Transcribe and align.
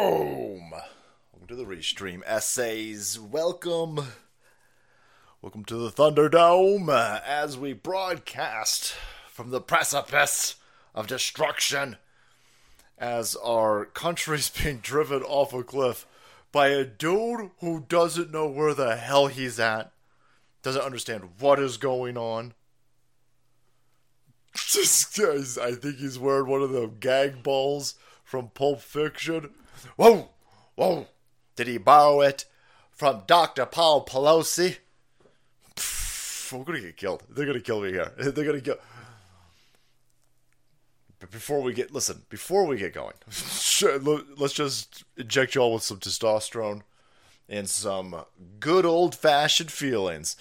Boom! 0.00 0.70
Welcome 0.70 1.48
to 1.48 1.56
the 1.56 1.64
Restream 1.64 2.22
Essays. 2.24 3.18
Welcome. 3.18 3.98
Welcome 5.42 5.64
to 5.64 5.74
the 5.74 5.90
Thunderdome 5.90 6.88
as 7.26 7.58
we 7.58 7.72
broadcast 7.72 8.94
from 9.28 9.50
the 9.50 9.60
precipice 9.60 10.54
of 10.94 11.08
destruction 11.08 11.96
as 12.96 13.34
our 13.34 13.86
country's 13.86 14.48
being 14.62 14.78
driven 14.78 15.24
off 15.24 15.52
a 15.52 15.64
cliff 15.64 16.06
by 16.52 16.68
a 16.68 16.84
dude 16.84 17.50
who 17.58 17.84
doesn't 17.88 18.30
know 18.30 18.46
where 18.46 18.74
the 18.74 18.94
hell 18.94 19.26
he's 19.26 19.58
at, 19.58 19.90
doesn't 20.62 20.80
understand 20.80 21.30
what 21.40 21.58
is 21.58 21.76
going 21.76 22.16
on. 22.16 22.54
Just, 24.54 25.18
I 25.18 25.72
think 25.72 25.96
he's 25.96 26.20
wearing 26.20 26.48
one 26.48 26.62
of 26.62 26.70
the 26.70 26.86
gag 26.86 27.42
balls 27.42 27.96
from 28.22 28.50
Pulp 28.50 28.80
Fiction. 28.80 29.50
Whoa, 29.96 30.30
whoa! 30.74 31.06
Did 31.56 31.66
he 31.66 31.78
borrow 31.78 32.20
it 32.20 32.44
from 32.90 33.22
Dr. 33.26 33.66
Paul 33.66 34.04
Pelosi? 34.04 34.78
Pff, 35.76 36.52
we're 36.52 36.64
gonna 36.64 36.80
get 36.80 36.96
killed. 36.96 37.22
They're 37.28 37.46
gonna 37.46 37.60
kill 37.60 37.80
me 37.80 37.90
here. 37.90 38.12
They're 38.18 38.44
gonna 38.44 38.60
kill. 38.60 38.76
But 41.20 41.30
before 41.30 41.62
we 41.62 41.72
get, 41.72 41.92
listen, 41.92 42.22
before 42.28 42.64
we 42.66 42.78
get 42.78 42.94
going, 42.94 43.14
let's 44.36 44.52
just 44.52 45.04
inject 45.16 45.54
y'all 45.54 45.74
with 45.74 45.82
some 45.82 45.98
testosterone 45.98 46.82
and 47.48 47.68
some 47.68 48.24
good 48.60 48.86
old 48.86 49.14
fashioned 49.14 49.72
feelings. 49.72 50.36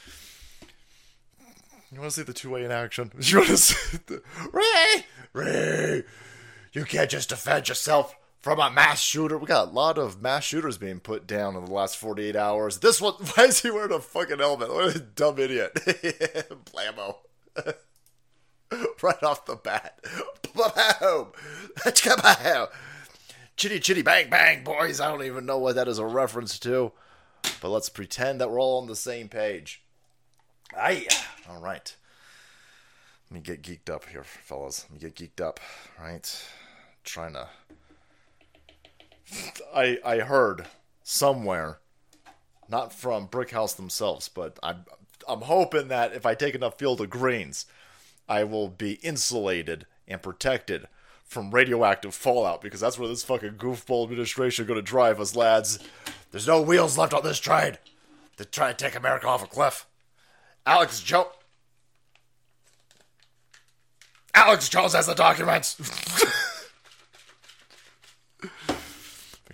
You 1.91 2.01
want 2.01 2.11
to 2.11 2.19
see 2.19 2.23
the 2.23 2.33
two 2.33 2.49
way 2.49 2.65
in 2.65 2.71
action? 2.71 3.11
You 3.19 3.37
want 3.37 3.49
to 3.49 3.57
see 3.57 3.97
the 4.05 4.21
Ray? 4.51 5.05
Ray! 5.33 6.03
You 6.73 6.83
can't 6.85 7.09
just 7.09 7.29
defend 7.29 7.69
yourself 7.69 8.15
from 8.47 8.59
a 8.61 8.71
mass 8.71 9.01
shooter. 9.01 9.37
We 9.37 9.45
got 9.45 9.67
a 9.67 9.71
lot 9.71 9.97
of 9.97 10.21
mass 10.21 10.45
shooters 10.45 10.77
being 10.77 11.01
put 11.01 11.27
down 11.27 11.57
in 11.57 11.65
the 11.65 11.71
last 11.73 11.97
48 11.97 12.33
hours. 12.37 12.77
This 12.77 13.01
one, 13.01 13.13
why 13.35 13.43
is 13.43 13.61
he 13.61 13.69
wearing 13.69 13.91
a 13.91 13.99
fucking 13.99 14.39
helmet? 14.39 14.73
What 14.73 14.95
a 14.95 14.99
dumb 14.99 15.37
idiot. 15.37 15.73
Blammo. 15.75 17.17
right 19.01 19.23
off 19.23 19.45
the 19.45 19.57
bat. 19.57 19.99
Boom! 20.53 21.27
Kaboom! 21.77 22.69
Chitty 23.57 23.81
chitty 23.81 24.01
bang 24.01 24.29
bang, 24.29 24.63
boys. 24.63 25.01
I 25.01 25.09
don't 25.09 25.25
even 25.25 25.45
know 25.45 25.57
what 25.57 25.75
that 25.75 25.89
is 25.89 25.99
a 25.99 26.05
reference 26.05 26.57
to. 26.59 26.93
But 27.59 27.67
let's 27.67 27.89
pretend 27.89 28.39
that 28.39 28.49
we're 28.49 28.61
all 28.61 28.79
on 28.79 28.87
the 28.87 28.95
same 28.95 29.27
page. 29.27 29.83
Aye. 30.73 31.07
All 31.49 31.59
right. 31.59 31.93
Let 33.29 33.35
me 33.35 33.41
get 33.41 33.61
geeked 33.61 33.93
up 33.93 34.05
here, 34.05 34.23
fellas. 34.23 34.85
Let 34.89 34.93
me 34.93 35.09
get 35.09 35.15
geeked 35.15 35.45
up, 35.45 35.59
right? 35.99 36.47
Trying 37.03 37.33
to. 37.33 37.49
I 39.75 39.99
I 40.03 40.19
heard 40.19 40.67
somewhere, 41.03 41.79
not 42.69 42.93
from 42.93 43.27
Brickhouse 43.27 43.75
themselves, 43.75 44.29
but 44.29 44.57
I'm 44.63 44.85
I'm 45.27 45.41
hoping 45.41 45.89
that 45.89 46.13
if 46.13 46.25
I 46.25 46.35
take 46.35 46.55
enough 46.55 46.77
field 46.77 47.01
of 47.01 47.09
greens, 47.09 47.65
I 48.29 48.43
will 48.43 48.69
be 48.69 48.93
insulated 49.03 49.85
and 50.07 50.21
protected 50.21 50.87
from 51.25 51.51
radioactive 51.51 52.15
fallout 52.15 52.61
because 52.61 52.79
that's 52.79 52.97
where 52.97 53.09
this 53.09 53.23
fucking 53.23 53.55
goofball 53.55 54.03
administration 54.03 54.65
going 54.65 54.77
to 54.77 54.81
drive 54.81 55.19
us, 55.19 55.35
lads. 55.35 55.79
There's 56.31 56.47
no 56.47 56.61
wheels 56.61 56.97
left 56.97 57.13
on 57.13 57.23
this 57.23 57.39
train 57.39 57.77
to 58.37 58.45
try 58.45 58.69
and 58.69 58.77
take 58.77 58.95
America 58.95 59.27
off 59.27 59.43
a 59.43 59.47
cliff. 59.47 59.85
Alex 60.65 61.01
Jones. 61.01 61.27
Alex 64.33 64.69
Jones 64.69 64.93
has 64.93 65.07
the 65.07 65.15
documents. 65.15 65.75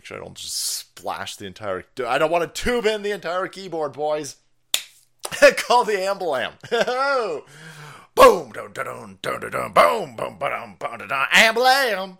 Make 0.03 0.07
sure 0.07 0.17
I 0.17 0.25
don't 0.25 0.35
just 0.35 0.57
splash 0.57 1.37
the 1.37 1.45
entire. 1.45 1.85
I 2.05 2.17
don't 2.17 2.29
want 2.29 2.43
to 2.53 2.61
tube 2.61 2.85
in 2.85 3.03
the 3.03 3.11
entire 3.11 3.47
keyboard, 3.47 3.93
boys. 3.93 4.35
Call 5.55 5.85
the 5.85 5.93
ambulam. 5.93 6.55
boom, 8.13 8.51
dun 8.51 8.73
dun 8.73 9.19
dun 9.21 9.39
dun 9.39 9.49
dun 9.49 9.71
boom, 9.71 10.17
boom, 10.17 10.37
boom, 10.37 10.75
dun 10.77 11.07
dun, 11.07 11.27
ambulam. 11.31 12.17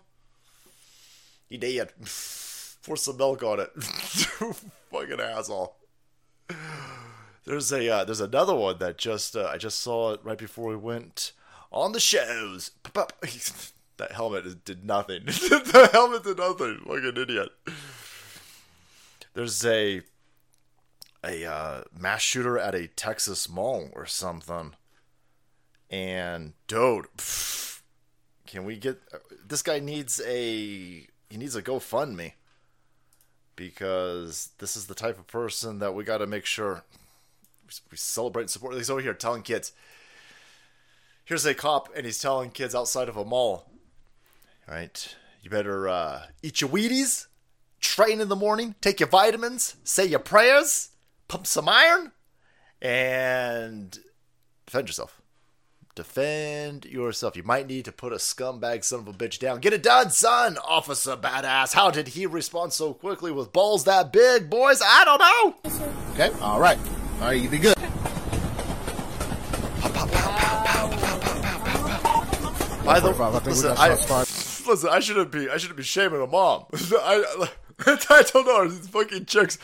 He 1.50 1.58
did. 1.58 1.90
Pour 2.84 2.96
some 2.96 3.18
milk 3.18 3.42
on 3.42 3.60
it. 3.60 3.70
Fucking 4.90 5.20
asshole. 5.20 5.76
There's 7.44 7.70
a 7.70 7.86
uh, 7.86 8.04
there's 8.04 8.20
another 8.20 8.54
one 8.54 8.78
that 8.78 8.96
just 8.96 9.36
uh, 9.36 9.50
I 9.52 9.58
just 9.58 9.78
saw 9.80 10.14
it 10.14 10.20
right 10.24 10.38
before 10.38 10.70
we 10.70 10.76
went 10.76 11.32
on 11.70 11.92
the 11.92 12.00
shows. 12.00 12.70
That 13.96 14.12
helmet 14.12 14.64
did 14.64 14.84
nothing. 14.84 15.24
the 15.26 15.90
helmet 15.92 16.24
did 16.24 16.38
nothing. 16.38 16.80
Like 16.86 17.02
an 17.02 17.16
idiot. 17.16 17.50
There's 19.34 19.64
a 19.64 20.02
a 21.24 21.44
uh, 21.44 21.82
mass 21.98 22.20
shooter 22.20 22.58
at 22.58 22.74
a 22.74 22.86
Texas 22.88 23.48
mall 23.48 23.88
or 23.94 24.06
something. 24.06 24.74
And 25.90 26.52
dude, 26.66 27.06
pff, 27.16 27.80
can 28.46 28.64
we 28.64 28.76
get 28.76 29.00
this 29.46 29.62
guy 29.62 29.78
needs 29.78 30.20
a 30.26 31.06
he 31.30 31.36
needs 31.36 31.56
a 31.56 31.62
GoFundMe 31.62 32.32
because 33.56 34.50
this 34.58 34.76
is 34.76 34.86
the 34.86 34.94
type 34.94 35.18
of 35.18 35.26
person 35.26 35.78
that 35.78 35.94
we 35.94 36.04
got 36.04 36.18
to 36.18 36.26
make 36.26 36.44
sure 36.44 36.84
we 37.90 37.96
celebrate 37.96 38.44
and 38.44 38.50
support. 38.50 38.74
He's 38.74 38.90
over 38.90 39.00
here 39.00 39.14
telling 39.14 39.42
kids. 39.42 39.72
Here's 41.24 41.46
a 41.46 41.54
cop, 41.54 41.88
and 41.96 42.04
he's 42.04 42.18
telling 42.18 42.50
kids 42.50 42.74
outside 42.74 43.08
of 43.08 43.16
a 43.16 43.24
mall, 43.24 43.66
right? 44.68 45.16
You 45.42 45.50
better 45.50 45.88
uh, 45.88 46.22
eat 46.42 46.60
your 46.60 46.70
Wheaties, 46.70 47.26
train 47.80 48.20
in 48.20 48.28
the 48.28 48.36
morning, 48.36 48.74
take 48.80 49.00
your 49.00 49.08
vitamins, 49.08 49.76
say 49.84 50.06
your 50.06 50.18
prayers, 50.18 50.90
pump 51.28 51.46
some 51.46 51.68
iron, 51.68 52.12
and 52.80 53.98
defend 54.66 54.88
yourself. 54.88 55.20
Defend 55.94 56.86
yourself. 56.86 57.36
You 57.36 57.44
might 57.44 57.68
need 57.68 57.84
to 57.84 57.92
put 57.92 58.12
a 58.12 58.16
scumbag 58.16 58.82
son 58.82 59.00
of 59.00 59.08
a 59.08 59.12
bitch 59.12 59.38
down. 59.38 59.60
Get 59.60 59.72
it 59.72 59.82
done, 59.82 60.10
son, 60.10 60.58
Officer 60.58 61.16
Badass. 61.16 61.72
How 61.72 61.92
did 61.92 62.08
he 62.08 62.26
respond 62.26 62.72
so 62.72 62.94
quickly 62.94 63.30
with 63.30 63.52
balls 63.52 63.84
that 63.84 64.12
big, 64.12 64.50
boys? 64.50 64.82
I 64.84 65.04
don't 65.04 65.20
know. 65.20 66.14
Okay, 66.14 66.30
all 66.40 66.58
right. 66.58 66.78
All 67.20 67.28
right, 67.28 67.40
you 67.40 67.48
be 67.48 67.58
good. 67.58 67.76
By 72.84 73.00
the 73.00 73.12
way, 73.12 73.40
listen, 73.44 73.76
I, 73.78 73.96
listen, 74.66 74.90
I 74.90 75.00
shouldn't 75.00 75.30
be, 75.30 75.48
I 75.48 75.56
shouldn't 75.56 75.76
be 75.76 75.82
shaming 75.82 76.20
a 76.20 76.26
mom. 76.26 76.66
I, 76.72 77.48
I 77.86 78.22
don't 78.22 78.46
know, 78.46 78.68
these 78.68 78.88
fucking 78.88 79.26
chicks, 79.26 79.58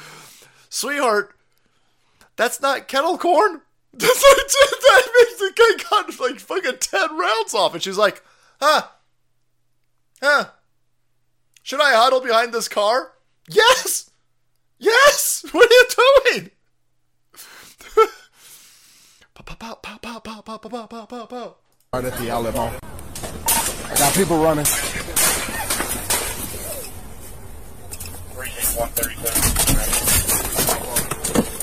sweetheart. 0.69 1.35
That's 2.37 2.61
not 2.61 2.89
kettle 2.89 3.19
corn. 3.19 3.61
That's 3.93 4.25
like 4.25 4.81
that 4.81 5.09
makes 5.19 5.39
the 5.39 5.53
guy 5.57 5.85
got 5.91 6.21
like 6.21 6.41
fucking 6.41 6.79
ten 6.81 7.19
rounds 7.19 7.55
off, 7.55 7.75
and 7.75 7.83
she's 7.83 7.99
like, 7.99 8.23
huh, 8.61 8.83
huh. 10.23 10.45
Should 11.63 11.81
I 11.81 11.95
huddle 11.95 12.21
behind 12.21 12.53
this 12.53 12.69
car? 12.69 13.13
Yes, 13.49 14.11
yes. 14.79 15.45
What 15.53 15.71
are 15.71 15.75
you 15.75 16.35
doing? 16.35 16.51
Right 21.93 22.05
at 22.05 22.17
the 22.19 22.53
mall. 22.53 22.73
I 23.91 23.95
got 23.99 24.15
people 24.15 24.39
running. 24.39 24.65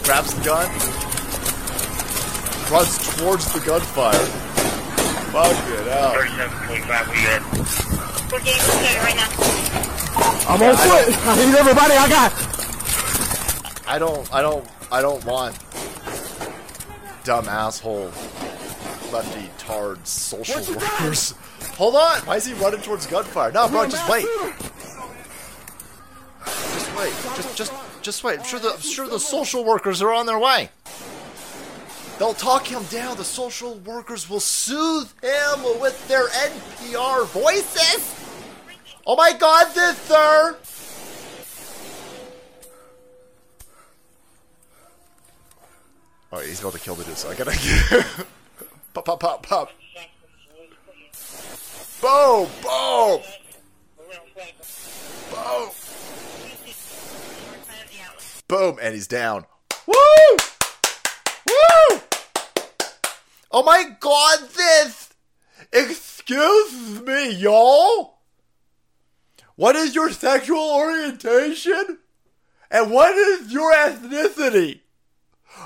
Grabs 0.03 0.33
the 0.33 0.41
gun. 0.43 0.67
Runs 2.71 2.97
towards 3.17 3.45
the 3.53 3.59
gunfire. 3.65 4.25
Fuck 5.31 5.69
it 5.69 5.87
out. 5.87 6.15
We're 6.15 6.25
getting 8.39 8.61
prepared 8.61 9.03
right 9.03 9.15
now. 9.15 9.29
I'm 10.49 10.61
on 10.61 10.75
foot. 10.75 11.27
I 11.27 11.29
need 11.45 11.55
everybody 11.55 11.93
I 11.93 12.09
got. 12.09 12.33
I 13.87 13.99
don't, 13.99 14.33
I 14.33 14.41
don't, 14.41 14.65
I 14.91 15.01
don't 15.01 15.23
want 15.25 15.57
dumb 17.23 17.47
asshole 17.47 18.11
lefty 19.11 19.49
tard 19.57 20.05
social 20.05 20.61
workers. 20.75 21.33
Hold 21.77 21.95
on! 21.95 22.19
Why 22.21 22.37
is 22.37 22.45
he 22.45 22.53
running 22.53 22.81
towards 22.81 23.05
gunfire? 23.05 23.51
No, 23.51 23.67
bro, 23.67 23.85
just 23.87 24.09
wait. 24.09 24.25
Just 26.43 26.97
wait. 26.97 27.13
Just, 27.35 27.55
just, 27.55 27.73
just 28.01 28.23
wait. 28.23 28.39
I'm 28.39 28.45
sure 28.45 28.59
the, 28.59 28.73
I'm 28.73 28.81
sure 28.81 29.07
the 29.07 29.19
social 29.19 29.63
workers 29.63 30.01
are 30.01 30.11
on 30.11 30.25
their 30.25 30.39
way. 30.39 30.71
They'll 32.17 32.33
talk 32.33 32.65
him 32.65 32.83
down. 32.85 33.15
The 33.17 33.23
social 33.23 33.75
workers 33.75 34.27
will 34.27 34.39
soothe 34.39 35.11
him 35.21 35.79
with 35.79 36.07
their 36.07 36.27
NPR 36.29 37.27
voices. 37.27 38.15
Oh 39.05 39.15
my 39.15 39.33
God, 39.33 39.71
this 39.75 39.97
sir. 39.99 40.57
Oh, 46.31 46.39
he's 46.39 46.59
about 46.59 46.73
to 46.73 46.79
kill 46.79 46.95
the 46.95 47.03
dude, 47.03 47.17
so 47.17 47.29
I 47.29 47.35
gotta 47.35 47.51
pop, 48.95 49.05
pop, 49.05 49.19
pop, 49.19 49.45
pop. 49.45 49.71
Boom, 51.99 52.47
boom, 52.61 53.21
boom. 55.31 55.69
Boom, 58.47 58.77
and 58.81 58.93
he's 58.93 59.07
down. 59.07 59.45
Woo! 59.87 59.95
Woo! 61.47 62.01
Oh 63.51 63.63
my 63.63 63.95
god, 63.99 64.39
this! 64.55 65.09
Excuse 65.73 67.01
me, 67.01 67.31
y'all? 67.31 68.19
What 69.55 69.75
is 69.75 69.95
your 69.95 70.11
sexual 70.11 70.59
orientation? 70.59 71.97
And 72.69 72.91
what 72.91 73.15
is 73.15 73.51
your 73.51 73.73
ethnicity? 73.73 74.81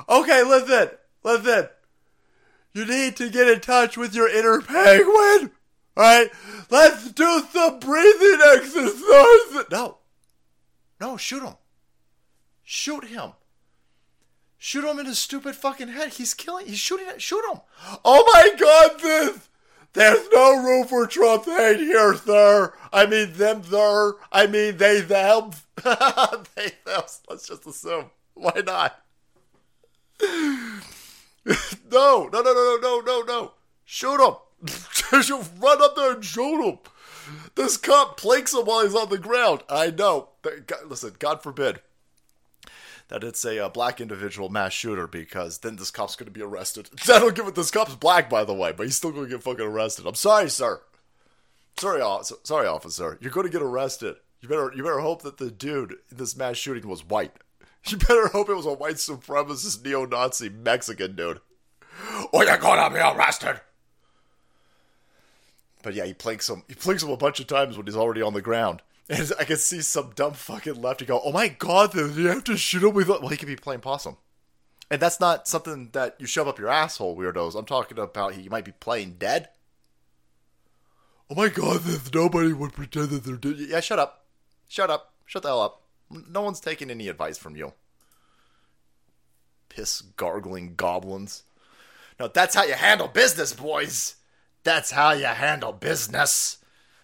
Okay, 0.07 0.43
listen, 0.43 0.91
listen. 1.23 1.67
You 2.73 2.85
need 2.85 3.17
to 3.17 3.29
get 3.29 3.49
in 3.49 3.59
touch 3.59 3.97
with 3.97 4.15
your 4.15 4.29
inner 4.29 4.61
penguin. 4.61 5.51
Alright? 5.97 6.31
Let's 6.69 7.11
do 7.11 7.43
some 7.51 7.79
breathing 7.79 8.39
exercises. 8.53 9.65
No. 9.71 9.97
No, 10.99 11.17
shoot 11.17 11.43
him. 11.43 11.55
Shoot 12.63 13.05
him. 13.05 13.31
Shoot 14.57 14.85
him 14.85 14.99
in 14.99 15.07
his 15.07 15.19
stupid 15.19 15.55
fucking 15.55 15.87
head. 15.87 16.13
He's 16.13 16.33
killing. 16.33 16.67
He's 16.67 16.77
shooting. 16.77 17.07
Shoot 17.17 17.43
him. 17.51 17.61
Oh 18.05 18.23
my 18.33 18.55
god, 18.57 18.99
this. 19.01 19.49
There's 19.93 20.29
no 20.31 20.63
room 20.63 20.87
for 20.87 21.05
Trump 21.05 21.45
hate 21.45 21.79
here, 21.79 22.15
sir. 22.15 22.73
I 22.93 23.07
mean 23.07 23.33
them, 23.33 23.63
sir. 23.63 24.13
I 24.31 24.47
mean 24.47 24.77
they, 24.77 25.01
them. 25.01 25.51
they, 25.83 26.71
them. 26.85 27.01
Let's 27.29 27.47
just 27.47 27.65
assume. 27.65 28.11
Why 28.35 28.61
not? 28.63 29.03
no, 30.21 30.79
no, 31.91 32.29
no, 32.31 32.31
no, 32.31 32.53
no, 32.53 32.77
no, 32.81 33.01
no, 33.01 33.21
no. 33.23 33.51
Shoot 33.83 34.25
him. 34.25 34.35
Just 35.11 35.51
run 35.59 35.81
up 35.81 35.95
there 35.95 36.13
and 36.13 36.23
shoot 36.23 36.63
him. 36.63 36.79
This 37.55 37.77
cop 37.77 38.17
planks 38.17 38.53
him 38.53 38.65
while 38.65 38.83
he's 38.83 38.95
on 38.95 39.09
the 39.09 39.17
ground. 39.17 39.63
I 39.69 39.91
know. 39.91 40.29
Listen, 40.87 41.15
God 41.19 41.41
forbid 41.43 41.81
that 43.11 43.23
it's 43.23 43.43
a 43.43 43.65
uh, 43.65 43.69
black 43.69 43.99
individual 43.99 44.49
mass 44.49 44.71
shooter 44.71 45.05
because 45.05 45.59
then 45.59 45.75
this 45.75 45.91
cop's 45.91 46.15
going 46.15 46.27
to 46.27 46.31
be 46.31 46.41
arrested. 46.41 46.89
I 47.03 47.19
don't 47.19 47.35
give 47.35 47.47
it. 47.47 47.55
This 47.55 47.71
cop's 47.71 47.95
black, 47.95 48.29
by 48.29 48.43
the 48.45 48.53
way, 48.53 48.71
but 48.71 48.85
he's 48.85 48.95
still 48.95 49.11
going 49.11 49.25
to 49.25 49.29
get 49.29 49.43
fucking 49.43 49.65
arrested. 49.65 50.07
I'm 50.07 50.15
sorry, 50.15 50.49
sir. 50.49 50.81
Sorry, 51.77 52.01
sorry, 52.43 52.67
officer. 52.67 53.17
You're 53.21 53.31
going 53.31 53.45
to 53.45 53.51
get 53.51 53.61
arrested. 53.61 54.15
You 54.39 54.47
better, 54.49 54.71
you 54.75 54.83
better 54.83 54.99
hope 54.99 55.23
that 55.23 55.37
the 55.37 55.51
dude 55.51 55.97
in 56.09 56.17
this 56.17 56.35
mass 56.35 56.57
shooting 56.57 56.87
was 56.87 57.05
white. 57.05 57.33
You 57.87 57.97
better 57.97 58.27
hope 58.27 58.47
it 58.47 58.53
was 58.53 58.67
a 58.67 58.73
white 58.73 58.97
supremacist 58.97 59.83
neo-Nazi 59.83 60.49
Mexican 60.49 61.15
dude. 61.15 61.41
Or 62.31 62.45
you're 62.45 62.57
gonna 62.59 62.93
be 62.93 62.99
arrested. 62.99 63.59
But 65.83 65.93
yeah, 65.93 66.05
he 66.05 66.13
planks 66.13 66.49
him. 66.49 66.63
He 66.67 66.75
planks 66.75 67.03
him 67.03 67.09
a 67.09 67.17
bunch 67.17 67.39
of 67.39 67.47
times 67.47 67.77
when 67.77 67.85
he's 67.85 67.95
already 67.95 68.21
on 68.21 68.33
the 68.33 68.41
ground. 68.41 68.81
And 69.09 69.29
I 69.37 69.43
can 69.43 69.57
see 69.57 69.81
some 69.81 70.11
dumb 70.15 70.33
fucking 70.33 70.81
lefty 70.81 71.05
go, 71.05 71.19
"Oh 71.25 71.33
my 71.33 71.49
god, 71.49 71.93
you 71.95 72.27
have 72.27 72.45
to 72.45 72.55
shoot 72.55 72.83
him 72.83 72.93
with?" 72.93 73.09
Well, 73.09 73.27
he 73.27 73.35
could 73.35 73.47
be 73.47 73.57
playing 73.57 73.81
possum, 73.81 74.15
and 74.89 75.01
that's 75.01 75.19
not 75.19 75.49
something 75.49 75.89
that 75.91 76.15
you 76.19 76.27
shove 76.27 76.47
up 76.47 76.59
your 76.59 76.69
asshole, 76.69 77.17
weirdos. 77.17 77.55
I'm 77.55 77.65
talking 77.65 77.99
about 77.99 78.35
he 78.35 78.47
might 78.47 78.63
be 78.63 78.71
playing 78.71 79.15
dead. 79.19 79.49
Oh 81.29 81.35
my 81.35 81.49
god, 81.49 81.81
nobody 82.13 82.53
would 82.53 82.71
pretend 82.71 83.09
that 83.09 83.25
they're 83.25 83.35
dead. 83.35 83.57
Yeah, 83.57 83.81
shut 83.81 83.99
up, 83.99 84.27
shut 84.69 84.89
up, 84.89 85.13
shut 85.25 85.41
the 85.41 85.49
hell 85.49 85.61
up. 85.61 85.81
No 86.09 86.41
one's 86.41 86.61
taking 86.61 86.89
any 86.89 87.09
advice 87.09 87.37
from 87.37 87.57
you. 87.57 87.73
Piss 89.67 90.01
gargling 90.01 90.75
goblins. 90.75 91.43
No, 92.19 92.27
that's 92.27 92.55
how 92.55 92.63
you 92.63 92.73
handle 92.73 93.07
business, 93.07 93.51
boys. 93.51 94.15
That's 94.63 94.91
how 94.91 95.11
you 95.11 95.25
handle 95.25 95.73
business. 95.73 96.57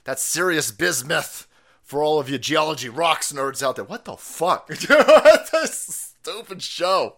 That's 0.03 0.21
serious 0.21 0.71
bismuth 0.71 1.47
for 1.81 2.03
all 2.03 2.19
of 2.19 2.29
you 2.29 2.37
geology 2.37 2.89
rocks 2.89 3.31
nerds 3.31 3.63
out 3.63 3.75
there. 3.77 3.85
What 3.85 4.05
the 4.05 4.17
fuck? 4.17 4.69
a 4.89 5.67
stupid 5.67 6.61
show. 6.61 7.17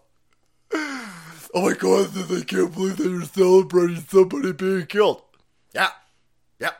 Oh 0.71 1.61
my 1.67 1.73
god, 1.73 2.09
I 2.15 2.43
can't 2.43 2.73
believe 2.73 2.97
that 2.97 3.09
you're 3.09 3.23
celebrating 3.23 4.01
somebody 4.07 4.53
being 4.53 4.85
killed. 4.85 5.23
Yeah. 5.73 5.89
Yep. 6.59 6.75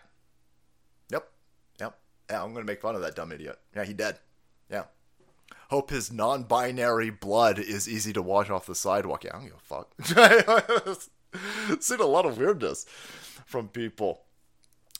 Yep. 1.12 1.32
Yep. 1.80 1.98
Yeah, 2.30 2.44
I'm 2.44 2.54
gonna 2.54 2.66
make 2.66 2.82
fun 2.82 2.96
of 2.96 3.02
that 3.02 3.16
dumb 3.16 3.32
idiot. 3.32 3.60
Yeah, 3.76 3.86
he 3.86 3.94
dead. 3.94 4.20
Yeah. 4.70 4.84
Hope 5.70 5.90
his 5.90 6.12
non 6.12 6.44
binary 6.44 7.10
blood 7.10 7.60
is 7.60 7.90
easy 7.90 8.14
to 8.14 8.22
wash 8.22 8.50
off 8.50 8.68
the 8.68 8.76
sidewalk. 8.76 9.24
Yeah, 9.24 9.32
I 9.34 9.40
don't 9.40 9.46
give 9.46 9.56
a 9.56 10.86
fuck. 10.88 11.10
Seen 11.82 12.00
a 12.00 12.06
lot 12.06 12.26
of 12.26 12.38
weirdness 12.38 12.86
from 13.50 13.68
people. 13.68 14.22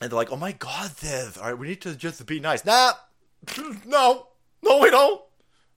And 0.00 0.10
they're 0.10 0.16
like, 0.16 0.32
oh 0.32 0.36
my 0.36 0.52
god, 0.52 0.90
Viv, 0.92 1.38
all 1.38 1.44
right, 1.44 1.58
we 1.58 1.68
need 1.68 1.80
to 1.82 1.94
just 1.94 2.24
be 2.26 2.40
nice. 2.40 2.64
Nah, 2.64 2.94
no, 3.86 4.26
no, 4.62 4.78
we 4.78 4.90
don't. 4.90 5.22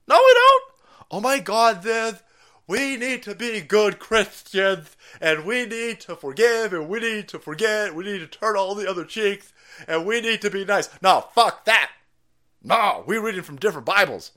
No, 0.08 0.16
we 0.16 0.34
don't. 0.34 0.64
Oh 1.10 1.20
my 1.20 1.38
god, 1.38 1.82
Viv, 1.82 2.22
we 2.66 2.96
need 2.96 3.22
to 3.22 3.34
be 3.34 3.60
good 3.60 3.98
Christians, 3.98 4.96
and 5.20 5.44
we 5.44 5.66
need 5.66 6.00
to 6.00 6.16
forgive, 6.16 6.72
and 6.72 6.88
we 6.88 6.98
need 6.98 7.28
to 7.28 7.38
forget, 7.38 7.94
we 7.94 8.04
need 8.04 8.18
to 8.18 8.26
turn 8.26 8.56
all 8.56 8.74
the 8.74 8.90
other 8.90 9.04
cheeks, 9.04 9.52
and 9.86 10.04
we 10.04 10.20
need 10.20 10.40
to 10.40 10.50
be 10.50 10.64
nice. 10.64 10.88
No, 11.00 11.28
fuck 11.34 11.64
that. 11.66 11.90
No, 12.62 13.04
we're 13.06 13.24
reading 13.24 13.42
from 13.42 13.56
different 13.56 13.86
Bibles. 13.86 14.32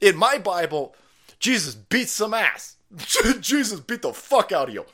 In 0.00 0.16
my 0.16 0.38
Bible, 0.38 0.96
Jesus 1.38 1.74
beats 1.74 2.12
some 2.12 2.34
ass. 2.34 2.76
Jesus 3.40 3.78
beat 3.80 4.02
the 4.02 4.12
fuck 4.12 4.50
out 4.50 4.68
of 4.68 4.74
you. 4.74 4.86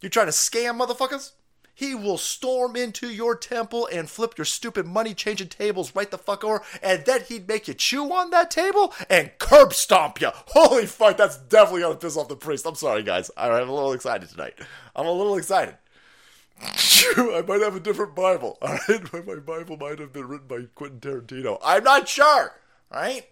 You 0.00 0.08
trying 0.08 0.26
to 0.26 0.32
scam 0.32 0.80
motherfuckers? 0.80 1.32
He 1.74 1.94
will 1.94 2.18
storm 2.18 2.76
into 2.76 3.08
your 3.08 3.34
temple 3.34 3.88
and 3.90 4.08
flip 4.08 4.36
your 4.36 4.44
stupid 4.44 4.86
money 4.86 5.14
changing 5.14 5.48
tables 5.48 5.94
right 5.94 6.10
the 6.10 6.18
fuck 6.18 6.44
over, 6.44 6.62
and 6.82 7.04
then 7.04 7.22
he'd 7.22 7.48
make 7.48 7.66
you 7.66 7.74
chew 7.74 8.12
on 8.12 8.30
that 8.30 8.50
table 8.50 8.92
and 9.08 9.30
curb 9.38 9.72
stomp 9.72 10.20
you. 10.20 10.30
Holy 10.48 10.86
fuck, 10.86 11.16
that's 11.16 11.38
definitely 11.38 11.82
gonna 11.82 11.96
piss 11.96 12.16
off 12.16 12.28
the 12.28 12.36
priest. 12.36 12.66
I'm 12.66 12.74
sorry, 12.74 13.02
guys. 13.02 13.30
I'm 13.36 13.68
a 13.68 13.72
little 13.72 13.92
excited 13.92 14.28
tonight. 14.28 14.54
I'm 14.94 15.06
a 15.06 15.12
little 15.12 15.36
excited. 15.36 15.76
I 16.60 17.42
might 17.48 17.62
have 17.62 17.74
a 17.74 17.80
different 17.80 18.14
Bible. 18.14 18.58
All 18.62 18.78
right, 18.88 19.26
my 19.26 19.36
Bible 19.36 19.76
might 19.76 19.98
have 19.98 20.12
been 20.12 20.28
written 20.28 20.46
by 20.46 20.66
Quentin 20.74 21.00
Tarantino. 21.00 21.58
I'm 21.64 21.84
not 21.84 22.06
sure. 22.06 22.52
All 22.92 23.00
right, 23.00 23.26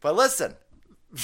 but 0.00 0.16
listen. 0.16 0.54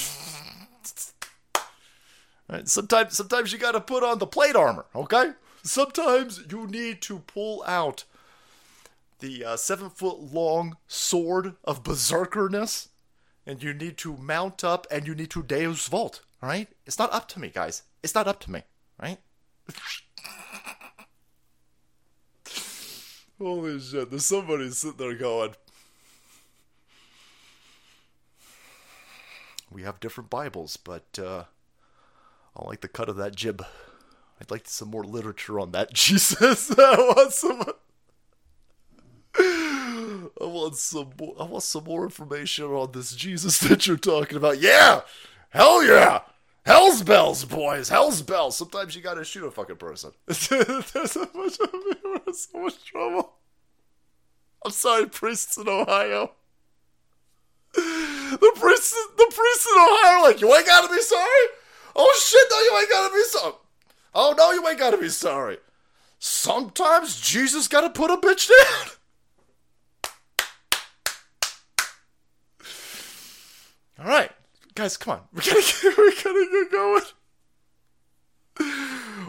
Right, 2.48 2.68
sometimes, 2.68 3.16
sometimes 3.16 3.52
you 3.52 3.58
got 3.58 3.72
to 3.72 3.80
put 3.80 4.04
on 4.04 4.18
the 4.18 4.26
plate 4.26 4.54
armor. 4.54 4.86
Okay. 4.94 5.32
Sometimes 5.66 6.42
you 6.50 6.66
need 6.66 7.02
to 7.02 7.18
pull 7.20 7.62
out 7.66 8.04
the 9.18 9.44
uh, 9.44 9.56
seven 9.56 9.90
foot 9.90 10.20
long 10.20 10.76
sword 10.86 11.54
of 11.64 11.82
berserkerness, 11.82 12.88
and 13.46 13.62
you 13.62 13.74
need 13.74 13.96
to 13.98 14.16
mount 14.16 14.62
up 14.62 14.86
and 14.90 15.06
you 15.06 15.14
need 15.14 15.30
to 15.30 15.42
Deus. 15.42 15.92
All 15.92 16.12
right. 16.42 16.68
It's 16.86 16.98
not 16.98 17.12
up 17.12 17.28
to 17.28 17.40
me, 17.40 17.50
guys. 17.52 17.82
It's 18.02 18.14
not 18.14 18.28
up 18.28 18.40
to 18.40 18.50
me. 18.50 18.62
Right. 19.00 19.18
Holy 23.38 23.78
shit, 23.80 24.08
there's 24.08 24.24
somebody 24.24 24.70
sitting 24.70 24.96
there 24.96 25.14
going, 25.14 25.54
We 29.70 29.82
have 29.82 30.00
different 30.00 30.30
Bibles, 30.30 30.78
but 30.78 31.18
uh, 31.18 31.44
I 32.56 32.64
like 32.64 32.80
the 32.80 32.88
cut 32.88 33.10
of 33.10 33.16
that 33.16 33.34
jib. 33.36 33.62
I'd 34.40 34.50
like 34.50 34.68
some 34.68 34.88
more 34.90 35.04
literature 35.04 35.58
on 35.58 35.72
that, 35.72 35.92
Jesus. 35.94 36.70
I 36.78 36.96
want 36.98 37.32
some. 37.32 37.64
I 39.38 40.28
want 40.40 40.76
some. 40.76 41.10
More, 41.18 41.34
I 41.38 41.44
want 41.44 41.62
some 41.62 41.84
more 41.84 42.04
information 42.04 42.66
on 42.66 42.92
this 42.92 43.14
Jesus 43.14 43.58
that 43.68 43.86
you're 43.86 43.96
talking 43.96 44.36
about. 44.36 44.60
Yeah, 44.60 45.02
hell 45.50 45.84
yeah, 45.84 46.20
hell's 46.64 47.02
bells, 47.02 47.44
boys, 47.44 47.88
hell's 47.88 48.22
bells. 48.22 48.56
Sometimes 48.56 48.94
you 48.94 49.02
gotta 49.02 49.24
shoot 49.24 49.46
a 49.46 49.50
fucking 49.50 49.76
person. 49.76 50.12
There's 50.26 50.38
so 50.38 51.28
much, 51.34 51.58
so 52.32 52.58
much 52.60 52.84
trouble. 52.84 53.32
I'm 54.64 54.72
sorry, 54.72 55.06
priests 55.06 55.56
in 55.58 55.68
Ohio. 55.68 56.32
The 57.74 58.52
priests, 58.56 58.96
the 59.16 59.32
priests 59.34 59.66
in 59.66 59.78
Ohio, 59.78 60.22
like 60.22 60.40
you 60.40 60.54
ain't 60.54 60.66
gotta 60.66 60.92
be 60.92 61.00
sorry. 61.00 61.46
Oh 61.94 62.20
shit, 62.22 62.46
no, 62.50 62.58
you 62.60 62.78
ain't 62.78 62.90
gotta 62.90 63.14
be 63.14 63.22
sorry. 63.24 63.52
Oh 64.18 64.34
no, 64.34 64.50
you 64.50 64.66
ain't 64.66 64.78
gotta 64.78 64.96
be 64.96 65.10
sorry. 65.10 65.58
Sometimes 66.18 67.20
Jesus 67.20 67.68
gotta 67.68 67.90
put 67.90 68.10
a 68.10 68.16
bitch 68.16 68.48
down. 68.48 68.90
All 73.98 74.06
right, 74.06 74.32
guys, 74.74 74.96
come 74.96 75.12
on. 75.12 75.20
We 75.34 75.42
gotta 75.42 75.60
get, 75.60 75.98
we 75.98 76.14
gotta 76.14 76.48
get 76.50 76.72
going. 76.72 77.02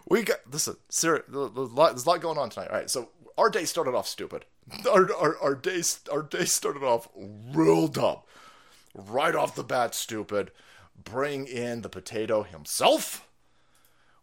We 0.08 0.24
got 0.24 0.38
listen. 0.50 0.77
Sarah, 0.88 1.22
there's 1.27 1.50
a 1.50 2.06
lot 2.10 2.22
going 2.22 2.38
on 2.38 2.50
tonight. 2.50 2.70
All 2.70 2.77
right, 2.77 2.89
so 2.89 3.10
our 3.38 3.50
day 3.50 3.65
started 3.65 3.94
off 3.94 4.08
stupid. 4.08 4.46
Our 4.89 5.13
our 5.13 5.38
our 5.39 5.56
day 5.56 5.82
our 6.12 6.22
day 6.22 6.46
started 6.46 6.84
off 6.84 7.10
real 7.15 7.89
dumb. 7.89 8.20
Right 8.94 9.36
off 9.36 9.56
the 9.56 9.63
bat, 9.63 9.96
stupid. 9.96 10.51
Bring 11.01 11.46
in 11.46 11.82
the 11.82 11.89
potato 11.89 12.44
himself. 12.44 13.27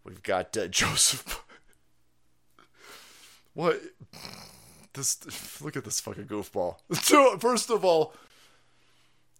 We've 0.05 0.23
got 0.23 0.57
uh, 0.57 0.67
Joseph. 0.69 1.43
what? 3.55 3.81
This 4.93 5.61
look 5.61 5.77
at 5.77 5.85
this 5.85 6.01
fucking 6.01 6.27
goofball. 6.27 6.77
First 7.41 7.71
of 7.71 7.85
all, 7.85 8.15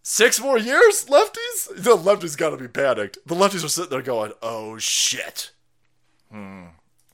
Six 0.07 0.39
more 0.39 0.59
years, 0.59 1.05
lefties? 1.05 1.67
The 1.75 1.97
lefties 1.97 2.37
got 2.37 2.51
to 2.51 2.57
be 2.57 2.67
panicked. 2.67 3.17
The 3.25 3.33
lefties 3.33 3.65
are 3.65 3.69
sitting 3.69 3.89
there 3.89 4.03
going, 4.03 4.33
oh 4.39 4.77
shit. 4.77 5.49
Hmm. 6.31 6.65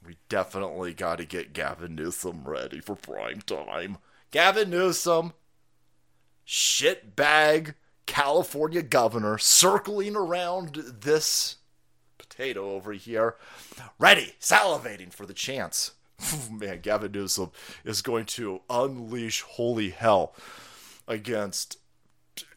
We 0.06 0.18
definitely 0.28 0.94
got 0.94 1.20
to 1.20 1.26
get 1.26 1.54
Gavin 1.54 1.96
Newsom 1.96 2.44
ready 2.44 2.82
for 2.82 2.98
prime 2.98 3.40
time. 3.44 3.98
Gavin 4.32 4.70
Newsom, 4.70 5.32
shitbag 6.46 7.76
California 8.08 8.82
governor, 8.82 9.38
circling 9.38 10.18
around 10.18 10.76
this 11.00 11.56
potato 12.32 12.72
over 12.72 12.94
here, 12.94 13.36
ready, 14.00 14.34
salivating 14.40 15.14
for 15.14 15.26
the 15.26 15.34
chance. 15.34 15.92
Man, 16.52 16.80
Gavin 16.82 17.12
Newsom 17.12 17.52
is 17.84 18.02
going 18.02 18.26
to 18.26 18.62
unleash 18.70 19.42
holy 19.42 19.90
hell 19.90 20.34
against 21.08 21.78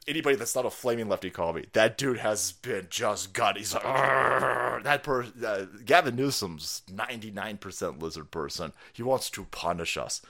anybody 0.06 0.36
that's 0.36 0.54
not 0.54 0.66
a 0.66 0.70
flaming 0.70 1.08
lefty 1.08 1.30
call 1.30 1.52
me. 1.52 1.64
That 1.72 1.96
dude 1.96 2.18
has 2.18 2.52
been 2.52 2.86
just 2.90 3.32
gut. 3.32 3.56
He's 3.56 3.74
like, 3.74 3.82
that 4.84 5.02
per 5.02 5.26
uh, 5.44 5.64
Gavin 5.84 6.16
Newsom's 6.16 6.82
ninety 6.92 7.30
nine 7.30 7.56
percent 7.56 7.98
lizard 7.98 8.30
person. 8.30 8.72
He 8.92 9.02
wants 9.02 9.30
to 9.30 9.44
punish 9.44 9.96
us. 9.96 10.20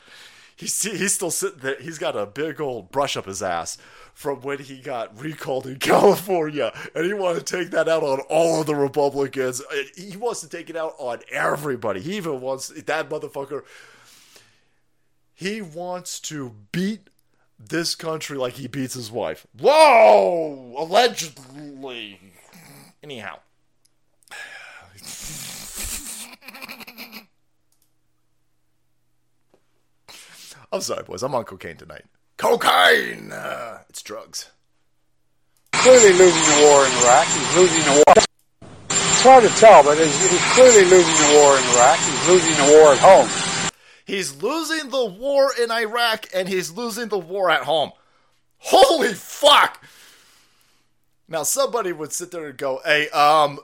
He's 0.57 0.83
he's 0.83 1.15
still 1.15 1.31
sitting 1.31 1.59
there. 1.61 1.81
He's 1.81 1.99
got 1.99 2.17
a 2.17 2.27
big 2.27 2.61
old 2.61 2.93
brush 2.93 3.17
up 3.17 3.27
his 3.27 3.43
ass 3.43 3.77
from 4.13 4.41
when 4.43 4.61
he 4.61 4.79
got 4.79 5.19
recalled 5.21 5.67
in 5.67 5.77
California, 5.81 6.73
and 6.95 7.05
he 7.05 7.13
wants 7.13 7.43
to 7.43 7.57
take 7.57 7.71
that 7.73 7.89
out 7.89 8.03
on 8.03 8.21
all 8.31 8.61
of 8.61 8.67
the 8.67 8.75
Republicans. 8.77 9.63
He 9.97 10.17
wants 10.17 10.41
to 10.43 10.49
take 10.49 10.71
it 10.71 10.77
out 10.77 10.95
on 10.99 11.21
everybody. 11.31 12.01
He 12.01 12.17
even 12.17 12.41
wants 12.41 12.69
that 12.69 13.09
motherfucker. 13.11 13.63
He 15.35 15.61
wants 15.61 16.21
to 16.21 16.55
beat 16.71 17.11
this 17.59 17.97
country 17.97 18.37
like 18.39 18.55
he 18.55 18.69
beats 18.69 18.95
his 18.95 19.11
wife. 19.11 19.47
Whoa! 19.59 20.75
Allegedly. 20.79 22.21
Anyhow. 23.03 23.39
I'm 30.75 30.81
sorry, 30.81 31.05
boys. 31.05 31.23
I'm 31.23 31.37
on 31.37 31.45
cocaine 31.45 31.77
tonight. 31.77 32.03
Cocaine! 32.37 33.31
Uh, 33.31 33.79
it's 33.89 34.03
drugs. 34.03 34.51
clearly 35.73 36.13
losing 36.15 36.43
the 36.43 36.67
war 36.67 36.85
in 36.85 36.91
Iraq. 37.05 37.27
He's 37.29 37.57
losing 37.57 37.85
the 37.85 38.03
war. 38.05 38.25
It's 38.91 39.23
hard 39.23 39.45
to 39.45 39.51
tell, 39.51 39.85
but 39.85 39.97
he's, 39.99 40.29
he's 40.29 40.53
clearly 40.53 40.85
losing 40.91 41.15
the 41.15 41.39
war 41.39 41.57
in 41.57 41.65
Iraq. 41.77 41.99
He's 42.01 42.29
losing 42.29 42.67
the 42.67 42.73
war 42.73 42.93
at 42.93 42.99
home. 42.99 43.71
He's 44.05 44.43
losing 44.43 44.91
the 44.91 45.05
war 45.05 45.53
in 45.63 45.71
Iraq 45.71 46.27
and 46.35 46.49
he's 46.49 46.73
losing 46.73 47.07
the 47.07 47.21
war 47.21 47.51
at 47.51 47.63
home. 47.63 47.93
Holy 48.59 49.15
fuck! 49.15 49.81
Now 51.29 51.45
somebody 51.45 51.93
would 51.93 52.13
sit 52.13 52.33
there 52.33 52.49
and 52.49 52.59
go, 52.59 52.81
"Hey, 52.85 53.09
um, 53.11 53.61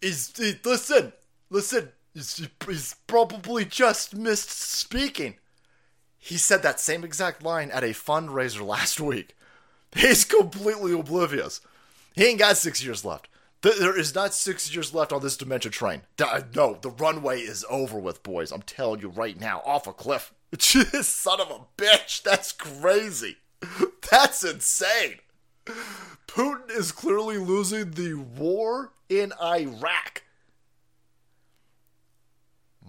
he's 0.00 0.32
he, 0.36 0.54
listen, 0.64 1.12
listen. 1.50 1.88
He's, 2.14 2.48
he's 2.64 2.94
probably 3.08 3.64
just 3.64 4.14
missed 4.14 4.50
speaking." 4.50 5.38
He 6.24 6.36
said 6.36 6.62
that 6.62 6.78
same 6.78 7.02
exact 7.02 7.42
line 7.42 7.72
at 7.72 7.82
a 7.82 7.88
fundraiser 7.88 8.64
last 8.66 9.00
week. 9.00 9.34
He's 9.96 10.24
completely 10.24 10.92
oblivious. 10.92 11.60
He 12.14 12.24
ain't 12.24 12.38
got 12.38 12.56
six 12.56 12.82
years 12.84 13.04
left. 13.04 13.26
There 13.62 13.98
is 13.98 14.14
not 14.14 14.32
six 14.32 14.72
years 14.72 14.94
left 14.94 15.12
on 15.12 15.20
this 15.20 15.36
dementia 15.36 15.72
train. 15.72 16.02
Uh, 16.22 16.42
no, 16.54 16.78
the 16.80 16.90
runway 16.90 17.40
is 17.40 17.64
over 17.68 17.98
with, 17.98 18.22
boys. 18.22 18.52
I'm 18.52 18.62
telling 18.62 19.00
you 19.00 19.08
right 19.08 19.38
now, 19.38 19.62
off 19.64 19.88
a 19.88 19.92
cliff. 19.92 20.32
Son 20.58 21.40
of 21.40 21.50
a 21.50 21.80
bitch, 21.80 22.22
that's 22.22 22.52
crazy. 22.52 23.38
That's 24.10 24.44
insane. 24.44 25.20
Putin 26.26 26.70
is 26.70 26.90
clearly 26.90 27.38
losing 27.38 27.92
the 27.92 28.14
war 28.14 28.92
in 29.08 29.32
Iraq. 29.40 30.24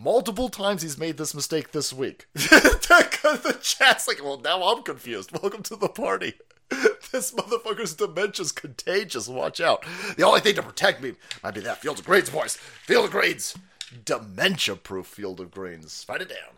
Multiple 0.03 0.49
times 0.49 0.81
he's 0.81 0.97
made 0.97 1.15
this 1.15 1.33
mistake 1.33 1.71
this 1.71 1.93
week. 1.93 2.25
the 2.33 3.57
chat's 3.61 4.05
like, 4.05 4.21
well, 4.21 4.37
now 4.37 4.61
I'm 4.61 4.83
confused. 4.83 5.31
Welcome 5.31 5.63
to 5.63 5.75
the 5.75 5.89
party. 5.89 6.33
This 7.11 7.31
motherfucker's 7.31 7.93
dementia's 7.93 8.51
contagious. 8.51 9.27
Watch 9.27 9.61
out. 9.61 9.85
The 10.17 10.23
only 10.23 10.39
thing 10.39 10.55
to 10.55 10.63
protect 10.63 10.99
me 10.99 11.13
might 11.43 11.53
be 11.53 11.59
that 11.59 11.79
field 11.79 11.99
of 11.99 12.05
greens, 12.05 12.31
boys. 12.31 12.55
Field 12.55 13.05
of 13.05 13.11
greens. 13.11 13.55
Dementia 14.03 14.75
proof 14.77 15.05
field 15.05 15.39
of 15.39 15.51
greens. 15.51 16.03
Write 16.09 16.21
it 16.21 16.29
down. 16.29 16.57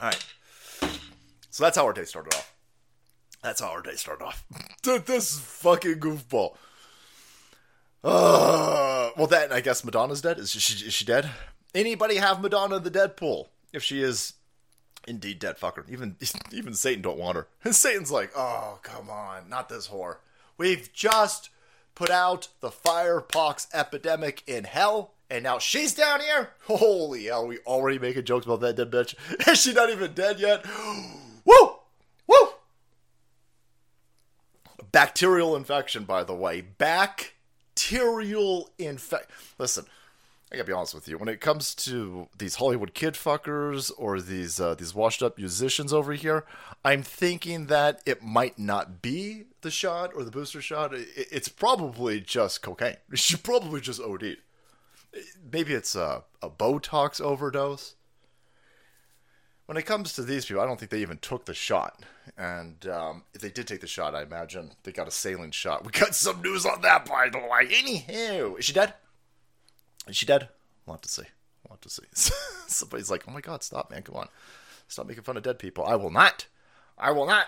All 0.00 0.08
right. 0.08 0.26
So 1.50 1.62
that's 1.62 1.76
how 1.76 1.84
our 1.84 1.92
day 1.92 2.02
started 2.02 2.34
off. 2.34 2.52
That's 3.44 3.60
how 3.60 3.68
our 3.68 3.82
day 3.82 3.94
started 3.94 4.24
off. 4.24 4.44
this 4.82 5.38
fucking 5.38 6.00
goofball. 6.00 6.56
Uh, 8.04 9.10
well, 9.16 9.26
that 9.26 9.52
I 9.52 9.60
guess 9.60 9.84
Madonna's 9.84 10.20
dead. 10.20 10.38
Is 10.38 10.50
she? 10.50 10.86
Is 10.86 10.94
she 10.94 11.04
dead? 11.04 11.30
Anybody 11.74 12.16
have 12.16 12.40
Madonna 12.40 12.76
in 12.76 12.82
the 12.82 12.90
Deadpool? 12.90 13.48
If 13.72 13.82
she 13.82 14.02
is 14.02 14.34
indeed 15.06 15.38
dead, 15.38 15.58
fuck 15.58 15.76
her. 15.76 15.84
Even 15.88 16.16
even 16.52 16.74
Satan 16.74 17.02
don't 17.02 17.18
want 17.18 17.36
her. 17.36 17.48
And 17.64 17.74
Satan's 17.74 18.10
like, 18.10 18.30
oh 18.36 18.78
come 18.82 19.10
on, 19.10 19.48
not 19.48 19.68
this 19.68 19.88
whore. 19.88 20.16
We've 20.58 20.90
just 20.92 21.50
put 21.94 22.10
out 22.10 22.48
the 22.60 22.70
firepox 22.70 23.66
epidemic 23.74 24.42
in 24.46 24.64
hell, 24.64 25.14
and 25.28 25.42
now 25.42 25.58
she's 25.58 25.94
down 25.94 26.20
here. 26.20 26.50
Holy 26.66 27.24
hell, 27.24 27.46
we 27.46 27.58
already 27.60 27.98
making 27.98 28.24
jokes 28.24 28.46
about 28.46 28.60
that 28.60 28.76
dead 28.76 28.90
bitch. 28.90 29.14
Is 29.48 29.60
she 29.60 29.72
not 29.72 29.90
even 29.90 30.12
dead 30.12 30.38
yet? 30.40 30.64
Woo, 31.44 31.76
woo. 32.26 32.48
Bacterial 34.90 35.54
infection, 35.54 36.04
by 36.04 36.24
the 36.24 36.34
way. 36.34 36.60
Bacterial 37.88 38.70
infection. 38.78 39.30
Listen, 39.58 39.84
I 40.50 40.56
gotta 40.56 40.66
be 40.66 40.72
honest 40.72 40.94
with 40.94 41.06
you. 41.06 41.18
When 41.18 41.28
it 41.28 41.40
comes 41.40 41.72
to 41.76 42.28
these 42.36 42.56
Hollywood 42.56 42.94
kid 42.94 43.14
fuckers 43.14 43.92
or 43.96 44.20
these 44.20 44.58
uh, 44.58 44.74
these 44.74 44.92
washed 44.92 45.22
up 45.22 45.38
musicians 45.38 45.92
over 45.92 46.12
here, 46.12 46.44
I'm 46.84 47.04
thinking 47.04 47.66
that 47.66 48.00
it 48.04 48.24
might 48.24 48.58
not 48.58 49.02
be 49.02 49.44
the 49.60 49.70
shot 49.70 50.10
or 50.16 50.24
the 50.24 50.32
booster 50.32 50.60
shot. 50.60 50.90
It's 50.94 51.48
probably 51.48 52.20
just 52.20 52.60
cocaine. 52.60 52.96
She 53.14 53.36
probably 53.36 53.80
just 53.80 54.00
OD'd. 54.00 54.38
Maybe 55.52 55.72
it's 55.72 55.94
a, 55.94 56.24
a 56.42 56.50
Botox 56.50 57.20
overdose 57.20 57.94
when 59.66 59.76
it 59.76 59.82
comes 59.82 60.12
to 60.14 60.22
these 60.22 60.46
people, 60.46 60.62
I 60.62 60.66
don't 60.66 60.78
think 60.78 60.90
they 60.90 61.00
even 61.00 61.18
took 61.18 61.44
the 61.44 61.54
shot. 61.54 62.02
And 62.38 62.86
um, 62.86 63.24
if 63.34 63.40
they 63.40 63.50
did 63.50 63.66
take 63.66 63.80
the 63.80 63.86
shot, 63.86 64.14
I 64.14 64.22
imagine 64.22 64.72
they 64.84 64.92
got 64.92 65.08
a 65.08 65.12
saline 65.12 65.50
shot. 65.50 65.84
We 65.84 65.90
got 65.92 66.14
some 66.14 66.40
news 66.40 66.64
on 66.64 66.80
that, 66.82 67.06
by 67.06 67.28
the 67.28 67.38
way. 67.38 67.66
Anywho, 67.66 68.58
is 68.58 68.64
she 68.64 68.72
dead? 68.72 68.94
Is 70.06 70.16
she 70.16 70.26
dead? 70.26 70.48
We'll 70.86 70.94
have 70.94 71.00
to 71.02 71.08
see. 71.08 71.24
We'll 71.64 71.76
have 71.76 71.80
to 71.80 71.90
see. 71.90 72.04
Somebody's 72.68 73.10
like, 73.10 73.24
oh 73.28 73.32
my 73.32 73.40
god, 73.40 73.62
stop, 73.62 73.90
man. 73.90 74.02
Come 74.02 74.16
on. 74.16 74.28
Stop 74.88 75.06
making 75.06 75.24
fun 75.24 75.36
of 75.36 75.42
dead 75.42 75.58
people. 75.58 75.84
I 75.84 75.96
will 75.96 76.10
not. 76.10 76.46
I 76.96 77.10
will 77.10 77.26
not. 77.26 77.46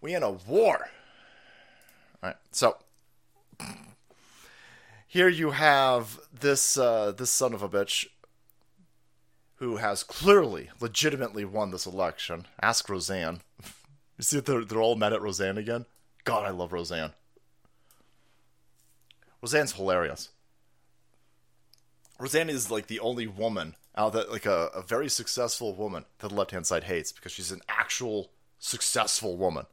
We 0.00 0.14
in 0.14 0.22
a 0.22 0.30
war. 0.30 0.88
All 2.22 2.28
right. 2.30 2.36
So 2.52 2.76
here 5.08 5.28
you 5.28 5.50
have 5.50 6.20
this 6.32 6.78
uh, 6.78 7.12
this 7.12 7.30
son 7.30 7.52
of 7.52 7.62
a 7.62 7.68
bitch 7.68 8.06
who 9.62 9.76
has 9.76 10.02
clearly, 10.02 10.70
legitimately 10.80 11.44
won 11.44 11.70
this 11.70 11.86
election. 11.86 12.48
Ask 12.60 12.88
Roseanne. 12.88 13.42
You 14.18 14.24
see, 14.24 14.40
they're, 14.40 14.64
they're 14.64 14.82
all 14.82 14.94
mad 14.94 15.14
at 15.14 15.22
Roseanne 15.22 15.56
again. 15.56 15.86
God, 16.24 16.44
I 16.44 16.50
love 16.50 16.72
Roseanne. 16.72 17.12
Roseanne's 19.40 19.72
hilarious. 19.72 20.28
Roseanne 22.20 22.50
is 22.50 22.70
like 22.70 22.88
the 22.88 23.00
only 23.00 23.26
woman 23.26 23.74
out 23.96 24.12
that, 24.12 24.30
like 24.30 24.44
a, 24.44 24.68
a 24.74 24.82
very 24.82 25.08
successful 25.08 25.74
woman 25.74 26.04
that 26.18 26.28
the 26.28 26.34
left 26.34 26.50
hand 26.50 26.66
side 26.66 26.84
hates 26.84 27.10
because 27.10 27.32
she's 27.32 27.50
an 27.50 27.62
actual 27.68 28.30
successful 28.58 29.36
woman. 29.36 29.64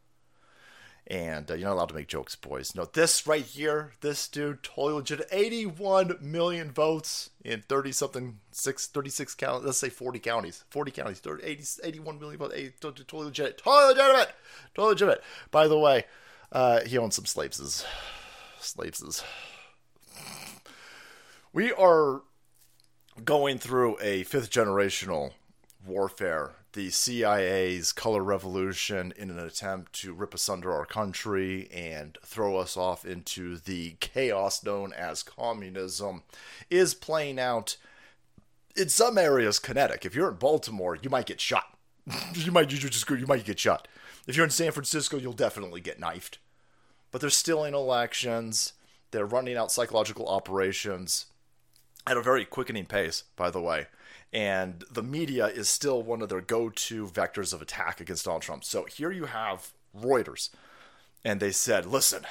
And 1.09 1.49
uh, 1.49 1.55
you're 1.55 1.67
not 1.67 1.73
allowed 1.73 1.89
to 1.89 1.95
make 1.95 2.07
jokes, 2.07 2.35
boys. 2.35 2.75
No, 2.75 2.85
this 2.85 3.25
right 3.25 3.43
here, 3.43 3.93
this 4.01 4.27
dude, 4.27 4.61
totally 4.61 4.93
legit. 4.93 5.27
81 5.31 6.17
million 6.21 6.69
votes 6.71 7.31
in 7.43 7.61
30 7.61 7.91
something, 7.93 8.39
six, 8.51 8.85
36 8.85 9.33
counties, 9.33 9.65
let's 9.65 9.79
say 9.79 9.89
40 9.89 10.19
counties. 10.19 10.63
40 10.69 10.91
counties, 10.91 11.17
30, 11.19 11.43
80, 11.43 11.63
81 11.83 12.19
million 12.19 12.37
votes. 12.37 12.53
80, 12.55 12.69
to- 12.81 12.91
to- 12.91 13.03
totally 13.05 13.25
legit. 13.25 13.57
Totally 13.57 13.95
legitimate. 13.95 14.35
Totally 14.75 14.89
legitimate. 14.93 15.23
By 15.49 15.67
the 15.67 15.79
way, 15.79 16.05
uh, 16.51 16.81
he 16.81 16.97
owns 16.99 17.15
some 17.15 17.25
slaves, 17.25 17.85
Slaveses. 18.61 19.23
We 21.51 21.73
are 21.73 22.21
going 23.25 23.57
through 23.57 23.97
a 23.99 24.23
fifth 24.23 24.51
generational 24.51 25.31
warfare. 25.83 26.51
The 26.73 26.91
CIA's 26.91 27.91
color 27.91 28.23
revolution 28.23 29.11
in 29.17 29.31
an 29.31 29.39
attempt 29.39 29.93
to 30.01 30.13
rip 30.13 30.35
asunder 30.35 30.71
our 30.71 30.85
country 30.85 31.67
and 31.71 32.17
throw 32.23 32.57
us 32.57 32.77
off 32.77 33.05
into 33.05 33.57
the 33.57 33.95
chaos 33.99 34.63
known 34.63 34.93
as 34.93 35.23
communism 35.23 36.23
is 36.69 36.93
playing 36.93 37.39
out 37.39 37.77
in 38.75 38.89
some 38.89 39.17
areas 39.17 39.57
kinetic. 39.57 40.05
If 40.05 40.13
you're 40.13 40.29
in 40.29 40.35
Baltimore, 40.35 40.95
you 40.95 41.09
might 41.09 41.25
get 41.25 41.41
shot. 41.41 41.75
you 42.33 42.51
might 42.51 42.71
you 42.71 42.77
just 42.77 43.09
you 43.09 43.27
might 43.27 43.45
get 43.45 43.59
shot. 43.59 43.87
If 44.27 44.35
you're 44.35 44.45
in 44.45 44.51
San 44.51 44.71
Francisco, 44.71 45.17
you'll 45.17 45.33
definitely 45.33 45.81
get 45.81 45.99
knifed. 45.99 46.37
But 47.11 47.21
they're 47.21 47.31
stealing 47.31 47.73
elections. 47.73 48.73
They're 49.09 49.25
running 49.25 49.57
out 49.57 49.71
psychological 49.71 50.27
operations 50.27 51.25
at 52.05 52.17
a 52.17 52.21
very 52.21 52.45
quickening 52.45 52.85
pace, 52.85 53.23
by 53.35 53.49
the 53.49 53.61
way. 53.61 53.87
And 54.31 54.83
the 54.91 55.01
media 55.01 55.47
is 55.47 55.67
still 55.69 56.03
one 56.03 56.21
of 56.21 56.29
their 56.29 56.41
go 56.41 56.69
to 56.69 57.07
vectors 57.07 57.53
of 57.53 57.61
attack 57.61 57.99
against 57.99 58.25
Donald 58.25 58.43
Trump. 58.43 58.63
So 58.63 58.85
here 58.85 59.11
you 59.11 59.25
have 59.25 59.71
Reuters, 59.97 60.49
and 61.25 61.39
they 61.39 61.51
said, 61.51 61.85
listen, 61.85 62.25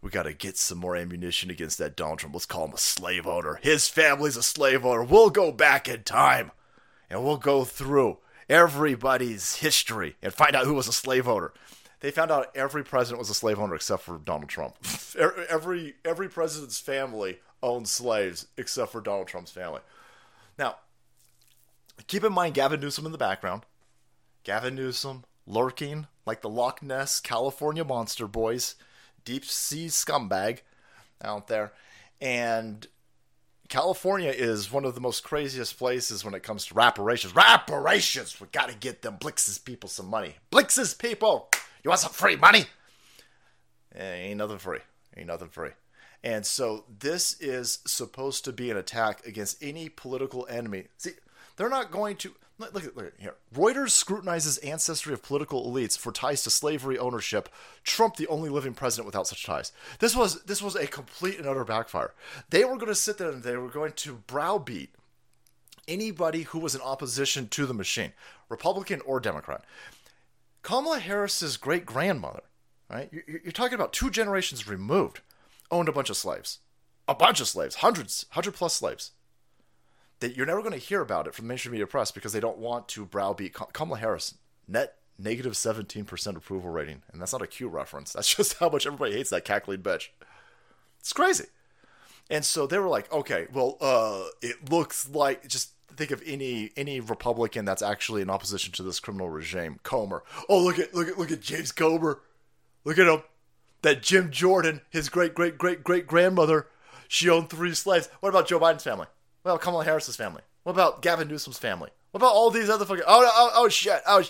we 0.00 0.10
got 0.10 0.24
to 0.24 0.32
get 0.32 0.56
some 0.56 0.78
more 0.78 0.96
ammunition 0.96 1.50
against 1.50 1.78
that 1.78 1.96
Donald 1.96 2.18
Trump. 2.18 2.34
Let's 2.34 2.46
call 2.46 2.66
him 2.66 2.74
a 2.74 2.78
slave 2.78 3.26
owner. 3.26 3.58
His 3.62 3.88
family's 3.88 4.36
a 4.36 4.42
slave 4.42 4.84
owner. 4.84 5.02
We'll 5.02 5.30
go 5.30 5.50
back 5.50 5.88
in 5.88 6.02
time 6.02 6.52
and 7.08 7.24
we'll 7.24 7.38
go 7.38 7.64
through 7.64 8.18
everybody's 8.48 9.56
history 9.56 10.16
and 10.22 10.32
find 10.32 10.54
out 10.54 10.66
who 10.66 10.74
was 10.74 10.88
a 10.88 10.92
slave 10.92 11.26
owner. 11.26 11.52
They 12.00 12.10
found 12.10 12.30
out 12.30 12.54
every 12.54 12.84
president 12.84 13.18
was 13.18 13.30
a 13.30 13.34
slave 13.34 13.58
owner 13.58 13.74
except 13.74 14.02
for 14.02 14.18
Donald 14.18 14.50
Trump. 14.50 14.76
every 15.18 15.94
every 16.04 16.28
president's 16.28 16.78
family 16.78 17.38
owned 17.62 17.88
slaves 17.88 18.46
except 18.58 18.92
for 18.92 19.00
Donald 19.00 19.26
Trump's 19.26 19.52
family. 19.52 19.80
Now, 20.58 20.76
keep 22.06 22.24
in 22.24 22.32
mind 22.32 22.54
Gavin 22.54 22.80
Newsom 22.80 23.06
in 23.06 23.12
the 23.12 23.18
background. 23.18 23.62
Gavin 24.44 24.74
Newsom 24.74 25.24
lurking 25.46 26.06
like 26.26 26.40
the 26.40 26.48
Loch 26.48 26.82
Ness 26.82 27.20
California 27.20 27.84
monster 27.84 28.26
boys, 28.26 28.76
deep 29.24 29.44
sea 29.44 29.86
scumbag 29.86 30.60
out 31.22 31.48
there. 31.48 31.72
And 32.20 32.86
California 33.68 34.30
is 34.30 34.70
one 34.70 34.84
of 34.84 34.94
the 34.94 35.00
most 35.00 35.24
craziest 35.24 35.78
places 35.78 36.24
when 36.24 36.34
it 36.34 36.42
comes 36.42 36.66
to 36.66 36.74
reparations. 36.74 37.34
Reparations! 37.34 38.40
We 38.40 38.46
gotta 38.52 38.74
get 38.74 39.02
them 39.02 39.16
Blix's 39.16 39.58
people 39.58 39.88
some 39.88 40.06
money. 40.06 40.36
Blix's 40.50 40.94
people! 40.94 41.50
You 41.82 41.88
want 41.88 42.00
some 42.00 42.12
free 42.12 42.36
money? 42.36 42.64
Eh, 43.94 44.14
ain't 44.14 44.38
nothing 44.38 44.58
free. 44.58 44.80
Ain't 45.16 45.26
nothing 45.26 45.48
free. 45.48 45.70
And 46.24 46.46
so 46.46 46.84
this 46.98 47.38
is 47.38 47.80
supposed 47.86 48.46
to 48.46 48.52
be 48.52 48.70
an 48.70 48.78
attack 48.78 49.26
against 49.26 49.62
any 49.62 49.90
political 49.90 50.46
enemy. 50.48 50.86
See, 50.96 51.10
they're 51.56 51.68
not 51.68 51.90
going 51.90 52.16
to 52.16 52.32
look 52.58 52.84
at, 52.84 52.96
look 52.96 53.12
here. 53.20 53.34
Reuters 53.54 53.90
scrutinizes 53.90 54.56
ancestry 54.58 55.12
of 55.12 55.22
political 55.22 55.70
elites 55.70 55.98
for 55.98 56.12
ties 56.12 56.42
to 56.44 56.50
slavery 56.50 56.98
ownership. 56.98 57.50
Trump, 57.82 58.16
the 58.16 58.26
only 58.28 58.48
living 58.48 58.72
president 58.72 59.04
without 59.04 59.26
such 59.26 59.44
ties. 59.44 59.70
This 59.98 60.16
was 60.16 60.42
this 60.44 60.62
was 60.62 60.74
a 60.76 60.86
complete 60.86 61.38
and 61.38 61.46
utter 61.46 61.64
backfire. 61.64 62.14
They 62.48 62.64
were 62.64 62.76
going 62.76 62.86
to 62.86 62.94
sit 62.94 63.18
there 63.18 63.30
and 63.30 63.42
they 63.42 63.58
were 63.58 63.68
going 63.68 63.92
to 63.92 64.22
browbeat 64.26 64.94
anybody 65.86 66.44
who 66.44 66.58
was 66.58 66.74
in 66.74 66.80
opposition 66.80 67.48
to 67.48 67.66
the 67.66 67.74
machine, 67.74 68.14
Republican 68.48 69.02
or 69.02 69.20
Democrat. 69.20 69.62
Kamala 70.62 71.00
Harris's 71.00 71.58
great 71.58 71.84
grandmother, 71.84 72.44
right? 72.90 73.10
You're 73.12 73.52
talking 73.52 73.74
about 73.74 73.92
two 73.92 74.08
generations 74.08 74.66
removed, 74.66 75.20
owned 75.74 75.88
a 75.88 75.92
bunch 75.92 76.10
of 76.10 76.16
slaves, 76.16 76.60
a 77.08 77.14
bunch 77.14 77.40
of 77.40 77.48
slaves, 77.48 77.76
hundreds, 77.76 78.26
hundred 78.30 78.54
plus 78.54 78.74
slaves. 78.74 79.12
That 80.20 80.36
you're 80.36 80.46
never 80.46 80.60
going 80.60 80.72
to 80.72 80.78
hear 80.78 81.00
about 81.00 81.26
it 81.26 81.34
from 81.34 81.44
the 81.44 81.48
mainstream 81.48 81.72
media 81.72 81.86
press 81.86 82.10
because 82.10 82.32
they 82.32 82.40
don't 82.40 82.58
want 82.58 82.88
to 82.88 83.04
browbeat 83.04 83.52
Kamala 83.72 83.98
Harris. 83.98 84.36
Net 84.66 84.96
negative 85.18 85.52
17% 85.52 86.36
approval 86.36 86.70
rating, 86.70 87.02
and 87.12 87.20
that's 87.20 87.32
not 87.32 87.42
a 87.42 87.46
Q 87.46 87.68
reference. 87.68 88.12
That's 88.12 88.34
just 88.36 88.58
how 88.58 88.68
much 88.68 88.86
everybody 88.86 89.12
hates 89.12 89.30
that 89.30 89.44
cackling 89.44 89.82
bitch. 89.82 90.08
It's 91.00 91.12
crazy. 91.12 91.46
And 92.30 92.44
so 92.44 92.66
they 92.66 92.78
were 92.78 92.88
like, 92.88 93.12
okay, 93.12 93.46
well, 93.52 93.76
uh, 93.80 94.24
it 94.40 94.70
looks 94.70 95.08
like 95.10 95.46
just 95.46 95.70
think 95.96 96.10
of 96.10 96.22
any 96.26 96.70
any 96.76 97.00
Republican 97.00 97.64
that's 97.64 97.82
actually 97.82 98.22
in 98.22 98.30
opposition 98.30 98.72
to 98.72 98.82
this 98.82 99.00
criminal 99.00 99.28
regime. 99.28 99.78
Comer. 99.82 100.22
Oh, 100.48 100.62
look 100.62 100.78
at 100.78 100.94
look 100.94 101.08
at 101.08 101.18
look 101.18 101.30
at 101.30 101.40
James 101.40 101.72
Comer. 101.72 102.20
Look 102.84 102.98
at 102.98 103.06
him. 103.06 103.22
That 103.84 104.02
Jim 104.02 104.30
Jordan, 104.30 104.80
his 104.88 105.10
great 105.10 105.34
great 105.34 105.58
great 105.58 105.84
great 105.84 106.06
grandmother, 106.06 106.68
she 107.06 107.28
owned 107.28 107.50
three 107.50 107.74
slaves. 107.74 108.08
What 108.20 108.30
about 108.30 108.48
Joe 108.48 108.58
Biden's 108.58 108.82
family? 108.82 109.06
What 109.42 109.52
about 109.52 109.60
Kamala 109.60 109.84
Harris's 109.84 110.16
family? 110.16 110.40
What 110.62 110.72
about 110.72 111.02
Gavin 111.02 111.28
Newsom's 111.28 111.58
family? 111.58 111.90
What 112.10 112.22
about 112.22 112.32
all 112.32 112.50
these 112.50 112.70
other 112.70 112.86
fucking? 112.86 113.04
Oh 113.06 113.30
oh 113.30 113.50
oh 113.54 113.68
shit! 113.68 114.00
Oh 114.06 114.24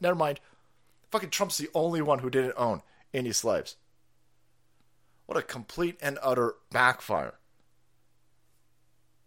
never 0.00 0.14
mind. 0.16 0.40
Fucking 1.12 1.30
Trump's 1.30 1.56
the 1.56 1.68
only 1.72 2.02
one 2.02 2.18
who 2.18 2.30
didn't 2.30 2.54
own 2.56 2.82
any 3.14 3.30
slaves. 3.30 3.76
What 5.26 5.38
a 5.38 5.42
complete 5.42 5.98
and 6.02 6.18
utter 6.20 6.56
backfire 6.72 7.34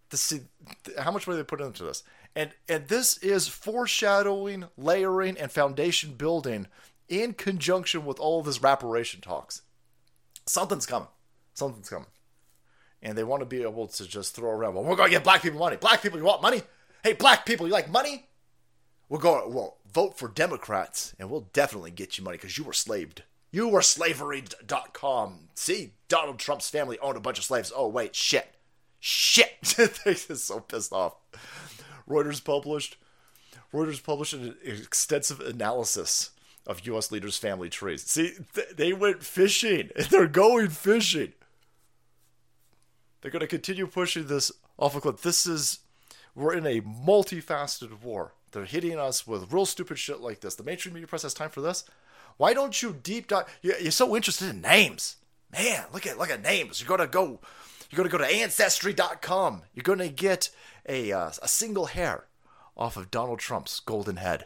to 0.10 0.18
see 0.18 0.42
how 1.00 1.12
much 1.12 1.26
money 1.26 1.38
they 1.38 1.46
put 1.46 1.62
into 1.62 1.86
this. 1.86 2.04
And 2.36 2.52
and 2.68 2.90
this 2.90 3.18
is 3.20 3.48
foreshadowing, 3.48 4.66
layering, 4.78 5.38
and 5.38 5.50
foundation 5.50 6.16
building 6.16 6.68
in 7.10 7.34
conjunction 7.34 8.06
with 8.06 8.20
all 8.20 8.40
of 8.40 8.46
this 8.46 8.62
reparation 8.62 9.22
talks. 9.22 9.62
Something's 10.46 10.86
coming. 10.86 11.10
Something's 11.54 11.90
coming. 11.90 12.08
And 13.02 13.18
they 13.18 13.24
want 13.24 13.42
to 13.42 13.46
be 13.46 13.62
able 13.62 13.88
to 13.88 14.08
just 14.08 14.36
throw 14.36 14.50
around, 14.50 14.74
well, 14.74 14.84
we're 14.84 14.96
going 14.96 15.10
to 15.10 15.16
get 15.16 15.24
black 15.24 15.42
people 15.42 15.60
money. 15.60 15.78
Black 15.78 16.02
people, 16.02 16.18
you 16.18 16.26
want 16.26 16.42
money? 16.42 16.62
Hey, 17.04 17.14
black 17.14 17.46
people, 17.46 17.68
you 17.68 17.74
like 17.74 17.90
money? 17.90 18.26
We'll 19.10 19.20
go, 19.20 19.48
well, 19.48 19.78
vote 19.92 20.18
for 20.18 20.28
Democrats, 20.28 21.16
and 21.20 21.30
we'll 21.30 21.50
definitely 21.54 21.92
get 21.92 22.18
you 22.18 22.24
money 22.24 22.38
because 22.38 22.58
you 22.58 22.64
were 22.64 22.74
slaved. 22.74 23.24
You 23.52 23.70
were 23.70 23.82
slavery.com. 23.82 25.50
See, 25.56 25.94
Donald 26.10 26.40
Trump's 26.40 26.70
family 26.70 27.00
owned 27.00 27.18
a 27.18 27.22
bunch 27.22 27.38
of 27.38 27.46
slaves. 27.46 27.72
Oh, 27.74 27.88
wait, 27.88 28.16
shit. 28.16 28.56
Shit! 29.00 29.62
They're 30.04 30.16
so 30.16 30.60
pissed 30.60 30.92
off. 30.92 31.16
Reuters 32.10 32.44
published 32.44 32.98
Reuters 33.74 34.02
published 34.02 34.34
an 34.34 34.56
extensive 34.64 35.40
analysis 35.42 36.32
of 36.68 36.86
U.S. 36.86 37.12
leaders' 37.12 37.38
family 37.38 37.70
trees. 37.70 38.04
See, 38.04 38.34
they 38.76 38.94
went 38.94 39.24
fishing. 39.24 39.90
They're 40.12 40.28
going 40.28 40.70
fishing. 40.70 41.34
They're 43.22 43.32
going 43.32 43.42
to 43.42 43.48
continue 43.48 43.88
pushing 43.88 44.28
this 44.28 44.52
off 44.78 44.96
a 44.96 45.02
cliff. 45.02 45.22
This 45.24 45.48
is 45.48 45.80
we're 46.36 46.54
in 46.54 46.68
a 46.68 46.82
multifaceted 46.82 48.04
war. 48.04 48.34
They're 48.52 48.66
hitting 48.66 49.00
us 49.00 49.26
with 49.26 49.52
real 49.52 49.66
stupid 49.66 49.98
shit 49.98 50.20
like 50.20 50.42
this. 50.42 50.54
The 50.54 50.64
mainstream 50.64 50.94
media 50.94 51.08
press 51.08 51.24
has 51.24 51.34
time 51.34 51.50
for 51.50 51.62
this. 51.62 51.84
Why 52.38 52.54
don't 52.54 52.80
you 52.80 52.96
deep 53.02 53.28
dive? 53.28 53.46
You're 53.64 53.90
so 53.90 54.16
interested 54.16 54.50
in 54.50 54.62
names, 54.62 55.16
man. 55.52 55.86
Look 55.92 56.06
at 56.06 56.20
look 56.20 56.30
at 56.30 56.44
names. 56.44 56.80
You're 56.80 56.96
gonna 56.96 57.10
go 57.10 57.40
you're 57.90 58.04
to 58.04 58.10
go 58.10 58.18
to 58.18 58.26
ancestry.com. 58.26 59.62
You're 59.74 59.84
going 59.84 60.00
to 60.00 60.10
get 60.10 60.50
a, 60.88 61.12
uh, 61.12 61.32
a 61.42 61.48
single 61.48 61.86
hair 61.86 62.26
off 62.76 62.98
of 62.98 63.12
Donald 63.12 63.40
Trump's 63.40 63.80
golden 63.80 64.18
head. 64.18 64.46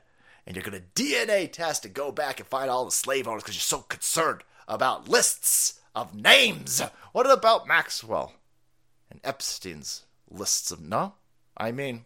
And 0.51 0.57
you're 0.57 0.69
going 0.69 0.83
to 0.83 1.01
DNA 1.01 1.49
test 1.49 1.85
and 1.85 1.93
go 1.93 2.11
back 2.11 2.41
and 2.41 2.49
find 2.49 2.69
all 2.69 2.83
the 2.83 2.91
slave 2.91 3.25
owners 3.25 3.41
because 3.41 3.55
you're 3.55 3.61
so 3.61 3.83
concerned 3.83 4.43
about 4.67 5.07
lists 5.07 5.79
of 5.95 6.13
names. 6.13 6.81
What 7.13 7.31
about 7.31 7.69
Maxwell 7.69 8.33
and 9.09 9.21
Epstein's 9.23 10.03
lists 10.29 10.69
of. 10.69 10.81
No? 10.81 11.13
I 11.55 11.71
mean, 11.71 12.03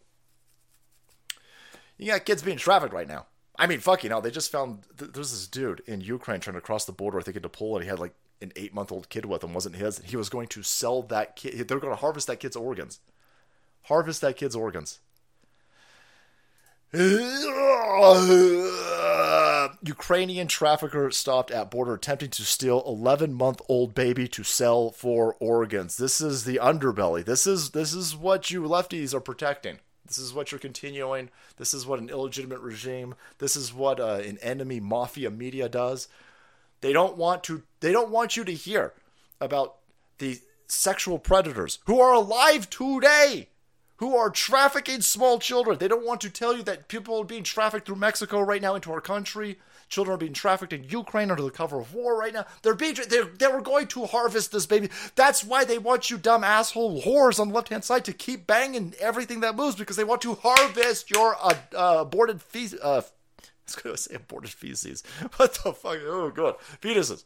you 1.97 2.11
got 2.11 2.25
kids 2.25 2.43
being 2.43 2.57
trafficked 2.57 2.93
right 2.93 3.07
now. 3.07 3.25
I 3.57 3.65
mean, 3.65 3.79
fuck 3.79 4.03
you 4.03 4.11
know, 4.11 4.21
they 4.21 4.29
just 4.29 4.51
found 4.51 4.83
th- 4.95 5.13
there's 5.13 5.31
this 5.31 5.47
dude 5.47 5.81
in 5.87 6.01
Ukraine 6.01 6.39
trying 6.39 6.53
to 6.53 6.61
cross 6.61 6.85
the 6.85 6.91
border, 6.91 7.17
I 7.17 7.23
think 7.23 7.37
into 7.37 7.49
Poland. 7.49 7.83
He 7.83 7.89
had 7.89 7.97
like 7.97 8.13
an 8.43 8.51
eight 8.55 8.75
month 8.75 8.91
old 8.91 9.09
kid 9.09 9.25
with 9.25 9.43
him 9.43 9.55
wasn't 9.55 9.77
his. 9.77 10.03
He 10.05 10.17
was 10.17 10.29
going 10.29 10.49
to 10.49 10.61
sell 10.61 11.01
that 11.01 11.35
kid. 11.35 11.67
They're 11.67 11.79
going 11.79 11.93
to 11.93 11.99
harvest 11.99 12.27
that 12.27 12.39
kid's 12.39 12.55
organs. 12.55 12.99
Harvest 13.85 14.21
that 14.21 14.37
kid's 14.37 14.55
organs. 14.55 14.99
Ukrainian 19.83 20.47
trafficker 20.47 21.11
stopped 21.11 21.51
at 21.51 21.69
border 21.69 21.95
attempting 21.95 22.29
to 22.31 22.43
steal 22.43 22.83
11 22.85 23.33
month 23.33 23.61
old 23.67 23.93
baby 23.93 24.27
to 24.29 24.43
sell 24.43 24.91
for 24.91 25.35
organs. 25.39 25.97
This 25.97 26.21
is 26.21 26.45
the 26.45 26.57
underbelly. 26.61 27.25
This 27.25 27.45
is 27.45 27.71
this 27.71 27.93
is 27.93 28.15
what 28.15 28.49
you 28.49 28.61
lefties 28.61 29.13
are 29.13 29.19
protecting. 29.19 29.79
This 30.05 30.17
is 30.17 30.33
what 30.33 30.51
you're 30.51 30.59
continuing. 30.59 31.29
This 31.57 31.73
is 31.73 31.85
what 31.85 31.99
an 31.99 32.09
illegitimate 32.09 32.59
regime. 32.59 33.15
This 33.39 33.55
is 33.55 33.73
what 33.73 33.99
uh, 33.99 34.21
an 34.23 34.37
enemy 34.41 34.79
mafia 34.79 35.31
media 35.31 35.67
does. 35.67 36.07
They 36.81 36.93
don't 36.93 37.17
want 37.17 37.43
to 37.45 37.63
they 37.79 37.91
don't 37.91 38.11
want 38.11 38.37
you 38.37 38.43
to 38.45 38.53
hear 38.53 38.93
about 39.41 39.77
the 40.19 40.39
sexual 40.67 41.19
predators 41.19 41.79
who 41.85 41.99
are 41.99 42.13
alive 42.13 42.69
today 42.69 43.49
who 43.97 44.15
are 44.15 44.29
trafficking 44.29 45.01
small 45.01 45.39
children. 45.39 45.77
They 45.77 45.87
don't 45.87 46.05
want 46.05 46.21
to 46.21 46.29
tell 46.29 46.55
you 46.55 46.63
that 46.63 46.87
people 46.87 47.19
are 47.19 47.25
being 47.25 47.43
trafficked 47.43 47.85
through 47.85 47.95
Mexico 47.95 48.41
right 48.41 48.61
now 48.61 48.75
into 48.75 48.91
our 48.91 49.01
country. 49.01 49.57
Children 49.87 50.15
are 50.15 50.19
being 50.19 50.33
trafficked 50.33 50.73
in 50.73 50.83
Ukraine 50.83 51.29
under 51.29 51.43
the 51.43 51.51
cover 51.51 51.79
of 51.79 51.93
war 51.93 52.17
right 52.17 52.33
now. 52.33 52.45
They're 52.63 52.73
being 52.73 52.95
they're 53.07 53.25
they 53.25 53.47
were 53.47 53.61
going 53.61 53.87
to 53.87 54.05
harvest 54.07 54.51
this 54.51 54.65
baby. 54.65 54.89
That's 55.15 55.43
why 55.43 55.63
they 55.63 55.77
want 55.77 56.09
you 56.09 56.17
dumb 56.17 56.43
asshole 56.43 57.03
whores 57.03 57.39
on 57.39 57.49
the 57.49 57.53
left 57.53 57.69
hand 57.69 57.83
side 57.83 58.03
to 58.05 58.13
keep 58.13 58.47
banging 58.47 58.95
everything 58.99 59.41
that 59.41 59.55
moves 59.55 59.75
because 59.75 59.95
they 59.95 60.03
want 60.03 60.21
to 60.21 60.35
harvest 60.35 61.11
your 61.11 61.35
uh, 61.39 61.53
uh, 61.75 61.97
aborted 61.99 62.41
feces. 62.41 62.79
Uh, 62.81 63.03
I 63.41 63.43
was 63.65 63.75
going 63.75 63.95
to 63.95 64.01
say 64.01 64.15
aborted 64.15 64.51
feces. 64.51 65.03
What 65.37 65.53
the 65.63 65.73
fuck? 65.73 65.97
Oh, 66.03 66.29
God. 66.29 66.55
Fetuses. 66.81 67.23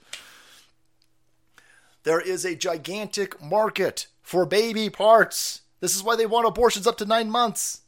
There 2.03 2.21
is 2.21 2.45
a 2.45 2.55
gigantic 2.55 3.41
market 3.41 4.07
for 4.21 4.45
baby 4.45 4.89
parts. 4.89 5.61
This 5.79 5.95
is 5.95 6.03
why 6.03 6.15
they 6.15 6.25
want 6.25 6.47
abortions 6.47 6.87
up 6.87 6.97
to 6.97 7.05
nine 7.05 7.29
months. 7.29 7.81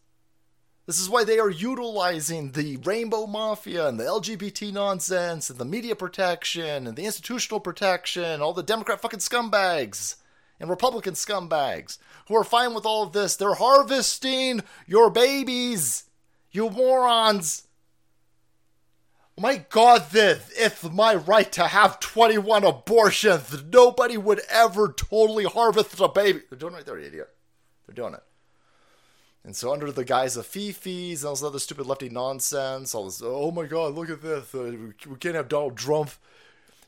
This 0.88 1.00
is 1.00 1.10
why 1.10 1.24
they 1.24 1.40
are 1.40 1.50
utilizing 1.50 2.52
the 2.52 2.78
rainbow 2.78 3.28
mafia 3.28 3.88
and 3.88 4.00
the 4.00 4.04
LGBT 4.04 4.74
nonsense 4.74 5.50
and 5.50 5.60
the 5.60 5.66
media 5.66 5.96
protection 5.96 6.88
and 6.88 6.98
the 6.98 7.06
institutional 7.06 7.60
protection, 7.60 8.42
all 8.42 8.54
the 8.54 8.64
Democrat 8.64 9.00
fucking 9.00 9.20
scumbags 9.20 10.16
and 10.60 10.70
Republican 10.70 11.14
scumbags 11.14 11.98
who 12.28 12.36
are 12.36 12.44
fine 12.44 12.74
with 12.74 12.86
all 12.86 13.04
of 13.04 13.14
this. 13.14 13.36
They're 13.36 13.54
harvesting 13.54 14.64
your 14.88 15.10
babies, 15.10 16.06
you 16.52 16.70
morons. 16.70 17.68
My 19.40 19.66
God, 19.70 20.08
then, 20.12 20.40
it's 20.56 20.84
my 20.84 21.16
right 21.16 21.52
to 21.54 21.68
have 21.68 22.00
21 22.00 22.64
abortions. 22.64 23.64
Nobody 23.72 24.18
would 24.18 24.42
ever 24.50 24.92
totally 24.92 25.46
harvest 25.46 26.00
a 26.00 26.10
baby. 26.10 26.42
Don't 26.58 26.74
right 26.74 26.86
there, 26.86 27.00
idiot. 27.00 27.30
They're 27.92 28.04
doing 28.04 28.14
it. 28.14 28.24
And 29.44 29.56
so, 29.56 29.74
under 29.74 29.92
the 29.92 30.06
guise 30.06 30.38
of 30.38 30.46
fifis 30.48 31.20
and 31.20 31.26
all 31.26 31.34
this 31.34 31.44
other 31.44 31.60
stupid 31.60 31.88
lefty 31.88 32.10
nonsense, 32.10 32.94
all 32.94 33.06
this, 33.06 33.22
oh 33.24 33.52
my 33.52 33.66
God, 33.66 33.96
look 33.96 34.10
at 34.10 34.22
this. 34.22 34.54
Uh, 34.54 34.76
we 35.10 35.16
can't 35.20 35.36
have 35.36 35.50
Donald 35.50 35.78
Trump. 35.78 36.12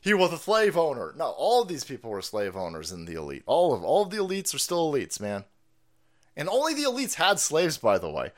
He 0.00 0.14
was 0.14 0.32
a 0.32 0.38
slave 0.38 0.76
owner. 0.76 1.12
No, 1.16 1.30
all 1.30 1.64
these 1.64 1.84
people 1.84 2.10
were 2.10 2.22
slave 2.22 2.56
owners 2.56 2.92
in 2.92 3.06
the 3.06 3.14
elite. 3.14 3.42
All 3.46 3.74
of 3.74 3.82
all 3.82 4.04
of 4.04 4.10
the 4.10 4.18
elites 4.18 4.54
are 4.54 4.58
still 4.58 4.92
elites, 4.92 5.20
man. 5.20 5.44
And 6.36 6.48
only 6.48 6.74
the 6.74 6.88
elites 6.88 7.14
had 7.14 7.38
slaves, 7.38 7.76
by 7.76 7.98
the 7.98 8.10
way. 8.10 8.30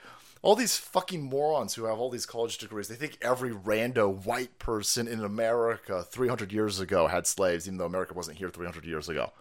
All 0.43 0.55
these 0.55 0.77
fucking 0.77 1.23
morons 1.23 1.75
who 1.75 1.85
have 1.85 1.99
all 1.99 2.11
these 2.11 2.27
college 2.27 2.59
degrees, 2.59 2.89
they 2.89 2.95
think 2.95 3.19
every 3.21 3.51
rando 3.51 4.25
white 4.25 4.59
person 4.59 5.09
in 5.09 5.25
America 5.25 6.05
300 6.09 6.53
years 6.53 6.79
ago 6.79 7.07
had 7.09 7.27
slaves, 7.27 7.67
even 7.67 7.79
though 7.79 7.87
America 7.87 8.15
wasn't 8.15 8.39
here 8.39 8.49
300 8.49 8.85
years 8.85 9.09
ago. 9.09 9.33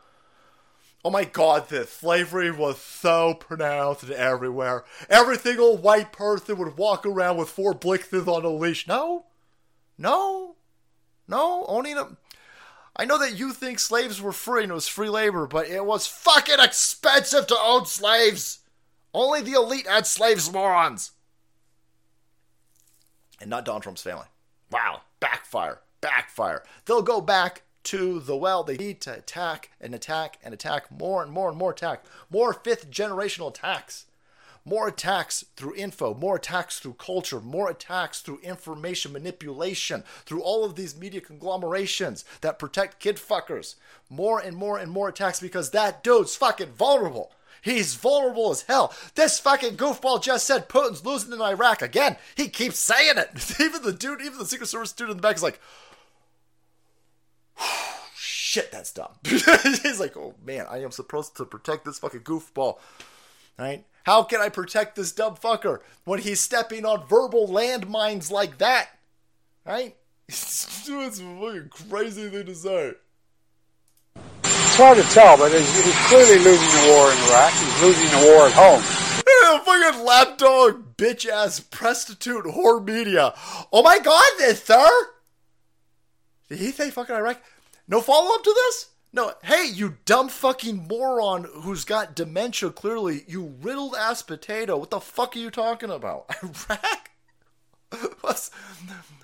Oh 1.06 1.12
my 1.12 1.24
god, 1.24 1.70
this 1.70 1.91
slavery 1.91 2.50
was 2.50 2.82
so 2.82 3.36
pronounced 3.36 4.10
everywhere. 4.10 4.86
Every 5.08 5.38
single 5.38 5.78
white 5.78 6.12
person 6.12 6.58
would 6.58 6.78
walk 6.78 7.06
around 7.06 7.38
with 7.38 7.48
four 7.48 7.76
blixes 7.76 8.28
on 8.28 8.44
a 8.44 8.50
leash. 8.50 8.88
No, 8.88 9.28
no, 10.00 10.56
no. 11.28 11.63
Only 11.68 11.91
a. 11.91 12.08
I 12.96 13.06
know 13.06 13.20
that 13.20 13.38
you 13.38 13.54
think 13.54 13.78
slaves 13.78 14.20
were 14.20 14.32
free 14.32 14.63
and 14.63 14.72
it 14.72 14.74
was 14.74 14.88
free 14.88 15.10
labor, 15.10 15.46
but 15.46 15.68
it 15.68 15.86
was 15.86 16.08
fucking 16.08 16.60
expensive 16.60 17.46
to 17.48 17.58
own 17.60 17.86
slaves. 17.86 18.62
Only 19.13 19.41
the 19.41 19.54
elite 19.54 19.86
had 19.86 20.08
slaves, 20.08 20.52
morons. 20.52 21.12
And 23.39 23.52
not 23.52 23.63
Donald 23.63 23.84
Trump's 23.84 24.02
family. 24.02 24.26
Wow, 24.72 25.02
backfire, 25.20 25.82
backfire. 26.02 26.63
They'll 26.86 27.04
go 27.04 27.22
back 27.22 27.62
to 27.86 28.19
the 28.19 28.36
well. 28.36 28.63
They 28.63 28.78
need 28.78 29.02
to 29.02 29.13
attack 29.13 29.71
and 29.80 29.95
attack 29.95 30.38
and 30.43 30.54
attack 30.54 30.91
more 30.91 31.24
and 31.24 31.32
more 31.32 31.50
and 31.50 31.58
more 31.58 31.71
attack. 31.71 32.04
More 32.30 32.54
fifth 32.54 32.89
generational 32.89 33.50
attacks. 33.50 34.06
More 34.67 34.88
attacks 34.88 35.45
through 35.56 35.76
info, 35.76 36.15
more 36.15 36.38
attacks 36.38 36.80
through 36.80 36.93
culture, 36.93 37.39
more 37.39 37.69
attacks 37.69 38.21
through 38.21 38.39
information 38.39 39.13
manipulation, 39.13 40.04
through 40.26 40.41
all 40.41 40.65
of 40.65 40.76
these 40.76 40.98
media 40.98 41.21
conglomerations 41.21 42.26
that 42.41 42.58
protect 42.58 43.00
kid 43.00 43.17
fuckers. 43.17 43.76
More 44.10 44.39
and 44.39 44.58
more 44.58 44.80
and 44.80 44.91
more 44.91 45.08
attacks 45.08 45.39
because 45.39 45.69
that 45.69 46.04
dude's 46.04 46.36
fucking 46.36 46.71
vulnerable. 46.71 47.32
He's 47.62 47.95
vulnerable 47.95 48.52
as 48.52 48.62
hell. 48.63 48.93
This 49.15 49.39
fucking 49.39 49.78
goofball 49.78 50.21
just 50.21 50.45
said 50.45 50.69
Putin's 50.69 51.04
losing 51.04 51.34
in 51.34 51.41
Iraq 51.41 51.82
again. 51.82 52.17
He 52.36 52.48
keeps 52.48 52.78
saying 52.78 53.17
it. 53.17 53.56
even 53.60 53.82
the 53.82 53.91
dude, 53.91 54.21
even 54.21 54.38
the 54.38 54.45
Secret 54.45 54.67
Service 54.67 54.91
dude 54.91 55.10
in 55.10 55.17
the 55.17 55.21
back 55.21 55.36
is 55.36 55.43
like, 55.43 55.60
shit, 58.56 58.72
that's 58.72 58.91
dumb. 58.91 59.12
He's 59.24 60.00
like, 60.00 60.15
oh 60.18 60.36
man, 60.46 60.65
I 60.70 60.82
am 60.84 60.91
supposed 60.91 61.36
to 61.38 61.46
protect 61.46 61.86
this 61.86 62.00
fucking 62.00 62.22
goofball. 62.22 62.80
Right? 63.58 63.86
How 64.04 64.24
can 64.24 64.39
I 64.39 64.50
protect 64.50 64.96
this 64.96 65.12
dumb 65.12 65.36
fucker 65.36 65.80
when 66.04 66.20
he's 66.20 66.39
stepping 66.39 66.86
on 66.86 67.08
verbal 67.08 67.48
landmines 67.48 68.30
like 68.32 68.60
that? 68.60 68.89
Right? 69.65 69.96
It's 70.28 71.20
a 71.20 71.24
fucking 71.24 71.70
crazy 71.70 72.30
thing 72.30 72.46
to 72.48 72.56
say. 72.56 72.94
It's 74.44 74.78
hard 74.78 74.98
to 74.98 75.04
tell, 75.04 75.38
but 75.38 75.52
he's, 75.52 75.86
he's 75.86 76.08
clearly 76.08 76.39
losing 76.39 76.68
the 76.68 76.91
war 76.91 77.12
in 77.12 77.18
Iraq. 77.30 77.54
He's 77.54 77.82
losing 77.82 78.20
the 78.20 78.26
war 78.28 78.48
at 78.48 78.54
home. 78.54 78.84
Yeah, 79.26 79.60
fucking 79.63 80.04
lapdog, 80.04 80.98
bitch 80.98 81.30
ass, 81.30 81.60
prostitute, 81.60 82.46
whore 82.46 82.84
media. 82.86 83.34
Oh 83.72 83.84
my 83.84 84.00
god, 84.00 84.26
this, 84.38 84.63
sir! 84.63 84.89
Did 86.50 86.60
he 86.60 86.72
say 86.72 86.92
fucking 86.92 87.16
Iraq? 87.16 87.42
No 87.88 88.02
follow 88.02 88.36
up 88.36 88.44
to 88.44 88.54
this? 88.54 88.90
No, 89.14 89.34
hey, 89.44 89.70
you 89.72 89.98
dumb 90.04 90.28
fucking 90.28 90.88
moron 90.90 91.46
who's 91.62 91.86
got 91.86 92.16
dementia 92.16 92.70
clearly, 92.70 93.24
you 93.28 93.56
riddled 93.62 93.96
ass 93.96 94.22
potato. 94.22 94.78
What 94.78 94.90
the 94.90 95.00
fuck 95.00 95.36
are 95.36 95.40
you 95.40 95.50
talking 95.50 95.90
about? 95.90 96.30
Iraq? 96.44 97.10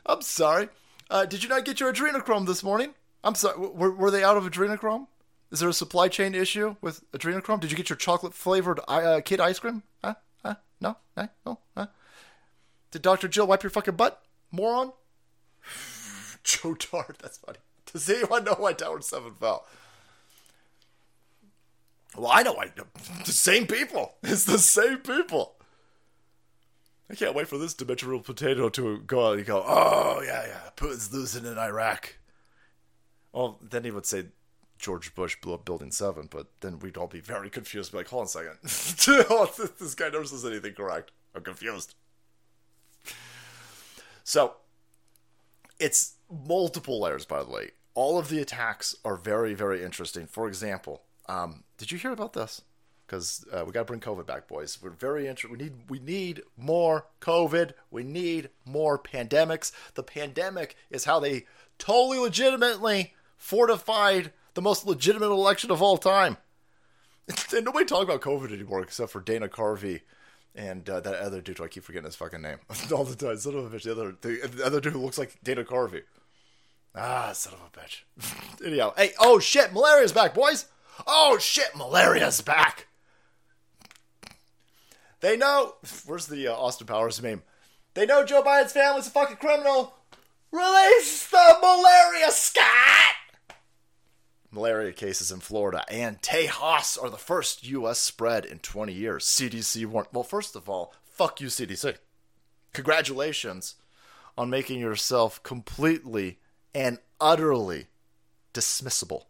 I'm 0.06 0.22
sorry. 0.22 0.70
Uh, 1.10 1.26
did 1.26 1.44
you 1.44 1.50
not 1.50 1.66
get 1.66 1.80
your 1.82 1.92
adrenochrome 1.92 2.46
this 2.46 2.64
morning? 2.64 2.94
I'm 3.24 3.36
sorry. 3.36 3.60
Were, 3.60 3.92
were 3.92 4.12
they 4.12 4.24
out 4.24 4.38
of 4.38 4.46
adrenochrome? 4.46 5.08
Is 5.52 5.60
there 5.60 5.68
a 5.68 5.74
supply 5.74 6.08
chain 6.08 6.34
issue 6.34 6.78
with 6.80 7.10
adrenochrome? 7.12 7.60
Did 7.60 7.72
you 7.72 7.78
get 7.78 7.90
your 7.90 7.98
chocolate 7.98 8.34
flavored 8.34 8.80
uh, 8.88 9.20
kid 9.24 9.42
ice 9.42 9.60
cream? 9.60 9.84
Huh? 10.02 10.16
Huh? 10.46 10.56
No? 10.80 10.96
Huh? 11.18 11.28
No? 11.46 11.60
Huh? 11.76 11.88
Did 12.92 13.02
Dr. 13.02 13.28
Jill 13.28 13.48
wipe 13.48 13.64
your 13.64 13.70
fucking 13.70 13.96
butt? 13.96 14.22
Moron? 14.52 14.94
Joe 16.44 16.76
Dart, 16.76 17.18
that's 17.22 17.38
funny. 17.38 17.60
Does 17.92 18.10
anyone 18.10 18.44
know 18.44 18.56
why 18.58 18.74
Tower 18.74 19.02
7 19.02 19.34
fell? 19.34 19.66
Well, 22.16 22.32
I 22.32 22.44
know 22.44 22.54
why. 22.54 22.72
The 23.26 23.32
same 23.32 23.68
people. 23.68 24.16
It's 24.24 24.46
the 24.46 24.60
same 24.60 24.98
people. 24.98 25.56
I 27.10 27.16
can't 27.16 27.36
wait 27.36 27.48
for 27.48 27.58
this 27.58 27.74
dimensional 27.74 28.22
potato 28.22 28.70
to 28.70 29.00
go 29.00 29.28
out 29.28 29.38
and 29.38 29.46
go, 29.46 29.64
oh, 29.66 30.22
yeah, 30.24 30.46
yeah, 30.48 30.70
Putin's 30.78 31.14
losing 31.14 31.46
in 31.46 31.58
Iraq. 31.58 32.16
Well, 33.34 33.60
then 33.62 33.84
he 33.84 33.92
would 33.92 34.06
say 34.06 34.26
George 34.78 35.14
Bush 35.14 35.38
blew 35.42 35.54
up 35.54 35.66
Building 35.66 35.92
7, 35.92 36.28
but 36.32 36.48
then 36.62 36.80
we'd 36.80 36.98
all 36.98 37.08
be 37.08 37.20
very 37.20 37.50
confused. 37.50 37.92
Be 37.92 38.00
like, 38.00 38.08
hold 38.08 38.22
on 38.22 38.26
a 38.26 38.30
second. 38.30 39.70
this 39.80 39.96
guy 39.96 40.10
never 40.10 40.26
says 40.26 40.46
anything 40.46 40.74
correct. 40.74 41.12
I'm 41.36 41.44
confused. 41.44 41.96
So, 44.24 44.56
it's 45.80 46.16
multiple 46.32 47.02
layers, 47.02 47.26
by 47.26 47.44
the 47.44 47.50
way. 47.50 47.72
All 47.94 48.18
of 48.18 48.30
the 48.30 48.40
attacks 48.40 48.96
are 49.04 49.18
very, 49.18 49.54
very 49.54 49.84
interesting. 49.84 50.26
For 50.26 50.48
example, 50.48 51.02
um, 51.28 51.64
did 51.78 51.92
you 51.92 51.98
hear 51.98 52.12
about 52.12 52.34
this? 52.34 52.62
Because 53.06 53.46
uh, 53.52 53.64
we 53.66 53.74
got 53.74 53.82
to 53.82 53.86
bring 53.86 54.00
COVID 54.00 54.26
back, 54.26 54.48
boys. 54.48 54.80
We're 54.82 54.92
very 54.92 55.28
interested. 55.28 55.52
We 55.52 55.66
need 55.66 55.74
we 55.90 56.00
need 56.00 56.44
more 56.56 57.08
COVID. 57.20 57.74
We 57.90 58.04
need 58.06 58.50
more 58.66 58.98
pandemics. 58.98 59.74
The 59.96 60.04
pandemic 60.04 60.78
is 60.90 61.04
how 61.04 61.20
they 61.20 61.46
totally 61.78 62.20
legitimately 62.20 63.14
fortified 63.36 64.32
the 64.54 64.62
most 64.62 64.86
legitimate 64.86 65.32
election 65.32 65.72
of 65.72 65.82
all 65.82 65.98
time. 65.98 66.38
and 67.56 67.66
nobody 67.66 67.86
talk 67.86 68.04
about 68.04 68.22
COVID 68.22 68.54
anymore 68.54 68.82
except 68.82 69.12
for 69.12 69.20
Dana 69.20 69.50
Carvey 69.50 70.02
and 70.56 70.90
uh, 70.90 71.00
that 71.00 71.16
other 71.16 71.42
dude. 71.42 71.60
I 71.62 71.68
keep 71.68 71.84
forgetting 71.84 72.06
his 72.06 72.16
fucking 72.16 72.42
name 72.42 72.58
all 72.94 73.04
the 73.04 73.16
time. 73.16 73.38
Son 73.38 73.56
of 73.56 73.74
a 73.74 73.76
bitch. 73.76 73.84
The 73.84 73.92
other 73.92 74.16
the, 74.22 74.48
the 74.48 74.66
other 74.66 74.80
dude 74.82 74.94
who 74.94 75.00
looks 75.00 75.18
like 75.18 75.38
Dana 75.44 75.64
Carvey. 75.64 76.04
Ah, 76.96 77.32
son 77.34 77.54
of 77.54 77.62
a 77.62 77.80
bitch. 77.80 78.02
Anyhow, 78.66 78.94
hey, 78.98 79.12
oh 79.20 79.40
shit, 79.40 79.74
malaria's 79.74 80.12
back, 80.12 80.34
boys. 80.34 80.66
Oh 81.08 81.38
shit, 81.40 81.76
malaria's 81.76 82.42
back. 82.42 82.88
They 85.22 85.38
know. 85.38 85.76
Where's 86.06 86.28
the 86.28 86.48
uh, 86.48 86.54
Austin 86.56 86.88
Powers 86.88 87.22
meme? 87.22 87.44
They 87.94 88.06
know 88.06 88.26
Joe 88.26 88.44
Biden's 88.44 88.74
family's 88.74 89.08
a 89.08 89.12
fucking 89.12 89.38
criminal. 89.38 89.94
Release 90.52 91.28
the 91.30 91.58
malaria, 91.62 92.30
Scott! 92.32 93.16
Malaria 94.52 94.92
cases 94.92 95.32
in 95.32 95.40
Florida 95.40 95.86
and 95.90 96.22
Tejas 96.22 97.02
are 97.02 97.10
the 97.10 97.18
first 97.18 97.66
U.S. 97.68 98.00
spread 98.00 98.44
in 98.44 98.60
20 98.60 98.92
years. 98.92 99.26
CDC 99.26 99.86
warned. 99.86 100.10
Well, 100.12 100.24
first 100.24 100.58
of 100.58 100.68
all, 100.68 100.94
fuck 101.06 101.40
you, 101.40 101.48
CDC. 101.48 101.96
Congratulations 102.74 103.76
on 104.38 104.50
making 104.50 104.80
yourself 104.82 105.42
completely 105.44 106.40
and 106.74 107.00
utterly 107.20 107.88
dismissible. 108.54 109.26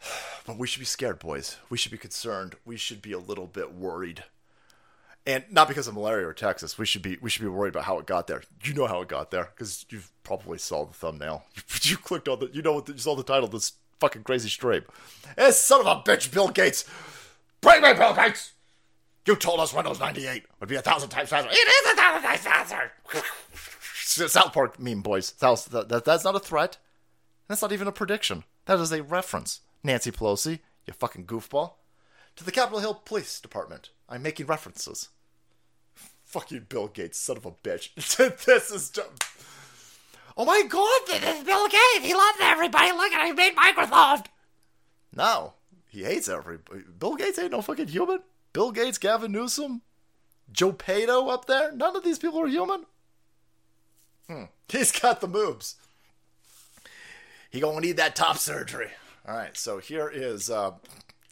But 0.46 0.56
we 0.56 0.66
should 0.66 0.78
be 0.78 0.86
scared, 0.86 1.18
boys. 1.18 1.58
We 1.68 1.76
should 1.76 1.92
be 1.92 1.98
concerned. 1.98 2.54
We 2.64 2.78
should 2.78 3.02
be 3.02 3.12
a 3.12 3.18
little 3.18 3.46
bit 3.46 3.74
worried. 3.74 4.24
And 5.26 5.44
not 5.50 5.68
because 5.68 5.86
of 5.86 5.94
malaria 5.94 6.26
or 6.26 6.32
Texas. 6.32 6.78
We 6.78 6.86
should 6.86 7.02
be 7.02 7.18
we 7.20 7.28
should 7.28 7.42
be 7.42 7.48
worried 7.48 7.74
about 7.74 7.84
how 7.84 7.98
it 7.98 8.06
got 8.06 8.28
there. 8.28 8.42
You 8.64 8.72
know 8.72 8.86
how 8.86 9.02
it 9.02 9.08
got 9.08 9.30
there 9.30 9.50
because 9.54 9.84
you 9.90 10.00
probably 10.22 10.56
saw 10.56 10.86
the 10.86 10.94
thumbnail. 10.94 11.44
You, 11.54 11.62
you 11.82 11.96
clicked 11.98 12.28
on 12.28 12.38
the 12.38 12.48
you 12.50 12.62
know 12.62 12.72
what 12.72 12.88
you 12.88 12.96
saw 12.96 13.14
the 13.14 13.22
title 13.22 13.46
this 13.46 13.74
fucking 14.00 14.22
crazy 14.22 14.48
stream. 14.48 14.84
Eh, 15.36 15.50
son 15.50 15.80
of 15.80 15.86
a 15.86 16.00
bitch, 16.00 16.32
Bill 16.32 16.48
Gates. 16.48 16.86
Bring 17.60 17.82
me 17.82 17.92
Bill 17.92 18.14
Gates. 18.14 18.52
You 19.26 19.36
told 19.36 19.60
us 19.60 19.74
Windows 19.74 20.00
98 20.00 20.46
would 20.60 20.70
be 20.70 20.76
a 20.76 20.80
thousand 20.80 21.10
times 21.10 21.28
faster. 21.28 21.50
It 21.50 21.54
is 21.54 21.92
a 21.92 21.96
thousand 21.96 22.22
times 22.22 22.40
faster. 22.40 22.92
South 24.28 24.52
Park 24.52 24.80
meme, 24.80 25.02
boys. 25.02 25.32
That's 25.32 25.70
not 25.70 26.36
a 26.36 26.40
threat. 26.40 26.78
That's 27.46 27.62
not 27.62 27.72
even 27.72 27.88
a 27.88 27.92
prediction. 27.92 28.44
That 28.64 28.78
is 28.78 28.92
a 28.92 29.02
reference. 29.02 29.60
Nancy 29.82 30.10
Pelosi, 30.10 30.60
you 30.86 30.92
fucking 30.92 31.26
goofball. 31.26 31.74
to 32.36 32.44
the 32.44 32.52
Capitol 32.52 32.80
Hill 32.80 32.94
Police 32.94 33.40
Department. 33.40 33.90
I'm 34.08 34.22
making 34.22 34.46
references. 34.46 35.10
Fuck 36.24 36.50
you, 36.50 36.60
Bill 36.60 36.88
Gates, 36.88 37.18
son 37.18 37.36
of 37.36 37.46
a 37.46 37.50
bitch. 37.50 37.94
this 38.44 38.70
is. 38.70 38.90
Just... 38.90 39.24
Oh 40.36 40.44
my 40.44 40.62
god, 40.68 41.00
This 41.06 41.38
is 41.38 41.44
Bill 41.44 41.68
Gates. 41.68 42.06
He 42.06 42.14
loves 42.14 42.38
everybody. 42.40 42.92
Look 42.92 43.12
at 43.12 43.22
him. 43.22 43.26
He 43.28 43.32
made 43.32 43.56
Microsoft. 43.56 44.26
No, 45.14 45.54
he 45.88 46.04
hates 46.04 46.28
everybody. 46.28 46.82
Bill 46.98 47.16
Gates 47.16 47.38
ain't 47.38 47.52
no 47.52 47.62
fucking 47.62 47.88
human. 47.88 48.20
Bill 48.52 48.72
Gates, 48.72 48.98
Gavin 48.98 49.32
Newsom, 49.32 49.82
Joe 50.50 50.72
Pato 50.72 51.30
up 51.30 51.46
there. 51.46 51.72
None 51.72 51.96
of 51.96 52.04
these 52.04 52.18
people 52.18 52.40
are 52.40 52.46
human. 52.46 52.84
Hmm. 54.28 54.44
He's 54.68 54.92
got 54.92 55.20
the 55.20 55.28
moves. 55.28 55.76
He 57.50 57.60
gonna 57.60 57.80
need 57.80 57.96
that 57.96 58.14
top 58.14 58.38
surgery. 58.38 58.90
All 59.26 59.36
right, 59.36 59.56
so 59.56 59.78
here 59.78 60.08
is. 60.08 60.50
Uh, 60.50 60.72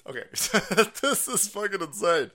okay, 0.07 0.25
this 0.33 1.29
is 1.29 1.49
fucking 1.49 1.81
insane. 1.81 2.31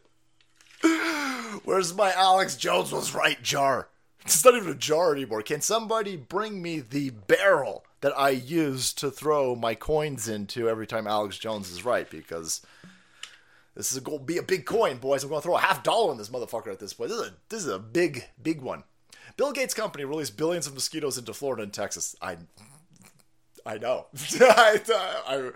Where's 1.64 1.94
my 1.94 2.12
Alex 2.14 2.56
Jones 2.56 2.92
was 2.92 3.14
right 3.14 3.42
jar? 3.42 3.90
It's 4.24 4.46
not 4.46 4.56
even 4.56 4.70
a 4.72 4.76
jar 4.76 5.14
anymore. 5.14 5.42
Can 5.42 5.62
somebody 5.62 6.16
bring 6.16 6.62
me 6.62 6.80
the 6.80 7.10
barrel 7.10 7.84
that 8.02 8.18
I 8.18 8.30
use 8.30 8.94
to 8.94 9.10
throw 9.10 9.56
my 9.56 9.76
coins 9.76 10.28
into 10.28 10.70
every 10.70 10.86
time 10.86 11.08
Alex 11.08 11.38
Jones 11.38 11.72
is 11.72 11.84
right? 11.84 12.10
Because 12.10 12.62
this 13.76 13.92
is 13.92 14.00
going 14.00 14.20
to 14.20 14.24
be 14.24 14.38
a 14.38 14.44
big 14.44 14.66
coin, 14.66 14.98
boys. 14.98 15.24
I'm 15.24 15.30
going 15.30 15.42
to 15.42 15.46
throw 15.46 15.58
a 15.58 15.62
half 15.62 15.84
dollar 15.84 16.12
on 16.12 16.18
this 16.18 16.30
motherfucker 16.30 16.72
at 16.72 16.80
this 16.80 16.94
point. 16.94 17.10
This 17.10 17.20
is 17.20 17.28
a, 17.28 17.34
this 17.50 17.64
is 17.64 17.68
a 17.68 17.80
big, 17.80 18.26
big 18.42 18.62
one. 18.62 18.84
Bill 19.42 19.54
Gates' 19.54 19.74
company 19.74 20.06
released 20.06 20.38
billions 20.38 20.68
of 20.68 20.76
mosquitoes 20.76 21.18
into 21.18 21.34
Florida 21.34 21.64
and 21.64 21.74
Texas. 21.74 22.16
I 22.22 22.38
I 23.66 23.80
know. 23.80 24.06
I, 24.40 24.80
I, 25.28 25.52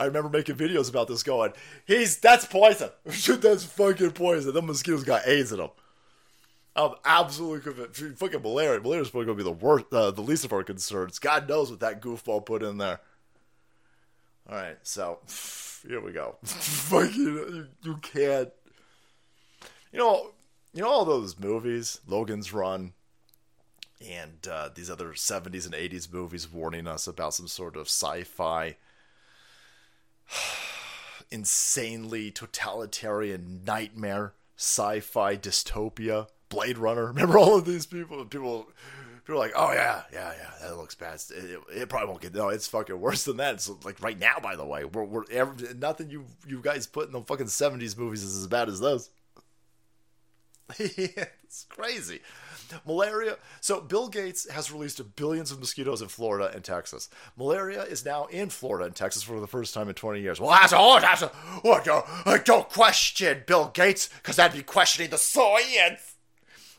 I 0.00 0.04
remember 0.06 0.28
making 0.28 0.56
videos 0.56 0.90
about 0.90 1.06
this 1.06 1.22
going, 1.22 1.52
he's, 1.86 2.16
that's 2.18 2.46
poison. 2.46 2.90
that's 3.04 3.62
fucking 3.62 4.10
poison. 4.10 4.52
Them 4.54 4.66
mosquitoes 4.66 5.04
got 5.04 5.28
AIDS 5.28 5.52
in 5.52 5.58
them. 5.58 5.70
I'm 6.74 6.94
absolutely 7.04 7.60
convinced. 7.60 8.18
Fucking 8.18 8.42
malaria. 8.42 8.80
Malaria 8.80 9.02
is 9.02 9.10
probably 9.10 9.26
going 9.26 9.38
to 9.38 9.44
be 9.44 9.50
the 9.50 9.64
worst, 9.64 9.84
uh, 9.92 10.10
the 10.10 10.20
least 10.20 10.44
of 10.44 10.52
our 10.52 10.64
concerns. 10.64 11.20
God 11.20 11.48
knows 11.48 11.70
what 11.70 11.78
that 11.78 12.02
goofball 12.02 12.44
put 12.44 12.64
in 12.64 12.78
there. 12.78 12.98
All 14.50 14.56
right, 14.56 14.78
so 14.82 15.20
here 15.86 16.00
we 16.00 16.10
go. 16.10 16.38
fucking, 16.42 17.14
you, 17.14 17.66
you 17.84 17.96
can't. 17.98 18.50
You 19.92 20.00
know, 20.00 20.32
you 20.74 20.82
know 20.82 20.90
all 20.90 21.04
those 21.04 21.38
movies, 21.38 22.00
Logan's 22.08 22.52
Run, 22.52 22.94
and 24.06 24.46
uh, 24.50 24.70
these 24.74 24.90
other 24.90 25.10
70s 25.10 25.64
and 25.64 25.74
80s 25.74 26.12
movies 26.12 26.50
warning 26.50 26.86
us 26.86 27.06
about 27.06 27.34
some 27.34 27.48
sort 27.48 27.76
of 27.76 27.88
sci-fi 27.88 28.76
insanely 31.30 32.30
totalitarian 32.30 33.62
nightmare 33.66 34.34
sci-fi 34.56 35.36
dystopia 35.36 36.28
blade 36.48 36.78
runner. 36.78 37.06
Remember 37.08 37.38
all 37.38 37.56
of 37.58 37.64
these 37.64 37.86
people? 37.86 38.24
People 38.24 38.68
people 39.24 39.34
are 39.34 39.44
like 39.44 39.52
oh 39.56 39.72
yeah 39.72 40.02
yeah 40.12 40.32
yeah 40.38 40.68
that 40.68 40.76
looks 40.76 40.94
bad. 40.94 41.20
It, 41.30 41.44
it, 41.44 41.60
it 41.82 41.88
probably 41.88 42.08
won't 42.08 42.22
get 42.22 42.34
no 42.34 42.48
it's 42.48 42.68
fucking 42.68 43.00
worse 43.00 43.24
than 43.24 43.38
that. 43.38 43.54
It's 43.54 43.70
like 43.84 44.02
right 44.02 44.18
now 44.18 44.38
by 44.42 44.56
the 44.56 44.64
way 44.64 44.84
we're, 44.84 45.04
we're 45.04 45.24
every, 45.30 45.74
nothing 45.74 46.10
you 46.10 46.24
you 46.46 46.60
guys 46.60 46.86
put 46.86 47.06
in 47.06 47.12
the 47.12 47.22
fucking 47.22 47.46
70s 47.46 47.98
movies 47.98 48.22
is 48.22 48.36
as 48.36 48.46
bad 48.46 48.68
as 48.68 48.80
those. 48.80 49.10
It's 50.78 51.64
crazy 51.70 52.20
Malaria. 52.86 53.36
So 53.60 53.80
Bill 53.80 54.08
Gates 54.08 54.50
has 54.50 54.70
released 54.72 55.00
billions 55.16 55.50
of 55.50 55.60
mosquitoes 55.60 56.02
in 56.02 56.08
Florida 56.08 56.50
and 56.54 56.64
Texas. 56.64 57.08
Malaria 57.36 57.82
is 57.82 58.04
now 58.04 58.26
in 58.26 58.50
Florida 58.50 58.86
and 58.86 58.94
Texas 58.94 59.22
for 59.22 59.40
the 59.40 59.46
first 59.46 59.74
time 59.74 59.88
in 59.88 59.94
20 59.94 60.20
years. 60.20 60.40
Well, 60.40 60.50
that's 60.50 60.72
all. 60.72 61.00
That's 61.00 61.22
a, 61.22 61.32
oh, 61.64 61.80
don't, 61.84 62.44
don't 62.44 62.68
question 62.68 63.42
Bill 63.46 63.70
Gates 63.72 64.08
because 64.08 64.36
that'd 64.36 64.56
be 64.56 64.62
questioning 64.62 65.10
the 65.10 65.18
science. 65.18 66.16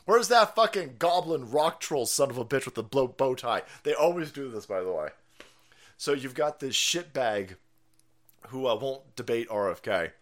Where's 0.04 0.28
that 0.28 0.54
fucking 0.54 0.96
goblin 0.98 1.50
rock 1.50 1.80
troll 1.80 2.06
son 2.06 2.30
of 2.30 2.38
a 2.38 2.44
bitch 2.44 2.64
with 2.64 2.74
the 2.74 2.82
blow 2.82 3.06
bow 3.06 3.34
tie? 3.34 3.62
They 3.84 3.94
always 3.94 4.32
do 4.32 4.50
this, 4.50 4.66
by 4.66 4.80
the 4.80 4.92
way. 4.92 5.08
So 5.96 6.12
you've 6.14 6.34
got 6.34 6.60
this 6.60 6.74
shitbag 6.74 7.56
who 8.48 8.66
uh, 8.66 8.74
won't 8.74 9.14
debate 9.16 9.48
RFK. 9.48 10.12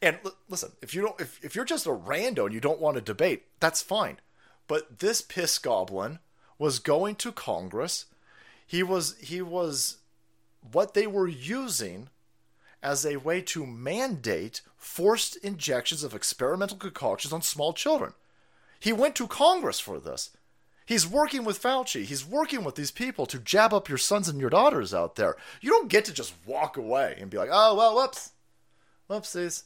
And 0.00 0.18
l- 0.24 0.36
listen, 0.48 0.72
if 0.80 0.94
you 0.94 1.02
don't, 1.02 1.20
if, 1.20 1.44
if 1.44 1.54
you're 1.54 1.64
just 1.64 1.86
a 1.86 1.90
rando 1.90 2.44
and 2.44 2.54
you 2.54 2.60
don't 2.60 2.80
want 2.80 2.96
to 2.96 3.00
debate, 3.00 3.44
that's 3.60 3.82
fine. 3.82 4.18
But 4.66 4.98
this 4.98 5.20
piss 5.20 5.58
goblin 5.58 6.18
was 6.58 6.78
going 6.78 7.16
to 7.16 7.32
Congress. 7.32 8.06
He 8.66 8.82
was 8.82 9.16
he 9.18 9.42
was 9.42 9.98
what 10.72 10.94
they 10.94 11.06
were 11.06 11.28
using 11.28 12.08
as 12.82 13.04
a 13.04 13.16
way 13.16 13.40
to 13.40 13.66
mandate 13.66 14.60
forced 14.76 15.36
injections 15.36 16.02
of 16.04 16.14
experimental 16.14 16.76
concoctions 16.76 17.32
on 17.32 17.42
small 17.42 17.72
children. 17.72 18.12
He 18.78 18.92
went 18.92 19.16
to 19.16 19.26
Congress 19.26 19.80
for 19.80 19.98
this. 19.98 20.30
He's 20.86 21.06
working 21.06 21.44
with 21.44 21.62
Fauci. 21.62 22.04
He's 22.04 22.26
working 22.26 22.62
with 22.62 22.74
these 22.74 22.90
people 22.90 23.24
to 23.26 23.38
jab 23.38 23.72
up 23.72 23.88
your 23.88 23.96
sons 23.96 24.28
and 24.28 24.38
your 24.38 24.50
daughters 24.50 24.92
out 24.92 25.16
there. 25.16 25.36
You 25.62 25.70
don't 25.70 25.88
get 25.88 26.04
to 26.06 26.12
just 26.12 26.34
walk 26.44 26.76
away 26.76 27.16
and 27.18 27.30
be 27.30 27.38
like, 27.38 27.48
oh, 27.50 27.74
well, 27.74 27.94
whoops. 27.94 28.32
Whoopsies. 29.08 29.62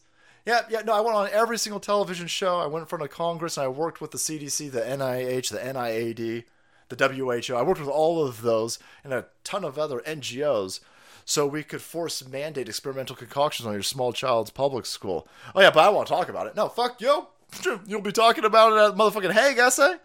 Yeah, 0.48 0.62
yeah, 0.70 0.80
no, 0.80 0.94
I 0.94 1.02
went 1.02 1.14
on 1.14 1.28
every 1.30 1.58
single 1.58 1.78
television 1.78 2.26
show. 2.26 2.56
I 2.56 2.66
went 2.66 2.84
in 2.84 2.86
front 2.86 3.04
of 3.04 3.10
Congress 3.10 3.58
and 3.58 3.64
I 3.64 3.68
worked 3.68 4.00
with 4.00 4.12
the 4.12 4.16
CDC, 4.16 4.70
the 4.70 4.80
NIH, 4.80 5.50
the 5.50 5.58
NIAID, 5.58 6.44
the 6.88 7.44
WHO. 7.44 7.54
I 7.54 7.60
worked 7.60 7.80
with 7.80 7.90
all 7.90 8.26
of 8.26 8.40
those 8.40 8.78
and 9.04 9.12
a 9.12 9.26
ton 9.44 9.62
of 9.62 9.78
other 9.78 10.00
NGOs 10.06 10.80
so 11.26 11.46
we 11.46 11.62
could 11.62 11.82
force 11.82 12.26
mandate 12.26 12.66
experimental 12.66 13.14
concoctions 13.14 13.66
on 13.66 13.74
your 13.74 13.82
small 13.82 14.10
child's 14.14 14.48
public 14.48 14.86
school. 14.86 15.28
Oh, 15.54 15.60
yeah, 15.60 15.70
but 15.70 15.84
I 15.84 15.90
won't 15.90 16.08
talk 16.08 16.30
about 16.30 16.46
it. 16.46 16.56
No, 16.56 16.70
fuck 16.70 16.98
you. 17.02 17.26
You'll 17.86 18.00
be 18.00 18.10
talking 18.10 18.46
about 18.46 18.72
it 18.72 18.92
at 18.92 18.98
motherfucking 18.98 19.32
Hague 19.32 19.58
essay. 19.58 19.96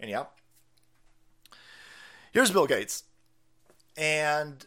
Anyhow, 0.00 0.28
here's 2.32 2.50
Bill 2.50 2.66
Gates. 2.66 3.02
And 3.98 4.64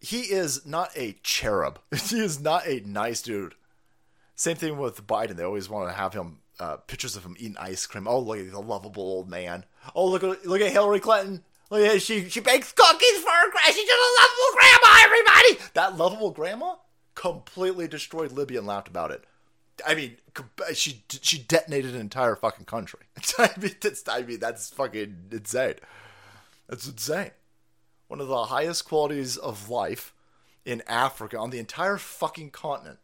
he 0.00 0.20
is 0.22 0.66
not 0.66 0.90
a 0.96 1.16
cherub. 1.22 1.78
he 2.08 2.20
is 2.20 2.40
not 2.40 2.66
a 2.66 2.80
nice 2.80 3.22
dude. 3.22 3.54
Same 4.34 4.56
thing 4.56 4.78
with 4.78 5.06
Biden. 5.06 5.36
They 5.36 5.44
always 5.44 5.68
want 5.68 5.88
to 5.88 5.94
have 5.94 6.14
him 6.14 6.38
uh, 6.58 6.76
pictures 6.76 7.16
of 7.16 7.24
him 7.24 7.36
eating 7.38 7.56
ice 7.58 7.86
cream. 7.86 8.08
Oh, 8.08 8.18
look 8.18 8.38
at 8.38 8.50
the 8.50 8.60
lovable 8.60 9.02
old 9.02 9.28
man. 9.28 9.64
Oh, 9.94 10.06
look 10.06 10.24
at 10.24 10.46
look 10.46 10.60
at 10.60 10.72
Hillary 10.72 11.00
Clinton. 11.00 11.42
Look 11.70 11.82
at 11.82 12.02
she 12.02 12.28
she 12.28 12.40
bakes 12.40 12.72
cookies 12.72 13.18
for 13.18 13.30
her. 13.30 13.50
She's 13.66 13.84
just 13.84 13.90
a 13.90 14.22
lovable 14.22 14.58
grandma. 14.58 15.04
Everybody, 15.04 15.70
that 15.74 15.96
lovable 15.98 16.30
grandma 16.30 16.74
completely 17.14 17.86
destroyed 17.86 18.32
Libya 18.32 18.58
and 18.58 18.66
laughed 18.66 18.88
about 18.88 19.10
it. 19.10 19.24
I 19.86 19.94
mean, 19.94 20.16
she 20.72 21.04
she 21.08 21.38
detonated 21.38 21.94
an 21.94 22.00
entire 22.00 22.36
fucking 22.36 22.64
country. 22.64 23.00
I 23.38 23.50
mean, 23.60 23.76
that's 23.80 24.08
I 24.08 24.22
mean 24.22 24.40
that's 24.40 24.70
fucking 24.70 25.28
insane. 25.32 25.74
That's 26.68 26.86
insane 26.88 27.32
one 28.10 28.20
of 28.20 28.26
the 28.26 28.46
highest 28.46 28.84
qualities 28.86 29.36
of 29.36 29.70
life 29.70 30.12
in 30.64 30.82
Africa 30.88 31.38
on 31.38 31.50
the 31.50 31.60
entire 31.60 31.96
fucking 31.96 32.50
continent. 32.50 32.98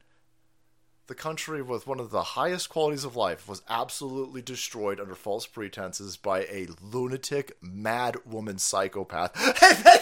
The 1.07 1.15
country 1.15 1.63
with 1.63 1.87
one 1.87 2.01
of 2.01 2.11
the 2.11 2.25
highest 2.25 2.71
qualities 2.71 3.05
of 3.05 3.15
life 3.15 3.49
was 3.49 3.63
absolutely 3.69 4.43
destroyed 4.43 4.99
under 4.99 5.15
false 5.15 5.47
pretenses 5.47 6.17
by 6.17 6.41
a 6.41 6.67
lunatic, 6.83 7.57
mad 7.63 8.17
woman 8.27 8.59
psychopath. 8.59 9.31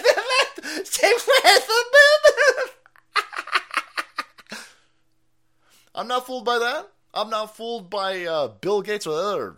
I'm 5.95 6.09
not 6.09 6.27
fooled 6.27 6.47
by 6.47 6.59
that. 6.59 6.89
I'm 7.13 7.29
not 7.29 7.55
fooled 7.55 7.91
by 7.91 8.25
uh, 8.25 8.49
Bill 8.49 8.81
Gates 8.81 9.07
or 9.07 9.15
the 9.15 9.21
other 9.21 9.57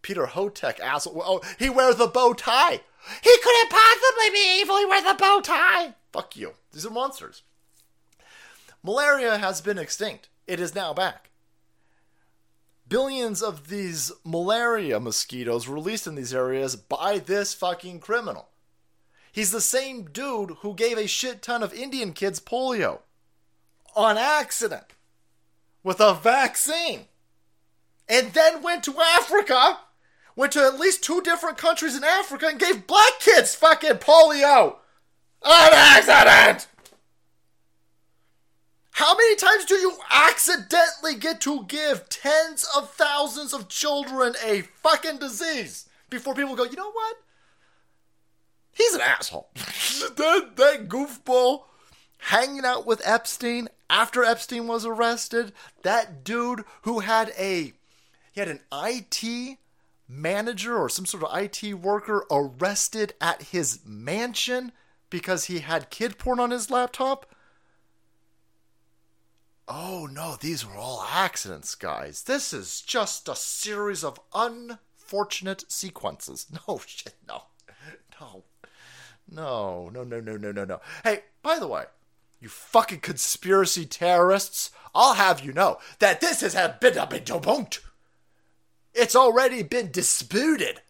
Peter 0.00 0.24
Hotez 0.24 0.80
asshole. 0.80 1.22
Oh, 1.22 1.42
he 1.58 1.68
wears 1.68 1.96
the 1.96 2.06
bow 2.06 2.32
tie. 2.32 2.80
He 3.22 3.36
couldn't 3.42 3.70
possibly 3.70 4.30
be 4.30 4.60
evil. 4.60 4.78
He 4.78 4.86
wears 4.86 5.04
a 5.04 5.14
bow 5.14 5.40
tie. 5.42 5.94
Fuck 6.12 6.36
you. 6.36 6.52
These 6.72 6.86
are 6.86 6.90
monsters. 6.90 7.42
Malaria 8.82 9.38
has 9.38 9.60
been 9.60 9.78
extinct. 9.78 10.28
It 10.46 10.60
is 10.60 10.74
now 10.74 10.92
back. 10.92 11.30
Billions 12.88 13.42
of 13.42 13.68
these 13.68 14.12
malaria 14.24 15.00
mosquitoes 15.00 15.68
released 15.68 16.06
in 16.06 16.14
these 16.14 16.34
areas 16.34 16.76
by 16.76 17.18
this 17.18 17.54
fucking 17.54 18.00
criminal. 18.00 18.48
He's 19.30 19.50
the 19.50 19.62
same 19.62 20.04
dude 20.04 20.56
who 20.60 20.74
gave 20.74 20.98
a 20.98 21.06
shit 21.06 21.40
ton 21.40 21.62
of 21.62 21.72
Indian 21.72 22.12
kids 22.12 22.38
polio 22.38 23.00
on 23.96 24.18
accident 24.18 24.92
with 25.82 26.00
a 26.00 26.12
vaccine 26.12 27.06
and 28.08 28.32
then 28.34 28.62
went 28.62 28.84
to 28.84 29.00
Africa 29.00 29.78
went 30.36 30.52
to 30.52 30.64
at 30.64 30.78
least 30.78 31.02
two 31.02 31.20
different 31.20 31.58
countries 31.58 31.96
in 31.96 32.04
Africa 32.04 32.46
and 32.48 32.58
gave 32.58 32.86
black 32.86 33.20
kids 33.20 33.54
fucking 33.54 33.94
polio 33.94 34.76
on 35.42 35.70
accident. 35.72 36.66
How 38.92 39.16
many 39.16 39.36
times 39.36 39.64
do 39.64 39.74
you 39.74 39.94
accidentally 40.10 41.14
get 41.14 41.40
to 41.42 41.64
give 41.64 42.08
tens 42.08 42.66
of 42.76 42.90
thousands 42.90 43.54
of 43.54 43.68
children 43.68 44.34
a 44.44 44.62
fucking 44.82 45.18
disease 45.18 45.88
before 46.10 46.34
people 46.34 46.54
go, 46.54 46.64
you 46.64 46.76
know 46.76 46.92
what? 46.92 47.16
He's 48.72 48.94
an 48.94 49.00
asshole. 49.00 49.48
that, 49.54 50.52
that 50.56 50.88
goofball 50.88 51.62
hanging 52.18 52.64
out 52.64 52.86
with 52.86 53.02
Epstein 53.04 53.68
after 53.88 54.24
Epstein 54.24 54.66
was 54.66 54.86
arrested, 54.86 55.52
that 55.82 56.22
dude 56.24 56.64
who 56.82 57.00
had 57.00 57.32
a 57.38 57.72
he 58.32 58.40
had 58.40 58.48
an 58.48 58.60
IT 58.72 59.58
manager 60.12 60.76
or 60.76 60.88
some 60.88 61.06
sort 61.06 61.24
of 61.24 61.36
IT 61.36 61.74
worker 61.74 62.26
arrested 62.30 63.14
at 63.20 63.42
his 63.42 63.80
mansion 63.84 64.72
because 65.10 65.46
he 65.46 65.60
had 65.60 65.90
kid 65.90 66.18
porn 66.18 66.38
on 66.38 66.50
his 66.50 66.70
laptop. 66.70 67.34
Oh 69.68 70.06
no, 70.10 70.36
these 70.40 70.66
were 70.66 70.76
all 70.76 71.06
accidents, 71.10 71.74
guys. 71.74 72.24
This 72.24 72.52
is 72.52 72.82
just 72.82 73.28
a 73.28 73.34
series 73.34 74.04
of 74.04 74.20
unfortunate 74.34 75.64
sequences. 75.70 76.46
No 76.68 76.80
shit, 76.86 77.14
no. 77.26 77.44
No. 78.20 78.44
No, 79.30 79.88
no, 79.88 80.04
no, 80.04 80.20
no, 80.20 80.36
no, 80.36 80.52
no, 80.52 80.64
no. 80.64 80.80
Hey, 81.04 81.22
by 81.42 81.58
the 81.58 81.66
way, 81.66 81.84
you 82.40 82.48
fucking 82.48 83.00
conspiracy 83.00 83.86
terrorists, 83.86 84.70
I'll 84.94 85.14
have 85.14 85.40
you 85.40 85.52
know 85.52 85.78
that 86.00 86.20
this 86.20 86.40
has 86.40 86.54
been 86.54 86.98
a 86.98 87.06
bit 87.06 87.30
of 87.30 87.46
a. 87.46 87.80
It's 88.94 89.16
already 89.16 89.62
been 89.62 89.90
disputed. 89.90 90.80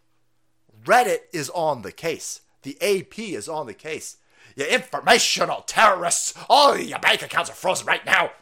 Reddit 0.84 1.20
is 1.32 1.50
on 1.50 1.82
the 1.82 1.92
case. 1.92 2.40
The 2.62 2.76
AP 2.82 3.18
is 3.18 3.48
on 3.48 3.66
the 3.66 3.74
case. 3.74 4.16
You 4.56 4.64
informational 4.64 5.62
terrorists, 5.62 6.34
all 6.48 6.76
your 6.76 6.98
bank 6.98 7.22
accounts 7.22 7.50
are 7.50 7.54
frozen 7.54 7.86
right 7.86 8.04
now. 8.04 8.32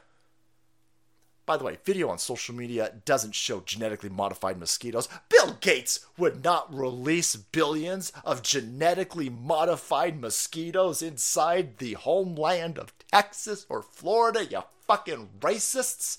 By 1.46 1.56
the 1.56 1.64
way, 1.64 1.78
video 1.84 2.08
on 2.08 2.18
social 2.18 2.54
media 2.54 2.92
doesn't 3.04 3.34
show 3.34 3.60
genetically 3.60 4.08
modified 4.08 4.58
mosquitoes. 4.58 5.08
Bill 5.28 5.56
Gates 5.60 6.06
would 6.16 6.44
not 6.44 6.72
release 6.72 7.34
billions 7.34 8.12
of 8.24 8.42
genetically 8.42 9.28
modified 9.28 10.20
mosquitoes 10.20 11.02
inside 11.02 11.78
the 11.78 11.94
homeland 11.94 12.78
of 12.78 12.92
Texas 13.10 13.66
or 13.68 13.82
Florida, 13.82 14.44
you 14.44 14.62
fucking 14.86 15.28
racists. 15.40 16.18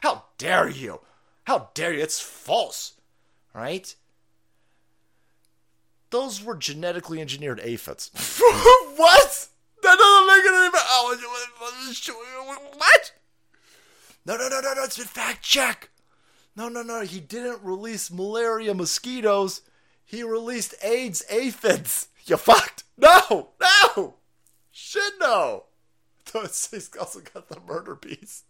How 0.00 0.24
dare 0.38 0.68
you? 0.68 1.00
How 1.44 1.70
dare 1.74 1.92
you? 1.92 2.02
It's 2.02 2.20
false. 2.20 2.94
Right? 3.54 3.94
Those 6.10 6.42
were 6.42 6.56
genetically 6.56 7.20
engineered 7.20 7.60
aphids. 7.60 8.10
what? 8.96 9.48
That 9.82 9.98
doesn't 9.98 10.26
make 10.26 10.44
any 10.44 10.70
better. 10.70 10.84
Oh, 10.88 12.70
what? 12.76 13.12
No, 14.24 14.36
no, 14.36 14.48
no, 14.48 14.60
no, 14.60 14.74
no. 14.74 14.84
It's 14.84 14.98
been 14.98 15.06
fact 15.06 15.42
check. 15.42 15.90
No, 16.54 16.68
no, 16.68 16.82
no. 16.82 17.00
He 17.00 17.18
didn't 17.18 17.62
release 17.62 18.10
malaria 18.10 18.74
mosquitoes. 18.74 19.62
He 20.04 20.22
released 20.22 20.74
AIDS 20.82 21.24
aphids. 21.30 22.08
You 22.24 22.36
fucked. 22.36 22.84
No, 22.96 23.48
no. 23.60 24.14
Shit, 24.70 25.14
no. 25.18 25.64
He's 26.32 26.88
also 26.96 27.18
got 27.18 27.48
the 27.48 27.58
murder 27.66 27.96
piece. 27.96 28.44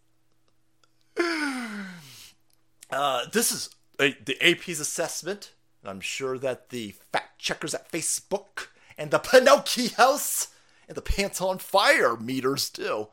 Uh, 2.92 3.24
this 3.32 3.50
is 3.50 3.70
a, 3.98 4.14
the 4.24 4.36
AP's 4.42 4.78
assessment, 4.78 5.52
I'm 5.82 6.00
sure 6.00 6.38
that 6.38 6.68
the 6.68 6.94
fact 7.10 7.38
checkers 7.38 7.74
at 7.74 7.90
Facebook 7.90 8.68
and 8.98 9.10
the 9.10 9.18
Pinocchios 9.18 10.48
and 10.86 10.96
the 10.96 11.02
Pants 11.02 11.40
on 11.40 11.58
Fire 11.58 12.16
meters 12.16 12.68
too. 12.68 13.08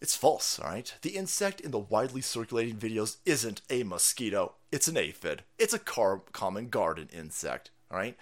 It's 0.00 0.16
false, 0.16 0.58
all 0.58 0.68
right? 0.68 0.92
The 1.02 1.10
insect 1.10 1.60
in 1.60 1.70
the 1.70 1.78
widely 1.78 2.20
circulating 2.20 2.74
videos 2.74 3.18
isn't 3.24 3.62
a 3.70 3.84
mosquito, 3.84 4.54
it's 4.72 4.88
an 4.88 4.96
aphid. 4.96 5.44
It's 5.58 5.72
a 5.72 5.78
car- 5.78 6.22
common 6.32 6.68
garden 6.68 7.08
insect, 7.12 7.70
all 7.90 7.98
right? 7.98 8.16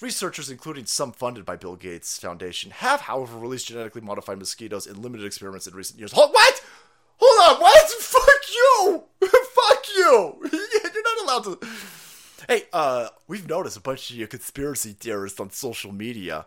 Researchers, 0.00 0.48
including 0.48 0.86
some 0.86 1.10
funded 1.10 1.44
by 1.44 1.56
Bill 1.56 1.74
Gates 1.74 2.16
Foundation, 2.18 2.70
have, 2.70 3.00
however, 3.00 3.36
released 3.36 3.66
genetically 3.66 4.00
modified 4.00 4.38
mosquitoes 4.38 4.86
in 4.86 5.02
limited 5.02 5.26
experiments 5.26 5.66
in 5.66 5.74
recent 5.74 5.98
years. 5.98 6.12
Hold, 6.12 6.30
what? 6.30 6.62
Hold 7.16 7.56
on, 7.56 7.60
what? 7.60 7.90
Fuck 7.90 8.54
you! 8.54 9.02
Fuck 9.28 9.86
you! 9.96 10.38
To. 11.44 11.58
Hey, 12.48 12.64
uh, 12.72 13.08
we've 13.26 13.48
noticed 13.48 13.76
a 13.76 13.80
bunch 13.80 14.10
of 14.10 14.16
you 14.16 14.26
conspiracy 14.26 14.92
theorists 14.98 15.40
on 15.40 15.50
social 15.50 15.92
media, 15.92 16.46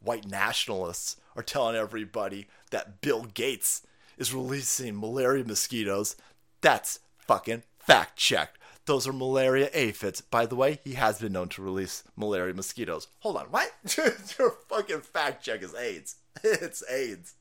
white 0.00 0.28
nationalists, 0.28 1.16
are 1.36 1.42
telling 1.42 1.76
everybody 1.76 2.46
that 2.70 3.00
Bill 3.00 3.24
Gates 3.34 3.82
is 4.16 4.34
releasing 4.34 4.98
malaria 4.98 5.44
mosquitoes. 5.44 6.16
That's 6.60 7.00
fucking 7.18 7.62
fact 7.78 8.16
checked. 8.16 8.58
Those 8.86 9.06
are 9.06 9.12
malaria 9.12 9.70
aphids. 9.74 10.20
By 10.20 10.46
the 10.46 10.56
way, 10.56 10.80
he 10.82 10.94
has 10.94 11.20
been 11.20 11.32
known 11.32 11.48
to 11.50 11.62
release 11.62 12.04
malaria 12.16 12.54
mosquitoes. 12.54 13.08
Hold 13.20 13.36
on, 13.36 13.46
what? 13.46 13.70
Your 14.38 14.56
fucking 14.68 15.02
fact 15.02 15.44
check 15.44 15.62
is 15.62 15.74
AIDS. 15.74 16.16
It's 16.44 16.82
AIDS. 16.88 17.34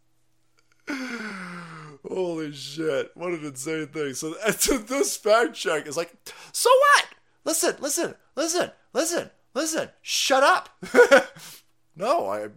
Holy 2.08 2.52
shit. 2.54 3.12
What 3.16 3.34
an 3.34 3.46
insane 3.46 3.88
thing. 3.88 4.14
So, 4.14 4.34
this 4.78 5.18
fact 5.18 5.54
check 5.54 5.88
is 5.88 5.98
like, 5.98 6.14
so 6.52 6.70
what? 6.70 7.06
Listen, 7.46 7.76
listen, 7.80 8.16
listen, 8.36 8.72
listen, 8.94 9.30
listen. 9.54 9.90
Shut 10.02 10.44
up. 10.44 10.70
no, 11.96 12.28
I. 12.28 12.50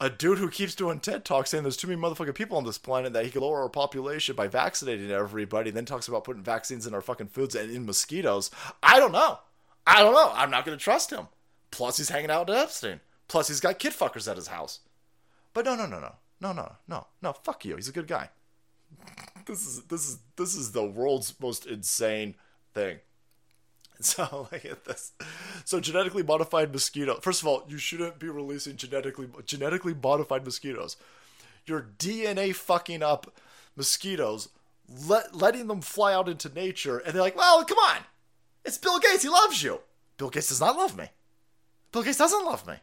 A 0.00 0.10
dude 0.10 0.38
who 0.38 0.50
keeps 0.50 0.74
doing 0.74 0.98
TED 0.98 1.24
Talks 1.24 1.50
saying 1.50 1.62
there's 1.62 1.76
too 1.76 1.86
many 1.86 2.00
motherfucking 2.00 2.34
people 2.34 2.58
on 2.58 2.64
this 2.64 2.78
planet 2.78 3.12
that 3.12 3.24
he 3.24 3.30
could 3.30 3.42
lower 3.42 3.62
our 3.62 3.68
population 3.68 4.34
by 4.34 4.48
vaccinating 4.48 5.10
everybody, 5.10 5.70
then 5.70 5.84
talks 5.84 6.08
about 6.08 6.24
putting 6.24 6.42
vaccines 6.42 6.86
in 6.86 6.94
our 6.94 7.00
fucking 7.00 7.28
foods 7.28 7.54
and 7.54 7.70
in 7.70 7.86
mosquitoes. 7.86 8.50
I 8.82 8.98
don't 8.98 9.12
know. 9.12 9.38
I 9.86 10.02
don't 10.02 10.12
know. 10.12 10.32
I'm 10.34 10.50
not 10.50 10.64
going 10.64 10.76
to 10.76 10.82
trust 10.82 11.10
him. 11.10 11.28
Plus, 11.70 11.96
he's 11.96 12.08
hanging 12.08 12.30
out 12.30 12.50
at 12.50 12.56
Epstein. 12.56 13.00
Plus, 13.28 13.48
he's 13.48 13.60
got 13.60 13.78
kid 13.78 13.92
fuckers 13.92 14.28
at 14.28 14.36
his 14.36 14.48
house. 14.48 14.80
But 15.54 15.64
no, 15.64 15.76
no, 15.76 15.86
no, 15.86 16.00
no. 16.00 16.16
No, 16.40 16.52
no, 16.52 16.76
no, 16.88 17.06
no. 17.22 17.32
Fuck 17.32 17.64
you. 17.64 17.76
He's 17.76 17.88
a 17.88 17.92
good 17.92 18.08
guy. 18.08 18.30
This 19.46 19.66
is 19.66 19.82
this 19.84 20.08
is 20.08 20.18
this 20.36 20.54
is 20.54 20.72
the 20.72 20.84
world's 20.84 21.34
most 21.40 21.66
insane 21.66 22.34
thing. 22.72 22.98
So 24.00 24.48
look 24.52 24.64
at 24.64 24.84
this. 24.84 25.12
So 25.64 25.78
genetically 25.78 26.24
modified 26.24 26.72
mosquito. 26.72 27.20
First 27.20 27.42
of 27.42 27.46
all, 27.46 27.64
you 27.68 27.78
shouldn't 27.78 28.18
be 28.18 28.28
releasing 28.28 28.76
genetically 28.76 29.28
genetically 29.46 29.94
modified 29.94 30.44
mosquitoes. 30.44 30.96
You're 31.64 31.86
DNA 31.96 32.54
fucking 32.54 33.04
up 33.04 33.38
mosquitoes, 33.76 34.48
let, 35.06 35.34
letting 35.34 35.68
them 35.68 35.80
fly 35.80 36.12
out 36.12 36.28
into 36.28 36.52
nature, 36.52 36.98
and 36.98 37.14
they're 37.14 37.22
like, 37.22 37.36
"Well, 37.36 37.64
come 37.64 37.78
on, 37.78 37.98
it's 38.64 38.78
Bill 38.78 38.98
Gates. 38.98 39.22
He 39.22 39.28
loves 39.28 39.62
you." 39.62 39.80
Bill 40.16 40.28
Gates 40.28 40.48
does 40.48 40.60
not 40.60 40.76
love 40.76 40.98
me. 40.98 41.08
Bill 41.92 42.02
Gates 42.02 42.18
doesn't 42.18 42.44
love 42.44 42.66
me. 42.66 42.74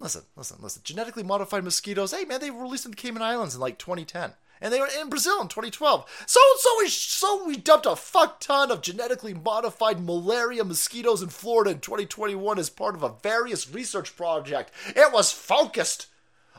Listen, 0.00 0.22
listen, 0.34 0.56
listen. 0.60 0.82
Genetically 0.82 1.22
modified 1.22 1.62
mosquitoes. 1.62 2.12
Hey, 2.12 2.24
man, 2.24 2.40
they 2.40 2.50
released 2.50 2.86
in 2.86 2.90
the 2.90 2.96
Cayman 2.96 3.22
Islands 3.22 3.54
in 3.54 3.60
like 3.60 3.78
2010, 3.78 4.32
and 4.62 4.72
they 4.72 4.80
were 4.80 4.88
in 4.98 5.10
Brazil 5.10 5.42
in 5.42 5.48
2012. 5.48 6.24
So, 6.26 6.40
so 6.58 6.70
we, 6.78 6.88
so 6.88 7.44
we 7.46 7.56
dumped 7.58 7.84
a 7.84 7.94
fuck 7.94 8.40
ton 8.40 8.70
of 8.70 8.80
genetically 8.80 9.34
modified 9.34 10.02
malaria 10.02 10.64
mosquitoes 10.64 11.20
in 11.20 11.28
Florida 11.28 11.72
in 11.72 11.80
2021 11.80 12.58
as 12.58 12.70
part 12.70 12.94
of 12.94 13.02
a 13.02 13.14
various 13.22 13.70
research 13.70 14.16
project. 14.16 14.72
It 14.88 15.12
was 15.12 15.32
focused 15.32 16.06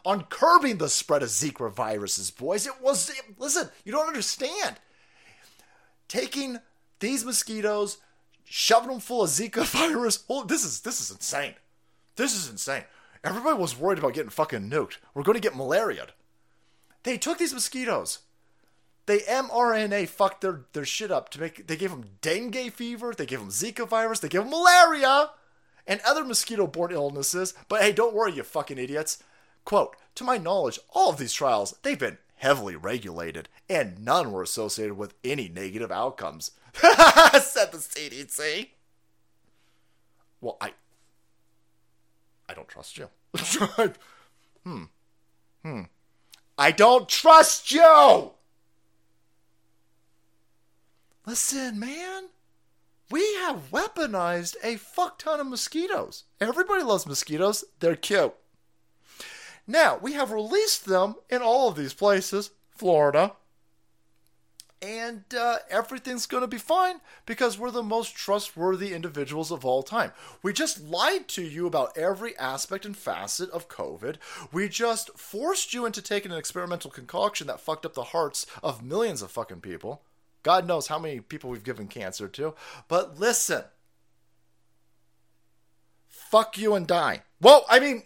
on 0.06 0.26
curbing 0.26 0.78
the 0.78 0.90
spread 0.90 1.24
of 1.24 1.30
Zika 1.30 1.72
viruses, 1.72 2.30
boys. 2.30 2.68
It 2.68 2.80
was. 2.80 3.10
It, 3.10 3.40
listen, 3.40 3.70
you 3.84 3.92
don't 3.92 4.08
understand. 4.08 4.76
Taking 6.08 6.60
these 7.00 7.26
mosquitoes, 7.26 7.98
shoving 8.44 8.90
them 8.90 9.00
full 9.00 9.24
of 9.24 9.30
Zika 9.30 9.66
virus. 9.66 10.26
Oh, 10.30 10.44
this 10.44 10.64
is 10.64 10.82
this 10.82 11.02
is 11.02 11.10
insane. 11.10 11.56
This 12.16 12.36
is 12.36 12.48
insane. 12.48 12.84
Everybody 13.24 13.58
was 13.58 13.78
worried 13.78 14.00
about 14.00 14.14
getting 14.14 14.30
fucking 14.30 14.70
nuked. 14.70 14.98
We're 15.14 15.24
going 15.24 15.36
to 15.36 15.42
get 15.42 15.56
malaria. 15.56 16.08
They 17.04 17.18
took 17.18 17.38
these 17.38 17.54
mosquitoes. 17.54 18.20
They 19.06 19.20
mRNA 19.20 20.08
fucked 20.10 20.42
their, 20.42 20.62
their 20.74 20.86
shit 20.86 21.12
up 21.12 21.30
to 21.30 21.40
make. 21.40 21.68
They 21.68 21.76
gave 21.76 21.92
them 21.92 22.06
dengue 22.22 22.72
fever. 22.72 23.14
They 23.16 23.26
gave 23.26 23.40
them 23.40 23.50
Zika 23.50 23.88
virus. 23.88 24.20
They 24.20 24.30
gave 24.30 24.42
them 24.42 24.52
malaria 24.52 25.32
and 25.88 26.02
other 26.02 26.24
mosquito 26.24 26.68
borne 26.68 26.92
illnesses. 26.92 27.54
But 27.68 27.82
hey, 27.82 27.92
don't 27.92 28.14
worry, 28.14 28.34
you 28.34 28.44
fucking 28.44 28.78
idiots. 28.78 29.22
Quote, 29.66 29.96
to 30.16 30.24
my 30.24 30.38
knowledge, 30.38 30.80
all 30.90 31.10
of 31.10 31.18
these 31.18 31.34
trials, 31.34 31.76
they've 31.84 32.00
been 32.00 32.18
heavily 32.36 32.76
regulated, 32.76 33.48
and 33.70 34.04
none 34.04 34.32
were 34.32 34.42
associated 34.42 34.96
with 34.96 35.14
any 35.24 35.48
negative 35.48 35.92
outcomes. 35.92 36.52
Said 36.74 37.72
the 37.72 37.78
CDC. 37.78 38.70
Well, 40.40 40.58
I 40.60 40.74
I 42.50 42.54
don't 42.54 42.68
trust 42.68 42.98
you. 42.98 43.10
hmm. 44.64 44.84
Hmm. 45.64 45.82
I 46.58 46.72
don't 46.72 47.08
trust 47.08 47.72
you! 47.72 48.32
Listen, 51.26 51.80
man. 51.80 52.30
We 53.10 53.22
have 53.36 53.72
weaponized 53.72 54.56
a 54.64 54.78
fuck 54.78 55.20
ton 55.20 55.40
of 55.40 55.48
mosquitoes. 55.48 56.24
Everybody 56.40 56.84
loves 56.84 57.06
mosquitoes. 57.06 57.66
They're 57.80 57.96
cute. 57.96 58.34
Now, 59.68 59.98
we 60.02 60.14
have 60.14 60.32
released 60.32 60.86
them 60.86 61.16
in 61.30 61.42
all 61.42 61.70
of 61.70 61.76
these 61.76 61.94
places 61.94 62.52
Florida, 62.76 63.34
and 64.82 65.24
uh, 65.38 65.58
everything's 65.70 66.26
going 66.26 66.42
to 66.42 66.48
be 66.48 66.58
fine 66.58 67.02
because 67.26 67.58
we're 67.58 67.72
the 67.72 67.84
most 67.84 68.16
trustworthy 68.16 68.94
individuals 68.94 69.52
of 69.52 69.64
all 69.64 69.84
time. 69.84 70.12
We 70.42 70.54
just 70.54 70.82
lied 70.82 71.28
to 71.30 71.44
you 71.44 71.68
about 71.68 71.98
every 71.98 72.38
aspect 72.38 72.86
and 72.86 72.98
facet 72.98 73.50
of 73.52 73.70
COVID. 73.70 74.16
We 74.52 74.70
just 74.70 75.12
forced 75.18 75.74
you 75.74 75.86
into 75.86 76.02
taking 76.02 76.32
an 76.32 76.38
experimental 76.38 76.90
concoction 76.90 77.48
that 77.48 77.60
fucked 77.60 77.86
up 77.86 77.94
the 77.94 78.06
hearts 78.06 78.46
of 78.64 78.84
millions 78.84 79.22
of 79.22 79.32
fucking 79.32 79.62
people. 79.62 80.02
God 80.44 80.68
knows 80.68 80.88
how 80.88 80.98
many 80.98 81.20
people 81.20 81.52
we've 81.52 81.64
given 81.64 81.88
cancer 81.88 82.28
to. 82.30 82.56
But 82.88 83.20
listen, 83.20 83.64
fuck 86.08 86.58
you 86.58 86.74
and 86.74 86.88
die. 86.88 87.22
Well, 87.40 87.66
I 87.70 87.80
mean. 87.80 88.04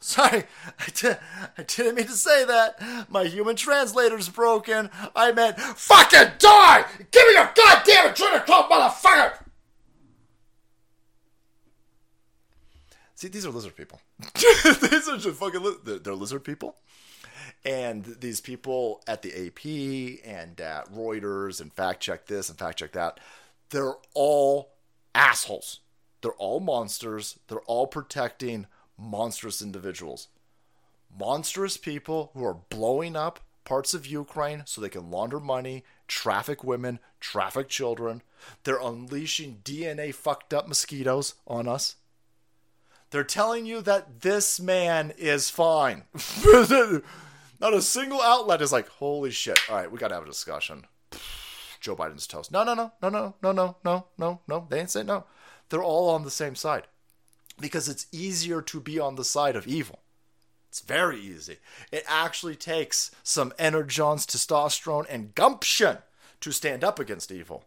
Sorry, 0.00 0.44
I, 0.78 0.86
did, 0.94 1.18
I 1.56 1.62
didn't 1.64 1.96
mean 1.96 2.06
to 2.06 2.12
say 2.12 2.44
that. 2.44 3.10
My 3.10 3.24
human 3.24 3.56
translator's 3.56 4.28
broken. 4.28 4.90
I 5.14 5.32
meant 5.32 5.58
fucking 5.58 6.34
die! 6.38 6.84
Give 7.10 7.26
me 7.26 7.32
your 7.32 7.50
goddamn 7.54 8.14
adrenochrome, 8.14 8.68
motherfucker! 8.68 9.38
See, 13.16 13.26
these 13.26 13.44
are 13.44 13.50
lizard 13.50 13.74
people. 13.74 14.00
these 14.36 15.08
are 15.08 15.18
just 15.18 15.40
fucking 15.40 15.60
li- 15.60 15.76
they're, 15.84 15.98
they're 15.98 16.14
lizard 16.14 16.44
people. 16.44 16.76
And 17.64 18.04
these 18.04 18.40
people 18.40 19.02
at 19.08 19.22
the 19.22 19.32
AP 19.32 20.24
and 20.24 20.60
at 20.60 20.92
Reuters 20.92 21.60
and 21.60 21.72
fact 21.72 22.00
check 22.00 22.26
this 22.26 22.48
and 22.48 22.56
fact 22.56 22.78
check 22.78 22.92
that, 22.92 23.18
they're 23.70 23.96
all 24.14 24.70
assholes. 25.16 25.80
They're 26.22 26.30
all 26.32 26.60
monsters. 26.60 27.40
They're 27.48 27.58
all 27.62 27.88
protecting 27.88 28.68
monstrous 28.98 29.62
individuals. 29.62 30.28
Monstrous 31.16 31.76
people 31.76 32.30
who 32.34 32.44
are 32.44 32.58
blowing 32.68 33.16
up 33.16 33.40
parts 33.64 33.94
of 33.94 34.06
Ukraine 34.06 34.62
so 34.66 34.80
they 34.80 34.88
can 34.88 35.10
launder 35.10 35.38
money, 35.38 35.84
traffic 36.06 36.64
women, 36.64 36.98
traffic 37.20 37.68
children. 37.68 38.22
They're 38.64 38.80
unleashing 38.80 39.60
DNA 39.64 40.14
fucked 40.14 40.52
up 40.52 40.68
mosquitoes 40.68 41.34
on 41.46 41.68
us. 41.68 41.96
They're 43.10 43.24
telling 43.24 43.64
you 43.64 43.80
that 43.82 44.20
this 44.20 44.60
man 44.60 45.12
is 45.16 45.48
fine. 45.48 46.04
Not 47.60 47.74
a 47.74 47.82
single 47.82 48.20
outlet 48.20 48.62
is 48.62 48.72
like, 48.72 48.88
holy 48.88 49.30
shit. 49.30 49.58
All 49.68 49.76
right, 49.76 49.90
we 49.90 49.98
got 49.98 50.08
to 50.08 50.14
have 50.14 50.24
a 50.24 50.26
discussion. 50.26 50.86
Joe 51.80 51.96
Biden's 51.96 52.26
toast. 52.26 52.52
No, 52.52 52.64
no, 52.64 52.74
no, 52.74 52.92
no, 53.00 53.08
no, 53.08 53.34
no, 53.42 53.52
no, 53.52 53.76
no, 53.84 54.06
no, 54.18 54.40
no. 54.46 54.66
They 54.68 54.80
ain't 54.80 54.90
saying 54.90 55.06
no. 55.06 55.24
They're 55.68 55.82
all 55.82 56.10
on 56.10 56.24
the 56.24 56.30
same 56.30 56.54
side 56.54 56.86
because 57.60 57.88
it's 57.88 58.06
easier 58.12 58.62
to 58.62 58.80
be 58.80 58.98
on 58.98 59.16
the 59.16 59.24
side 59.24 59.56
of 59.56 59.66
evil. 59.66 60.00
It's 60.68 60.80
very 60.80 61.18
easy. 61.20 61.56
It 61.90 62.04
actually 62.06 62.56
takes 62.56 63.10
some 63.22 63.52
energons, 63.58 64.26
testosterone, 64.26 65.06
and 65.08 65.34
gumption 65.34 65.98
to 66.40 66.52
stand 66.52 66.84
up 66.84 66.98
against 66.98 67.32
evil. 67.32 67.64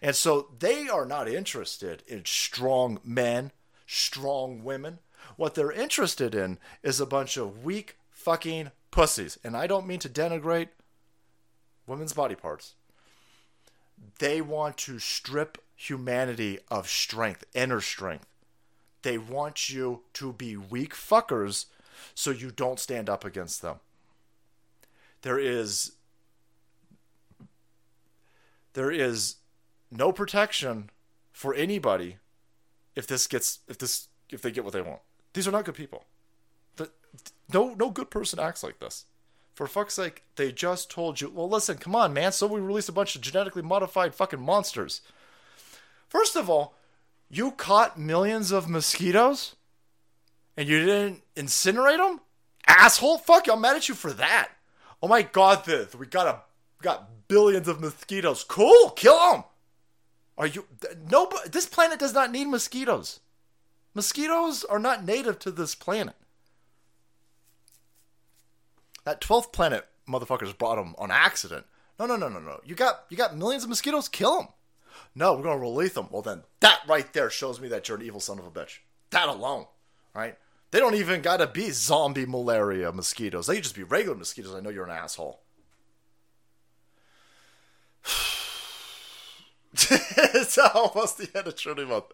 And 0.00 0.14
so 0.14 0.48
they 0.58 0.88
are 0.88 1.06
not 1.06 1.28
interested 1.28 2.02
in 2.06 2.24
strong 2.24 3.00
men, 3.04 3.52
strong 3.86 4.62
women. 4.62 4.98
What 5.36 5.54
they're 5.54 5.72
interested 5.72 6.34
in 6.34 6.58
is 6.82 7.00
a 7.00 7.06
bunch 7.06 7.36
of 7.36 7.64
weak 7.64 7.96
fucking 8.10 8.70
pussies. 8.90 9.38
And 9.42 9.56
I 9.56 9.66
don't 9.66 9.86
mean 9.86 9.98
to 10.00 10.08
denigrate 10.08 10.68
women's 11.86 12.12
body 12.12 12.34
parts. 12.34 12.74
They 14.18 14.40
want 14.40 14.76
to 14.78 14.98
strip 14.98 15.58
humanity 15.74 16.58
of 16.68 16.88
strength, 16.88 17.44
inner 17.54 17.80
strength. 17.80 18.26
They 19.02 19.18
want 19.18 19.70
you 19.70 20.02
to 20.14 20.32
be 20.32 20.56
weak 20.56 20.94
fuckers 20.94 21.66
so 22.14 22.30
you 22.30 22.50
don't 22.50 22.80
stand 22.80 23.08
up 23.10 23.24
against 23.24 23.62
them. 23.62 23.76
There 25.22 25.38
is 25.38 25.92
there 28.74 28.90
is 28.90 29.36
no 29.90 30.12
protection 30.12 30.90
for 31.32 31.54
anybody 31.54 32.16
if 32.96 33.06
this 33.06 33.26
gets 33.26 33.60
if 33.68 33.78
this 33.78 34.08
if 34.30 34.42
they 34.42 34.50
get 34.50 34.64
what 34.64 34.72
they 34.72 34.82
want. 34.82 35.00
These 35.34 35.46
are 35.46 35.52
not 35.52 35.64
good 35.64 35.74
people. 35.74 36.04
The, 36.76 36.90
no 37.52 37.74
no 37.74 37.90
good 37.90 38.10
person 38.10 38.38
acts 38.38 38.62
like 38.62 38.78
this. 38.78 39.04
For 39.54 39.66
fuck's 39.66 39.94
sake, 39.94 40.22
they 40.36 40.50
just 40.50 40.90
told 40.90 41.20
you, 41.20 41.30
well 41.30 41.48
listen, 41.48 41.76
come 41.76 41.94
on, 41.94 42.14
man, 42.14 42.32
so 42.32 42.46
we 42.46 42.60
released 42.60 42.88
a 42.88 42.92
bunch 42.92 43.14
of 43.14 43.20
genetically 43.20 43.62
modified 43.62 44.14
fucking 44.14 44.40
monsters. 44.40 45.02
First 46.08 46.36
of 46.36 46.48
all, 46.48 46.74
you 47.32 47.50
caught 47.52 47.98
millions 47.98 48.52
of 48.52 48.68
mosquitoes 48.68 49.56
and 50.56 50.68
you 50.68 50.84
didn't 50.84 51.22
incinerate 51.34 51.96
them? 51.96 52.20
Asshole! 52.66 53.18
Fuck 53.18 53.46
you, 53.46 53.54
I'm 53.54 53.60
mad 53.62 53.74
at 53.74 53.88
you 53.88 53.94
for 53.94 54.12
that. 54.12 54.50
Oh 55.02 55.08
my 55.08 55.22
god, 55.22 55.64
this 55.64 55.94
we 55.94 56.06
got 56.06 56.26
a 56.26 56.42
got 56.82 57.08
billions 57.28 57.66
of 57.66 57.80
mosquitoes. 57.80 58.44
Cool, 58.44 58.90
kill 58.90 59.18
them. 59.32 59.44
Are 60.36 60.46
you 60.46 60.66
no? 61.10 61.30
This 61.50 61.66
planet 61.66 61.98
does 61.98 62.12
not 62.14 62.30
need 62.30 62.48
mosquitoes. 62.48 63.20
Mosquitoes 63.94 64.64
are 64.64 64.78
not 64.78 65.04
native 65.04 65.38
to 65.40 65.50
this 65.50 65.74
planet. 65.74 66.14
That 69.04 69.20
twelfth 69.20 69.52
planet, 69.52 69.86
motherfuckers 70.08 70.56
brought 70.56 70.76
them 70.76 70.94
on 70.98 71.10
accident. 71.10 71.66
No, 71.98 72.06
no, 72.06 72.16
no, 72.16 72.28
no, 72.28 72.40
no. 72.40 72.60
You 72.64 72.74
got 72.74 73.04
you 73.08 73.16
got 73.16 73.36
millions 73.36 73.64
of 73.64 73.70
mosquitoes. 73.70 74.08
Kill 74.08 74.38
them. 74.38 74.48
No, 75.14 75.34
we're 75.34 75.42
gonna 75.42 75.58
release 75.58 75.94
them. 75.94 76.08
Well, 76.10 76.22
then 76.22 76.42
that 76.60 76.80
right 76.86 77.12
there 77.12 77.30
shows 77.30 77.60
me 77.60 77.68
that 77.68 77.88
you're 77.88 77.98
an 77.98 78.04
evil 78.04 78.20
son 78.20 78.38
of 78.38 78.46
a 78.46 78.50
bitch. 78.50 78.78
That 79.10 79.28
alone, 79.28 79.66
right? 80.14 80.36
They 80.70 80.78
don't 80.78 80.94
even 80.94 81.20
gotta 81.20 81.46
be 81.46 81.70
zombie 81.70 82.26
malaria 82.26 82.92
mosquitoes. 82.92 83.46
They 83.46 83.54
could 83.56 83.64
just 83.64 83.76
be 83.76 83.82
regular 83.82 84.16
mosquitoes. 84.16 84.54
I 84.54 84.60
know 84.60 84.70
you're 84.70 84.86
an 84.86 84.90
asshole. 84.90 85.40
it's 89.74 90.58
almost 90.58 91.18
the 91.18 91.28
end 91.34 91.46
of 91.46 91.56
Trinity 91.56 91.88
Month. 91.88 92.06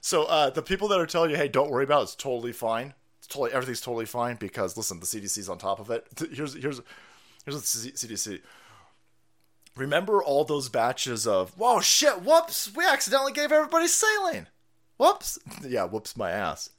So 0.00 0.24
uh, 0.24 0.50
the 0.50 0.62
people 0.62 0.88
that 0.88 1.00
are 1.00 1.06
telling 1.06 1.30
you, 1.30 1.36
"Hey, 1.36 1.48
don't 1.48 1.70
worry 1.70 1.84
about 1.84 2.00
it. 2.00 2.04
It's 2.04 2.14
totally 2.14 2.52
fine. 2.52 2.94
It's 3.18 3.26
totally 3.26 3.52
everything's 3.52 3.80
totally 3.80 4.06
fine," 4.06 4.36
because 4.36 4.76
listen, 4.76 5.00
the 5.00 5.06
CDC's 5.06 5.48
on 5.48 5.58
top 5.58 5.80
of 5.80 5.90
it. 5.90 6.06
Here's 6.32 6.54
here's 6.54 6.80
here's 7.44 7.82
the 7.82 7.90
CDC. 7.90 8.40
Remember 9.76 10.22
all 10.22 10.44
those 10.44 10.68
batches 10.68 11.26
of 11.26 11.50
whoa 11.56 11.80
shit, 11.80 12.22
whoops, 12.22 12.74
we 12.74 12.84
accidentally 12.84 13.32
gave 13.32 13.52
everybody 13.52 13.86
saline. 13.86 14.48
Whoops, 14.96 15.38
yeah, 15.62 15.84
whoops 15.84 16.16
my 16.16 16.30
ass. 16.30 16.70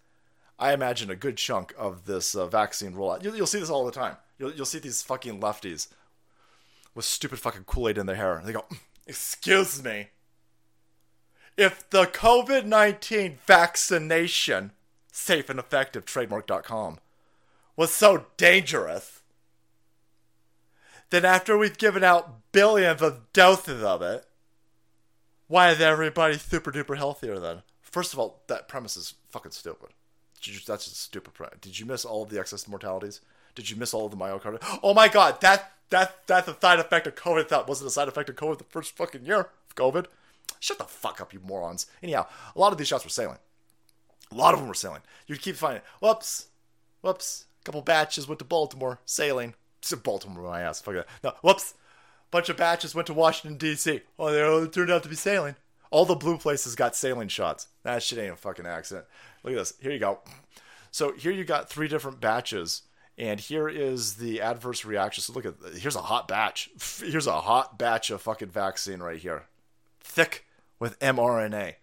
I 0.59 0.73
imagine 0.73 1.11
a 1.11 1.15
good 1.15 1.37
chunk 1.37 1.73
of 1.77 2.05
this 2.05 2.33
uh, 2.33 2.47
vaccine 2.47 2.93
rollout. 2.93 3.23
You'll, 3.23 3.35
you'll, 3.35 3.45
see 3.45 3.59
this 3.59 3.69
all 3.69 3.85
the 3.85 3.91
time. 3.91 4.17
You'll, 4.39 4.51
you'll 4.53 4.65
see 4.65 4.79
these 4.79 5.03
fucking 5.03 5.39
lefties 5.39 5.87
with 6.95 7.05
stupid 7.05 7.37
fucking 7.37 7.65
Kool 7.65 7.89
Aid 7.89 7.99
in 7.99 8.07
their 8.07 8.15
hair. 8.15 8.41
They 8.43 8.53
go, 8.53 8.65
Excuse 9.05 9.83
me. 9.83 10.07
If 11.55 11.89
the 11.89 12.05
COVID 12.05 12.65
19 12.65 13.37
vaccination, 13.45 14.71
safe 15.11 15.49
and 15.49 15.59
effective, 15.59 16.05
trademark.com, 16.05 16.99
was 17.75 17.93
so 17.93 18.25
dangerous, 18.35 19.16
then 21.09 21.25
after 21.25 21.57
we've 21.57 21.77
given 21.77 22.03
out 22.03 22.51
billions 22.51 23.01
of 23.01 23.31
doses 23.33 23.83
of 23.83 24.01
it, 24.01 24.25
why 25.47 25.71
is 25.71 25.79
everybody 25.79 26.37
super 26.37 26.71
duper 26.71 26.97
healthier 26.97 27.39
then? 27.39 27.61
First 27.81 28.13
of 28.13 28.19
all, 28.19 28.41
that 28.47 28.67
premise 28.67 28.97
is 28.97 29.13
fucking 29.29 29.51
stupid. 29.51 29.89
That's 30.67 30.85
just 30.85 31.01
stupid. 31.01 31.33
premise. 31.33 31.57
Did 31.61 31.79
you 31.79 31.85
miss 31.85 32.05
all 32.05 32.23
of 32.23 32.29
the 32.29 32.39
excess 32.39 32.67
mortalities? 32.67 33.21
Did 33.55 33.69
you 33.69 33.75
miss 33.75 33.93
all 33.93 34.05
of 34.05 34.11
the 34.11 34.17
myocarditis? 34.17 34.79
Oh 34.83 34.93
my 34.93 35.07
god, 35.07 35.41
that 35.41 35.71
that 35.89 36.27
that's 36.27 36.47
a 36.47 36.57
side 36.59 36.79
effect 36.79 37.07
of 37.07 37.15
COVID. 37.15 37.47
That 37.49 37.67
wasn't 37.67 37.87
a 37.87 37.91
side 37.91 38.07
effect 38.07 38.29
of 38.29 38.35
COVID 38.35 38.59
the 38.59 38.65
first 38.65 38.95
fucking 38.95 39.25
year 39.25 39.39
of 39.39 39.75
COVID. 39.75 40.05
Shut 40.59 40.77
the 40.77 40.83
fuck 40.83 41.21
up, 41.21 41.33
you 41.33 41.39
morons. 41.39 41.87
Anyhow, 42.03 42.27
a 42.55 42.59
lot 42.59 42.71
of 42.71 42.77
these 42.77 42.87
shots 42.87 43.03
were 43.03 43.09
sailing. 43.09 43.37
A 44.31 44.35
lot 44.35 44.53
of 44.53 44.59
them 44.59 44.67
were 44.67 44.73
sailing. 44.73 45.01
You'd 45.25 45.41
keep 45.41 45.55
finding, 45.55 45.81
whoops, 46.01 46.47
whoops. 47.01 47.45
A 47.61 47.65
couple 47.65 47.81
batches 47.81 48.27
went 48.27 48.39
to 48.39 48.45
Baltimore 48.45 48.99
sailing. 49.05 49.55
Baltimore, 50.03 50.43
my 50.43 50.61
ass. 50.61 50.81
Fuck 50.81 50.95
that. 50.95 51.07
No, 51.23 51.33
whoops. 51.41 51.73
Bunch 52.29 52.49
of 52.49 52.57
batches 52.57 52.93
went 52.93 53.07
to 53.07 53.13
Washington 53.13 53.57
D.C. 53.57 54.01
Oh, 54.19 54.31
they 54.31 54.43
all 54.43 54.67
turned 54.67 54.91
out 54.91 55.03
to 55.03 55.09
be 55.09 55.15
sailing. 55.15 55.55
All 55.91 56.05
the 56.05 56.15
blue 56.15 56.37
places 56.37 56.75
got 56.75 56.95
sailing 56.95 57.29
shots. 57.29 57.67
That 57.83 58.03
shit 58.03 58.19
ain't 58.19 58.33
a 58.33 58.35
fucking 58.35 58.65
accident. 58.65 59.05
Look 59.43 59.53
at 59.53 59.57
this. 59.57 59.73
Here 59.79 59.91
you 59.91 59.99
go. 59.99 60.19
So 60.91 61.13
here 61.13 61.31
you 61.31 61.45
got 61.45 61.69
three 61.69 61.87
different 61.87 62.19
batches, 62.19 62.81
and 63.17 63.39
here 63.39 63.69
is 63.69 64.15
the 64.15 64.41
adverse 64.41 64.83
reaction. 64.83 65.21
So 65.21 65.33
look 65.33 65.45
at 65.45 65.55
here's 65.77 65.95
a 65.95 66.01
hot 66.01 66.27
batch. 66.27 66.69
Here's 66.99 67.27
a 67.27 67.41
hot 67.41 67.77
batch 67.79 68.09
of 68.09 68.21
fucking 68.21 68.49
vaccine 68.49 68.99
right 68.99 69.19
here, 69.19 69.45
thick 70.01 70.45
with 70.79 70.99
mRNA, 70.99 71.75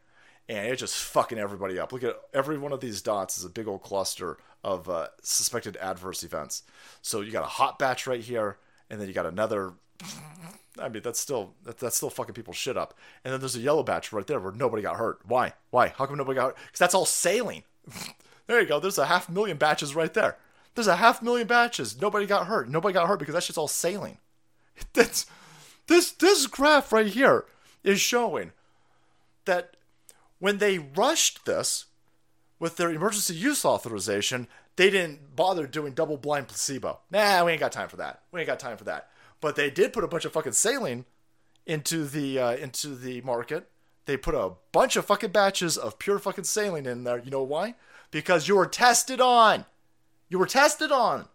and 0.49 0.69
it's 0.69 0.81
just 0.81 0.97
fucking 0.97 1.39
everybody 1.39 1.79
up. 1.79 1.93
Look 1.93 2.05
at 2.05 2.21
every 2.35 2.59
one 2.59 2.73
of 2.73 2.81
these 2.81 3.01
dots 3.01 3.39
is 3.39 3.45
a 3.45 3.51
big 3.51 3.67
old 3.67 3.83
cluster 3.83 4.37
of 4.65 4.89
uh, 4.89 5.09
suspected 5.23 5.77
adverse 5.77 6.23
events. 6.23 6.63
So 7.03 7.21
you 7.21 7.31
got 7.31 7.45
a 7.45 7.49
hot 7.49 7.79
batch 7.79 8.07
right 8.07 8.21
here, 8.21 8.59
and 8.91 9.01
then 9.01 9.07
you 9.07 9.15
got 9.15 9.27
another 9.27 9.75
I 10.79 10.89
mean, 10.89 11.03
that's 11.03 11.21
still 11.21 11.55
that, 11.65 11.79
that's 11.79 11.97
still 11.97 12.11
fucking 12.11 12.35
people 12.35 12.53
shit 12.53 12.77
up. 12.77 12.95
And 13.25 13.33
then 13.33 13.41
there's 13.41 13.57
a 13.57 13.61
yellow 13.61 13.83
batch 13.83 14.13
right 14.13 14.27
there 14.27 14.41
where 14.41 14.53
nobody 14.53 14.83
got 14.83 14.97
hurt. 14.97 15.21
Why? 15.27 15.53
Why? 15.71 15.89
How 15.97 16.07
come 16.07 16.17
nobody 16.17 16.37
got 16.37 16.47
hurt? 16.47 16.57
Because 16.57 16.79
that's 16.79 16.95
all 16.95 17.07
sailing. 17.07 17.63
there 18.47 18.61
you 18.61 18.67
go. 18.67 18.81
There's 18.81 18.99
a 18.99 19.07
half 19.07 19.29
million 19.29 19.57
batches 19.57 19.95
right 19.95 20.13
there. 20.13 20.37
There's 20.75 20.89
a 20.89 20.97
half 20.97 21.23
million 21.23 21.47
batches. 21.47 22.01
Nobody 22.01 22.27
got 22.27 22.49
hurt. 22.49 22.69
Nobody 22.69 22.93
got 22.93 23.07
hurt 23.07 23.21
because 23.21 23.35
that 23.35 23.45
shit's 23.45 23.59
all 23.59 23.69
sailing. 23.69 24.19
That's 24.95 25.27
This 25.87 26.11
this 26.11 26.47
graph 26.47 26.93
right 26.93 27.07
here 27.07 27.45
is 27.85 28.01
showing 28.01 28.53
that 29.45 29.77
when 30.41 30.59
they 30.59 30.79
rushed 30.79 31.47
this 31.47 31.87
with 32.59 32.77
their 32.77 32.91
emergency 32.91 33.35
use 33.35 33.65
authorization, 33.65 34.49
they 34.77 34.91
didn't 34.91 35.37
bother 35.37 35.67
doing 35.67 35.93
double 35.93 36.17
blind 36.17 36.49
placebo. 36.49 37.01
Nah, 37.11 37.45
we 37.45 37.53
ain't 37.53 37.61
got 37.61 37.73
time 37.73 37.89
for 37.89 37.97
that. 37.97 38.23
We 38.33 38.41
ain't 38.41 38.47
got 38.47 38.59
time 38.59 38.77
for 38.77 38.85
that. 38.85 39.11
But 39.41 39.57
they 39.57 39.71
did 39.71 39.93
put 39.93 40.05
a 40.05 40.09
bunch 40.09 40.25
of 40.25 40.33
fucking 40.33 40.53
saline 40.53 41.05
into 41.67 42.05
the 42.05 42.39
uh, 42.39 42.57
into 42.57 42.95
the 42.95 43.21
market. 43.23 43.69
They 44.07 44.17
put 44.17 44.35
a 44.35 44.53
bunch 44.73 44.97
of 44.97 45.07
fucking 45.07 45.31
batches 45.31 45.77
of 45.77 45.99
pure 45.99 46.19
fucking 46.19 46.45
saline 46.45 46.87
in 46.87 47.05
there. 47.05 47.19
You 47.19 47.31
know 47.31 47.43
why? 47.43 47.75
Because 48.11 48.49
you 48.49 48.57
were 48.57 48.67
tested 48.67 49.21
on. 49.21 49.65
You 50.29 50.39
were 50.39 50.47
tested 50.47 50.93
on. 50.93 51.29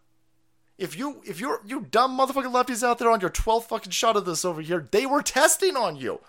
If 0.77 0.97
you 0.97 1.21
if 1.25 1.39
you're 1.39 1.61
you 1.65 1.81
dumb 1.81 2.17
motherfucking 2.17 2.53
lefties 2.53 2.83
out 2.83 2.99
there 2.99 3.11
on 3.11 3.21
your 3.21 3.29
12th 3.29 3.65
fucking 3.65 3.91
shot 3.91 4.15
of 4.15 4.25
this 4.25 4.45
over 4.45 4.61
here, 4.61 4.87
they 4.91 5.05
were 5.05 5.21
testing 5.21 5.75
on 5.75 5.95
you. 5.95 6.19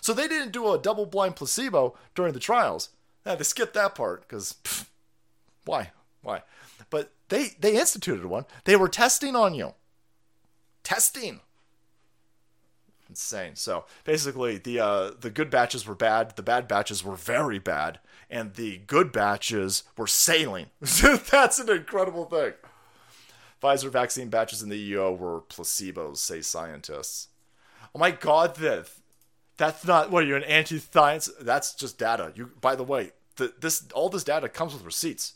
So 0.00 0.12
they 0.12 0.28
didn't 0.28 0.52
do 0.52 0.72
a 0.72 0.78
double 0.78 1.06
blind 1.06 1.36
placebo 1.36 1.96
during 2.14 2.32
the 2.32 2.40
trials. 2.40 2.90
Yeah, 3.26 3.34
they 3.34 3.44
skipped 3.44 3.74
that 3.74 3.94
part 3.94 4.22
because 4.22 4.56
why? 5.64 5.92
Why? 6.22 6.42
But 6.90 7.12
they 7.28 7.50
they 7.60 7.78
instituted 7.78 8.26
one. 8.26 8.46
They 8.64 8.76
were 8.76 8.88
testing 8.88 9.36
on 9.36 9.54
you. 9.54 9.74
Testing. 10.82 11.40
Insane. 13.08 13.56
So 13.56 13.84
basically, 14.04 14.58
the 14.58 14.80
uh, 14.80 15.10
the 15.18 15.30
good 15.30 15.50
batches 15.50 15.86
were 15.86 15.94
bad. 15.94 16.36
The 16.36 16.42
bad 16.42 16.68
batches 16.68 17.02
were 17.02 17.16
very 17.16 17.58
bad, 17.58 18.00
and 18.30 18.54
the 18.54 18.78
good 18.86 19.12
batches 19.12 19.84
were 19.96 20.06
sailing. 20.06 20.66
That's 20.80 21.58
an 21.58 21.70
incredible 21.70 22.26
thing. 22.26 22.52
Pfizer 23.62 23.90
vaccine 23.90 24.28
batches 24.28 24.62
in 24.62 24.68
the 24.68 24.78
EU 24.78 25.10
were 25.10 25.40
placebos, 25.40 26.18
say 26.18 26.40
scientists. 26.40 27.28
Oh 27.94 27.98
my 27.98 28.10
god, 28.10 28.54
that 28.56 28.88
that's 29.58 29.84
not 29.84 30.10
what 30.10 30.24
you're 30.24 30.38
you 30.38 30.44
an 30.44 30.50
anti-science? 30.50 31.30
That's 31.40 31.74
just 31.74 31.98
data. 31.98 32.32
You 32.34 32.52
by 32.60 32.76
the 32.76 32.84
way, 32.84 33.10
the, 33.36 33.52
this 33.60 33.86
all 33.92 34.08
this 34.08 34.24
data 34.24 34.48
comes 34.48 34.72
with 34.72 34.84
receipts. 34.84 35.34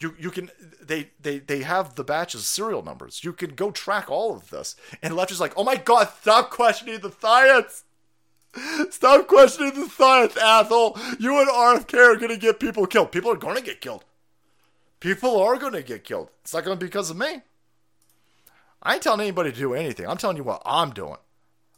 You 0.00 0.14
you 0.18 0.30
can 0.30 0.50
they 0.80 1.10
they 1.20 1.40
they 1.40 1.62
have 1.62 1.96
the 1.96 2.04
batches 2.04 2.46
serial 2.46 2.82
numbers. 2.82 3.24
You 3.24 3.32
can 3.32 3.50
go 3.50 3.70
track 3.70 4.08
all 4.08 4.34
of 4.34 4.50
this. 4.50 4.76
And 5.02 5.14
left 5.14 5.32
is 5.32 5.40
like, 5.40 5.52
oh 5.56 5.64
my 5.64 5.76
god, 5.76 6.08
stop 6.20 6.50
questioning 6.50 7.00
the 7.00 7.10
science. 7.10 7.82
Stop 8.90 9.26
questioning 9.26 9.74
the 9.74 9.88
science, 9.88 10.36
asshole. 10.36 10.96
You 11.18 11.38
and 11.40 11.48
RFK 11.48 12.14
are 12.14 12.16
gonna 12.16 12.38
get 12.38 12.60
people 12.60 12.86
killed. 12.86 13.12
People 13.12 13.32
are 13.32 13.36
gonna 13.36 13.60
get 13.60 13.80
killed. 13.80 14.04
People 15.00 15.38
are 15.40 15.58
gonna 15.58 15.82
get 15.82 16.04
killed. 16.04 16.30
It's 16.42 16.54
not 16.54 16.64
gonna 16.64 16.76
be 16.76 16.86
because 16.86 17.10
of 17.10 17.16
me. 17.16 17.42
I 18.82 18.94
ain't 18.94 19.02
telling 19.02 19.20
anybody 19.20 19.50
to 19.50 19.58
do 19.58 19.74
anything. 19.74 20.06
I'm 20.06 20.16
telling 20.16 20.36
you 20.36 20.44
what 20.44 20.62
I'm 20.64 20.90
doing. 20.90 21.16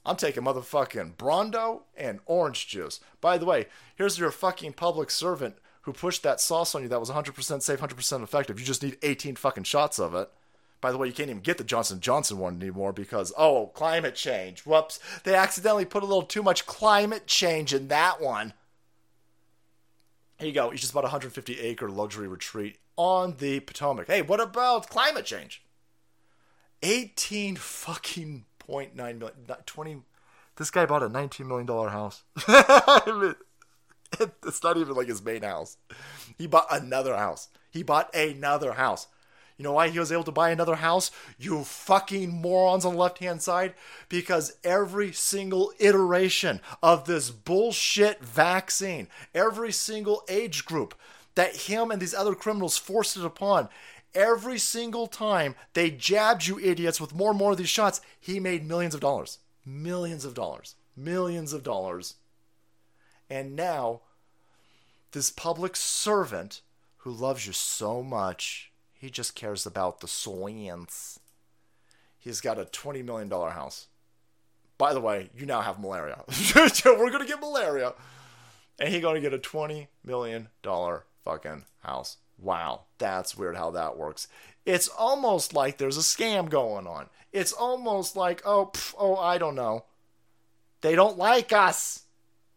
I'm 0.08 0.16
taking 0.16 0.42
motherfucking 0.42 1.16
Brondo 1.16 1.82
and 1.94 2.20
orange 2.24 2.66
juice. 2.66 2.98
By 3.20 3.36
the 3.36 3.44
way, 3.44 3.66
here's 3.94 4.18
your 4.18 4.30
fucking 4.30 4.72
public 4.72 5.10
servant 5.10 5.56
who 5.82 5.92
pushed 5.92 6.22
that 6.22 6.40
sauce 6.40 6.74
on 6.74 6.82
you 6.82 6.88
that 6.88 6.98
was 6.98 7.10
100% 7.10 7.62
safe, 7.62 7.78
100% 7.78 8.22
effective. 8.22 8.58
You 8.58 8.64
just 8.64 8.82
need 8.82 8.96
18 9.02 9.36
fucking 9.36 9.64
shots 9.64 9.98
of 9.98 10.14
it. 10.14 10.30
By 10.80 10.92
the 10.92 10.96
way, 10.96 11.08
you 11.08 11.12
can't 11.12 11.28
even 11.28 11.42
get 11.42 11.58
the 11.58 11.64
Johnson 11.64 12.00
Johnson 12.00 12.38
one 12.38 12.56
anymore 12.56 12.94
because 12.94 13.34
oh, 13.36 13.66
climate 13.74 14.14
change. 14.14 14.60
Whoops, 14.60 14.98
they 15.24 15.34
accidentally 15.34 15.84
put 15.84 16.02
a 16.02 16.06
little 16.06 16.22
too 16.22 16.42
much 16.42 16.64
climate 16.64 17.26
change 17.26 17.74
in 17.74 17.88
that 17.88 18.18
one. 18.18 18.54
Here 20.38 20.48
you 20.48 20.54
go. 20.54 20.70
You 20.72 20.78
just 20.78 20.94
bought 20.94 21.04
a 21.04 21.12
150 21.12 21.60
acre 21.60 21.90
luxury 21.90 22.28
retreat 22.28 22.78
on 22.96 23.34
the 23.38 23.60
Potomac. 23.60 24.06
Hey, 24.06 24.22
what 24.22 24.40
about 24.40 24.88
climate 24.88 25.26
change? 25.26 25.62
18 26.82 27.56
fucking 27.56 28.46
point 28.68 28.94
nine 28.94 29.18
million, 29.18 29.34
20. 29.66 30.02
This 30.56 30.70
guy 30.70 30.86
bought 30.86 31.02
a 31.02 31.08
19 31.08 31.48
million 31.48 31.66
dollar 31.66 31.88
house. 31.88 32.22
I 32.46 33.02
mean, 33.06 34.28
it's 34.44 34.62
not 34.62 34.76
even 34.76 34.94
like 34.94 35.08
his 35.08 35.24
main 35.24 35.42
house. 35.42 35.76
He 36.36 36.46
bought 36.46 36.66
another 36.70 37.16
house. 37.16 37.48
He 37.70 37.82
bought 37.82 38.14
another 38.14 38.72
house. 38.72 39.06
You 39.56 39.64
know 39.64 39.72
why 39.72 39.88
he 39.88 39.98
was 39.98 40.12
able 40.12 40.24
to 40.24 40.32
buy 40.32 40.50
another 40.50 40.76
house? 40.76 41.10
You 41.36 41.64
fucking 41.64 42.30
morons 42.30 42.84
on 42.84 42.94
the 42.94 43.00
left 43.00 43.18
hand 43.18 43.42
side. 43.42 43.74
Because 44.08 44.56
every 44.62 45.12
single 45.12 45.72
iteration 45.80 46.60
of 46.82 47.06
this 47.06 47.30
bullshit 47.30 48.24
vaccine, 48.24 49.08
every 49.34 49.72
single 49.72 50.22
age 50.28 50.64
group 50.64 50.94
that 51.34 51.56
him 51.56 51.90
and 51.90 52.00
these 52.00 52.14
other 52.14 52.34
criminals 52.34 52.78
forced 52.78 53.16
it 53.16 53.24
upon, 53.24 53.68
every 54.18 54.58
single 54.58 55.06
time 55.06 55.54
they 55.72 55.90
jabbed 55.90 56.46
you 56.46 56.58
idiots 56.58 57.00
with 57.00 57.14
more 57.14 57.30
and 57.30 57.38
more 57.38 57.52
of 57.52 57.58
these 57.58 57.68
shots, 57.68 58.00
he 58.20 58.40
made 58.40 58.66
millions 58.66 58.94
of 58.94 59.00
dollars. 59.00 59.38
Millions 59.64 60.24
of 60.24 60.34
dollars. 60.34 60.74
Millions 60.96 61.52
of 61.52 61.62
dollars. 61.62 62.16
And 63.30 63.54
now, 63.54 64.00
this 65.12 65.30
public 65.30 65.76
servant 65.76 66.62
who 66.98 67.10
loves 67.10 67.46
you 67.46 67.52
so 67.52 68.02
much, 68.02 68.72
he 68.92 69.08
just 69.08 69.36
cares 69.36 69.64
about 69.64 70.00
the 70.00 70.08
science. 70.08 71.20
He's 72.18 72.40
got 72.40 72.58
a 72.58 72.64
$20 72.64 73.04
million 73.04 73.30
house. 73.30 73.86
By 74.76 74.92
the 74.92 75.00
way, 75.00 75.30
you 75.36 75.46
now 75.46 75.60
have 75.60 75.78
malaria. 75.78 76.24
We're 76.56 77.10
going 77.10 77.20
to 77.20 77.26
get 77.26 77.40
malaria. 77.40 77.94
And 78.78 78.88
he's 78.88 79.02
going 79.02 79.14
to 79.14 79.20
get 79.20 79.34
a 79.34 79.38
$20 79.38 79.88
million 80.04 80.48
fucking 81.24 81.64
house. 81.82 82.16
Wow, 82.38 82.82
that's 82.98 83.36
weird 83.36 83.56
how 83.56 83.70
that 83.72 83.96
works. 83.96 84.28
It's 84.64 84.88
almost 84.88 85.54
like 85.54 85.78
there's 85.78 85.96
a 85.96 86.00
scam 86.00 86.48
going 86.48 86.86
on. 86.86 87.06
It's 87.32 87.52
almost 87.52 88.16
like, 88.16 88.42
oh, 88.44 88.70
pff, 88.72 88.94
oh, 88.98 89.16
I 89.16 89.38
don't 89.38 89.54
know. 89.54 89.84
They 90.80 90.94
don't 90.94 91.18
like 91.18 91.52
us. 91.52 92.04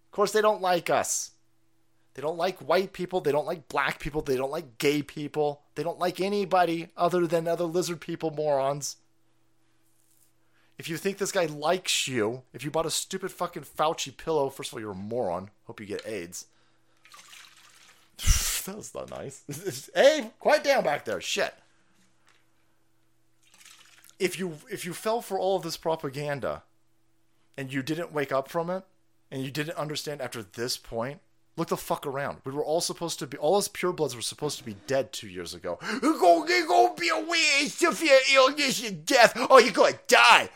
Of 0.08 0.12
course, 0.12 0.32
they 0.32 0.42
don't 0.42 0.62
like 0.62 0.90
us. 0.90 1.32
They 2.14 2.22
don't 2.22 2.38
like 2.38 2.60
white 2.60 2.94
people. 2.94 3.22
They 3.22 3.32
don't 3.32 3.46
like 3.46 3.70
black 3.70 4.00
people. 4.00 4.22
They 4.22 4.36
don't 4.36 4.52
like 4.52 4.78
gay 4.78 5.02
people. 5.02 5.62
They 5.76 5.84
don't 5.84 6.00
like 6.00 6.20
anybody 6.20 6.90
other 6.98 7.26
than 7.26 7.48
other 7.48 7.64
lizard 7.64 8.02
people 8.02 8.32
morons. 8.32 8.98
If 10.78 10.90
you 10.90 10.98
think 10.98 11.18
this 11.18 11.32
guy 11.32 11.46
likes 11.46 12.08
you, 12.08 12.42
if 12.54 12.64
you 12.64 12.72
bought 12.72 12.86
a 12.86 12.92
stupid 12.92 13.32
fucking 13.32 13.64
Fauci 13.64 14.16
pillow, 14.16 14.50
first 14.50 14.72
of 14.72 14.74
all, 14.74 14.80
you're 14.82 14.92
a 14.92 14.96
moron. 14.96 15.52
Hope 15.66 15.80
you 15.80 15.86
get 15.86 16.06
AIDS. 16.06 16.48
That 18.66 18.78
was 18.78 18.94
not 18.94 19.10
nice. 19.10 19.90
hey, 19.96 20.32
quiet 20.40 20.64
down 20.64 20.84
back 20.84 21.06
there. 21.06 21.22
Shit. 21.22 21.54
If 24.20 24.38
you 24.38 24.58
if 24.70 24.86
you 24.86 24.94
fell 24.94 25.22
for 25.22 25.40
all 25.40 25.58
of 25.58 25.64
this 25.64 25.78
propaganda 25.78 26.64
and 27.58 27.74
you 27.74 27.82
didn't 27.82 28.14
wake 28.14 28.32
up 28.32 28.50
from 28.50 28.70
it 28.70 28.84
and 29.32 29.44
you 29.44 29.52
didn't 29.52 29.78
understand 29.78 30.22
after 30.22 30.44
this 30.44 30.78
point, 30.78 31.22
look 31.58 31.70
the 31.70 31.78
fuck 31.78 32.06
around. 32.06 32.38
We 32.44 32.52
were 32.52 32.64
all 32.64 32.82
supposed 32.82 33.20
to 33.20 33.28
be 33.28 33.38
all 33.38 33.56
us 33.56 33.68
purebloods 33.68 34.16
were 34.16 34.22
supposed 34.22 34.58
to 34.60 34.64
be 34.64 34.76
dead 34.88 35.12
two 35.12 35.28
years 35.28 35.54
ago. 35.54 35.80
Go 36.02 36.46
go 36.46 36.96
be 36.96 37.10
a 37.10 37.20
waste 37.20 37.84
of 37.84 38.02
your 38.02 38.20
illness 38.34 38.88
and 38.88 39.06
death. 39.06 39.34
Oh, 39.36 39.58
you're 39.58 39.74
gonna 39.74 40.00
die. 40.08 40.50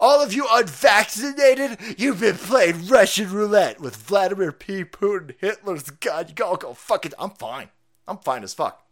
All 0.00 0.22
of 0.22 0.32
you 0.32 0.46
unvaccinated, 0.50 1.78
you've 1.98 2.20
been 2.20 2.36
playing 2.36 2.86
Russian 2.86 3.30
roulette 3.32 3.80
with 3.80 3.96
Vladimir 3.96 4.52
P. 4.52 4.84
Putin, 4.84 5.34
Hitler's 5.38 5.90
God. 5.90 6.28
You 6.28 6.34
go, 6.34 6.56
go, 6.56 6.74
fuck 6.74 7.06
it. 7.06 7.14
I'm 7.18 7.30
fine. 7.30 7.68
I'm 8.08 8.18
fine 8.18 8.42
as 8.42 8.54
fuck. 8.54 8.82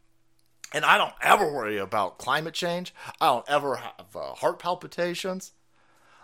And 0.73 0.85
I 0.85 0.99
don't 0.99 1.15
ever 1.23 1.51
worry 1.53 1.79
about 1.79 2.19
climate 2.19 2.55
change. 2.55 2.95
I 3.21 3.27
don't 3.27 3.49
ever 3.49 3.77
have 3.77 4.17
uh, 4.17 4.35
heart 4.35 4.59
palpitations. 4.59 5.53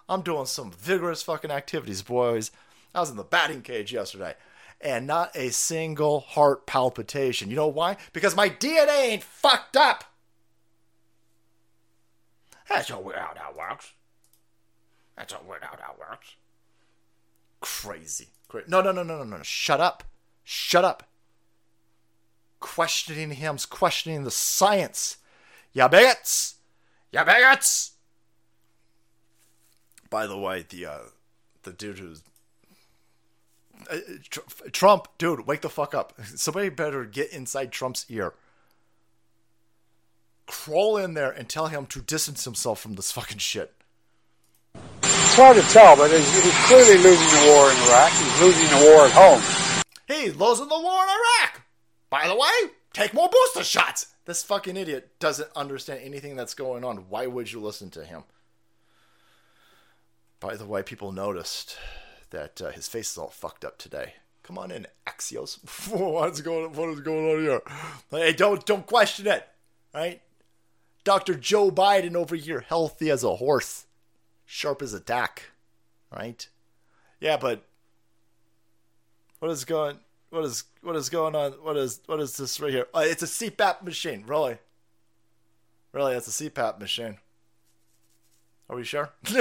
I'm 0.08 0.22
doing 0.22 0.46
some 0.46 0.72
vigorous 0.72 1.22
fucking 1.22 1.52
activities, 1.52 2.02
boys. 2.02 2.50
I 2.94 3.00
was 3.00 3.10
in 3.10 3.16
the 3.16 3.22
batting 3.22 3.62
cage 3.62 3.92
yesterday 3.92 4.34
and 4.80 5.06
not 5.06 5.36
a 5.36 5.50
single 5.50 6.20
heart 6.20 6.66
palpitation. 6.66 7.50
You 7.50 7.56
know 7.56 7.68
why? 7.68 7.96
Because 8.12 8.34
my 8.34 8.48
DNA 8.48 9.10
ain't 9.10 9.22
fucked 9.22 9.76
up. 9.76 10.04
That's 12.68 12.88
how 12.88 13.02
that 13.02 13.56
works. 13.56 13.92
That's 15.16 15.34
weird 15.46 15.62
how 15.64 15.76
that 15.76 15.98
works. 15.98 16.34
Crazy. 17.60 18.28
Cra- 18.48 18.62
No, 18.68 18.80
no, 18.80 18.92
no, 18.92 19.02
no, 19.02 19.18
no, 19.18 19.24
no. 19.36 19.42
Shut 19.42 19.80
up. 19.80 20.04
Shut 20.44 20.84
up. 20.84 21.04
Questioning 22.58 23.30
him's 23.32 23.66
questioning 23.66 24.24
the 24.24 24.30
science. 24.30 25.18
Ya 25.72 25.88
bigots. 25.88 26.56
Ya 27.12 27.24
bigots. 27.24 27.92
By 30.10 30.26
the 30.26 30.38
way, 30.38 30.64
the 30.68 30.86
uh, 30.86 30.98
the 31.62 31.72
dude 31.72 31.98
who's 31.98 32.22
uh, 33.90 33.96
Tr- 34.28 34.40
Trump, 34.72 35.06
dude, 35.18 35.46
wake 35.46 35.60
the 35.60 35.68
fuck 35.70 35.94
up. 35.94 36.12
Somebody 36.24 36.68
better 36.68 37.04
get 37.04 37.32
inside 37.32 37.70
Trump's 37.72 38.04
ear. 38.08 38.34
Crawl 40.46 40.96
in 40.96 41.14
there 41.14 41.30
and 41.30 41.48
tell 41.48 41.68
him 41.68 41.86
to 41.86 42.00
distance 42.00 42.44
himself 42.44 42.80
from 42.80 42.94
this 42.94 43.12
fucking 43.12 43.38
shit. 43.38 43.72
It's 45.40 45.46
hard 45.46 45.56
to 45.56 45.72
tell, 45.72 45.96
but 45.96 46.10
he's, 46.10 46.44
he's 46.44 46.66
clearly 46.66 46.98
losing 46.98 47.40
the 47.40 47.46
war 47.50 47.70
in 47.70 47.76
Iraq. 47.88 48.12
He's 48.12 48.40
losing 48.42 48.78
the 48.78 48.84
war 48.84 49.06
at 49.06 49.10
home. 49.12 49.82
He's 50.06 50.36
losing 50.36 50.68
the 50.68 50.78
war 50.78 51.02
in 51.02 51.08
Iraq. 51.08 51.62
By 52.10 52.28
the 52.28 52.36
way, 52.36 52.72
take 52.92 53.14
more 53.14 53.30
booster 53.30 53.64
shots. 53.64 54.08
This 54.26 54.42
fucking 54.42 54.76
idiot 54.76 55.18
doesn't 55.18 55.48
understand 55.56 56.00
anything 56.02 56.36
that's 56.36 56.52
going 56.52 56.84
on. 56.84 57.08
Why 57.08 57.26
would 57.26 57.50
you 57.50 57.58
listen 57.58 57.88
to 57.92 58.04
him? 58.04 58.24
By 60.40 60.56
the 60.56 60.66
way, 60.66 60.82
people 60.82 61.10
noticed 61.10 61.78
that 62.28 62.60
uh, 62.60 62.70
his 62.72 62.86
face 62.86 63.12
is 63.12 63.16
all 63.16 63.30
fucked 63.30 63.64
up 63.64 63.78
today. 63.78 64.16
Come 64.42 64.58
on 64.58 64.70
in, 64.70 64.86
Axios. 65.06 65.58
What's 65.90 66.42
going? 66.42 66.74
What 66.74 66.90
is 66.90 67.00
going 67.00 67.30
on 67.30 67.42
here? 67.42 67.62
Hey, 68.10 68.34
don't 68.34 68.66
don't 68.66 68.84
question 68.84 69.26
it, 69.26 69.48
right? 69.94 70.20
Doctor 71.02 71.34
Joe 71.34 71.70
Biden 71.70 72.14
over 72.14 72.36
here, 72.36 72.60
healthy 72.60 73.10
as 73.10 73.24
a 73.24 73.36
horse, 73.36 73.86
sharp 74.50 74.82
as 74.82 74.92
a 74.92 75.00
tack, 75.00 75.44
right? 76.14 76.48
Yeah, 77.20 77.36
but 77.36 77.64
what 79.38 79.50
is 79.52 79.64
going? 79.64 79.98
What 80.30 80.44
is 80.44 80.64
what 80.82 80.96
is 80.96 81.08
going 81.08 81.36
on? 81.36 81.52
What 81.52 81.76
is 81.76 82.00
what 82.06 82.20
is 82.20 82.36
this 82.36 82.60
right 82.60 82.72
here? 82.72 82.86
Uh, 82.92 83.04
it's 83.04 83.22
a 83.22 83.26
CPAP 83.26 83.82
machine, 83.82 84.24
really. 84.26 84.58
Really, 85.92 86.14
it's 86.14 86.40
a 86.40 86.50
CPAP 86.50 86.80
machine. 86.80 87.18
Are 88.68 88.76
we 88.76 88.84
sure? 88.84 89.10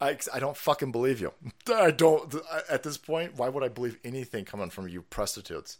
I, 0.00 0.16
I 0.32 0.38
don't 0.38 0.56
fucking 0.56 0.92
believe 0.92 1.20
you. 1.20 1.32
I 1.72 1.90
don't. 1.90 2.32
At 2.68 2.84
this 2.84 2.96
point, 2.96 3.36
why 3.36 3.48
would 3.48 3.64
I 3.64 3.68
believe 3.68 3.98
anything 4.04 4.44
coming 4.44 4.70
from 4.70 4.88
you 4.88 5.02
prostitutes? 5.02 5.78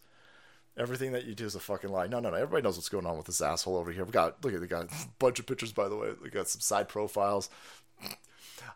Everything 0.76 1.12
that 1.12 1.24
you 1.24 1.36
do 1.36 1.44
is 1.44 1.54
a 1.54 1.60
fucking 1.60 1.90
lie. 1.90 2.08
No, 2.08 2.18
no, 2.18 2.30
no. 2.30 2.36
Everybody 2.36 2.62
knows 2.62 2.76
what's 2.76 2.88
going 2.88 3.06
on 3.06 3.16
with 3.16 3.26
this 3.26 3.40
asshole 3.40 3.76
over 3.76 3.92
here. 3.92 4.04
We 4.04 4.10
got 4.10 4.44
look 4.44 4.54
at 4.54 4.60
they 4.60 4.66
got 4.66 4.86
a 4.86 5.08
bunch 5.20 5.38
of 5.38 5.46
pictures, 5.46 5.72
by 5.72 5.88
the 5.88 5.96
way. 5.96 6.08
We 6.20 6.30
got 6.30 6.48
some 6.48 6.60
side 6.60 6.88
profiles. 6.88 7.48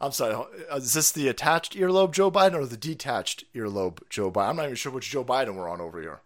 I'm 0.01 0.13
sorry. 0.13 0.35
uh, 0.71 0.77
Is 0.77 0.93
this 0.95 1.13
the 1.13 1.29
attached 1.29 1.75
earlobe 1.77 2.13
Joe 2.13 2.31
Biden 2.31 2.55
or 2.55 2.67
the 2.67 2.77
detached 2.77 3.45
earlobe 3.55 3.99
Joe 4.09 4.31
Biden? 4.31 4.49
I'm 4.51 4.57
not 4.57 4.65
even 4.67 4.77
sure 4.77 4.93
which 4.93 5.11
Joe 5.11 5.25
Biden 5.25 5.55
we're 5.55 5.69
on 5.69 5.81
over 5.81 6.01
here. 6.01 6.21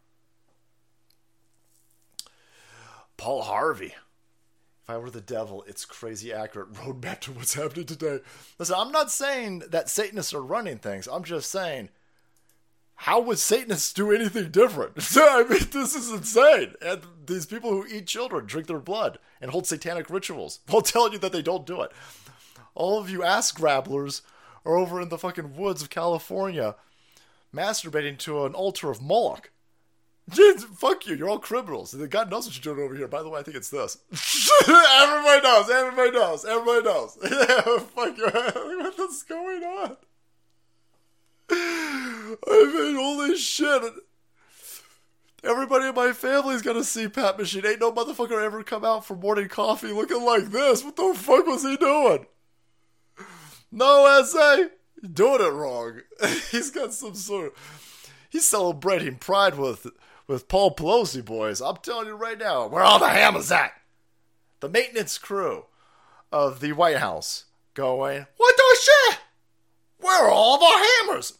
Paul 3.16 3.42
Harvey. 3.42 3.94
If 4.82 4.90
I 4.90 4.96
were 4.98 5.10
the 5.10 5.20
devil, 5.20 5.64
it's 5.68 5.84
crazy 5.84 6.32
accurate 6.32 6.72
roadmap 6.72 7.20
to 7.20 7.32
what's 7.32 7.54
happening 7.54 7.86
today. 7.86 8.18
Listen, 8.58 8.74
I'm 8.76 8.90
not 8.90 9.12
saying 9.12 9.60
that 9.70 9.88
Satanists 9.88 10.34
are 10.34 10.42
running 10.42 10.78
things. 10.78 11.06
I'm 11.06 11.22
just 11.22 11.50
saying, 11.52 11.90
how 12.96 13.20
would 13.20 13.38
Satanists 13.38 13.92
do 13.92 14.10
anything 14.10 14.50
different? 14.50 14.94
I 15.16 15.44
mean, 15.48 15.68
this 15.70 15.94
is 15.94 16.10
insane. 16.10 16.74
And 16.84 17.00
these 17.26 17.46
people 17.46 17.70
who 17.70 17.86
eat 17.86 18.08
children, 18.08 18.44
drink 18.46 18.66
their 18.66 18.80
blood, 18.80 19.18
and 19.40 19.52
hold 19.52 19.68
satanic 19.68 20.10
rituals 20.10 20.58
will 20.70 20.80
tell 20.82 21.12
you 21.12 21.18
that 21.18 21.30
they 21.32 21.42
don't 21.42 21.64
do 21.66 21.80
it. 21.82 21.92
All 22.74 22.98
of 22.98 23.10
you 23.10 23.22
ass 23.22 23.52
grabblers 23.52 24.22
are 24.64 24.76
over 24.76 25.00
in 25.00 25.08
the 25.08 25.18
fucking 25.18 25.56
woods 25.56 25.82
of 25.82 25.90
California 25.90 26.76
masturbating 27.54 28.18
to 28.18 28.44
an 28.44 28.54
altar 28.54 28.90
of 28.90 29.02
Moloch. 29.02 29.50
Jeez, 30.30 30.60
fuck 30.78 31.06
you, 31.06 31.16
you're 31.16 31.28
all 31.28 31.38
criminals. 31.38 31.94
God 31.94 32.30
knows 32.30 32.46
what 32.46 32.64
you're 32.64 32.74
doing 32.74 32.86
over 32.86 32.96
here. 32.96 33.08
By 33.08 33.22
the 33.22 33.28
way, 33.28 33.40
I 33.40 33.42
think 33.42 33.56
it's 33.56 33.70
this. 33.70 33.98
everybody 34.68 35.42
knows, 35.42 35.70
everybody 35.70 36.10
knows, 36.12 36.44
everybody 36.44 36.84
knows. 36.84 37.14
fuck 37.94 38.16
you, 38.16 38.24
what 38.24 38.98
is 38.98 39.22
going 39.24 39.62
on? 39.62 39.96
I 41.50 42.72
mean, 42.74 42.96
holy 42.96 43.36
shit. 43.36 43.92
Everybody 45.44 45.86
in 45.86 45.94
my 45.94 46.12
family's 46.12 46.62
got 46.62 46.76
a 46.76 46.80
CPAP 46.80 47.36
machine. 47.36 47.66
Ain't 47.66 47.80
no 47.80 47.90
motherfucker 47.90 48.42
ever 48.42 48.62
come 48.62 48.84
out 48.84 49.04
for 49.04 49.16
morning 49.16 49.48
coffee 49.48 49.88
looking 49.88 50.24
like 50.24 50.44
this. 50.52 50.84
What 50.84 50.94
the 50.94 51.14
fuck 51.16 51.46
was 51.46 51.64
he 51.64 51.76
doing? 51.76 52.26
No, 53.72 54.22
SA, 54.24 54.64
doing 55.12 55.40
it 55.40 55.52
wrong. 55.52 56.00
He's 56.50 56.70
got 56.70 56.92
some 56.92 57.14
sort 57.14 57.46
of. 57.46 58.10
He's 58.28 58.46
celebrating 58.46 59.16
pride 59.16 59.56
with 59.58 59.86
with 60.26 60.48
Paul 60.48 60.74
Pelosi 60.74 61.24
boys. 61.24 61.60
I'm 61.60 61.76
telling 61.76 62.06
you 62.06 62.14
right 62.14 62.38
now, 62.38 62.66
where 62.66 62.82
all 62.82 62.98
the 62.98 63.08
hammers 63.08 63.50
at? 63.50 63.72
The 64.60 64.68
maintenance 64.68 65.18
crew 65.18 65.64
of 66.30 66.60
the 66.60 66.72
White 66.72 66.98
House 66.98 67.46
going, 67.74 68.26
what 68.36 68.56
the 68.56 68.78
shit? 68.80 69.18
Where 69.98 70.24
are 70.24 70.30
all 70.30 70.58
the 70.58 70.86
hammers? 71.00 71.38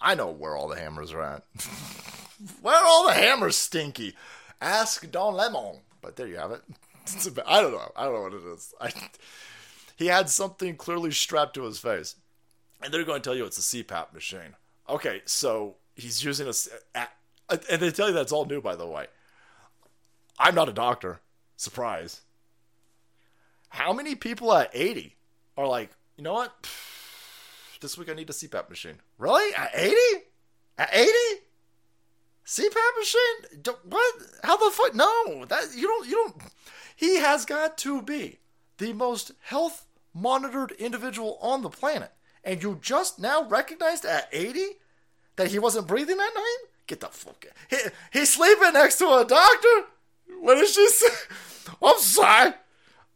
I 0.00 0.14
know 0.14 0.30
where 0.30 0.56
all 0.56 0.68
the 0.68 0.78
hammers 0.78 1.12
are 1.12 1.22
at. 1.22 1.44
where 2.62 2.76
are 2.76 2.86
all 2.86 3.06
the 3.06 3.14
hammers, 3.14 3.56
Stinky? 3.56 4.14
Ask 4.60 5.10
Don 5.10 5.34
Lemon. 5.34 5.80
But 6.00 6.16
there 6.16 6.26
you 6.26 6.36
have 6.36 6.52
it. 6.52 6.62
A 7.38 7.50
I 7.50 7.60
don't 7.60 7.72
know. 7.72 7.92
I 7.96 8.04
don't 8.04 8.14
know 8.14 8.22
what 8.22 8.34
it 8.34 8.54
is. 8.54 8.74
I, 8.80 8.92
he 9.98 10.06
had 10.06 10.30
something 10.30 10.76
clearly 10.76 11.10
strapped 11.10 11.54
to 11.54 11.64
his 11.64 11.78
face. 11.78 12.14
And 12.80 12.94
they're 12.94 13.04
going 13.04 13.20
to 13.20 13.28
tell 13.28 13.36
you 13.36 13.44
it's 13.44 13.58
a 13.58 13.82
CPAP 13.82 14.14
machine. 14.14 14.54
Okay, 14.88 15.22
so 15.24 15.74
he's 15.96 16.22
using 16.22 16.46
a. 16.46 16.52
And 17.50 17.82
they 17.82 17.90
tell 17.90 18.06
you 18.06 18.14
that's 18.14 18.30
all 18.30 18.44
new, 18.44 18.60
by 18.60 18.76
the 18.76 18.86
way. 18.86 19.08
I'm 20.38 20.54
not 20.54 20.68
a 20.68 20.72
doctor. 20.72 21.18
Surprise. 21.56 22.20
How 23.70 23.92
many 23.92 24.14
people 24.14 24.54
at 24.54 24.70
80 24.72 25.16
are 25.56 25.66
like, 25.66 25.90
you 26.16 26.24
know 26.24 26.34
what? 26.34 26.68
This 27.80 27.96
week 27.96 28.10
I 28.10 28.14
need 28.14 28.28
a 28.28 28.32
CPAP 28.32 28.68
machine. 28.68 28.96
Really? 29.18 29.54
At 29.54 29.70
80? 29.72 29.94
At 30.78 30.92
80? 30.92 31.10
CPAP 32.44 32.98
machine? 32.98 33.74
What? 33.84 34.14
How 34.42 34.56
the 34.56 34.74
fuck? 34.74 34.96
No, 34.96 35.44
that 35.44 35.68
you 35.76 35.86
don't. 35.86 36.08
You 36.08 36.14
don't. 36.14 36.42
He 36.96 37.18
has 37.18 37.44
got 37.44 37.78
to 37.78 38.02
be 38.02 38.38
the 38.78 38.92
most 38.94 39.30
health 39.42 39.86
monitored 40.14 40.72
individual 40.72 41.38
on 41.40 41.62
the 41.62 41.70
planet, 41.70 42.12
and 42.44 42.62
you 42.62 42.78
just 42.80 43.18
now 43.18 43.48
recognized 43.48 44.04
at 44.04 44.28
80 44.32 44.60
that 45.36 45.50
he 45.50 45.58
wasn't 45.58 45.86
breathing 45.86 46.18
at 46.18 46.34
night. 46.34 46.56
Get 46.86 47.00
the 47.00 47.08
fuck. 47.08 47.44
out. 47.46 47.52
He, 47.70 48.18
he's 48.18 48.32
sleeping 48.32 48.72
next 48.72 48.96
to 48.96 49.06
a 49.06 49.24
doctor. 49.24 49.86
What 50.40 50.66
she 50.66 50.88
say? 50.88 51.08
I'm 51.82 51.98
sorry. 51.98 52.52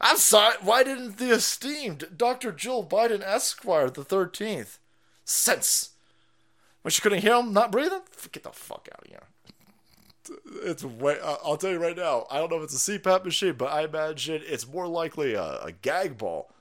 I'm 0.00 0.16
sorry. 0.16 0.56
Why 0.60 0.82
didn't 0.82 1.18
the 1.18 1.30
esteemed 1.30 2.08
Dr. 2.16 2.52
Jill 2.52 2.84
Biden 2.84 3.22
Esquire 3.22 3.88
the 3.88 4.04
13th 4.04 4.78
sense 5.24 5.90
when 6.82 6.90
she 6.90 7.00
couldn't 7.00 7.22
hear 7.22 7.36
him 7.36 7.52
not 7.52 7.72
breathing? 7.72 8.02
Get 8.30 8.42
the 8.42 8.50
fuck 8.50 8.88
out 8.92 9.04
of 9.04 9.08
here. 9.08 9.22
It's 10.64 10.84
way. 10.84 11.18
I'll 11.22 11.56
tell 11.56 11.70
you 11.70 11.78
right 11.78 11.96
now. 11.96 12.26
I 12.30 12.38
don't 12.38 12.50
know 12.50 12.58
if 12.58 12.64
it's 12.64 12.88
a 12.88 12.98
CPAP 12.98 13.24
machine, 13.24 13.54
but 13.54 13.72
I 13.72 13.84
imagine 13.84 14.42
it's 14.44 14.68
more 14.68 14.86
likely 14.86 15.34
a, 15.34 15.60
a 15.62 15.72
gag 15.72 16.18
ball 16.18 16.51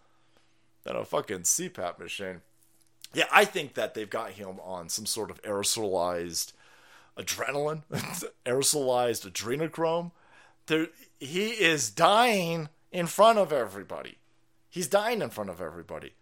than 0.84 0.96
a 0.96 1.06
fucking 1.06 1.42
CPAP 1.42 2.00
machine. 2.00 2.42
Yeah, 3.14 3.26
I 3.32 3.46
think 3.46 3.74
that 3.74 3.94
they've 3.94 4.10
got 4.10 4.32
him 4.32 4.60
on 4.64 4.90
some 4.90 5.06
sort 5.06 5.32
of 5.32 5.42
aerosolized 5.42 6.54
adrenaline, 7.18 7.84
aerosolized 8.46 9.30
adrenochrome. 9.30 10.12
There, 10.68 10.88
he 11.20 11.50
is 11.50 11.90
dying 11.90 12.70
in 12.92 13.08
front 13.08 13.38
of 13.40 13.52
everybody. 13.52 14.18
He's 14.70 14.88
dying 14.88 15.22
in 15.22 15.30
front 15.30 15.50
of 15.50 15.60
everybody. 15.60 16.14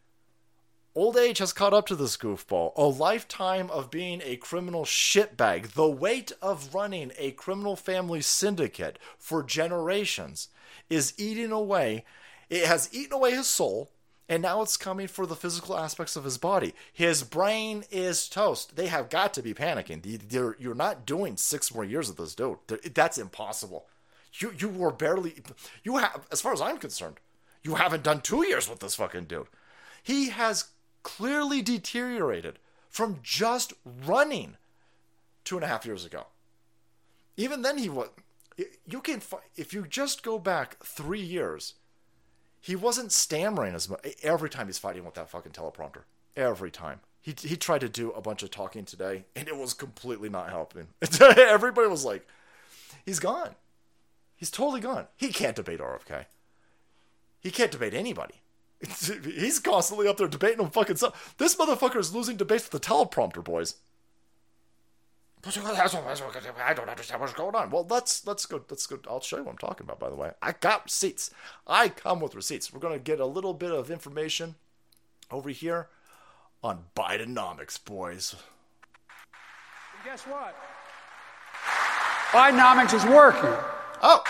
Old 0.96 1.18
age 1.18 1.38
has 1.38 1.54
caught 1.54 1.74
up 1.74 1.86
to 1.88 1.96
this 1.96 2.18
goofball. 2.18 2.72
A 2.76 2.84
lifetime 2.84 3.70
of 3.70 3.92
being 3.92 4.22
a 4.24 4.38
criminal 4.38 4.86
shitbag. 4.86 5.74
The 5.74 5.88
weight 5.88 6.32
of 6.42 6.74
running 6.74 7.12
a 7.18 7.32
criminal 7.32 7.76
family 7.76 8.22
syndicate 8.22 8.98
for 9.20 9.44
generations 9.44 10.50
is 10.90 11.14
eating 11.18 11.52
away. 11.52 12.06
It 12.50 12.66
has 12.66 12.90
eaten 12.92 13.14
away 13.14 13.36
his 13.36 13.48
soul, 13.48 13.92
and 14.30 14.42
now 14.44 14.62
it's 14.62 14.78
coming 14.78 15.08
for 15.08 15.26
the 15.26 15.36
physical 15.36 15.76
aspects 15.78 16.16
of 16.16 16.24
his 16.24 16.38
body. 16.38 16.74
His 16.94 17.24
brain 17.24 17.84
is 17.92 18.30
toast. 18.30 18.76
They 18.76 18.88
have 18.88 19.10
got 19.10 19.34
to 19.34 19.42
be 19.42 19.54
panicking. 19.56 20.02
They're- 20.30 20.56
You're 20.60 20.76
not 20.76 21.06
doing 21.06 21.36
six 21.36 21.74
more 21.74 21.84
years 21.84 22.08
of 22.10 22.16
this 22.18 22.36
dude. 22.36 22.60
That's 22.94 23.18
impossible. 23.18 23.88
You 24.36 24.54
you 24.58 24.70
were 24.70 24.92
barely 24.92 25.42
you 25.84 25.98
have 25.98 26.28
as 26.32 26.40
far 26.40 26.54
as 26.54 26.62
I'm 26.62 26.78
concerned, 26.78 27.20
you 27.64 27.76
haven't 27.76 28.04
done 28.04 28.22
two 28.22 28.46
years 28.48 28.70
with 28.70 28.80
this 28.80 28.96
fucking 28.96 29.26
dude. 29.26 29.48
He 30.04 30.30
has 30.30 30.66
clearly 31.02 31.62
deteriorated 31.64 32.60
from 32.90 33.20
just 33.24 33.74
running 34.06 34.58
two 35.44 35.56
and 35.56 35.64
a 35.64 35.68
half 35.68 35.86
years 35.86 36.06
ago. 36.06 36.28
Even 37.38 37.64
then, 37.64 37.78
he 37.80 37.90
was. 37.90 38.10
You 38.86 39.02
can 39.02 39.22
if 39.56 39.74
you 39.74 39.88
just 39.88 40.22
go 40.22 40.38
back 40.38 40.78
three 40.84 41.22
years, 41.22 41.74
he 42.62 42.76
wasn't 42.76 43.12
stammering 43.12 43.74
as 43.74 43.90
much 43.90 44.06
every 44.24 44.50
time 44.50 44.68
he's 44.68 44.78
fighting 44.78 45.06
with 45.06 45.16
that 45.16 45.30
fucking 45.30 45.52
teleprompter. 45.52 46.04
Every 46.36 46.72
time 46.72 47.02
he 47.22 47.36
he 47.38 47.58
tried 47.58 47.82
to 47.82 47.90
do 47.90 48.12
a 48.12 48.22
bunch 48.22 48.44
of 48.44 48.52
talking 48.52 48.86
today, 48.86 49.26
and 49.36 49.48
it 49.48 49.58
was 49.58 49.74
completely 49.74 50.30
not 50.30 50.50
helping. 50.50 50.88
Everybody 51.22 51.88
was 51.88 52.06
like, 52.06 52.28
"He's 53.06 53.20
gone. 53.20 53.56
He's 54.36 54.52
totally 54.52 54.82
gone. 54.82 55.08
He 55.18 55.30
can't 55.30 55.56
debate 55.56 55.80
RFK. 55.80 56.26
He 57.42 57.52
can't 57.52 57.72
debate 57.72 57.94
anybody. 57.94 58.36
He's 59.24 59.60
constantly 59.60 60.08
up 60.08 60.18
there 60.18 60.28
debating 60.28 60.62
on 60.62 60.70
fucking 60.70 60.96
stuff. 60.96 61.36
This 61.38 61.56
motherfucker 61.56 61.98
is 61.98 62.16
losing 62.16 62.38
debates 62.38 62.70
with 62.70 62.82
the 62.82 62.88
teleprompter, 62.88 63.44
boys. 63.44 63.76
I 65.46 66.74
don't 66.74 66.90
understand 66.90 67.22
what's 67.22 67.34
going 67.34 67.56
on. 67.56 67.70
Well, 67.70 67.88
let's 67.90 68.28
let's 68.28 68.46
go. 68.46 68.62
Let's 68.70 68.86
go. 68.86 69.00
I'll 69.10 69.22
show 69.22 69.38
you 69.38 69.44
what 69.44 69.52
I'm 69.52 69.58
talking 69.58 69.86
about. 69.86 70.00
By 70.00 70.10
the 70.10 70.16
way, 70.16 70.32
I 70.42 70.54
got 70.54 70.86
receipts. 70.86 71.32
I 71.66 71.90
come 71.90 72.20
with 72.20 72.36
receipts. 72.36 72.74
We're 72.74 72.82
gonna 72.82 73.00
get 73.00 73.20
a 73.20 73.26
little 73.26 73.54
bit 73.54 73.72
of 73.72 73.90
information 73.90 74.56
over 75.32 75.50
here 75.50 75.88
on 76.62 76.86
Bidenomics, 76.96 77.84
boys. 77.84 78.36
And 79.96 80.04
Guess 80.06 80.24
what? 80.24 80.56
Bidenomics 82.32 82.94
is 82.94 83.06
working. 83.06 83.56
Oh, 84.02 84.24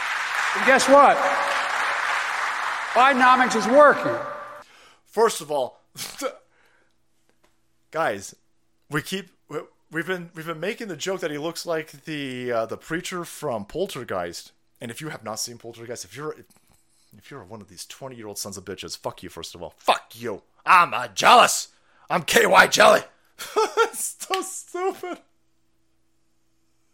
And 0.57 0.65
guess 0.65 0.87
what? 0.87 1.17
Bidenomics 2.93 3.55
is 3.55 3.67
working. 3.67 4.15
First 5.05 5.41
of 5.41 5.51
all, 5.51 5.81
guys, 7.91 8.35
we 8.89 9.01
keep 9.01 9.29
we've 9.91 10.07
been 10.07 10.29
we've 10.35 10.45
been 10.45 10.59
making 10.59 10.87
the 10.87 10.95
joke 10.95 11.19
that 11.21 11.31
he 11.31 11.37
looks 11.37 11.65
like 11.65 11.91
the 12.05 12.51
uh, 12.51 12.65
the 12.65 12.77
preacher 12.77 13.25
from 13.25 13.65
Poltergeist. 13.65 14.51
And 14.81 14.89
if 14.91 15.01
you 15.01 15.09
have 15.09 15.23
not 15.23 15.39
seen 15.39 15.57
Poltergeist, 15.57 16.05
if 16.05 16.15
you're 16.15 16.35
if 17.17 17.31
you're 17.31 17.43
one 17.43 17.61
of 17.61 17.69
these 17.69 17.85
twenty 17.85 18.15
year 18.15 18.27
old 18.27 18.37
sons 18.37 18.57
of 18.57 18.65
bitches, 18.65 18.97
fuck 18.97 19.23
you 19.23 19.29
first 19.29 19.55
of 19.55 19.63
all. 19.63 19.73
Fuck 19.77 20.13
you. 20.15 20.41
I'm 20.65 20.93
uh, 20.93 21.07
jealous. 21.07 21.69
I'm 22.09 22.23
KY 22.23 22.67
jelly. 22.69 23.01
it's 23.57 24.15
so 24.19 24.41
stupid. 24.41 25.19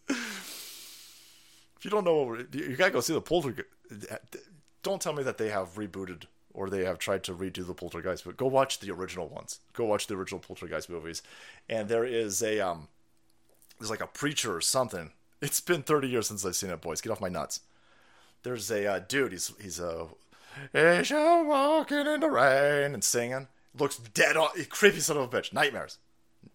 If 0.07 1.81
you 1.83 1.89
don't 1.89 2.05
know, 2.05 2.35
you 2.51 2.75
gotta 2.75 2.91
go 2.91 3.01
see 3.01 3.13
the 3.13 3.21
Poltergeist. 3.21 3.67
Don't 4.83 5.01
tell 5.01 5.13
me 5.13 5.23
that 5.23 5.37
they 5.37 5.49
have 5.49 5.75
rebooted 5.75 6.23
or 6.55 6.69
they 6.69 6.85
have 6.85 6.97
tried 6.97 7.23
to 7.23 7.33
redo 7.33 7.67
the 7.67 7.73
Poltergeist, 7.73 8.23
but 8.23 8.37
go 8.37 8.47
watch 8.47 8.79
the 8.79 8.91
original 8.91 9.27
ones. 9.27 9.59
Go 9.73 9.85
watch 9.85 10.07
the 10.07 10.15
original 10.15 10.39
Poltergeist 10.39 10.89
movies, 10.89 11.21
and 11.69 11.89
there 11.89 12.05
is 12.05 12.41
a 12.41 12.59
um, 12.59 12.87
there's 13.77 13.89
like 13.89 14.01
a 14.01 14.07
preacher 14.07 14.55
or 14.55 14.61
something. 14.61 15.11
It's 15.41 15.59
been 15.59 15.83
30 15.83 16.07
years 16.07 16.27
since 16.27 16.45
I've 16.45 16.55
seen 16.55 16.69
it, 16.69 16.81
boys. 16.81 17.01
Get 17.01 17.11
off 17.11 17.21
my 17.21 17.29
nuts. 17.29 17.59
There's 18.43 18.71
a 18.71 18.87
uh, 18.87 18.99
dude. 18.99 19.33
He's 19.33 19.51
he's 19.61 19.79
a 19.79 20.07
As 20.73 21.09
you're 21.09 21.43
walking 21.43 22.07
in 22.07 22.21
the 22.21 22.29
rain 22.29 22.93
and 22.93 23.03
singing. 23.03 23.47
Looks 23.77 23.97
dead 23.97 24.37
on 24.37 24.49
creepy 24.69 25.01
son 25.01 25.17
of 25.17 25.23
a 25.23 25.27
bitch. 25.27 25.51
Nightmares, 25.51 25.97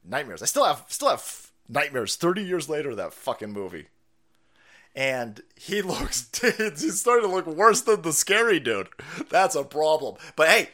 nightmares. 0.03 0.43
I 0.43 0.47
still 0.47 0.65
have 0.65 0.85
still 0.89 1.11
have 1.11 1.51
nightmares. 1.69 2.17
30 2.17 2.43
years 2.43 2.69
later, 2.69 2.95
that 2.95 3.13
fucking 3.13 3.53
movie 3.53 3.89
and 5.01 5.41
he 5.57 5.81
looks 5.83 6.31
he's 6.43 7.01
starting 7.01 7.27
to 7.27 7.35
look 7.35 7.47
worse 7.47 7.81
than 7.81 8.03
the 8.03 8.13
scary 8.13 8.61
dude. 8.61 8.89
That's 9.31 9.55
a 9.55 9.65
problem. 9.65 10.17
But 10.37 10.49
hey, 10.49 10.69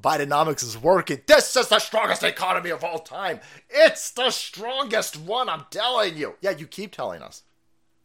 Bidenomics 0.00 0.62
is 0.62 0.78
working. 0.80 1.20
This 1.26 1.56
is 1.56 1.66
the 1.66 1.80
strongest 1.80 2.22
economy 2.22 2.70
of 2.70 2.84
all 2.84 3.00
time. 3.00 3.40
It's 3.68 4.12
the 4.12 4.30
strongest 4.30 5.18
one, 5.18 5.48
I'm 5.48 5.64
telling 5.70 6.16
you. 6.16 6.36
Yeah, 6.42 6.50
you 6.50 6.68
keep 6.68 6.92
telling 6.92 7.22
us. 7.22 7.42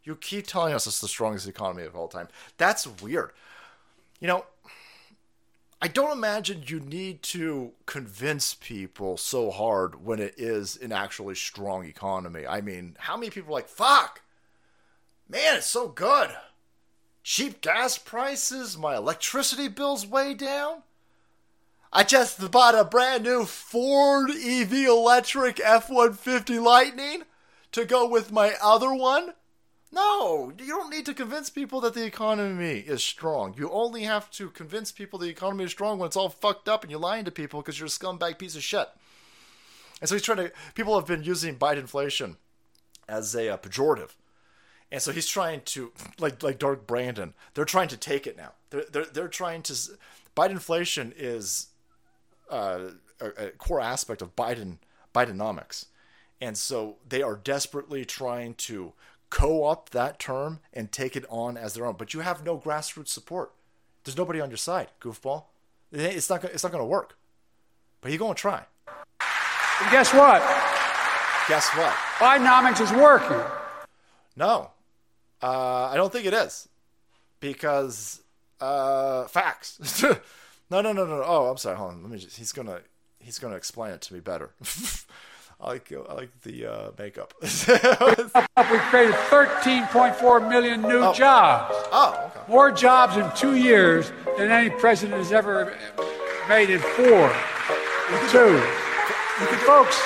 You 0.03 0.15
keep 0.15 0.47
telling 0.47 0.73
us 0.73 0.87
it's 0.87 0.99
the 0.99 1.07
strongest 1.07 1.47
economy 1.47 1.83
of 1.83 1.95
all 1.95 2.07
time. 2.07 2.29
That's 2.57 2.87
weird. 2.87 3.31
You 4.19 4.29
know, 4.29 4.45
I 5.79 5.89
don't 5.89 6.11
imagine 6.11 6.63
you 6.65 6.79
need 6.79 7.21
to 7.23 7.73
convince 7.85 8.55
people 8.55 9.17
so 9.17 9.51
hard 9.51 10.03
when 10.03 10.19
it 10.19 10.33
is 10.37 10.75
an 10.77 10.91
actually 10.91 11.35
strong 11.35 11.85
economy. 11.85 12.47
I 12.47 12.61
mean, 12.61 12.97
how 12.97 13.15
many 13.15 13.29
people 13.29 13.51
are 13.51 13.59
like, 13.59 13.67
fuck? 13.67 14.21
Man, 15.31 15.57
it's 15.57 15.67
so 15.67 15.87
good. 15.87 16.31
Cheap 17.21 17.61
gas 17.61 17.99
prices, 17.99 18.75
my 18.75 18.95
electricity 18.95 19.67
bill's 19.67 20.07
way 20.07 20.33
down. 20.33 20.81
I 21.93 22.03
just 22.03 22.49
bought 22.49 22.73
a 22.73 22.83
brand 22.83 23.25
new 23.25 23.45
Ford 23.45 24.31
EV 24.31 24.73
electric 24.73 25.59
F 25.59 25.89
150 25.89 26.57
Lightning 26.57 27.23
to 27.71 27.85
go 27.85 28.07
with 28.07 28.31
my 28.31 28.55
other 28.61 28.91
one. 28.91 29.33
No, 29.91 30.51
you 30.57 30.67
don't 30.67 30.89
need 30.89 31.05
to 31.05 31.13
convince 31.13 31.51
people 31.51 31.79
that 31.81 31.93
the 31.93 32.05
economy 32.05 32.79
is 32.79 33.03
strong. 33.03 33.53
You 33.55 33.69
only 33.69 34.03
have 34.03 34.31
to 34.31 34.49
convince 34.49 34.91
people 34.91 35.19
the 35.19 35.29
economy 35.29 35.65
is 35.65 35.71
strong 35.71 35.99
when 35.99 36.07
it's 36.07 36.15
all 36.17 36.29
fucked 36.29 36.67
up 36.67 36.83
and 36.83 36.89
you're 36.89 36.99
lying 36.99 37.25
to 37.25 37.31
people 37.31 37.61
because 37.61 37.79
you're 37.79 37.87
a 37.87 37.89
scumbag 37.89 38.39
piece 38.39 38.55
of 38.55 38.63
shit. 38.63 38.87
And 40.01 40.09
so 40.09 40.15
he's 40.15 40.23
trying 40.23 40.37
to. 40.37 40.51
People 40.73 40.97
have 40.97 41.07
been 41.07 41.23
using 41.23 41.55
Biden 41.55 41.79
inflation 41.79 42.37
as 43.07 43.35
a 43.35 43.53
uh, 43.53 43.57
pejorative. 43.57 44.11
And 44.91 45.01
so 45.01 45.11
he's 45.11 45.27
trying 45.27 45.61
to, 45.65 45.91
like 46.19 46.41
like 46.41 46.57
Dark 46.57 46.87
Brandon, 46.87 47.33
they're 47.53 47.65
trying 47.65 47.89
to 47.89 47.97
take 47.97 48.25
it 48.25 48.35
now. 48.37 48.53
They're 48.69 48.85
they're, 48.91 49.05
they're 49.05 49.27
trying 49.27 49.61
to. 49.63 49.73
Biden 50.35 50.51
inflation 50.51 51.13
is 51.17 51.67
uh, 52.49 52.91
a, 53.19 53.27
a 53.27 53.49
core 53.51 53.81
aspect 53.81 54.21
of 54.21 54.35
Biden 54.35 54.77
Bidenomics, 55.13 55.85
and 56.41 56.57
so 56.57 56.95
they 57.07 57.21
are 57.21 57.35
desperately 57.35 58.05
trying 58.05 58.55
to 58.55 58.93
co-opt 59.29 59.91
that 59.91 60.17
term 60.17 60.59
and 60.73 60.91
take 60.91 61.15
it 61.15 61.25
on 61.29 61.55
as 61.55 61.73
their 61.73 61.85
own. 61.85 61.95
But 61.97 62.13
you 62.13 62.21
have 62.21 62.43
no 62.43 62.57
grassroots 62.57 63.09
support. 63.09 63.51
There's 64.03 64.17
nobody 64.17 64.39
on 64.41 64.49
your 64.49 64.57
side, 64.57 64.89
goofball. 65.01 65.43
It's 65.91 66.29
not 66.29 66.43
it's 66.45 66.63
not 66.63 66.71
going 66.71 66.81
to 66.81 66.85
work. 66.85 67.15
But 68.01 68.11
you're 68.11 68.19
going 68.19 68.35
to 68.35 68.41
try. 68.41 68.63
And 69.81 69.91
guess 69.91 70.13
what? 70.13 70.41
Guess 71.47 71.67
what? 71.75 71.93
Bidenomics 72.17 72.81
is 72.81 72.91
working. 72.91 73.41
No, 74.35 74.71
uh, 75.41 75.85
I 75.91 75.95
don't 75.95 76.11
think 76.11 76.25
it 76.25 76.33
is 76.33 76.67
because 77.39 78.21
uh, 78.59 79.25
facts. 79.27 80.03
no, 80.69 80.81
no, 80.81 80.91
no, 80.93 81.05
no. 81.05 81.23
Oh, 81.25 81.47
I'm 81.49 81.57
sorry. 81.57 81.77
Hold 81.77 81.91
on. 81.93 82.01
Let 82.03 82.11
me 82.11 82.17
just. 82.19 82.37
He's 82.37 82.51
gonna. 82.51 82.81
He's 83.19 83.39
gonna 83.39 83.55
explain 83.55 83.91
it 83.91 84.01
to 84.01 84.13
me 84.13 84.19
better. 84.19 84.51
I 85.61 85.67
like. 85.67 85.91
I 85.91 86.13
like 86.13 86.41
the 86.41 86.65
uh, 86.65 86.91
makeup. 86.97 87.33
We 88.69 88.77
created 88.77 89.15
13.4 89.15 90.49
million 90.49 90.81
new 90.81 90.99
Oh. 91.01 91.13
jobs. 91.13 91.73
oh, 91.91 92.25
okay. 92.35 92.51
More 92.51 92.71
jobs 92.71 93.15
in 93.17 93.29
two 93.35 93.55
years 93.55 94.11
than 94.37 94.51
any 94.51 94.69
president 94.69 95.17
has 95.17 95.31
ever 95.31 95.75
made 96.49 96.69
in 96.69 96.79
four. 96.79 97.29
Two. 98.29 98.59
Folks, 99.65 99.97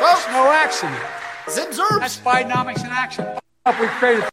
Folks. 0.00 0.26
no 0.28 0.50
accident. 0.50 1.02
Zip 1.50 1.68
zerbs. 1.70 2.00
That's 2.00 2.18
Bidenomics 2.20 2.80
in 2.80 2.86
action. 2.90 3.26
We 3.78 3.86
created 3.98 4.24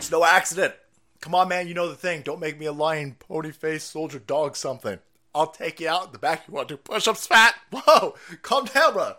It's 0.00 0.10
no 0.10 0.24
accident. 0.24 0.72
Come 1.20 1.34
on, 1.34 1.48
man. 1.48 1.68
You 1.68 1.74
know 1.74 1.86
the 1.86 1.94
thing. 1.94 2.22
Don't 2.22 2.40
make 2.40 2.58
me 2.58 2.64
a 2.64 2.72
lion, 2.72 3.16
pony 3.18 3.50
face, 3.50 3.84
soldier, 3.84 4.18
dog, 4.18 4.56
something. 4.56 4.98
I'll 5.34 5.48
take 5.48 5.78
you 5.78 5.90
out 5.90 6.06
in 6.06 6.12
the 6.12 6.18
back. 6.18 6.48
You 6.48 6.54
want 6.54 6.68
to 6.68 6.74
do 6.74 6.78
push 6.78 7.06
ups, 7.06 7.26
fat? 7.26 7.54
Whoa. 7.70 8.14
Calm 8.40 8.64
down, 8.64 8.94
bro. 8.94 9.12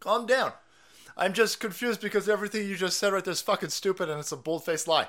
Calm 0.00 0.26
down. 0.26 0.52
I'm 1.16 1.32
just 1.32 1.60
confused 1.60 2.02
because 2.02 2.28
everything 2.28 2.68
you 2.68 2.76
just 2.76 2.98
said 2.98 3.14
right 3.14 3.24
there 3.24 3.32
is 3.32 3.40
fucking 3.40 3.70
stupid 3.70 4.10
and 4.10 4.20
it's 4.20 4.32
a 4.32 4.36
bold 4.36 4.66
faced 4.66 4.86
lie. 4.86 5.08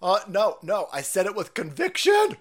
Uh, 0.00 0.20
no, 0.28 0.58
no. 0.62 0.86
I 0.92 1.00
said 1.00 1.26
it 1.26 1.34
with 1.34 1.52
conviction. 1.52 2.36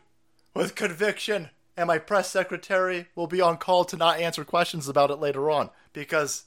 With 0.54 0.76
conviction. 0.76 1.50
And 1.76 1.88
my 1.88 1.98
press 1.98 2.30
secretary 2.30 3.08
will 3.16 3.26
be 3.26 3.42
on 3.42 3.58
call 3.58 3.84
to 3.86 3.98
not 3.98 4.20
answer 4.20 4.46
questions 4.46 4.88
about 4.88 5.10
it 5.10 5.16
later 5.16 5.50
on 5.50 5.72
because 5.92 6.44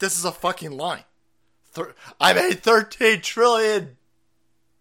this 0.00 0.18
is 0.18 0.24
a 0.24 0.32
fucking 0.32 0.72
lie. 0.72 1.04
Thir- 1.70 1.94
I 2.20 2.32
made 2.32 2.64
13 2.64 3.20
trillion 3.20 3.96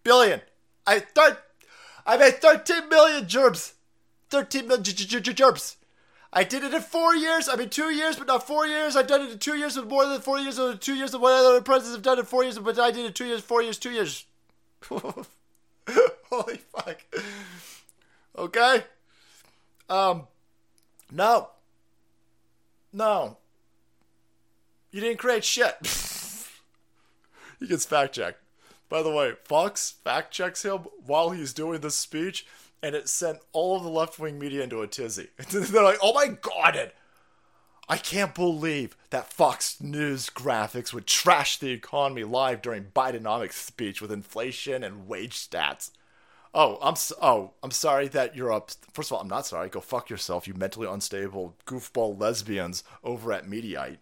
billion. 0.04 0.42
I 0.86 1.00
thir- 1.00 1.38
I 2.06 2.18
made 2.18 2.42
13 2.42 2.90
million 2.90 3.26
gerbs. 3.26 3.74
13 4.30 4.68
million 4.68 4.84
j- 4.84 4.94
I 6.36 6.44
did 6.44 6.64
it 6.64 6.74
in 6.74 6.82
four 6.82 7.16
years. 7.16 7.48
I 7.48 7.56
mean, 7.56 7.70
two 7.70 7.92
years, 7.92 8.16
but 8.16 8.26
not 8.28 8.48
four 8.48 8.66
years. 8.66 8.96
I've 8.96 9.06
done 9.08 9.22
it 9.22 9.32
in 9.32 9.40
two 9.40 9.56
years 9.56 9.78
with 9.78 9.88
more 9.88 10.06
than 10.08 10.20
four 10.20 10.40
years, 10.40 10.58
or 10.58 10.76
two 10.76 10.96
years 10.96 11.14
of 11.14 11.22
what 11.22 11.32
other 11.34 11.62
presidents 11.62 11.96
have 11.96 12.02
done 12.02 12.18
in 12.18 12.26
four 12.26 12.44
years, 12.44 12.58
but 12.58 12.80
I 12.80 12.90
did 12.90 13.06
it 13.06 13.14
two 13.14 13.26
years, 13.26 13.42
four 13.42 13.62
years, 13.62 13.78
two 13.78 13.92
years. 13.92 14.26
Holy 14.90 16.58
fuck. 16.76 17.04
Okay. 18.36 18.84
Um, 19.90 20.24
no. 21.12 21.50
No. 22.92 23.38
You 24.92 25.02
didn't 25.02 25.20
create 25.20 25.44
shit. 25.44 25.76
he 27.60 27.68
gets 27.68 27.86
fact 27.86 28.16
checked. 28.16 28.40
By 28.94 29.02
the 29.02 29.10
way, 29.10 29.34
Fox 29.44 29.96
fact 30.04 30.32
checks 30.32 30.64
him 30.64 30.82
while 31.04 31.32
he's 31.32 31.52
doing 31.52 31.82
this 31.82 31.96
speech, 31.96 32.46
and 32.84 32.94
it 32.94 33.10
sent 33.10 33.40
all 33.52 33.78
of 33.78 33.82
the 33.82 33.90
left 33.90 34.20
wing 34.20 34.38
media 34.38 34.62
into 34.62 34.84
a 34.84 34.88
tizzy. 34.88 35.30
They're 35.50 35.82
like, 35.82 35.98
oh 36.04 36.14
my 36.14 36.28
god, 36.28 36.76
it. 36.76 36.96
I 37.90 37.98
can't 37.98 38.36
believe 38.36 38.96
that 39.10 39.34
Fox 39.34 39.82
News 39.82 40.30
graphics 40.30 40.94
would 40.94 41.08
trash 41.08 41.58
the 41.58 41.72
economy 41.72 42.24
live 42.24 42.62
during 42.62 42.92
Bidenomics 42.96 43.54
speech 43.54 44.00
with 44.00 44.12
inflation 44.12 44.84
and 44.84 45.08
wage 45.08 45.38
stats. 45.38 45.90
Oh, 46.54 46.78
I'm 46.80 46.94
s 46.94 47.12
oh, 47.20 47.54
I'm 47.64 47.72
sorry 47.72 48.08
that 48.10 48.36
you're 48.36 48.54
up. 48.54 48.70
First 48.94 49.10
of 49.10 49.14
all, 49.14 49.22
I'm 49.22 49.28
not 49.28 49.48
sorry. 49.48 49.70
Go 49.70 49.82
fuck 49.82 50.12
yourself, 50.12 50.48
you 50.48 50.54
mentally 50.54 50.86
unstable 50.88 51.56
goofball 51.66 52.22
lesbians 52.22 52.84
over 53.04 53.34
at 53.34 53.50
Mediaite. 53.50 53.98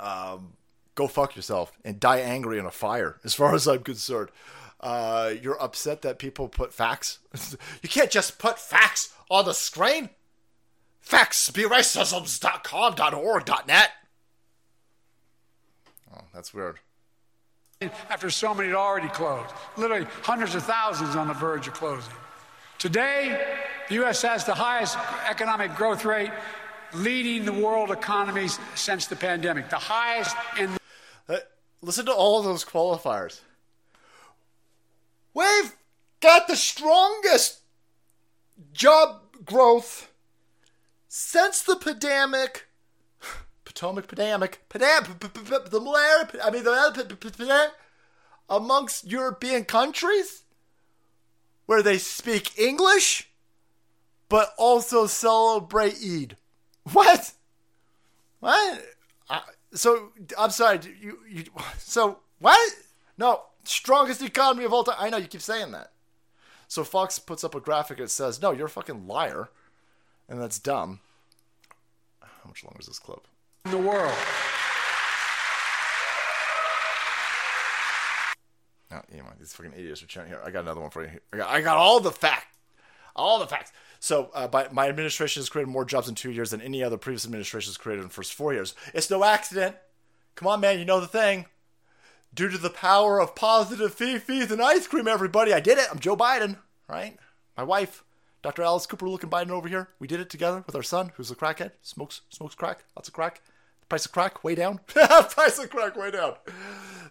Um, 0.00 0.54
go 0.94 1.06
fuck 1.06 1.36
yourself 1.36 1.72
and 1.84 2.00
die 2.00 2.20
angry 2.20 2.58
in 2.58 2.66
a 2.66 2.70
fire. 2.70 3.16
As 3.24 3.34
far 3.34 3.54
as 3.54 3.66
I'm 3.66 3.82
concerned, 3.82 4.30
uh, 4.80 5.32
you're 5.40 5.62
upset 5.62 6.02
that 6.02 6.18
people 6.18 6.48
put 6.48 6.72
facts. 6.72 7.18
you 7.82 7.88
can't 7.88 8.10
just 8.10 8.38
put 8.38 8.58
facts 8.58 9.14
on 9.30 9.44
the 9.44 9.54
screen. 9.54 10.10
Facts 11.00 11.50
be 11.50 11.62
racisms.com.org.net. 11.62 13.90
Oh, 16.14 16.20
that's 16.34 16.52
weird. 16.52 16.80
after 18.08 18.30
so 18.30 18.54
many 18.54 18.68
had 18.68 18.76
already 18.76 19.08
closed. 19.08 19.50
Literally 19.76 20.06
hundreds 20.22 20.54
of 20.54 20.62
thousands 20.64 21.16
on 21.16 21.28
the 21.28 21.34
verge 21.34 21.68
of 21.68 21.74
closing. 21.74 22.12
Today, 22.78 23.58
the 23.88 23.94
U.S. 23.96 24.22
has 24.22 24.44
the 24.44 24.54
highest 24.54 24.96
economic 25.28 25.74
growth 25.74 26.04
rate 26.04 26.30
leading 26.94 27.44
the 27.44 27.52
world 27.52 27.90
economies 27.90 28.58
since 28.74 29.06
the 29.06 29.16
pandemic. 29.16 29.70
The 29.70 29.76
highest 29.76 30.36
in 30.58 30.70
listen 31.82 32.06
to 32.06 32.12
all 32.12 32.42
those 32.42 32.64
qualifiers. 32.64 33.40
We've 35.34 35.76
got 36.20 36.48
the 36.48 36.56
strongest 36.56 37.60
job 38.72 39.22
growth 39.44 40.10
since 41.08 41.62
the 41.62 41.76
pandemic, 41.76 42.66
Potomac 43.64 44.08
pandemic, 44.08 44.60
pandemic, 44.68 45.18
the 45.20 45.80
malaria, 45.80 46.28
I 46.42 46.50
mean 46.50 46.64
the 46.64 47.70
amongst 48.48 49.06
European 49.06 49.64
countries 49.64 50.42
where 51.66 51.82
they 51.82 51.98
speak 51.98 52.58
English, 52.58 53.30
but 54.28 54.52
also 54.58 55.06
celebrate 55.06 55.94
Eid. 56.04 56.36
What? 56.92 57.32
What? 58.40 58.82
Uh, 59.28 59.40
so 59.74 60.12
I'm 60.38 60.50
sorry. 60.50 60.80
You, 61.00 61.18
you. 61.28 61.44
So 61.78 62.18
what? 62.38 62.58
No, 63.18 63.42
strongest 63.64 64.22
economy 64.22 64.64
of 64.64 64.72
all 64.72 64.84
time. 64.84 64.96
I 64.98 65.10
know 65.10 65.18
you 65.18 65.26
keep 65.26 65.42
saying 65.42 65.72
that. 65.72 65.92
So 66.68 66.84
Fox 66.84 67.18
puts 67.18 67.44
up 67.44 67.54
a 67.54 67.60
graphic 67.60 67.98
that 67.98 68.10
says, 68.10 68.40
"No, 68.40 68.52
you're 68.52 68.66
a 68.66 68.70
fucking 68.70 69.06
liar," 69.06 69.50
and 70.28 70.40
that's 70.40 70.58
dumb. 70.58 71.00
How 72.20 72.48
much 72.48 72.64
longer 72.64 72.80
is 72.80 72.86
this 72.86 72.98
clip? 72.98 73.26
In 73.66 73.72
the 73.72 73.78
world. 73.78 74.14
No, 78.90 79.02
you 79.12 79.18
know, 79.18 79.28
these 79.38 79.52
fucking 79.52 79.72
idiots 79.72 80.02
are 80.02 80.06
chanting 80.06 80.32
here. 80.32 80.42
I 80.44 80.50
got 80.50 80.60
another 80.60 80.80
one 80.80 80.90
for 80.90 81.04
you. 81.04 81.20
I 81.32 81.36
got, 81.36 81.48
I 81.48 81.60
got 81.60 81.76
all 81.76 82.00
the 82.00 82.10
facts. 82.10 82.46
All 83.20 83.38
the 83.38 83.46
facts. 83.46 83.72
So, 83.98 84.30
uh, 84.32 84.48
by, 84.48 84.68
my 84.72 84.88
administration 84.88 85.40
has 85.40 85.50
created 85.50 85.70
more 85.70 85.84
jobs 85.84 86.08
in 86.08 86.14
two 86.14 86.30
years 86.30 86.52
than 86.52 86.62
any 86.62 86.82
other 86.82 86.96
previous 86.96 87.26
administration 87.26 87.68
has 87.68 87.76
created 87.76 88.00
in 88.00 88.08
the 88.08 88.14
first 88.14 88.32
four 88.32 88.54
years. 88.54 88.74
It's 88.94 89.10
no 89.10 89.22
accident. 89.24 89.76
Come 90.36 90.48
on, 90.48 90.60
man, 90.60 90.78
you 90.78 90.86
know 90.86 91.00
the 91.00 91.06
thing. 91.06 91.44
Due 92.32 92.48
to 92.48 92.56
the 92.56 92.70
power 92.70 93.20
of 93.20 93.34
positive 93.34 93.94
fifis 93.94 94.50
and 94.50 94.62
ice 94.62 94.86
cream, 94.86 95.06
everybody, 95.06 95.52
I 95.52 95.60
did 95.60 95.76
it. 95.76 95.86
I'm 95.90 95.98
Joe 95.98 96.16
Biden, 96.16 96.56
right? 96.88 97.18
My 97.58 97.62
wife, 97.62 98.04
Dr. 98.40 98.62
Alice 98.62 98.86
Cooper, 98.86 99.06
looking 99.06 99.28
Biden 99.28 99.50
over 99.50 99.68
here. 99.68 99.90
We 99.98 100.06
did 100.06 100.20
it 100.20 100.30
together 100.30 100.64
with 100.66 100.74
our 100.74 100.82
son, 100.82 101.12
who's 101.16 101.30
a 101.30 101.36
crackhead, 101.36 101.72
smokes 101.82 102.22
smokes 102.30 102.54
crack, 102.54 102.84
lots 102.96 103.08
of 103.08 103.14
crack. 103.14 103.42
The 103.82 103.86
price 103.88 104.06
of 104.06 104.12
crack 104.12 104.42
way 104.42 104.54
down. 104.54 104.80
price 104.86 105.58
of 105.58 105.68
crack 105.68 105.94
way 105.96 106.10
down. 106.10 106.36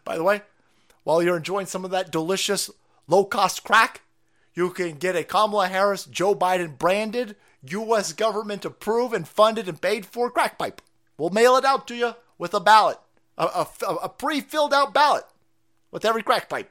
By 0.05 0.18
the 0.18 0.24
way, 0.24 0.41
while 1.03 1.22
you're 1.22 1.38
enjoying 1.38 1.68
some 1.68 1.86
of 1.86 1.91
that 1.91 2.12
delicious 2.12 2.72
low 3.07 3.26
cost 3.26 3.64
crack, 3.64 4.01
you 4.60 4.70
can 4.72 4.95
get 4.95 5.16
a 5.16 5.24
Kamala 5.24 5.70
Harris, 5.70 6.03
Joe 6.03 6.36
Biden 6.36 6.78
branded, 6.78 7.38
U.S. 7.64 8.12
government 8.12 8.66
approved 8.66 9.16
and 9.16 9.26
funded 9.26 9.70
and 9.70 9.82
paid 9.82 10.05
for 10.05 10.30
crack 10.30 10.57
pipe. 10.57 10.82
We'll 11.18 11.30
mail 11.30 11.55
it 11.55 11.64
out 11.64 11.88
to 11.88 11.95
you 11.95 12.16
with 12.38 12.53
a 12.53 12.60
ballot, 12.60 12.97
a, 13.38 13.45
a, 13.45 13.93
a 14.03 14.10
pre 14.10 14.41
filled 14.41 14.74
out 14.74 14.93
ballot 14.93 15.24
with 15.91 16.03
every 16.03 16.24
crack 16.24 16.49
pipe. 16.49 16.70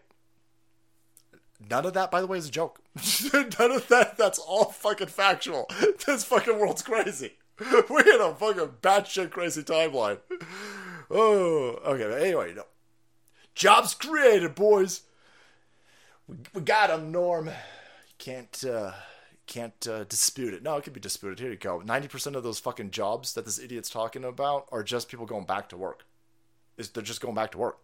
None 1.70 1.86
of 1.86 1.95
that, 1.95 2.11
by 2.11 2.20
the 2.20 2.26
way, 2.26 2.36
is 2.36 2.49
a 2.49 2.51
joke. 2.51 2.78
None 3.32 3.72
of 3.72 3.89
that, 3.89 4.18
that's 4.18 4.39
all 4.39 4.66
fucking 4.66 5.09
factual. 5.09 5.66
This 6.07 6.24
fucking 6.24 6.59
world's 6.59 6.82
crazy. 6.82 7.36
We're 7.89 8.14
in 8.14 8.20
a 8.20 8.34
fucking 8.34 8.74
batshit 8.82 9.30
crazy 9.30 9.62
timeline. 9.62 10.18
Oh, 11.11 11.80
okay. 11.86 12.26
Anyway, 12.26 12.53
no. 12.55 12.64
Jobs 13.55 13.95
created, 13.95 14.55
boys. 14.55 15.05
We, 16.26 16.36
we 16.53 16.61
got 16.61 16.89
them, 16.89 17.11
Norm. 17.11 17.49
Can't 18.19 18.64
uh, 18.64 18.93
can't 19.47 19.87
uh, 19.87 20.05
dispute 20.05 20.53
it. 20.53 20.62
No, 20.62 20.77
it 20.77 20.85
could 20.85 20.93
be 20.93 21.01
disputed. 21.01 21.39
Here 21.39 21.51
you 21.51 21.57
go. 21.57 21.81
Ninety 21.81 22.09
percent 22.09 22.37
of 22.37 22.43
those 22.43 22.59
fucking 22.59 22.91
jobs 22.91 23.35
that 23.35 23.45
this 23.45 23.59
idiot's 23.59 23.91
talking 23.91 24.25
about 24.25 24.66
are 24.73 24.83
just 24.83 25.09
people 25.09 25.25
going 25.25 25.45
back 25.45 25.69
to 25.69 25.77
work. 25.77 26.05
Is 26.77 26.91
they're 26.91 27.03
just 27.03 27.21
going 27.21 27.35
back 27.35 27.53
to 27.53 27.59
work. 27.59 27.79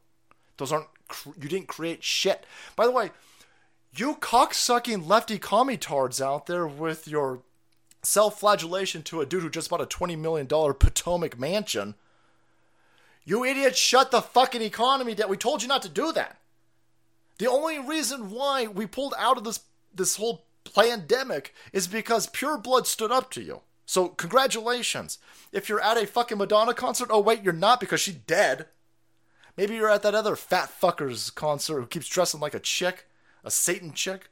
Those 0.56 0.72
aren't. 0.72 0.88
You 1.40 1.48
didn't 1.48 1.68
create 1.68 2.02
shit. 2.02 2.44
By 2.76 2.86
the 2.86 2.92
way, 2.92 3.10
you 3.96 4.16
cocksucking 4.16 5.06
lefty 5.06 5.38
commitards 5.38 6.20
out 6.20 6.46
there 6.46 6.66
with 6.66 7.06
your 7.06 7.40
self-flagellation 8.02 9.02
to 9.04 9.20
a 9.20 9.26
dude 9.26 9.42
who 9.42 9.50
just 9.50 9.70
bought 9.70 9.80
a 9.80 9.86
twenty 9.86 10.16
million 10.16 10.46
dollar 10.46 10.74
Potomac 10.74 11.38
mansion. 11.38 11.94
You 13.24 13.44
idiots, 13.44 13.78
shut 13.78 14.10
the 14.10 14.20
fucking 14.20 14.62
economy 14.62 15.14
down. 15.14 15.30
We 15.30 15.36
told 15.36 15.62
you 15.62 15.68
not 15.68 15.82
to 15.82 15.88
do 15.88 16.12
that. 16.12 16.38
The 17.38 17.48
only 17.48 17.78
reason 17.78 18.30
why 18.30 18.66
we 18.66 18.86
pulled 18.86 19.14
out 19.16 19.38
of 19.38 19.44
this 19.44 19.60
this 19.96 20.16
whole 20.16 20.44
pandemic 20.74 21.54
is 21.72 21.86
because 21.86 22.26
pure 22.26 22.58
blood 22.58 22.86
stood 22.86 23.12
up 23.12 23.30
to 23.32 23.42
you. 23.42 23.62
So 23.86 24.08
congratulations. 24.08 25.18
If 25.52 25.68
you're 25.68 25.80
at 25.80 26.02
a 26.02 26.06
fucking 26.06 26.38
Madonna 26.38 26.74
concert, 26.74 27.08
oh 27.10 27.20
wait, 27.20 27.42
you're 27.42 27.52
not 27.52 27.80
because 27.80 28.00
she's 28.00 28.14
dead. 28.14 28.66
Maybe 29.56 29.74
you're 29.74 29.90
at 29.90 30.02
that 30.02 30.14
other 30.14 30.36
fat 30.36 30.70
fucker's 30.80 31.30
concert 31.30 31.80
who 31.80 31.86
keeps 31.86 32.08
dressing 32.08 32.40
like 32.40 32.54
a 32.54 32.60
chick, 32.60 33.06
a 33.44 33.50
Satan 33.50 33.92
chick. 33.92 34.30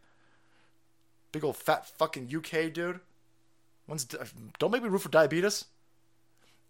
Big 1.30 1.44
old 1.44 1.56
fat 1.56 1.86
fucking 1.86 2.34
UK 2.34 2.72
dude. 2.72 3.00
Don't 4.58 4.70
make 4.70 4.82
me 4.82 4.88
root 4.88 5.02
for 5.02 5.08
diabetes. 5.08 5.66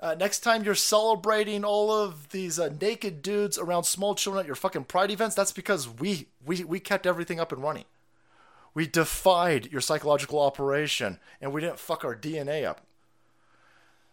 Uh, 0.00 0.16
next 0.18 0.40
time 0.40 0.64
you're 0.64 0.74
celebrating 0.74 1.64
all 1.64 1.92
of 1.92 2.30
these 2.30 2.58
uh, 2.58 2.68
naked 2.80 3.22
dudes 3.22 3.56
around 3.56 3.84
small 3.84 4.16
children 4.16 4.40
at 4.40 4.46
your 4.46 4.56
fucking 4.56 4.84
pride 4.84 5.12
events, 5.12 5.36
that's 5.36 5.52
because 5.52 5.88
we 5.88 6.26
we 6.44 6.64
we 6.64 6.80
kept 6.80 7.06
everything 7.06 7.38
up 7.38 7.52
and 7.52 7.62
running. 7.62 7.84
We 8.74 8.86
defied 8.86 9.70
your 9.70 9.80
psychological 9.80 10.40
operation, 10.40 11.18
and 11.40 11.52
we 11.52 11.60
didn't 11.60 11.78
fuck 11.78 12.04
our 12.04 12.16
DNA 12.16 12.64
up. 12.64 12.80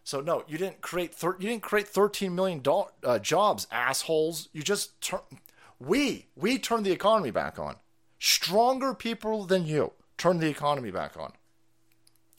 So 0.04 0.22
no, 0.22 0.44
you 0.48 0.58
didn't 0.58 0.82
create 0.82 1.14
thir- 1.14 1.38
you 1.40 1.50
didn't 1.50 1.62
create 1.62 1.88
13 1.88 2.34
million 2.34 2.60
do- 2.60 2.86
uh, 3.04 3.20
jobs, 3.20 3.68
assholes. 3.72 4.50
You 4.54 4.64
just 4.64 4.92
we 5.80 6.28
we 6.36 6.58
turned 6.58 6.86
the 6.86 6.92
economy 6.92 7.32
back 7.32 7.60
on. 7.60 7.76
Stronger 8.18 8.94
people 8.94 9.46
than 9.46 9.66
you 9.66 9.94
turned 10.18 10.42
the 10.42 10.50
economy 10.50 10.92
back 10.92 11.16
on. 11.18 11.34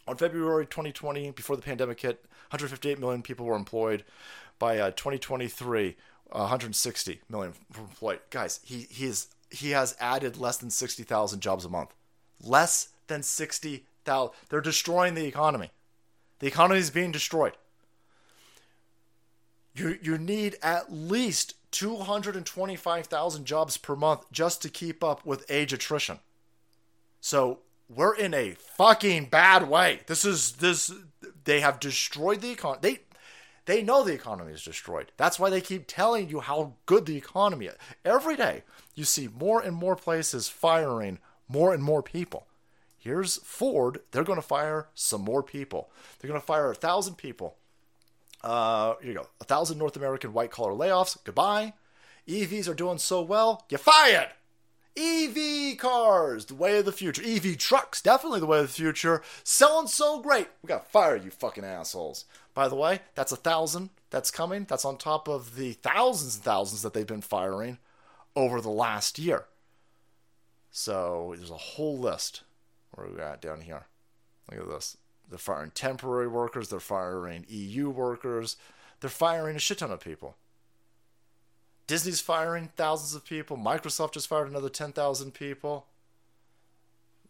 On 0.06 0.16
February 0.16 0.66
2020, 0.66 1.30
before 1.30 1.56
the 1.56 1.62
pandemic 1.62 2.00
hit, 2.00 2.24
158 2.50 2.98
million 2.98 3.22
people 3.22 3.46
were 3.46 3.56
employed. 3.56 4.04
By 4.58 4.78
uh, 4.78 4.90
2023, 4.90 5.96
uh, 6.32 6.38
160 6.38 7.20
million 7.28 7.54
were 7.76 7.84
employed. 7.84 8.20
Guys, 8.30 8.60
he 8.64 8.88
he 8.90 9.06
is 9.06 9.28
he 9.50 9.70
has 9.70 9.96
added 10.00 10.36
less 10.36 10.58
than 10.58 10.70
60,000 10.70 11.40
jobs 11.40 11.64
a 11.64 11.68
month. 11.68 11.94
Less 12.42 12.88
than 13.06 13.22
60,000. 13.22 14.34
They're 14.48 14.60
destroying 14.60 15.14
the 15.14 15.26
economy. 15.26 15.70
The 16.38 16.46
economy 16.46 16.80
is 16.80 16.90
being 16.90 17.12
destroyed. 17.12 17.52
You 19.74 19.98
you 20.02 20.18
need 20.18 20.56
at 20.62 20.92
least 20.92 21.54
225,000 21.70 23.44
jobs 23.44 23.76
per 23.76 23.94
month 23.94 24.24
just 24.32 24.62
to 24.62 24.68
keep 24.68 25.04
up 25.04 25.24
with 25.24 25.48
age 25.48 25.72
attrition. 25.72 26.18
So 27.20 27.60
we're 27.88 28.16
in 28.16 28.34
a 28.34 28.52
fucking 28.52 29.26
bad 29.26 29.68
way. 29.68 30.00
This 30.06 30.24
is 30.24 30.52
this 30.52 30.92
they 31.44 31.60
have 31.60 31.78
destroyed 31.78 32.40
the 32.40 32.50
economy. 32.50 32.80
They 32.82 32.98
they 33.66 33.82
know 33.82 34.02
the 34.02 34.14
economy 34.14 34.52
is 34.52 34.64
destroyed. 34.64 35.12
That's 35.16 35.38
why 35.38 35.50
they 35.50 35.60
keep 35.60 35.84
telling 35.86 36.28
you 36.28 36.40
how 36.40 36.74
good 36.86 37.06
the 37.06 37.16
economy 37.16 37.66
is. 37.66 37.76
Every 38.04 38.36
day 38.36 38.64
you 38.94 39.04
see 39.04 39.28
more 39.28 39.60
and 39.60 39.76
more 39.76 39.96
places 39.96 40.48
firing 40.48 41.18
more 41.50 41.74
and 41.74 41.82
more 41.82 42.02
people. 42.02 42.46
Here's 42.98 43.38
Ford. 43.38 44.00
They're 44.10 44.24
going 44.24 44.40
to 44.40 44.46
fire 44.46 44.88
some 44.94 45.22
more 45.22 45.42
people. 45.42 45.90
They're 46.18 46.28
going 46.28 46.40
to 46.40 46.46
fire 46.46 46.70
a 46.70 46.74
thousand 46.74 47.14
people. 47.14 47.56
Uh, 48.42 48.94
here 49.00 49.12
you 49.12 49.18
go. 49.18 49.26
A 49.40 49.44
thousand 49.44 49.78
North 49.78 49.96
American 49.96 50.32
white 50.32 50.50
collar 50.50 50.72
layoffs. 50.72 51.16
Goodbye. 51.24 51.72
EVs 52.28 52.68
are 52.68 52.74
doing 52.74 52.98
so 52.98 53.22
well. 53.22 53.64
You're 53.70 53.78
fired. 53.78 54.28
EV 54.96 55.78
cars, 55.78 56.46
the 56.46 56.54
way 56.54 56.78
of 56.78 56.84
the 56.84 56.92
future. 56.92 57.22
EV 57.24 57.56
trucks, 57.56 58.02
definitely 58.02 58.40
the 58.40 58.46
way 58.46 58.58
of 58.58 58.66
the 58.66 58.72
future. 58.72 59.22
Selling 59.44 59.86
so 59.86 60.20
great. 60.20 60.48
We 60.62 60.68
got 60.68 60.84
to 60.84 60.90
fire 60.90 61.16
you 61.16 61.30
fucking 61.30 61.64
assholes. 61.64 62.24
By 62.54 62.68
the 62.68 62.76
way, 62.76 63.00
that's 63.14 63.32
a 63.32 63.36
thousand 63.36 63.90
that's 64.10 64.30
coming. 64.30 64.66
That's 64.68 64.84
on 64.84 64.98
top 64.98 65.28
of 65.28 65.56
the 65.56 65.72
thousands 65.72 66.34
and 66.34 66.44
thousands 66.44 66.82
that 66.82 66.92
they've 66.92 67.06
been 67.06 67.22
firing 67.22 67.78
over 68.36 68.60
the 68.60 68.68
last 68.70 69.18
year. 69.18 69.46
So 70.70 71.34
there's 71.36 71.50
a 71.50 71.56
whole 71.56 71.98
list. 71.98 72.42
Where 72.92 73.08
we 73.08 73.16
got 73.16 73.40
down 73.40 73.60
here? 73.62 73.86
Look 74.50 74.60
at 74.60 74.68
this. 74.68 74.96
They're 75.28 75.38
firing 75.38 75.70
temporary 75.70 76.28
workers. 76.28 76.68
They're 76.68 76.80
firing 76.80 77.46
EU 77.48 77.88
workers. 77.88 78.56
They're 79.00 79.10
firing 79.10 79.56
a 79.56 79.60
shit 79.60 79.78
ton 79.78 79.90
of 79.90 80.00
people. 80.00 80.36
Disney's 81.86 82.20
firing 82.20 82.70
thousands 82.76 83.14
of 83.14 83.24
people. 83.24 83.56
Microsoft 83.56 84.12
just 84.12 84.28
fired 84.28 84.48
another 84.48 84.68
10,000 84.68 85.32
people. 85.32 85.86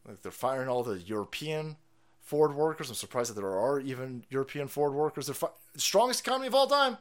Like 0.07 0.23
they're 0.23 0.33
firing 0.33 0.69
all 0.69 0.83
the 0.83 0.99
European 0.99 1.77
Ford 2.21 2.55
workers. 2.55 2.89
I'm 2.89 2.95
surprised 2.95 3.31
that 3.31 3.41
there 3.41 3.59
are 3.59 3.81
even 3.81 4.25
European 4.29 4.69
Ford 4.69 4.93
workers. 4.93 5.27
They're 5.27 5.35
fi- 5.35 5.49
the 5.75 5.81
strongest 5.81 6.21
economy 6.21 6.47
of 6.47 6.55
all 6.55 6.67
time. 6.67 6.99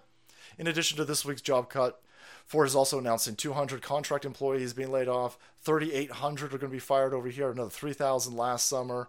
In 0.58 0.68
addition 0.68 0.98
to 0.98 1.06
this 1.06 1.24
week's 1.24 1.42
job 1.42 1.70
cut, 1.70 2.02
Ford 2.50 2.68
is 2.68 2.76
also 2.76 2.98
announcing 2.98 3.36
200 3.36 3.84
contract 3.84 4.26
employees 4.26 4.74
being 4.74 4.92
laid 4.92 5.08
off. 5.08 5.38
3,800 5.62 6.48
are 6.48 6.58
going 6.58 6.72
to 6.72 6.76
be 6.76 6.80
fired 6.80 7.14
over 7.14 7.30
here. 7.30 7.52
Another 7.52 7.70
3,000 7.70 8.36
last 8.36 8.66
summer. 8.66 9.08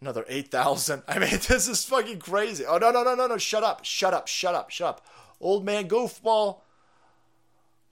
Another 0.00 0.24
8,000. 0.26 1.02
I 1.08 1.18
mean, 1.18 1.28
this 1.28 1.68
is 1.68 1.84
fucking 1.84 2.20
crazy. 2.20 2.64
Oh, 2.64 2.78
no, 2.78 2.90
no, 2.90 3.04
no, 3.04 3.14
no, 3.14 3.26
no. 3.26 3.36
Shut 3.36 3.62
up. 3.62 3.84
Shut 3.84 4.14
up. 4.14 4.28
Shut 4.28 4.54
up. 4.54 4.70
Shut 4.70 4.88
up. 4.88 5.06
Old 5.42 5.62
man 5.62 5.88
goofball 5.88 6.60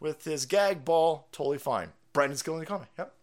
with 0.00 0.24
his 0.24 0.46
gag 0.46 0.86
ball, 0.86 1.28
totally 1.32 1.58
fine. 1.58 1.90
Brandon's 2.14 2.42
killing 2.42 2.60
the 2.60 2.64
economy. 2.64 2.88
Yep. 2.98 3.14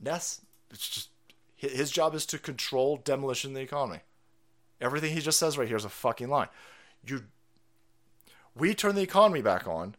Ness, 0.00 0.40
it's 0.70 0.88
just 0.88 1.08
his 1.56 1.90
job 1.90 2.14
is 2.14 2.26
to 2.26 2.38
control 2.38 2.96
demolition 2.96 3.54
the 3.54 3.60
economy. 3.60 4.00
Everything 4.80 5.12
he 5.12 5.20
just 5.20 5.38
says 5.38 5.58
right 5.58 5.66
here 5.66 5.76
is 5.76 5.84
a 5.84 5.88
fucking 5.88 6.28
lie. 6.28 6.48
You, 7.04 7.24
we 8.56 8.72
turn 8.72 8.94
the 8.94 9.02
economy 9.02 9.42
back 9.42 9.66
on, 9.66 9.96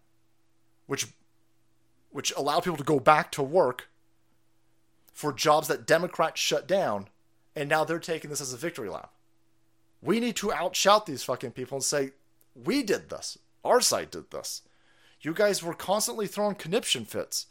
which, 0.88 1.08
which 2.12 2.34
allowed 2.36 2.64
people 2.64 2.78
to 2.78 2.84
go 2.84 3.00
back 3.00 3.32
to 3.34 3.44
work 3.44 3.90
for 5.14 5.32
jobs 5.32 5.68
that 5.68 5.86
Democrats 5.86 6.40
shut 6.40 6.68
down, 6.68 7.08
and 7.56 7.70
now 7.70 7.84
they're 7.84 8.00
taking 8.00 8.30
this 8.30 8.42
as 8.42 8.54
a 8.54 8.58
victory 8.58 8.90
lap. 8.90 9.12
We 10.02 10.20
need 10.20 10.36
to 10.38 10.48
outshout 10.48 11.06
these 11.06 11.24
fucking 11.24 11.52
people 11.52 11.78
and 11.78 11.84
say, 11.84 12.12
we 12.56 12.84
did 12.84 13.10
this. 13.10 13.38
Our 13.64 13.80
side 13.80 14.12
did 14.12 14.32
this. 14.32 14.64
You 15.22 15.34
guys 15.34 15.64
were 15.64 15.74
constantly 15.74 16.28
throwing 16.28 16.56
conniption 16.56 17.06
fits 17.06 17.48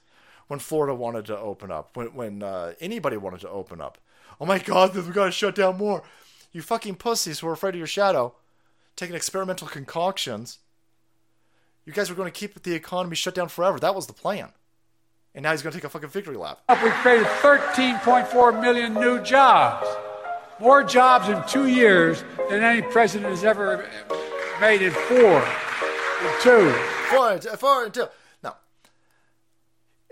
when 0.48 0.58
Florida 0.58 0.94
wanted 0.94 1.24
to 1.26 1.38
open 1.38 1.70
up, 1.70 1.96
when, 1.96 2.08
when 2.08 2.42
uh, 2.42 2.74
anybody 2.80 3.16
wanted 3.16 3.40
to 3.40 3.48
open 3.48 3.80
up. 3.80 3.96
Oh 4.40 4.44
my 4.44 4.58
God, 4.58 4.94
we 4.94 5.02
got 5.12 5.26
to 5.26 5.30
shut 5.30 5.54
down 5.54 5.78
more. 5.78 6.02
You 6.52 6.60
fucking 6.60 6.96
pussies 6.96 7.38
who 7.38 7.48
are 7.48 7.52
afraid 7.52 7.74
of 7.74 7.78
your 7.78 7.86
shadow, 7.86 8.34
taking 8.96 9.16
experimental 9.16 9.68
concoctions. 9.68 10.58
You 11.84 11.92
guys 11.92 12.08
were 12.10 12.16
going 12.16 12.30
to 12.30 12.38
keep 12.38 12.62
the 12.62 12.74
economy 12.74 13.16
shut 13.16 13.34
down 13.34 13.48
forever. 13.48 13.78
That 13.78 13.94
was 13.94 14.06
the 14.06 14.12
plan. 14.12 14.50
And 15.34 15.42
now 15.42 15.52
he's 15.52 15.62
going 15.62 15.72
to 15.72 15.78
take 15.78 15.84
a 15.84 15.88
fucking 15.88 16.10
victory 16.10 16.36
lap. 16.36 16.60
We 16.68 16.90
created 16.90 17.26
13.4 17.26 18.60
million 18.60 18.94
new 18.94 19.20
jobs. 19.22 19.88
More 20.60 20.84
jobs 20.84 21.28
in 21.28 21.42
two 21.48 21.66
years 21.66 22.22
than 22.50 22.62
any 22.62 22.82
president 22.82 23.30
has 23.30 23.42
ever 23.42 23.88
made 24.60 24.82
in 24.82 24.92
four. 24.92 25.40
In 25.40 26.40
two. 26.40 26.72
Four 27.10 27.32
and 27.32 27.42
two, 27.42 27.48
four 27.50 27.84
and 27.84 27.94
two. 27.94 28.06
No. 28.44 28.54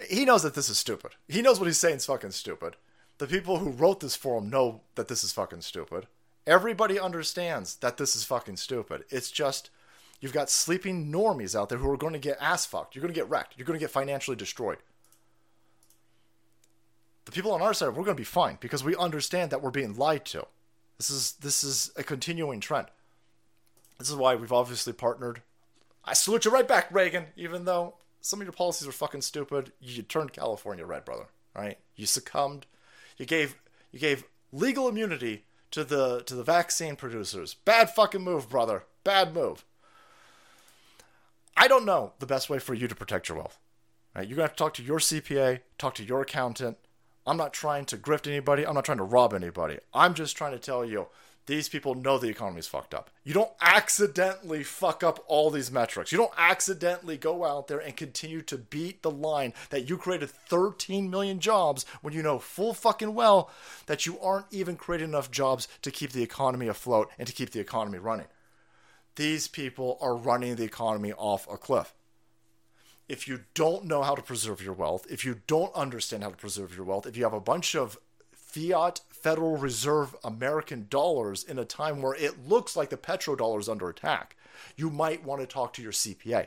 He 0.08 0.24
knows 0.24 0.42
that 0.42 0.54
this 0.54 0.68
is 0.68 0.78
stupid. 0.78 1.12
He 1.28 1.42
knows 1.42 1.60
what 1.60 1.66
he's 1.66 1.78
saying 1.78 1.96
is 1.96 2.06
fucking 2.06 2.32
stupid. 2.32 2.76
The 3.18 3.26
people 3.26 3.58
who 3.58 3.70
wrote 3.70 4.00
this 4.00 4.16
for 4.16 4.38
him 4.38 4.48
know 4.48 4.80
that 4.96 5.08
this 5.08 5.22
is 5.22 5.32
fucking 5.32 5.60
stupid. 5.60 6.06
Everybody 6.46 6.98
understands 6.98 7.76
that 7.76 7.98
this 7.98 8.16
is 8.16 8.24
fucking 8.24 8.56
stupid. 8.56 9.04
It's 9.10 9.30
just 9.30 9.70
you've 10.20 10.32
got 10.32 10.50
sleeping 10.50 11.10
normies 11.10 11.58
out 11.58 11.68
there 11.68 11.78
who 11.78 11.90
are 11.90 11.96
going 11.96 12.12
to 12.12 12.18
get 12.18 12.38
ass 12.40 12.66
fucked. 12.66 12.94
You're 12.94 13.02
going 13.02 13.14
to 13.14 13.18
get 13.18 13.28
wrecked. 13.28 13.54
You're 13.56 13.66
going 13.66 13.78
to 13.78 13.82
get 13.82 13.90
financially 13.90 14.36
destroyed. 14.36 14.78
The 17.24 17.32
people 17.32 17.52
on 17.52 17.62
our 17.62 17.74
side, 17.74 17.88
we're 17.88 18.04
going 18.04 18.16
to 18.16 18.20
be 18.20 18.24
fine 18.24 18.58
because 18.60 18.82
we 18.82 18.96
understand 18.96 19.50
that 19.50 19.62
we're 19.62 19.70
being 19.70 19.96
lied 19.96 20.24
to. 20.26 20.46
This 20.96 21.10
is 21.10 21.32
this 21.40 21.64
is 21.64 21.90
a 21.96 22.02
continuing 22.02 22.60
trend. 22.60 22.88
This 23.98 24.10
is 24.10 24.16
why 24.16 24.34
we've 24.34 24.52
obviously 24.52 24.92
partnered. 24.92 25.42
I 26.04 26.14
salute 26.14 26.44
you 26.44 26.50
right 26.50 26.66
back, 26.66 26.92
Reagan. 26.92 27.26
Even 27.36 27.64
though 27.64 27.94
some 28.20 28.40
of 28.40 28.46
your 28.46 28.52
policies 28.52 28.86
were 28.86 28.92
fucking 28.92 29.22
stupid, 29.22 29.72
you 29.80 30.02
turned 30.02 30.32
California 30.32 30.84
red, 30.84 31.04
brother. 31.04 31.26
Right? 31.54 31.78
You 31.96 32.06
succumbed. 32.06 32.66
You 33.16 33.26
gave 33.26 33.56
you 33.92 33.98
gave 33.98 34.24
legal 34.52 34.88
immunity 34.88 35.44
to 35.70 35.84
the 35.84 36.22
to 36.22 36.34
the 36.34 36.44
vaccine 36.44 36.96
producers. 36.96 37.54
Bad 37.54 37.90
fucking 37.90 38.22
move, 38.22 38.48
brother. 38.48 38.84
Bad 39.04 39.34
move. 39.34 39.64
I 41.60 41.68
don't 41.68 41.84
know 41.84 42.14
the 42.20 42.26
best 42.26 42.48
way 42.48 42.58
for 42.58 42.72
you 42.72 42.88
to 42.88 42.94
protect 42.94 43.28
your 43.28 43.36
wealth. 43.36 43.58
Right? 44.16 44.26
You're 44.26 44.36
gonna 44.36 44.48
have 44.48 44.56
to 44.56 44.64
talk 44.64 44.72
to 44.74 44.82
your 44.82 44.98
CPA, 44.98 45.60
talk 45.76 45.94
to 45.96 46.02
your 46.02 46.22
accountant. 46.22 46.78
I'm 47.26 47.36
not 47.36 47.52
trying 47.52 47.84
to 47.86 47.98
grift 47.98 48.26
anybody. 48.26 48.66
I'm 48.66 48.74
not 48.74 48.86
trying 48.86 48.96
to 48.96 49.04
rob 49.04 49.34
anybody. 49.34 49.78
I'm 49.92 50.14
just 50.14 50.38
trying 50.38 50.52
to 50.52 50.58
tell 50.58 50.86
you 50.86 51.08
these 51.44 51.68
people 51.68 51.94
know 51.94 52.16
the 52.16 52.30
economy's 52.30 52.66
fucked 52.66 52.94
up. 52.94 53.10
You 53.24 53.34
don't 53.34 53.50
accidentally 53.60 54.62
fuck 54.62 55.04
up 55.04 55.22
all 55.26 55.50
these 55.50 55.70
metrics. 55.70 56.12
You 56.12 56.16
don't 56.16 56.32
accidentally 56.38 57.18
go 57.18 57.44
out 57.44 57.68
there 57.68 57.78
and 57.78 57.94
continue 57.94 58.40
to 58.40 58.56
beat 58.56 59.02
the 59.02 59.10
line 59.10 59.52
that 59.68 59.86
you 59.86 59.98
created 59.98 60.30
13 60.30 61.10
million 61.10 61.40
jobs 61.40 61.84
when 62.00 62.14
you 62.14 62.22
know 62.22 62.38
full 62.38 62.72
fucking 62.72 63.14
well 63.14 63.50
that 63.84 64.06
you 64.06 64.18
aren't 64.20 64.46
even 64.50 64.76
creating 64.76 65.10
enough 65.10 65.30
jobs 65.30 65.68
to 65.82 65.90
keep 65.90 66.12
the 66.12 66.22
economy 66.22 66.68
afloat 66.68 67.10
and 67.18 67.28
to 67.28 67.34
keep 67.34 67.50
the 67.50 67.60
economy 67.60 67.98
running. 67.98 68.28
These 69.16 69.48
people 69.48 69.98
are 70.00 70.16
running 70.16 70.56
the 70.56 70.64
economy 70.64 71.12
off 71.12 71.46
a 71.50 71.56
cliff 71.56 71.94
if 73.10 73.26
you 73.26 73.40
don't 73.54 73.86
know 73.86 74.04
how 74.04 74.14
to 74.14 74.22
preserve 74.22 74.62
your 74.62 74.72
wealth, 74.72 75.04
if 75.10 75.24
you 75.24 75.40
don't 75.48 75.74
understand 75.74 76.22
how 76.22 76.30
to 76.30 76.36
preserve 76.36 76.76
your 76.76 76.84
wealth, 76.84 77.08
if 77.08 77.16
you 77.16 77.24
have 77.24 77.32
a 77.32 77.40
bunch 77.40 77.74
of 77.74 77.98
fiat 78.32 79.00
Federal 79.10 79.56
Reserve 79.56 80.14
American 80.22 80.86
dollars 80.88 81.42
in 81.42 81.58
a 81.58 81.64
time 81.64 82.02
where 82.02 82.14
it 82.14 82.46
looks 82.48 82.76
like 82.76 82.88
the 82.88 82.96
petrodollar 82.96 83.58
is 83.58 83.68
under 83.68 83.88
attack, 83.88 84.36
you 84.76 84.90
might 84.90 85.24
want 85.24 85.40
to 85.40 85.46
talk 85.48 85.72
to 85.72 85.82
your 85.82 85.90
CPA. 85.90 86.46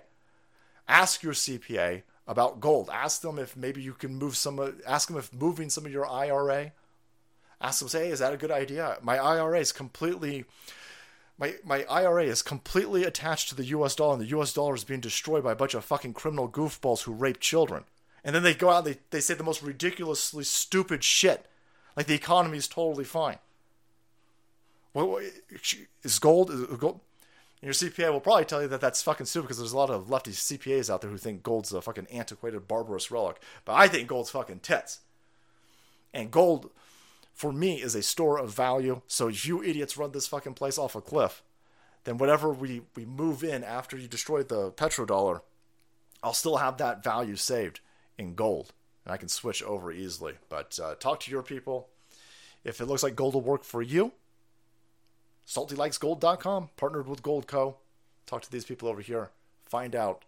Ask 0.88 1.22
your 1.22 1.34
CPA 1.34 2.04
about 2.30 2.62
gold. 2.62 2.90
Ask 2.90 3.22
them 3.22 3.40
if 3.40 3.58
maybe 3.58 3.82
you 3.82 3.92
can 3.92 4.16
move 4.16 4.38
some. 4.38 4.82
Ask 4.88 5.10
them 5.10 5.18
if 5.18 5.34
moving 5.34 5.70
some 5.70 5.86
of 5.86 5.92
your 5.92 6.10
IRA. 6.10 6.72
Ask 7.60 7.80
them, 7.80 7.90
say, 7.90 8.06
hey, 8.06 8.12
is 8.12 8.20
that 8.20 8.34
a 8.34 8.38
good 8.38 8.52
idea? 8.52 9.00
My 9.02 9.18
IRA 9.18 9.60
is 9.60 9.74
completely 9.74 10.46
my 11.38 11.56
my 11.64 11.84
IRA 11.90 12.26
is 12.26 12.42
completely 12.42 13.04
attached 13.04 13.50
to 13.50 13.56
the 13.56 13.66
US 13.66 13.96
dollar 13.96 14.14
and 14.14 14.22
the 14.22 14.38
US 14.38 14.54
dollar 14.54 14.76
is 14.76 14.84
being 14.84 15.00
destroyed 15.00 15.44
by 15.44 15.52
a 15.52 15.56
bunch 15.56 15.74
of 15.74 15.84
fucking 15.84 16.14
criminal 16.14 16.50
goofballs 16.50 17.04
who 17.04 17.14
rape 17.14 17.40
children. 17.40 17.84
And 18.24 18.34
then 18.34 18.44
they 18.44 18.54
go 18.54 18.70
out 18.70 18.86
and 18.86 18.96
they, 18.96 19.00
they 19.10 19.20
say 19.20 19.34
the 19.34 19.44
most 19.44 19.62
ridiculously 19.62 20.44
stupid 20.44 21.04
shit. 21.04 21.46
Like 21.96 22.08
the 22.08 22.16
economy 22.16 22.58
is 22.58 22.68
totally 22.68 23.04
fine. 23.04 23.38
What 24.94 25.24
is 26.04 26.20
gold 26.20 26.52
is 26.52 26.78
gold 26.78 27.00
and 27.64 27.68
your 27.68 27.90
CPA 27.92 28.12
will 28.12 28.20
probably 28.20 28.44
tell 28.44 28.62
you 28.62 28.68
that 28.68 28.82
that's 28.82 29.02
fucking 29.02 29.26
stupid 29.26 29.44
because 29.44 29.58
there's 29.58 29.72
a 29.72 29.78
lot 29.78 29.90
of 29.90 30.10
lefty 30.10 30.32
CPAs 30.32 30.90
out 30.90 31.00
there 31.00 31.10
who 31.10 31.18
think 31.18 31.44
gold's 31.44 31.72
a 31.72 31.82
fucking 31.82 32.08
antiquated 32.12 32.68
barbarous 32.68 33.10
relic. 33.10 33.42
But 33.64 33.76
I 33.76 33.88
think 33.88 34.10
gold's 34.10 34.32
fucking 34.32 34.60
tits. 34.60 35.00
And 36.14 36.30
gold 36.30 36.72
for 37.34 37.52
me 37.52 37.82
is 37.82 37.96
a 37.96 38.04
store 38.04 38.38
of 38.38 38.54
value. 38.54 39.02
So 39.08 39.28
if 39.28 39.46
you 39.46 39.64
idiots 39.64 39.98
run 39.98 40.12
this 40.12 40.28
fucking 40.28 40.54
place 40.54 40.78
off 40.78 40.96
a 40.96 41.02
cliff, 41.02 41.42
then 42.04 42.18
whatever 42.18 42.52
we, 42.54 42.82
we 42.96 43.06
move 43.06 43.44
in 43.44 43.64
after 43.64 43.98
you 43.98 44.08
destroy 44.08 44.44
the 44.44 44.72
petrodollar, 44.72 45.42
I'll 46.22 46.34
still 46.34 46.58
have 46.58 46.78
that 46.78 47.04
value 47.04 47.36
saved 47.36 47.80
in 48.18 48.36
gold. 48.36 48.72
And 49.06 49.14
I 49.14 49.18
can 49.18 49.28
switch 49.28 49.64
over 49.64 49.92
easily. 49.92 50.36
But 50.48 50.80
uh, 50.82 50.96
talk 50.96 51.20
to 51.22 51.32
your 51.32 51.44
people. 51.44 51.90
If 52.64 52.80
it 52.80 52.86
looks 52.86 53.04
like 53.04 53.16
gold 53.16 53.34
will 53.34 53.42
work 53.42 53.66
for 53.66 53.82
you, 53.82 54.14
saltylikesgold.com, 55.46 56.70
partnered 56.78 57.08
with 57.08 57.22
Goldco. 57.22 57.76
Talk 58.26 58.44
to 58.44 58.52
these 58.52 58.64
people 58.64 58.88
over 58.88 59.02
here. 59.02 59.32
Find 59.66 59.96
out 59.96 60.24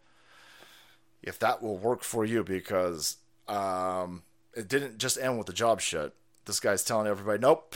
if 1.23 1.39
that 1.39 1.61
will 1.61 1.77
work 1.77 2.03
for 2.03 2.25
you 2.25 2.43
because 2.43 3.17
um, 3.47 4.23
it 4.53 4.67
didn't 4.67 4.97
just 4.97 5.17
end 5.17 5.37
with 5.37 5.47
the 5.47 5.53
job 5.53 5.79
shit 5.79 6.13
this 6.45 6.59
guy's 6.59 6.83
telling 6.83 7.07
everybody, 7.07 7.39
nope, 7.39 7.75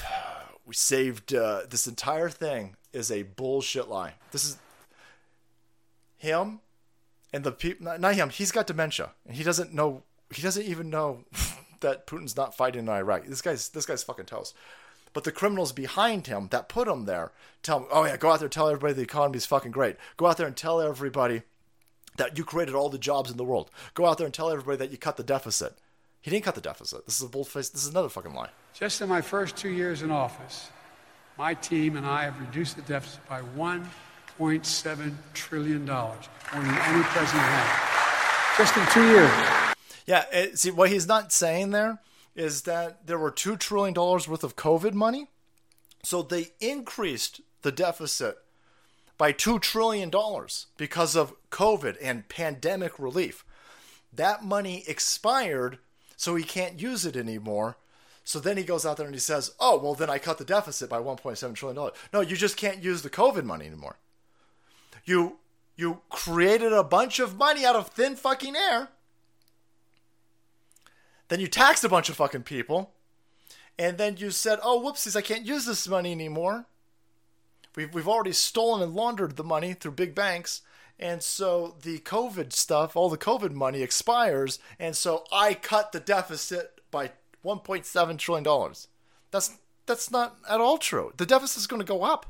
we 0.65 0.73
saved 0.73 1.33
uh, 1.33 1.61
this 1.69 1.87
entire 1.87 2.29
thing 2.29 2.75
is 2.93 3.11
a 3.11 3.23
bullshit 3.23 3.89
lie. 3.89 4.15
This 4.31 4.45
is 4.45 4.57
him 6.17 6.59
and 7.33 7.43
the 7.43 7.51
people, 7.51 7.85
not, 7.85 7.99
not 7.99 8.15
him. 8.15 8.29
He's 8.29 8.51
got 8.51 8.67
dementia 8.67 9.11
and 9.25 9.35
he 9.35 9.43
doesn't 9.43 9.73
know. 9.73 10.03
He 10.31 10.41
doesn't 10.41 10.65
even 10.65 10.89
know 10.89 11.23
that 11.79 12.05
Putin's 12.05 12.37
not 12.37 12.55
fighting 12.55 12.83
in 12.83 12.89
Iraq. 12.89 13.25
This 13.25 13.41
guy's 13.41 13.69
this 13.69 13.85
guy's 13.85 14.03
fucking 14.03 14.25
toast. 14.25 14.55
But 15.11 15.23
the 15.23 15.31
criminals 15.31 15.71
behind 15.71 16.27
him 16.27 16.49
that 16.51 16.69
put 16.69 16.87
him 16.87 17.05
there 17.05 17.31
tell 17.63 17.79
him, 17.79 17.87
oh 17.91 18.05
yeah, 18.05 18.15
go 18.15 18.29
out 18.29 18.39
there, 18.39 18.49
tell 18.49 18.69
everybody 18.69 18.93
the 18.93 19.01
economy's 19.01 19.45
fucking 19.45 19.71
great. 19.71 19.95
Go 20.17 20.27
out 20.27 20.37
there 20.37 20.45
and 20.45 20.55
tell 20.55 20.79
everybody 20.79 21.41
that 22.17 22.37
you 22.37 22.43
created 22.43 22.75
all 22.75 22.89
the 22.89 22.99
jobs 22.99 23.31
in 23.31 23.37
the 23.37 23.43
world. 23.43 23.71
Go 23.95 24.05
out 24.05 24.17
there 24.17 24.25
and 24.25 24.33
tell 24.33 24.51
everybody 24.51 24.77
that 24.77 24.91
you 24.91 24.97
cut 24.97 25.17
the 25.17 25.23
deficit. 25.23 25.77
He 26.21 26.31
didn't 26.31 26.43
cut 26.43 26.55
the 26.55 26.61
deficit. 26.61 27.05
This 27.05 27.17
is 27.17 27.25
a 27.25 27.29
bold 27.29 27.47
face. 27.47 27.69
This 27.69 27.83
is 27.83 27.89
another 27.89 28.09
fucking 28.09 28.33
lie. 28.33 28.49
Just 28.73 29.01
in 29.01 29.09
my 29.09 29.21
first 29.21 29.55
two 29.55 29.69
years 29.69 30.01
in 30.01 30.11
office, 30.11 30.69
my 31.37 31.53
team 31.53 31.95
and 31.95 32.05
I 32.05 32.23
have 32.23 32.39
reduced 32.39 32.75
the 32.75 32.81
deficit 32.81 33.25
by 33.27 33.41
$1.7 33.57 35.13
trillion, 35.33 35.85
more 35.85 36.17
than 36.53 36.65
any 36.65 37.03
president 37.03 37.43
has. 37.43 38.57
Just 38.57 38.75
in 38.75 38.85
two 38.93 39.09
years. 39.09 39.31
Yeah, 40.05 40.25
it, 40.33 40.59
see, 40.59 40.71
what 40.71 40.89
he's 40.89 41.07
not 41.07 41.31
saying 41.31 41.69
there 41.69 42.01
is 42.35 42.63
that 42.63 43.07
there 43.07 43.17
were 43.17 43.31
$2 43.31 43.57
trillion 43.57 43.93
worth 43.93 44.43
of 44.43 44.55
COVID 44.55 44.93
money. 44.93 45.27
So 46.03 46.21
they 46.21 46.47
increased 46.59 47.41
the 47.61 47.71
deficit 47.71 48.37
by 49.17 49.33
$2 49.33 49.61
trillion 49.61 50.11
because 50.77 51.15
of 51.15 51.33
COVID 51.51 51.97
and 52.01 52.27
pandemic 52.29 52.97
relief. 52.97 53.45
That 54.11 54.43
money 54.43 54.83
expired 54.87 55.77
so 56.19 56.35
he 56.35 56.43
can't 56.43 56.81
use 56.81 57.05
it 57.05 57.15
anymore. 57.15 57.77
So 58.25 58.41
then 58.41 58.57
he 58.57 58.63
goes 58.63 58.85
out 58.85 58.97
there 58.97 59.05
and 59.05 59.15
he 59.15 59.21
says, 59.21 59.53
"Oh, 59.57 59.79
well 59.79 59.95
then 59.95 60.09
I 60.09 60.19
cut 60.19 60.37
the 60.37 60.43
deficit 60.43 60.89
by 60.89 60.99
1.7 60.99 61.55
trillion 61.55 61.77
dollars." 61.77 61.93
No, 62.11 62.19
you 62.19 62.35
just 62.35 62.57
can't 62.57 62.83
use 62.83 63.03
the 63.03 63.09
COVID 63.09 63.45
money 63.45 63.65
anymore. 63.65 63.95
You 65.05 65.39
you 65.77 66.01
created 66.09 66.73
a 66.73 66.83
bunch 66.83 67.19
of 67.19 67.37
money 67.37 67.65
out 67.65 67.77
of 67.77 67.87
thin 67.87 68.17
fucking 68.17 68.57
air. 68.57 68.89
Then 71.29 71.39
you 71.39 71.47
taxed 71.47 71.85
a 71.85 71.89
bunch 71.89 72.09
of 72.09 72.17
fucking 72.17 72.43
people. 72.43 72.91
And 73.77 73.97
then 73.97 74.17
you 74.17 74.29
said, 74.29 74.59
"Oh, 74.61 74.81
whoopsies, 74.81 75.15
I 75.15 75.21
can't 75.21 75.45
use 75.45 75.65
this 75.65 75.87
money 75.87 76.11
anymore." 76.11 76.65
We've 77.77 77.93
we've 77.93 78.09
already 78.09 78.33
stolen 78.33 78.81
and 78.83 78.93
laundered 78.93 79.37
the 79.37 79.43
money 79.45 79.73
through 79.73 79.93
big 79.93 80.13
banks. 80.15 80.63
And 80.99 81.23
so 81.23 81.75
the 81.81 81.99
COVID 81.99 82.51
stuff, 82.51 82.95
all 82.97 83.09
the 83.09 83.17
COVID 83.17 83.53
money 83.53 83.81
expires, 83.81 84.59
and 84.77 84.95
so 84.95 85.23
I 85.31 85.53
cut 85.53 85.93
the 85.93 85.99
deficit 86.01 86.81
by 86.91 87.11
1.7 87.45 88.17
trillion 88.17 88.43
dollars. 88.43 88.89
That's 89.31 89.57
that's 89.85 90.11
not 90.11 90.35
at 90.47 90.59
all 90.59 90.77
true. 90.77 91.13
The 91.15 91.25
deficit 91.25 91.57
is 91.57 91.67
going 91.67 91.81
to 91.81 91.85
go 91.85 92.03
up. 92.03 92.25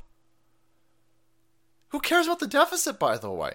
Who 1.88 2.00
cares 2.00 2.26
about 2.26 2.38
the 2.38 2.46
deficit, 2.46 2.98
by 2.98 3.18
the 3.18 3.30
way? 3.30 3.54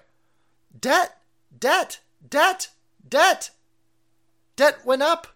Debt, 0.80 1.18
debt, 1.57 2.01
debt, 2.30 2.70
debt. 3.07 3.51
Debt 4.57 4.86
went 4.86 5.01
up. 5.01 5.28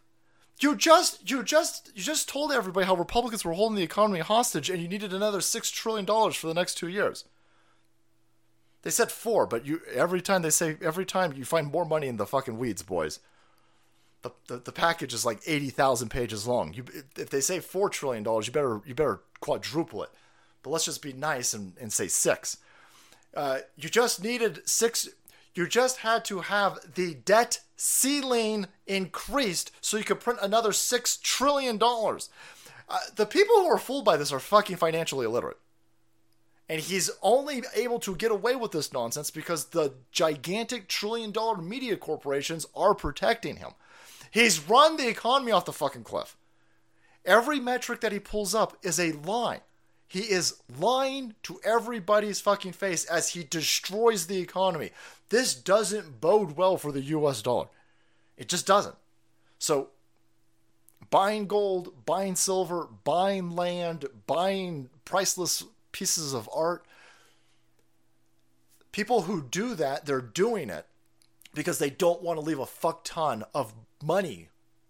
You 0.59 0.75
just 0.75 1.29
you 1.29 1.41
just 1.41 1.91
you 1.95 2.03
just 2.03 2.27
told 2.27 2.51
everybody 2.51 2.85
how 2.85 2.95
Republicans 2.95 3.45
were 3.45 3.53
holding 3.53 3.77
the 3.77 3.83
economy 3.83 4.19
hostage 4.19 4.69
and 4.69 4.81
you 4.81 4.89
needed 4.89 5.13
another 5.13 5.39
6 5.39 5.71
trillion 5.71 6.03
dollars 6.05 6.35
for 6.35 6.47
the 6.47 6.53
next 6.53 6.75
2 6.75 6.89
years. 6.89 7.23
They 8.81 8.89
said 8.89 9.11
4, 9.11 9.45
but 9.45 9.65
you 9.65 9.81
every 9.93 10.21
time 10.21 10.41
they 10.41 10.49
say 10.49 10.77
every 10.81 11.05
time 11.05 11.33
you 11.33 11.45
find 11.45 11.71
more 11.71 11.85
money 11.85 12.07
in 12.07 12.17
the 12.17 12.25
fucking 12.25 12.57
weeds, 12.57 12.81
boys. 12.81 13.19
The, 14.21 14.31
the, 14.47 14.57
the 14.57 14.71
package 14.73 15.13
is 15.13 15.25
like 15.25 15.39
80,000 15.47 16.09
pages 16.09 16.45
long. 16.45 16.73
You 16.73 16.83
if 17.17 17.29
they 17.29 17.39
say 17.39 17.59
4 17.59 17.89
trillion 17.89 18.23
dollars, 18.23 18.47
you 18.47 18.53
better 18.53 18.81
you 18.85 18.93
better 18.93 19.21
quadruple 19.39 20.03
it. 20.03 20.09
But 20.61 20.71
let's 20.71 20.85
just 20.85 21.01
be 21.01 21.13
nice 21.13 21.53
and, 21.53 21.73
and 21.79 21.91
say 21.91 22.07
6. 22.07 22.57
Uh, 23.33 23.59
you 23.77 23.87
just 23.87 24.21
needed 24.23 24.67
6 24.67 25.09
you 25.59 25.67
just 25.67 25.97
had 25.97 26.23
to 26.25 26.39
have 26.39 26.79
the 26.95 27.15
debt 27.15 27.61
ceiling 27.75 28.67
increased 28.87 29.71
so 29.81 29.97
you 29.97 30.03
could 30.03 30.19
print 30.19 30.39
another 30.41 30.71
six 30.71 31.17
trillion 31.17 31.77
dollars. 31.77 32.29
Uh, 32.87 32.99
the 33.15 33.25
people 33.25 33.55
who 33.55 33.67
are 33.67 33.77
fooled 33.77 34.05
by 34.05 34.17
this 34.17 34.31
are 34.31 34.39
fucking 34.39 34.77
financially 34.77 35.25
illiterate. 35.25 35.57
And 36.69 36.79
he's 36.79 37.09
only 37.23 37.63
able 37.75 37.99
to 38.01 38.15
get 38.15 38.31
away 38.31 38.55
with 38.55 38.71
this 38.71 38.93
nonsense 38.93 39.31
because 39.31 39.65
the 39.65 39.93
gigantic 40.11 40.87
trillion 40.87 41.31
dollar 41.31 41.57
media 41.57 41.97
corporations 41.97 42.67
are 42.75 42.93
protecting 42.93 43.55
him. 43.55 43.71
He's 44.29 44.69
run 44.69 44.95
the 44.95 45.07
economy 45.07 45.51
off 45.51 45.65
the 45.65 45.73
fucking 45.73 46.03
cliff. 46.03 46.37
Every 47.25 47.59
metric 47.59 48.01
that 48.01 48.11
he 48.11 48.19
pulls 48.19 48.53
up 48.53 48.77
is 48.83 48.99
a 48.99 49.13
lie. 49.13 49.61
He 50.07 50.21
is 50.21 50.57
lying 50.79 51.35
to 51.43 51.59
everybody's 51.63 52.41
fucking 52.41 52.73
face 52.73 53.05
as 53.05 53.29
he 53.29 53.43
destroys 53.43 54.27
the 54.27 54.39
economy. 54.39 54.91
This 55.29 55.53
doesn't 55.53 56.21
bode 56.21 56.55
well 56.55 56.77
for 56.77 56.91
the 56.91 57.01
US 57.01 57.41
dollar. 57.41 57.67
It 58.37 58.47
just 58.47 58.65
doesn't. 58.65 58.95
So, 59.59 59.89
buying 61.09 61.47
gold, 61.47 62.05
buying 62.05 62.35
silver, 62.35 62.87
buying 63.03 63.51
land, 63.51 64.05
buying 64.25 64.89
priceless 65.05 65.63
pieces 65.99 66.33
of 66.33 66.49
art, 66.55 66.85
people 68.93 69.23
who 69.23 69.41
do 69.41 69.75
that, 69.75 70.05
they're 70.05 70.21
doing 70.21 70.69
it 70.69 70.85
because 71.53 71.77
they 71.77 71.89
don't 71.89 72.21
want 72.21 72.39
to 72.39 72.45
leave 72.45 72.59
a 72.59 72.65
fuck 72.65 73.03
ton 73.03 73.43
of 73.53 73.73
money, 74.01 74.47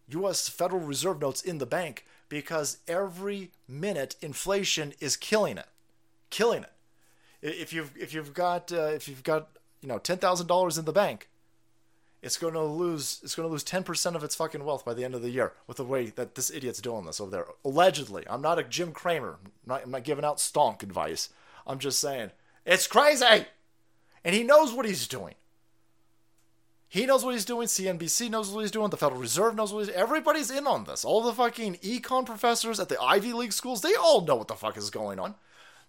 US 0.10 0.47
Federal 0.47 0.82
Reserve 0.82 1.20
notes 1.20 1.41
in 1.41 1.57
the 1.57 1.66
bank 1.66 2.05
because 2.30 2.78
every 2.88 3.49
minute 3.68 4.18
inflation 4.22 4.93
is 4.99 5.18
killing 5.18 5.57
it, 5.57 5.68
killing 6.30 6.62
it. 6.62 6.74
If 7.41 7.74
you've 7.74 7.95
if 7.97 8.14
you've 8.14 8.34
got 8.36 8.72
uh, 8.72 8.91
if 8.93 9.07
you've 9.07 9.24
got 9.24 9.49
you 9.82 9.88
know 9.88 9.97
ten 9.97 10.18
thousand 10.18 10.45
dollars 10.45 10.78
in 10.78 10.86
the 10.86 10.91
bank, 10.91 11.29
it's 12.22 12.38
going 12.38 12.54
to 12.54 12.64
lose 12.64 13.22
it's 13.24 13.36
going 13.36 13.48
to 13.48 13.52
lose 13.52 13.64
ten 13.64 13.84
percent 13.84 14.16
of 14.16 14.24
its 14.24 14.36
fucking 14.36 14.64
wealth 14.64 14.86
by 14.86 14.94
the 14.94 15.04
end 15.04 15.16
of 15.16 15.22
the 15.22 15.30
year 15.30 15.54
with 15.68 15.78
the 15.78 15.86
way 15.86 16.08
that 16.08 16.36
this 16.36 16.52
idiot's 16.52 16.82
doing 16.82 17.06
this 17.06 17.22
over 17.22 17.32
there. 17.32 17.46
Allegedly, 17.64 18.26
I'm 18.30 18.42
not 18.42 18.60
a 18.60 18.64
Jim 18.64 18.92
Cramer. 18.92 19.38
I'm 19.44 19.52
not, 19.66 19.84
I'm 19.84 19.92
not 19.92 20.04
giving 20.04 20.26
out 20.26 20.38
stonk 20.38 20.84
advice. 20.84 21.30
I'm 21.66 21.80
just 21.80 22.00
saying 22.00 22.32
it's 22.66 22.88
crazy, 22.88 23.46
and 24.24 24.36
he 24.36 24.44
knows 24.44 24.74
what 24.74 24.86
he's 24.86 25.08
doing. 25.08 25.36
He 26.92 27.06
knows 27.06 27.24
what 27.24 27.36
he's 27.36 27.46
doing. 27.46 27.68
CNBC 27.68 28.32
knows 28.32 28.50
what 28.50 28.62
he's 28.62 28.72
doing. 28.72 28.90
The 28.90 28.98
Federal 28.98 29.22
Reserve 29.22 29.56
knows 29.56 29.72
what 29.72 29.86
he's 29.86 29.96
Everybody's 29.96 30.50
in 30.50 30.66
on 30.66 30.86
this. 30.86 31.06
All 31.06 31.22
the 31.22 31.32
fucking 31.32 31.76
econ 31.76 32.26
professors 32.26 32.80
at 32.80 32.90
the 32.90 33.00
Ivy 33.00 33.32
League 33.32 33.54
schools, 33.54 33.82
they 33.82 33.94
all 33.94 34.26
know 34.26 34.36
what 34.36 34.48
the 34.48 34.56
fuck 34.56 34.76
is 34.76 34.90
going 34.90 35.20
on. 35.20 35.36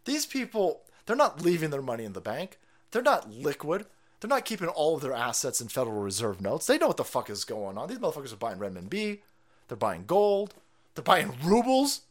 These 0.04 0.26
people, 0.26 0.82
they're 1.06 1.16
not 1.16 1.40
leaving 1.40 1.70
their 1.70 1.80
money 1.80 2.04
in 2.04 2.12
the 2.12 2.20
bank. 2.20 2.58
They're 2.90 3.00
not 3.00 3.32
liquid. 3.32 3.86
They're 4.20 4.28
not 4.28 4.44
keeping 4.44 4.68
all 4.68 4.96
of 4.96 5.02
their 5.02 5.14
assets 5.14 5.60
in 5.60 5.68
Federal 5.68 6.02
Reserve 6.02 6.40
notes. 6.40 6.66
They 6.66 6.78
know 6.78 6.88
what 6.88 6.98
the 6.98 7.04
fuck 7.04 7.30
is 7.30 7.44
going 7.44 7.78
on. 7.78 7.88
These 7.88 7.98
motherfuckers 7.98 8.32
are 8.32 8.36
buying 8.36 8.58
renminbi. 8.58 9.20
They're 9.68 9.76
buying 9.76 10.04
gold. 10.06 10.54
They're 10.94 11.04
buying 11.04 11.32
rubles. 11.42 12.02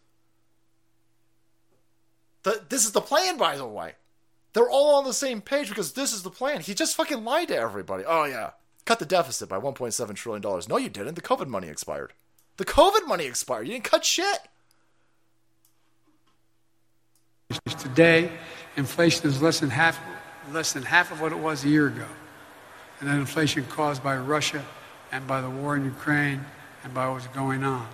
The, 2.43 2.63
this 2.69 2.85
is 2.85 2.93
the 2.93 3.01
plan, 3.01 3.37
by 3.37 3.57
the 3.57 3.67
way. 3.67 3.93
They're 4.53 4.69
all 4.69 4.95
on 4.95 5.03
the 5.03 5.13
same 5.13 5.41
page 5.41 5.69
because 5.69 5.93
this 5.93 6.13
is 6.13 6.23
the 6.23 6.29
plan. 6.31 6.61
He 6.61 6.73
just 6.73 6.95
fucking 6.95 7.23
lied 7.23 7.49
to 7.49 7.55
everybody. 7.57 8.03
Oh, 8.07 8.23
yeah 8.23 8.51
cut 8.89 8.97
the 8.97 9.05
deficit 9.05 9.47
by 9.47 9.59
$1.7 9.59 10.15
trillion. 10.15 10.61
No, 10.67 10.77
you 10.77 10.89
didn't. 10.89 11.13
The 11.13 11.21
COVID 11.21 11.45
money 11.45 11.67
expired. 11.67 12.11
The 12.57 12.65
COVID 12.65 13.07
money 13.07 13.25
expired. 13.25 13.67
You 13.67 13.73
didn't 13.73 13.83
cut 13.83 14.03
shit. 14.03 14.39
Today, 17.79 18.31
inflation 18.77 19.27
is 19.27 19.43
less 19.43 19.59
than 19.59 19.69
half, 19.69 19.99
less 20.51 20.73
than 20.73 20.83
half 20.83 21.11
of 21.11 21.21
what 21.21 21.31
it 21.31 21.37
was 21.37 21.63
a 21.63 21.69
year 21.69 21.87
ago. 21.87 22.07
And 22.99 23.09
that 23.09 23.15
inflation 23.15 23.65
caused 23.65 24.03
by 24.03 24.17
Russia 24.17 24.63
and 25.11 25.25
by 25.25 25.41
the 25.41 25.49
war 25.49 25.75
in 25.75 25.85
Ukraine 25.85 26.43
and 26.83 26.93
by 26.93 27.07
what's 27.09 27.27
going 27.27 27.63
on. 27.63 27.87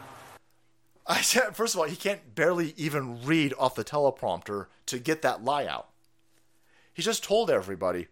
I 1.08 1.22
said, 1.22 1.56
first 1.56 1.76
of 1.76 1.80
all, 1.80 1.86
he 1.86 1.96
can't 1.96 2.34
barely 2.34 2.74
even 2.78 3.24
read 3.24 3.54
off 3.60 3.76
the 3.76 3.84
teleprompter 3.84 4.68
to 4.88 4.98
get 4.98 5.22
that 5.22 5.44
lie 5.44 5.66
out. 5.66 5.90
He 6.94 7.02
just 7.02 7.24
told 7.24 7.50
everybody 7.50 8.08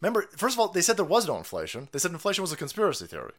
Remember, 0.00 0.28
first 0.36 0.54
of 0.54 0.60
all, 0.60 0.68
they 0.68 0.82
said 0.82 0.96
there 0.96 1.04
was 1.04 1.26
no 1.26 1.38
inflation. 1.38 1.88
They 1.92 1.98
said 1.98 2.12
inflation 2.12 2.42
was 2.42 2.52
a 2.52 2.56
conspiracy 2.56 3.06
theory. 3.06 3.32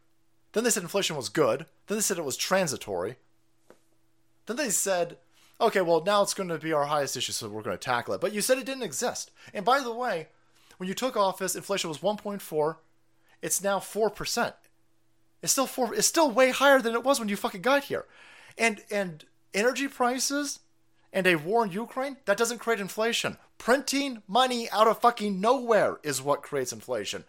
Then 0.54 0.64
they 0.64 0.70
said 0.70 0.84
inflation 0.84 1.16
was 1.16 1.30
good. 1.30 1.66
Then 1.88 1.98
they 1.98 2.02
said 2.02 2.18
it 2.18 2.26
was 2.26 2.38
transitory. 2.38 3.16
Then 4.48 4.58
they 4.58 4.70
said, 4.70 5.18
okay, 5.60 5.82
well, 5.82 6.04
now 6.04 6.22
it's 6.22 6.34
going 6.34 6.50
to 6.50 6.58
be 6.58 6.74
our 6.74 6.86
highest 6.86 7.18
issue, 7.18 7.32
so 7.32 7.50
we're 7.50 7.62
going 7.62 7.78
to 7.78 7.84
tackle 7.84 8.14
it. 8.14 8.22
But 8.22 8.34
you 8.34 8.42
said 8.42 8.58
it 8.58 8.66
didn't 8.66 8.84
exist. 8.84 9.32
And 9.54 9.66
by 9.66 9.82
the 9.82 9.94
way, 9.94 10.28
when 10.78 10.88
you 10.88 10.94
took 10.94 11.18
office, 11.18 11.56
inflation 11.56 11.90
was 11.90 12.00
1.4. 12.00 12.76
It's 13.42 13.64
now 13.64 13.80
4%. 13.80 14.54
It's 15.42 15.52
still 15.52 15.68
four. 15.68 15.94
It's 15.94 16.08
still 16.08 16.32
way 16.32 16.52
higher 16.52 16.82
than 16.82 16.94
it 16.94 17.04
was 17.04 17.20
when 17.20 17.30
you 17.30 17.36
fucking 17.36 17.62
got 17.62 17.86
here. 17.86 18.06
And 18.58 18.82
and 18.90 19.24
energy 19.54 19.88
prices 19.88 20.60
and 21.14 21.28
a 21.28 21.36
war 21.36 21.66
in 21.66 21.72
Ukraine 21.72 22.18
that 22.26 22.38
doesn't 22.38 22.60
create 22.60 22.80
inflation. 22.80 23.38
Printing 23.58 24.24
money 24.28 24.70
out 24.72 24.88
of 24.88 25.00
fucking 25.00 25.40
nowhere 25.40 26.00
is 26.04 26.22
what 26.22 26.44
creates 26.44 26.74
inflation. 26.74 27.24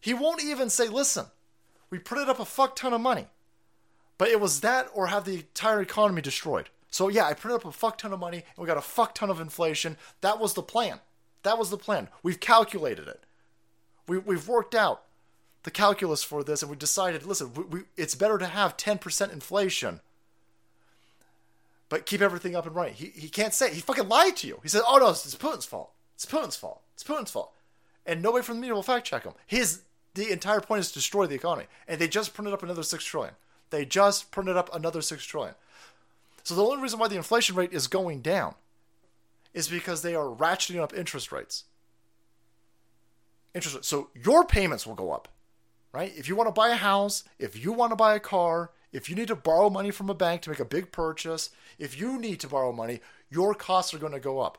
He 0.00 0.14
won't 0.14 0.42
even 0.42 0.70
say, 0.70 0.88
listen, 0.88 1.26
we 1.90 1.98
printed 1.98 2.28
up 2.28 2.40
a 2.40 2.44
fuck 2.44 2.74
ton 2.74 2.92
of 2.92 3.00
money. 3.00 3.26
But 4.20 4.28
it 4.28 4.38
was 4.38 4.60
that 4.60 4.90
or 4.92 5.06
have 5.06 5.24
the 5.24 5.36
entire 5.36 5.80
economy 5.80 6.20
destroyed. 6.20 6.68
So 6.90 7.08
yeah, 7.08 7.24
I 7.24 7.32
printed 7.32 7.62
up 7.62 7.64
a 7.64 7.72
fuck 7.72 7.96
ton 7.96 8.12
of 8.12 8.20
money 8.20 8.36
and 8.36 8.58
we 8.58 8.66
got 8.66 8.76
a 8.76 8.82
fuck 8.82 9.14
ton 9.14 9.30
of 9.30 9.40
inflation. 9.40 9.96
That 10.20 10.38
was 10.38 10.52
the 10.52 10.62
plan. 10.62 11.00
That 11.42 11.56
was 11.56 11.70
the 11.70 11.78
plan. 11.78 12.08
We've 12.22 12.38
calculated 12.38 13.08
it. 13.08 13.24
We, 14.06 14.18
we've 14.18 14.46
worked 14.46 14.74
out 14.74 15.04
the 15.62 15.70
calculus 15.70 16.22
for 16.22 16.44
this 16.44 16.60
and 16.60 16.70
we 16.70 16.76
decided, 16.76 17.24
listen, 17.24 17.54
we, 17.54 17.62
we, 17.62 17.80
it's 17.96 18.14
better 18.14 18.36
to 18.36 18.44
have 18.44 18.76
10% 18.76 19.32
inflation 19.32 20.00
but 21.88 22.04
keep 22.04 22.20
everything 22.20 22.54
up 22.54 22.66
and 22.66 22.76
running. 22.76 22.92
He, 22.92 23.06
he 23.06 23.30
can't 23.30 23.54
say 23.54 23.72
He 23.72 23.80
fucking 23.80 24.06
lied 24.06 24.36
to 24.36 24.46
you. 24.46 24.60
He 24.62 24.68
said, 24.68 24.82
oh 24.86 24.98
no, 24.98 25.08
it's, 25.08 25.24
it's 25.24 25.34
Putin's 25.34 25.64
fault. 25.64 25.92
It's 26.14 26.26
Putin's 26.26 26.56
fault. 26.56 26.82
It's 26.92 27.02
Putin's 27.02 27.30
fault. 27.30 27.54
And 28.04 28.20
nobody 28.20 28.44
from 28.44 28.56
the 28.56 28.60
media 28.60 28.74
will 28.74 28.82
fact 28.82 29.06
check 29.06 29.24
him. 29.24 29.32
His 29.46 29.80
the 30.12 30.30
entire 30.30 30.60
point 30.60 30.80
is 30.80 30.88
to 30.88 30.94
destroy 30.94 31.26
the 31.26 31.36
economy. 31.36 31.68
And 31.88 31.98
they 31.98 32.06
just 32.06 32.34
printed 32.34 32.52
up 32.52 32.62
another 32.62 32.82
six 32.82 33.02
trillion. 33.02 33.32
They 33.70 33.84
just 33.84 34.30
printed 34.30 34.56
up 34.56 34.74
another 34.74 35.00
six 35.00 35.24
trillion. 35.24 35.54
So 36.42 36.54
the 36.54 36.64
only 36.64 36.82
reason 36.82 36.98
why 36.98 37.08
the 37.08 37.16
inflation 37.16 37.56
rate 37.56 37.72
is 37.72 37.86
going 37.86 38.20
down 38.20 38.54
is 39.52 39.68
because 39.68 40.02
they 40.02 40.14
are 40.14 40.26
ratcheting 40.26 40.80
up 40.80 40.94
interest 40.94 41.32
rates. 41.32 41.64
Interest. 43.54 43.84
So 43.84 44.10
your 44.14 44.44
payments 44.44 44.86
will 44.86 44.94
go 44.94 45.12
up, 45.12 45.28
right? 45.92 46.12
If 46.16 46.28
you 46.28 46.36
want 46.36 46.48
to 46.48 46.52
buy 46.52 46.68
a 46.68 46.76
house, 46.76 47.24
if 47.38 47.62
you 47.62 47.72
want 47.72 47.90
to 47.90 47.96
buy 47.96 48.14
a 48.14 48.20
car, 48.20 48.70
if 48.92 49.08
you 49.08 49.16
need 49.16 49.28
to 49.28 49.36
borrow 49.36 49.70
money 49.70 49.90
from 49.90 50.10
a 50.10 50.14
bank 50.14 50.42
to 50.42 50.50
make 50.50 50.60
a 50.60 50.64
big 50.64 50.92
purchase, 50.92 51.50
if 51.78 51.98
you 51.98 52.18
need 52.18 52.40
to 52.40 52.48
borrow 52.48 52.72
money, 52.72 53.00
your 53.28 53.54
costs 53.54 53.94
are 53.94 53.98
going 53.98 54.12
to 54.12 54.20
go 54.20 54.40
up. 54.40 54.58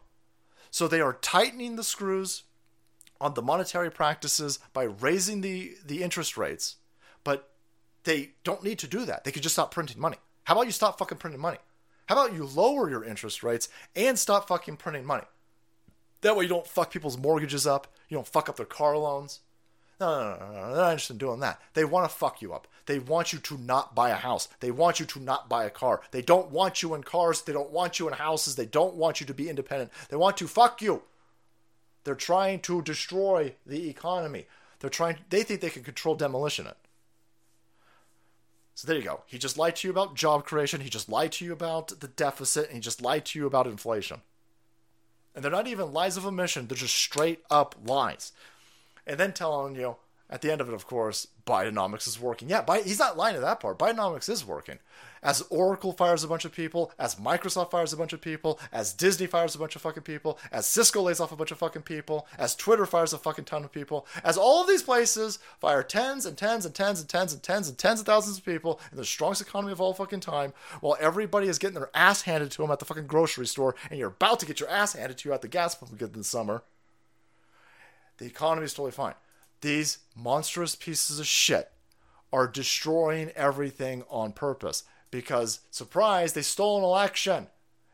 So 0.70 0.88
they 0.88 1.02
are 1.02 1.14
tightening 1.14 1.76
the 1.76 1.84
screws 1.84 2.44
on 3.20 3.34
the 3.34 3.42
monetary 3.42 3.92
practices 3.92 4.60
by 4.74 4.84
raising 4.84 5.42
the, 5.42 5.76
the 5.86 6.02
interest 6.02 6.38
rates, 6.38 6.78
they 8.04 8.32
don't 8.44 8.64
need 8.64 8.80
to 8.80 8.88
do 8.88 9.06
that. 9.06 9.24
They 9.24 9.32
could 9.32 9.44
just 9.44 9.56
stop 9.56 9.72
printing 9.72 10.00
money. 10.00 10.18
How 10.44 10.56
about 10.56 10.66
you 10.66 10.72
stop 10.72 10.98
fucking 10.98 11.18
printing 11.18 11.42
money? 11.42 11.60
How 12.08 12.16
about 12.16 12.36
you 12.36 12.46
lower 12.46 12.90
your 12.90 13.04
interest 13.04 13.44
rates 13.44 13.70
and 13.96 14.18
stop 14.18 14.48
fucking 14.48 14.78
printing 14.78 15.06
money? 15.06 15.26
That 16.22 16.36
way 16.36 16.44
you 16.44 16.50
don't 16.50 16.68
fuck 16.68 16.92
people's 16.92 17.18
mortgages 17.18 17.66
up, 17.66 17.88
you 18.10 18.16
don't 18.16 18.28
fuck 18.28 18.50
up 18.50 18.58
their 18.58 18.66
car 18.66 18.98
loans. 18.98 19.40
No, 20.00 20.20
no, 20.20 20.38
no, 20.40 20.52
no, 20.52 20.68
they're 20.68 20.76
not 20.78 20.92
interested 20.92 21.14
in 21.14 21.20
doing 21.20 21.40
that. 21.42 21.62
They 21.76 21.86
want 21.86 22.10
to 22.10 22.16
fuck 22.16 22.42
you 22.42 22.54
up. 22.54 22.68
They 22.88 22.98
want 22.98 23.34
you 23.34 23.40
to 23.40 23.58
not 23.60 23.94
buy 23.94 24.10
a 24.10 24.16
house. 24.16 24.48
They 24.60 24.72
want 24.72 25.00
you 25.00 25.06
to 25.06 25.20
not 25.20 25.48
buy 25.48 25.66
a 25.66 25.70
car. 25.70 26.02
They 26.10 26.24
don't 26.24 26.50
want 26.50 26.82
you 26.82 26.96
in 26.96 27.04
cars. 27.04 27.44
They 27.44 27.54
don't 27.54 27.70
want 27.70 28.00
you 28.00 28.08
in 28.08 28.16
houses. 28.16 28.56
They 28.56 28.66
don't 28.66 28.96
want 28.96 29.20
you 29.22 29.28
to 29.28 29.34
be 29.34 29.48
independent. 29.48 29.92
They 30.10 30.18
want 30.18 30.38
to 30.38 30.48
fuck 30.48 30.82
you. 30.82 31.04
They're 32.04 32.16
trying 32.16 32.62
to 32.62 32.82
destroy 32.82 33.54
the 33.66 33.90
economy. 33.90 34.48
They're 34.80 34.90
trying. 34.90 35.18
They 35.30 35.44
think 35.44 35.62
they 35.62 35.70
can 35.70 35.84
control 35.84 36.16
demolition 36.16 36.66
it. 36.66 36.78
So 38.82 38.88
there 38.88 38.98
you 38.98 39.04
go. 39.04 39.22
He 39.28 39.38
just 39.38 39.60
lied 39.60 39.76
to 39.76 39.88
you 39.88 39.92
about 39.92 40.16
job 40.16 40.44
creation. 40.44 40.82
He 40.82 40.90
just 40.90 41.08
lied 41.08 41.34
to 41.34 41.46
you 41.46 41.54
about 41.54 42.00
the 42.00 42.08
deficit. 42.08 42.66
And 42.66 42.74
he 42.74 42.80
just 42.80 43.00
lied 43.00 43.26
to 43.26 43.38
you 43.38 43.46
about 43.46 43.68
inflation. 43.68 44.22
And 45.36 45.44
they're 45.44 45.52
not 45.52 45.68
even 45.68 45.94
lies 45.94 46.18
of 46.18 46.26
omission, 46.26 46.66
they're 46.66 46.76
just 46.76 46.96
straight 46.96 47.44
up 47.52 47.76
lies. 47.86 48.32
And 49.06 49.20
then 49.20 49.34
telling 49.34 49.76
you, 49.76 49.98
at 50.32 50.42
the 50.42 50.52
end 50.52 50.62
of 50.62 50.68
it, 50.68 50.74
of 50.74 50.88
course, 50.88 51.28
Bidenomics 51.46 52.08
is 52.08 52.20
working. 52.20 52.50
Yeah, 52.50 52.64
Bi- 52.64 52.82
he's 52.82 52.98
not 52.98 53.18
lying 53.18 53.36
to 53.36 53.42
that 53.42 53.60
part. 53.60 53.78
Bidenomics 53.78 54.28
is 54.28 54.44
working. 54.44 54.80
As 55.24 55.44
Oracle 55.50 55.94
fires 55.94 56.24
a 56.24 56.28
bunch 56.28 56.46
of 56.46 56.52
people, 56.52 56.92
as 56.98 57.16
Microsoft 57.16 57.70
fires 57.70 57.94
a 57.94 57.98
bunch 57.98 58.12
of 58.12 58.22
people, 58.22 58.60
as 58.72 58.92
Disney 58.92 59.28
fires 59.28 59.54
a 59.54 59.60
bunch 59.60 59.76
of 59.76 59.82
fucking 59.84 60.02
people, 60.02 60.40
as 60.52 60.66
Cisco 60.66 61.04
lays 61.04 61.20
off 61.20 61.32
a 61.32 61.36
bunch 61.36 61.52
of 61.52 61.60
fucking 61.60 61.84
people, 61.84 62.28
as 62.40 62.56
Twitter 62.56 62.88
fires 62.88 63.14
a 63.14 63.20
fucking 63.20 63.46
ton 63.46 63.64
of 63.64 63.72
people, 63.72 64.08
as 64.24 64.36
all 64.36 64.62
of 64.62 64.68
these 64.68 64.82
places 64.82 65.38
fire 65.60 65.84
tens 65.84 66.26
and 66.26 66.38
tens 66.38 66.66
and 66.66 66.74
tens 66.74 67.00
and 67.00 67.08
tens 67.08 67.34
and 67.34 67.44
tens 67.44 67.68
and 67.70 67.78
tens 67.78 68.00
of 68.00 68.06
thousands 68.08 68.40
of 68.40 68.46
people 68.46 68.80
in 68.92 68.98
the 68.98 69.06
strongest 69.06 69.44
economy 69.44 69.72
of 69.72 69.80
all 69.80 69.94
fucking 69.94 70.22
time, 70.22 70.54
while 70.80 70.98
everybody 71.00 71.48
is 71.48 71.60
getting 71.60 71.76
their 71.76 71.92
ass 71.94 72.24
handed 72.24 72.50
to 72.50 72.64
them 72.64 72.72
at 72.72 72.80
the 72.80 72.86
fucking 72.86 73.06
grocery 73.06 73.46
store, 73.46 73.76
and 73.92 74.00
you're 74.00 74.10
about 74.10 74.40
to 74.40 74.48
get 74.48 74.60
your 74.60 74.70
ass 74.70 74.94
handed 74.94 75.20
to 75.20 75.30
you 75.30 75.34
at 75.36 75.44
the 75.44 75.48
gas 75.48 75.76
pump 75.76 75.94
again 75.94 76.12
this 76.14 76.28
summer. 76.28 76.64
The 78.18 78.26
economy 78.26 78.66
is 78.66 78.74
totally 78.74 78.92
fine. 78.92 79.16
These 79.62 80.00
monstrous 80.16 80.76
pieces 80.76 81.20
of 81.20 81.28
shit 81.28 81.72
are 82.34 82.48
destroying 82.48 83.30
everything 83.36 84.04
on 84.10 84.32
purpose 84.32 84.84
because, 85.12 85.60
surprise, 85.70 86.34
they 86.34 86.42
stole 86.42 86.78
an 86.78 86.84
election. 86.84 87.48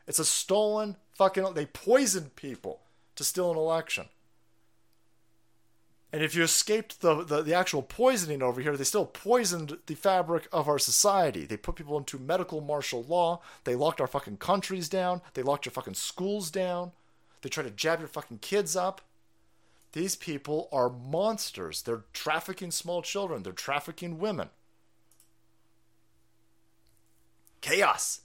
It's 0.06 0.18
a 0.18 0.24
stolen 0.24 0.96
fucking. 1.12 1.52
They 1.54 1.66
poisoned 1.66 2.36
people 2.36 2.80
to 3.16 3.24
steal 3.24 3.50
an 3.50 3.58
election. 3.58 4.06
And 6.10 6.22
if 6.22 6.34
you 6.34 6.42
escaped 6.42 7.02
the, 7.02 7.22
the, 7.22 7.42
the, 7.42 7.52
actual 7.52 7.82
poisoning 7.82 8.42
over 8.42 8.62
here, 8.62 8.76
they 8.78 8.84
still 8.84 9.04
poisoned 9.04 9.76
the 9.86 9.94
fabric 9.94 10.48
of 10.50 10.66
our 10.66 10.78
society. 10.78 11.44
They 11.44 11.58
put 11.58 11.74
people 11.74 11.98
into 11.98 12.18
medical 12.18 12.62
martial 12.62 13.02
law. 13.02 13.42
They 13.64 13.74
locked 13.74 14.00
our 14.00 14.06
fucking 14.06 14.38
countries 14.38 14.88
down. 14.88 15.20
They 15.34 15.42
locked 15.42 15.66
your 15.66 15.72
fucking 15.72 15.94
schools 15.94 16.50
down. 16.50 16.92
They 17.42 17.50
try 17.50 17.62
to 17.62 17.70
jab 17.70 17.98
your 17.98 18.08
fucking 18.08 18.38
kids 18.38 18.74
up. 18.74 19.02
These 19.92 20.16
people 20.16 20.68
are 20.72 20.88
monsters. 20.88 21.82
They're 21.82 22.04
trafficking 22.14 22.70
small 22.70 23.02
children, 23.02 23.42
they're 23.42 23.52
trafficking 23.52 24.18
women. 24.18 24.48
Chaos. 27.60 28.20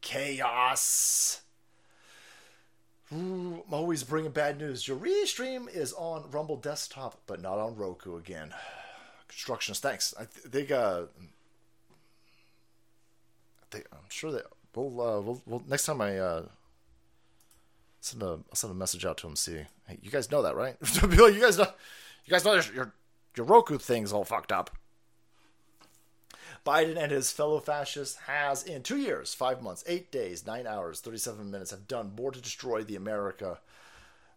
Chaos. 0.00 1.42
Ooh, 3.12 3.62
I'm 3.66 3.74
always 3.74 4.02
bringing 4.02 4.32
bad 4.32 4.58
news. 4.58 4.86
Your 4.88 4.96
restream 4.96 5.72
is 5.72 5.92
on 5.92 6.28
Rumble 6.30 6.56
Desktop, 6.56 7.20
but 7.26 7.40
not 7.40 7.58
on 7.58 7.76
Roku 7.76 8.16
again. 8.16 8.52
Constructionist, 9.28 9.82
thanks. 9.82 10.14
I 10.18 10.24
think 10.24 10.70
uh, 10.70 11.02
I 13.62 13.66
think 13.70 13.86
I'm 13.92 13.98
sure 14.08 14.32
that 14.32 14.46
we'll, 14.74 15.00
uh, 15.00 15.20
we'll, 15.20 15.42
we'll 15.46 15.62
next 15.68 15.86
time 15.86 16.00
I 16.00 16.18
uh, 16.18 16.42
send 18.00 18.22
a 18.22 18.26
I'll 18.26 18.44
send 18.54 18.72
a 18.72 18.74
message 18.74 19.04
out 19.04 19.18
to 19.18 19.26
him. 19.26 19.36
See, 19.36 19.62
hey, 19.86 19.98
you 20.02 20.10
guys 20.10 20.30
know 20.30 20.42
that, 20.42 20.56
right? 20.56 20.76
you 21.02 21.40
guys 21.40 21.58
know, 21.58 21.66
you 22.24 22.30
guys 22.30 22.44
know 22.44 22.60
your 22.74 22.94
your 23.36 23.46
Roku 23.46 23.78
thing's 23.78 24.12
all 24.12 24.24
fucked 24.24 24.52
up. 24.52 24.70
Biden 26.66 27.00
and 27.00 27.12
his 27.12 27.30
fellow 27.30 27.60
fascists 27.60 28.16
has, 28.26 28.64
in 28.64 28.82
two 28.82 28.96
years, 28.96 29.32
five 29.32 29.62
months, 29.62 29.84
eight 29.86 30.10
days, 30.10 30.44
nine 30.44 30.66
hours, 30.66 30.98
37 30.98 31.48
minutes, 31.48 31.70
have 31.70 31.86
done 31.86 32.12
more 32.16 32.32
to 32.32 32.40
destroy 32.40 32.82
the 32.82 32.96
America 32.96 33.60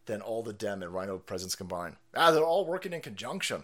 than 0.06 0.22
all 0.22 0.44
the 0.44 0.54
Dem 0.54 0.84
and 0.84 0.94
RINO 0.94 1.18
presidents 1.18 1.56
combined. 1.56 1.96
Ah, 2.16 2.30
they're 2.30 2.44
all 2.44 2.68
working 2.68 2.94
in 2.94 3.02
conjunction. 3.02 3.64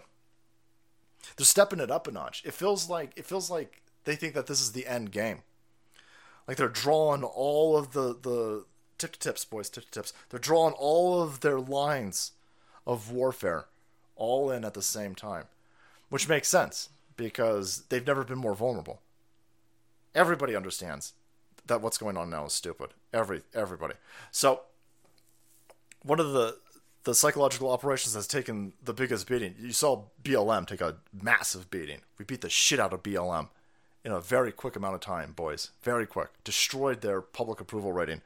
They're 1.36 1.46
stepping 1.46 1.78
it 1.78 1.92
up 1.92 2.08
a 2.08 2.10
notch. 2.10 2.42
It 2.44 2.54
feels 2.54 2.90
like 2.90 3.12
it 3.16 3.24
feels 3.24 3.50
like 3.50 3.82
they 4.04 4.16
think 4.16 4.34
that 4.34 4.46
this 4.46 4.60
is 4.60 4.72
the 4.72 4.86
end 4.86 5.12
game. 5.12 5.42
Like 6.46 6.56
they're 6.56 6.68
drawing 6.68 7.24
all 7.24 7.76
of 7.76 7.92
the 7.92 8.16
the 8.20 8.64
tip 8.98 9.16
tips, 9.16 9.44
boys, 9.44 9.70
tip 9.70 9.90
tips. 9.90 10.12
They're 10.30 10.38
drawing 10.38 10.74
all 10.74 11.22
of 11.22 11.40
their 11.40 11.58
lines 11.58 12.32
of 12.86 13.10
warfare 13.10 13.66
all 14.14 14.50
in 14.50 14.64
at 14.64 14.74
the 14.74 14.82
same 14.82 15.14
time, 15.14 15.44
which 16.10 16.28
makes 16.28 16.48
sense 16.48 16.90
because 17.16 17.84
they've 17.88 18.06
never 18.06 18.24
been 18.24 18.38
more 18.38 18.54
vulnerable. 18.54 19.00
Everybody 20.14 20.56
understands 20.56 21.12
that 21.66 21.80
what's 21.80 21.98
going 21.98 22.16
on 22.16 22.30
now 22.30 22.46
is 22.46 22.52
stupid. 22.52 22.90
Every 23.12 23.42
everybody. 23.54 23.94
So 24.30 24.62
one 26.02 26.20
of 26.20 26.32
the 26.32 26.58
the 27.04 27.14
psychological 27.14 27.70
operations 27.70 28.14
has 28.14 28.26
taken 28.26 28.72
the 28.82 28.92
biggest 28.92 29.28
beating. 29.28 29.54
You 29.60 29.72
saw 29.72 30.04
BLM 30.24 30.66
take 30.66 30.80
a 30.80 30.96
massive 31.12 31.70
beating. 31.70 32.00
We 32.18 32.24
beat 32.24 32.40
the 32.40 32.50
shit 32.50 32.80
out 32.80 32.92
of 32.92 33.04
BLM 33.04 33.48
in 34.04 34.10
a 34.12 34.20
very 34.20 34.52
quick 34.52 34.76
amount 34.76 34.96
of 34.96 35.00
time, 35.00 35.32
boys. 35.32 35.70
Very 35.82 36.06
quick. 36.06 36.30
Destroyed 36.42 37.02
their 37.02 37.20
public 37.20 37.60
approval 37.60 37.92
rating. 37.92 38.22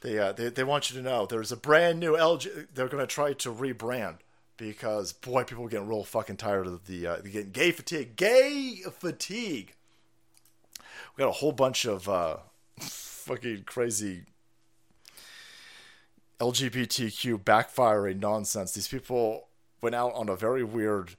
They, 0.02 0.20
uh, 0.20 0.34
they 0.34 0.50
they 0.50 0.64
want 0.66 0.90
you 0.90 0.98
to 0.98 1.02
know 1.02 1.26
there's 1.26 1.52
a 1.54 1.58
brand 1.58 2.00
new 2.00 2.14
LG. 2.14 2.68
They're 2.74 2.90
going 2.90 3.02
to 3.02 3.08
try 3.08 3.32
to 3.32 3.54
rebrand 3.54 4.18
because 4.58 5.14
boy, 5.14 5.44
people 5.46 5.66
are 5.66 5.70
getting 5.70 5.88
real 5.88 6.04
fucking 6.04 6.38
tired 6.38 6.68
of 6.68 6.88
the 6.88 7.08
uh, 7.08 7.18
getting 7.18 7.52
gay 7.52 7.72
fatigue. 7.72 8.18
Gay 8.18 8.82
fatigue. 8.92 9.76
We 11.16 11.22
got 11.22 11.30
a 11.30 11.34
whole 11.34 11.52
bunch 11.54 11.86
of 11.86 12.10
uh, 12.10 12.38
fucking 12.80 13.64
crazy 13.66 14.24
LGBTQ 16.40 17.44
backfiring 17.44 18.20
nonsense. 18.20 18.74
These 18.74 18.88
people 18.90 19.48
went 19.82 19.96
out 19.96 20.14
on 20.14 20.28
a 20.28 20.36
very 20.36 20.64
weird. 20.64 21.16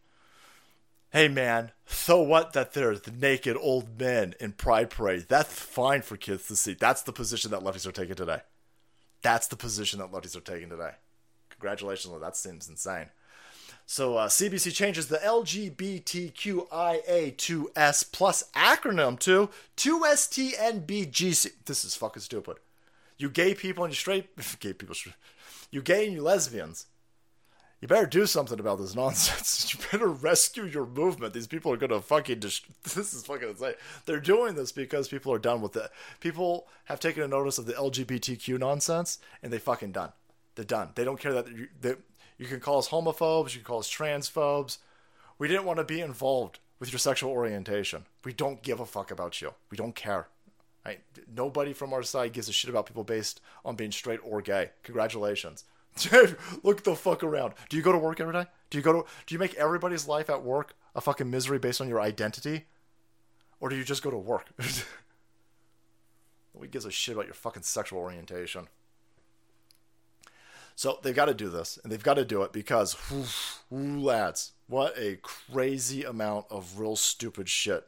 Hey 1.15 1.29
man, 1.29 1.71
so 1.87 2.21
what 2.21 2.53
that 2.55 2.73
they're 2.73 2.97
the 2.97 3.13
naked 3.13 3.57
old 3.61 4.01
men 4.01 4.35
in 4.41 4.51
Pride 4.51 4.91
Parade? 4.91 5.27
That's 5.29 5.61
fine 5.61 6.03
for 6.03 6.17
kids 6.17 6.49
to 6.49 6.57
see. 6.57 6.75
That's 6.75 7.03
the 7.03 7.13
position 7.13 7.53
that 7.53 7.61
lefties 7.61 7.87
are 7.87 7.93
taking 7.93 8.17
today. 8.17 8.41
That's 9.23 9.47
the 9.47 9.55
position 9.55 10.01
that 10.01 10.11
lefties 10.11 10.35
are 10.35 10.41
taking 10.41 10.71
today. 10.71 10.91
Congratulations, 11.51 12.21
that 12.21 12.37
seems 12.37 12.69
insane. 12.69 13.11
So 13.87 14.17
uh, 14.17 14.27
CBC 14.27 14.75
changes 14.75 15.07
the 15.07 15.19
LGBTQIA2S 15.19 18.11
plus 18.11 18.51
acronym 18.57 19.17
to 19.21 19.51
2STNBGC. 19.77 21.53
This 21.65 21.85
is 21.85 21.95
fucking 21.95 22.23
stupid. 22.23 22.57
You 23.19 23.31
gay 23.31 23.55
people 23.55 23.85
and 23.85 23.93
you 23.93 23.97
straight 23.97 24.31
gay 24.59 24.73
people, 24.73 24.97
you 25.71 25.81
gay 25.81 26.07
and 26.07 26.15
you 26.15 26.23
lesbians. 26.23 26.87
You 27.85 27.89
better 27.89 28.07
do 28.07 28.25
something 28.25 28.59
about 28.59 28.79
this 28.79 28.95
nonsense. 28.97 29.75
You 29.75 29.81
better 29.93 30.09
rescue 30.09 30.65
your 30.65 30.87
movement. 30.87 31.35
These 31.35 31.47
people 31.47 31.71
are 31.71 31.77
gonna 31.77 32.01
fucking. 32.01 32.39
Dis- 32.39 32.63
this 32.83 33.13
is 33.13 33.27
fucking 33.27 33.51
insane. 33.51 33.75
They're 34.07 34.21
doing 34.21 34.55
this 34.55 34.73
because 34.73 35.07
people 35.07 35.31
are 35.35 35.39
done 35.39 35.61
with 35.61 35.77
it. 35.77 35.91
People 36.19 36.67
have 36.85 36.99
taken 36.99 37.23
a 37.23 37.29
notice 37.29 37.59
of 37.59 37.67
the 37.67 37.75
LGBTQ 37.75 38.59
nonsense, 38.59 39.19
and 39.43 39.53
they 39.53 39.59
fucking 39.59 39.93
done. 39.93 40.13
They're 40.55 40.65
done. 40.65 40.93
They 40.95 41.05
don't 41.05 41.21
care 41.21 41.35
that 41.35 41.47
you, 41.49 41.69
they, 41.79 41.97
you 42.39 42.47
can 42.47 42.59
call 42.59 42.79
us 42.79 42.89
homophobes. 42.89 43.53
You 43.53 43.61
can 43.61 43.65
call 43.65 43.81
us 43.81 43.95
transphobes. 43.95 44.79
We 45.37 45.47
didn't 45.47 45.67
want 45.67 45.79
to 45.79 45.85
be 45.85 46.01
involved 46.01 46.61
with 46.81 46.91
your 46.91 46.99
sexual 46.99 47.33
orientation. 47.33 48.07
We 48.25 48.33
don't 48.33 48.63
give 48.63 48.81
a 48.81 48.87
fuck 48.87 49.11
about 49.11 49.43
you. 49.43 49.53
We 49.71 49.77
don't 49.77 49.95
care. 49.95 50.29
Right? 50.87 51.01
Nobody 51.37 51.75
from 51.75 51.93
our 51.93 52.03
side 52.03 52.33
gives 52.33 52.49
a 52.49 52.53
shit 52.55 52.71
about 52.71 52.87
people 52.87 53.05
based 53.05 53.43
on 53.63 53.77
being 53.77 53.93
straight 53.93 54.21
or 54.25 54.41
gay. 54.41 54.71
Congratulations. 54.85 55.65
Look 56.63 56.83
the 56.85 56.95
fuck 56.95 57.23
around. 57.23 57.55
Do 57.69 57.77
you 57.77 57.83
go 57.83 57.93
to 57.93 57.99
work 57.99 58.21
every 58.21 58.33
day? 58.33 58.47
Do 58.71 58.79
you 58.79 58.83
go 58.83 58.93
to 58.93 59.05
do 59.27 59.35
you 59.35 59.39
make 59.39 59.55
everybody's 59.55 60.09
life 60.09 60.29
at 60.29 60.43
work 60.43 60.75
a 60.95 61.01
fucking 61.01 61.31
misery 61.31 61.59
based 61.59 61.81
on 61.81 61.89
your 61.89 62.01
identity? 62.01 62.65
Or 63.61 63.69
do 63.69 63.77
you 63.77 63.85
just 63.85 64.03
go 64.03 64.11
to 64.11 64.19
work? 64.19 64.49
Nobody 66.55 66.71
gives 66.71 66.85
a 66.85 66.91
shit 66.91 67.15
about 67.15 67.27
your 67.27 67.35
fucking 67.35 67.63
sexual 67.63 68.01
orientation. 68.01 68.69
So 70.77 70.99
they've 71.03 71.15
got 71.15 71.27
to 71.27 71.35
do 71.35 71.49
this, 71.49 71.79
and 71.83 71.93
they've 71.93 72.03
got 72.03 72.15
to 72.15 72.25
do 72.25 72.43
it 72.43 72.53
because, 72.53 72.97
lads, 73.71 74.53
what 74.67 74.99
a 74.99 75.19
crazy 75.23 76.03
amount 76.03 76.47
of 76.51 76.81
real 76.81 76.97
stupid 76.97 77.49
shit 77.49 77.87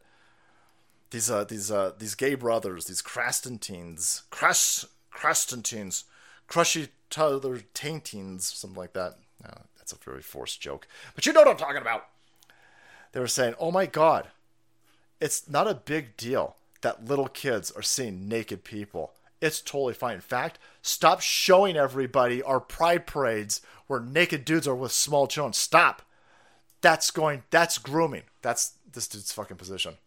these 1.10 1.30
uh 1.30 1.44
these 1.44 1.70
uh 1.70 1.92
these 1.98 2.14
gay 2.14 2.34
brothers, 2.34 2.86
these 2.86 3.02
Crastantines, 3.02 4.22
Cras 4.30 4.86
Crastantines, 5.12 6.04
crush 6.47 6.77
each 6.77 6.90
taintings, 7.10 8.44
something 8.44 8.78
like 8.78 8.93
that. 8.93 9.18
That's 9.77 9.93
a 9.93 10.05
very 10.05 10.23
forced 10.23 10.60
joke, 10.60 10.89
but 11.14 11.27
you 11.27 11.32
know 11.32 11.40
what 11.40 11.48
I'm 11.48 11.56
talking 11.56 11.81
about. 11.81 12.09
They 13.12 13.20
were 13.20 13.28
saying, 13.28 13.55
"Oh 13.60 13.70
my 13.70 13.86
God, 13.86 14.28
it's 15.20 15.48
not 15.48 15.68
a 15.68 15.74
big 15.74 16.16
deal 16.16 16.56
that 16.81 17.05
little 17.05 17.28
kids 17.28 17.70
are 17.70 17.82
seeing 17.82 18.28
naked 18.28 18.64
people. 18.64 19.12
It's 19.40 19.60
totally 19.60 19.94
fine. 19.94 20.16
In 20.16 20.20
fact, 20.20 20.59
stop 20.82 21.20
showing 21.20 21.77
everybody 21.77 22.43
our 22.43 22.59
pride 22.59 23.06
parades 23.06 23.60
where 23.86 24.01
naked 24.01 24.44
dudes 24.44 24.66
are 24.66 24.74
with 24.74 24.93
small 24.93 25.28
children. 25.28 25.52
Stop. 25.52 26.02
That's 26.81 27.10
going. 27.12 27.44
That's 27.51 27.78
grooming. 27.78 28.24
That's 28.43 28.73
this 28.93 29.06
dude's 29.06 29.32
fucking 29.32 29.56
position." 29.56 29.98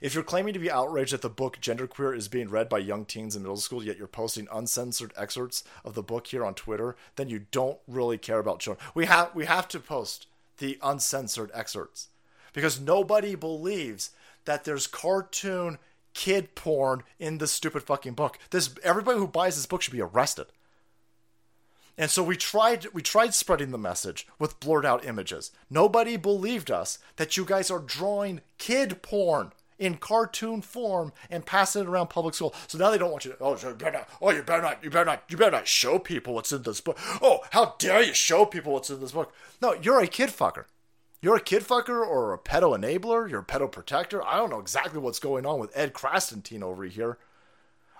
If 0.00 0.14
you're 0.14 0.24
claiming 0.24 0.54
to 0.54 0.60
be 0.60 0.70
outraged 0.70 1.12
that 1.12 1.22
the 1.22 1.28
book 1.28 1.58
Genderqueer 1.60 2.16
is 2.16 2.28
being 2.28 2.48
read 2.48 2.68
by 2.68 2.78
young 2.78 3.04
teens 3.04 3.34
in 3.34 3.42
middle 3.42 3.56
school, 3.56 3.82
yet 3.82 3.98
you're 3.98 4.06
posting 4.06 4.48
uncensored 4.52 5.12
excerpts 5.16 5.64
of 5.84 5.94
the 5.94 6.02
book 6.02 6.28
here 6.28 6.44
on 6.44 6.54
Twitter, 6.54 6.96
then 7.16 7.28
you 7.28 7.46
don't 7.50 7.78
really 7.86 8.18
care 8.18 8.38
about 8.38 8.60
children. 8.60 8.84
We 8.94 9.06
have 9.06 9.34
we 9.34 9.46
have 9.46 9.68
to 9.68 9.80
post 9.80 10.26
the 10.58 10.78
uncensored 10.82 11.50
excerpts 11.54 12.08
because 12.52 12.80
nobody 12.80 13.34
believes 13.34 14.10
that 14.44 14.64
there's 14.64 14.86
cartoon 14.86 15.78
kid 16.14 16.54
porn 16.54 17.02
in 17.18 17.38
this 17.38 17.52
stupid 17.52 17.82
fucking 17.82 18.14
book. 18.14 18.38
This 18.50 18.74
everybody 18.82 19.18
who 19.18 19.28
buys 19.28 19.56
this 19.56 19.66
book 19.66 19.82
should 19.82 19.92
be 19.92 20.00
arrested. 20.00 20.46
And 21.96 22.10
so 22.10 22.22
we 22.22 22.36
tried 22.36 22.86
we 22.92 23.02
tried 23.02 23.34
spreading 23.34 23.72
the 23.72 23.78
message 23.78 24.26
with 24.38 24.60
blurred 24.60 24.86
out 24.86 25.04
images. 25.04 25.50
Nobody 25.68 26.16
believed 26.16 26.70
us 26.70 26.98
that 27.16 27.36
you 27.36 27.44
guys 27.44 27.70
are 27.70 27.80
drawing 27.80 28.40
kid 28.56 29.02
porn 29.02 29.52
in 29.78 29.96
cartoon 29.96 30.60
form 30.60 31.12
and 31.30 31.46
passing 31.46 31.82
it 31.82 31.88
around 31.88 32.08
public 32.08 32.34
school. 32.34 32.54
So 32.66 32.78
now 32.78 32.90
they 32.90 32.98
don't 32.98 33.12
want 33.12 33.24
you 33.24 33.32
to 33.32 33.38
oh 33.40 33.56
you 33.56 33.74
better 33.74 33.98
not 33.98 34.08
oh 34.20 34.30
you 34.30 34.42
better 34.42 34.62
not 34.62 34.82
you 34.82 34.90
better 34.90 35.04
not 35.04 35.22
you 35.28 35.36
better 35.36 35.52
not 35.52 35.68
show 35.68 35.98
people 35.98 36.34
what's 36.34 36.52
in 36.52 36.62
this 36.62 36.80
book. 36.80 36.98
Oh, 37.22 37.40
how 37.52 37.74
dare 37.78 38.02
you 38.02 38.14
show 38.14 38.44
people 38.44 38.72
what's 38.72 38.90
in 38.90 39.00
this 39.00 39.12
book. 39.12 39.32
No, 39.62 39.74
you're 39.74 40.00
a 40.00 40.06
kid 40.06 40.30
fucker. 40.30 40.64
You're 41.20 41.36
a 41.36 41.40
kid 41.40 41.62
fucker 41.64 42.06
or 42.06 42.32
a 42.32 42.38
pedo 42.38 42.78
enabler, 42.78 43.28
you're 43.28 43.40
a 43.40 43.44
pedo 43.44 43.70
protector. 43.70 44.24
I 44.24 44.36
don't 44.36 44.50
know 44.50 44.60
exactly 44.60 45.00
what's 45.00 45.18
going 45.18 45.46
on 45.46 45.58
with 45.58 45.76
Ed 45.76 45.92
Krastantine 45.92 46.62
over 46.62 46.84
here. 46.84 47.18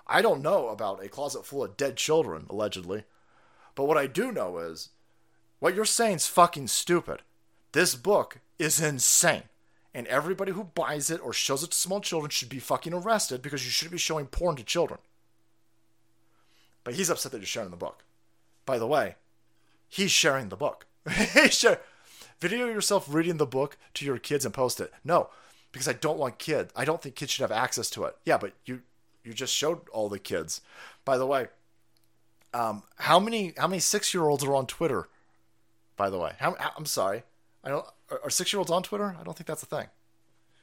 I 0.07 0.21
don't 0.21 0.41
know 0.41 0.69
about 0.69 1.03
a 1.03 1.09
closet 1.09 1.45
full 1.45 1.63
of 1.63 1.75
dead 1.75 1.97
children, 1.97 2.45
allegedly. 2.49 3.03
But 3.75 3.85
what 3.85 3.97
I 3.97 4.07
do 4.07 4.31
know 4.31 4.57
is 4.57 4.89
what 5.59 5.75
you're 5.75 5.85
saying 5.85 6.15
is 6.15 6.27
fucking 6.27 6.67
stupid. 6.67 7.21
This 7.73 7.93
book 7.93 8.39
is 8.57 8.79
insane. 8.79 9.43
And 9.93 10.05
everybody 10.07 10.51
who 10.51 10.65
buys 10.65 11.09
it 11.09 11.19
or 11.23 11.33
shows 11.33 11.63
it 11.63 11.71
to 11.71 11.77
small 11.77 11.99
children 11.99 12.29
should 12.29 12.49
be 12.49 12.59
fucking 12.59 12.93
arrested 12.93 13.41
because 13.41 13.65
you 13.65 13.71
shouldn't 13.71 13.93
be 13.93 13.97
showing 13.97 14.27
porn 14.27 14.55
to 14.55 14.63
children. 14.63 14.99
But 16.83 16.93
he's 16.93 17.09
upset 17.09 17.31
that 17.31 17.39
you're 17.39 17.45
sharing 17.45 17.71
the 17.71 17.77
book. 17.77 18.03
By 18.65 18.77
the 18.77 18.87
way, 18.87 19.15
he's 19.87 20.11
sharing 20.11 20.49
the 20.49 20.55
book. 20.55 20.85
share- 21.49 21.81
Video 22.39 22.67
yourself 22.67 23.05
reading 23.09 23.37
the 23.37 23.45
book 23.45 23.77
to 23.95 24.05
your 24.05 24.17
kids 24.17 24.45
and 24.45 24.53
post 24.53 24.79
it. 24.79 24.93
No, 25.03 25.29
because 25.71 25.87
I 25.87 25.93
don't 25.93 26.17
want 26.17 26.37
kids. 26.39 26.71
I 26.75 26.85
don't 26.85 27.01
think 27.01 27.15
kids 27.15 27.31
should 27.31 27.41
have 27.41 27.51
access 27.51 27.89
to 27.91 28.05
it. 28.05 28.15
Yeah, 28.25 28.37
but 28.37 28.53
you 28.65 28.81
you 29.23 29.33
just 29.33 29.53
showed 29.53 29.87
all 29.89 30.07
the 30.07 30.19
kids. 30.19 30.61
By 31.03 31.17
the 31.17 31.25
way, 31.25 31.47
um, 32.53 32.83
how 32.95 33.19
many 33.19 33.53
how 33.57 33.67
many 33.67 33.79
six 33.81 34.13
year 34.13 34.23
olds 34.23 34.43
are 34.45 34.55
on 34.55 34.67
Twitter? 34.67 35.09
By 35.97 36.09
the 36.09 36.17
way, 36.17 36.31
how, 36.39 36.55
I'm 36.77 36.85
sorry, 36.85 37.23
I 37.63 37.69
don't 37.69 37.85
are, 38.09 38.21
are 38.23 38.29
six 38.29 38.51
year 38.53 38.59
olds 38.59 38.71
on 38.71 38.83
Twitter? 38.83 39.15
I 39.19 39.23
don't 39.23 39.35
think 39.35 39.47
that's 39.47 39.63
a 39.63 39.67
thing. 39.67 39.87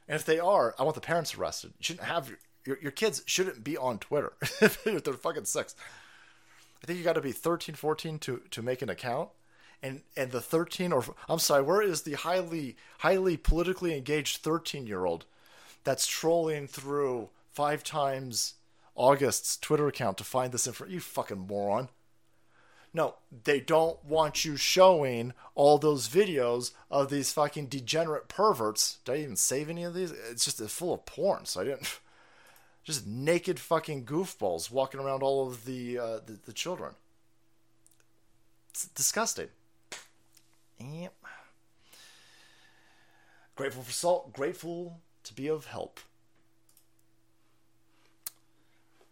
And 0.07 0.15
if 0.15 0.25
they 0.25 0.39
are, 0.39 0.73
I 0.79 0.83
want 0.83 0.95
the 0.95 1.01
parents 1.01 1.35
arrested. 1.35 1.73
You 1.77 1.83
shouldn't 1.83 2.07
have 2.07 2.29
your 2.29 2.37
your, 2.65 2.77
your 2.81 2.91
kids 2.91 3.23
shouldn't 3.25 3.63
be 3.63 3.77
on 3.77 3.99
Twitter 3.99 4.33
if 4.41 4.83
they're 4.83 5.13
fucking 5.13 5.45
six. 5.45 5.75
I 6.83 6.85
think 6.85 6.99
you 6.99 7.05
got 7.05 7.13
to 7.13 7.21
be 7.21 7.31
13, 7.31 7.75
14 7.75 8.19
to 8.19 8.41
to 8.51 8.61
make 8.61 8.81
an 8.81 8.89
account. 8.89 9.29
And 9.81 10.01
and 10.15 10.31
the 10.31 10.41
13 10.41 10.91
or 10.91 11.03
I'm 11.29 11.39
sorry, 11.39 11.63
where 11.63 11.81
is 11.81 12.01
the 12.01 12.13
highly 12.13 12.75
highly 12.99 13.37
politically 13.37 13.95
engaged 13.95 14.37
13 14.37 14.87
year 14.87 15.05
old 15.05 15.25
that's 15.83 16.07
trolling 16.07 16.67
through 16.67 17.29
five 17.51 17.83
times 17.83 18.55
August's 18.95 19.55
Twitter 19.57 19.87
account 19.87 20.17
to 20.17 20.23
find 20.23 20.51
this 20.51 20.67
info. 20.67 20.85
You 20.85 20.99
fucking 20.99 21.47
moron. 21.47 21.89
No, 22.97 23.13
they 23.43 23.59
don't 23.59 24.03
want 24.03 24.43
you 24.43 24.57
showing 24.57 25.33
all 25.53 25.77
those 25.77 26.09
videos 26.09 26.71
of 26.89 27.11
these 27.11 27.31
fucking 27.31 27.67
degenerate 27.67 28.27
perverts. 28.27 28.97
Did 29.05 29.11
I 29.11 29.17
even 29.19 29.35
save 29.35 29.69
any 29.69 29.83
of 29.83 29.93
these? 29.93 30.09
It's 30.09 30.43
just 30.43 30.59
it's 30.59 30.73
full 30.73 30.95
of 30.95 31.05
porn, 31.05 31.45
so 31.45 31.61
I 31.61 31.65
didn't. 31.65 31.99
Just 32.83 33.05
naked 33.05 33.59
fucking 33.59 34.05
goofballs 34.05 34.71
walking 34.71 34.99
around 34.99 35.21
all 35.21 35.45
of 35.45 35.65
the 35.65 35.99
uh, 35.99 36.19
the, 36.25 36.39
the 36.45 36.53
children. 36.53 36.93
It's 38.69 38.87
disgusting. 38.87 39.49
Yep. 40.79 41.13
Grateful 43.55 43.83
for 43.83 43.91
salt. 43.91 44.33
Grateful 44.33 45.01
to 45.23 45.35
be 45.35 45.47
of 45.47 45.65
help. 45.65 45.99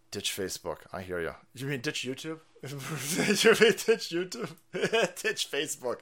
Ditch 0.09 0.31
Facebook. 0.31 0.77
I 0.91 1.03
hear 1.03 1.19
you. 1.19 1.35
You 1.53 1.67
mean 1.67 1.81
ditch 1.81 2.03
YouTube? 2.03 2.39
ditch 2.69 3.43
YouTube? 3.43 4.49
ditch 5.21 5.51
Facebook. 5.51 5.99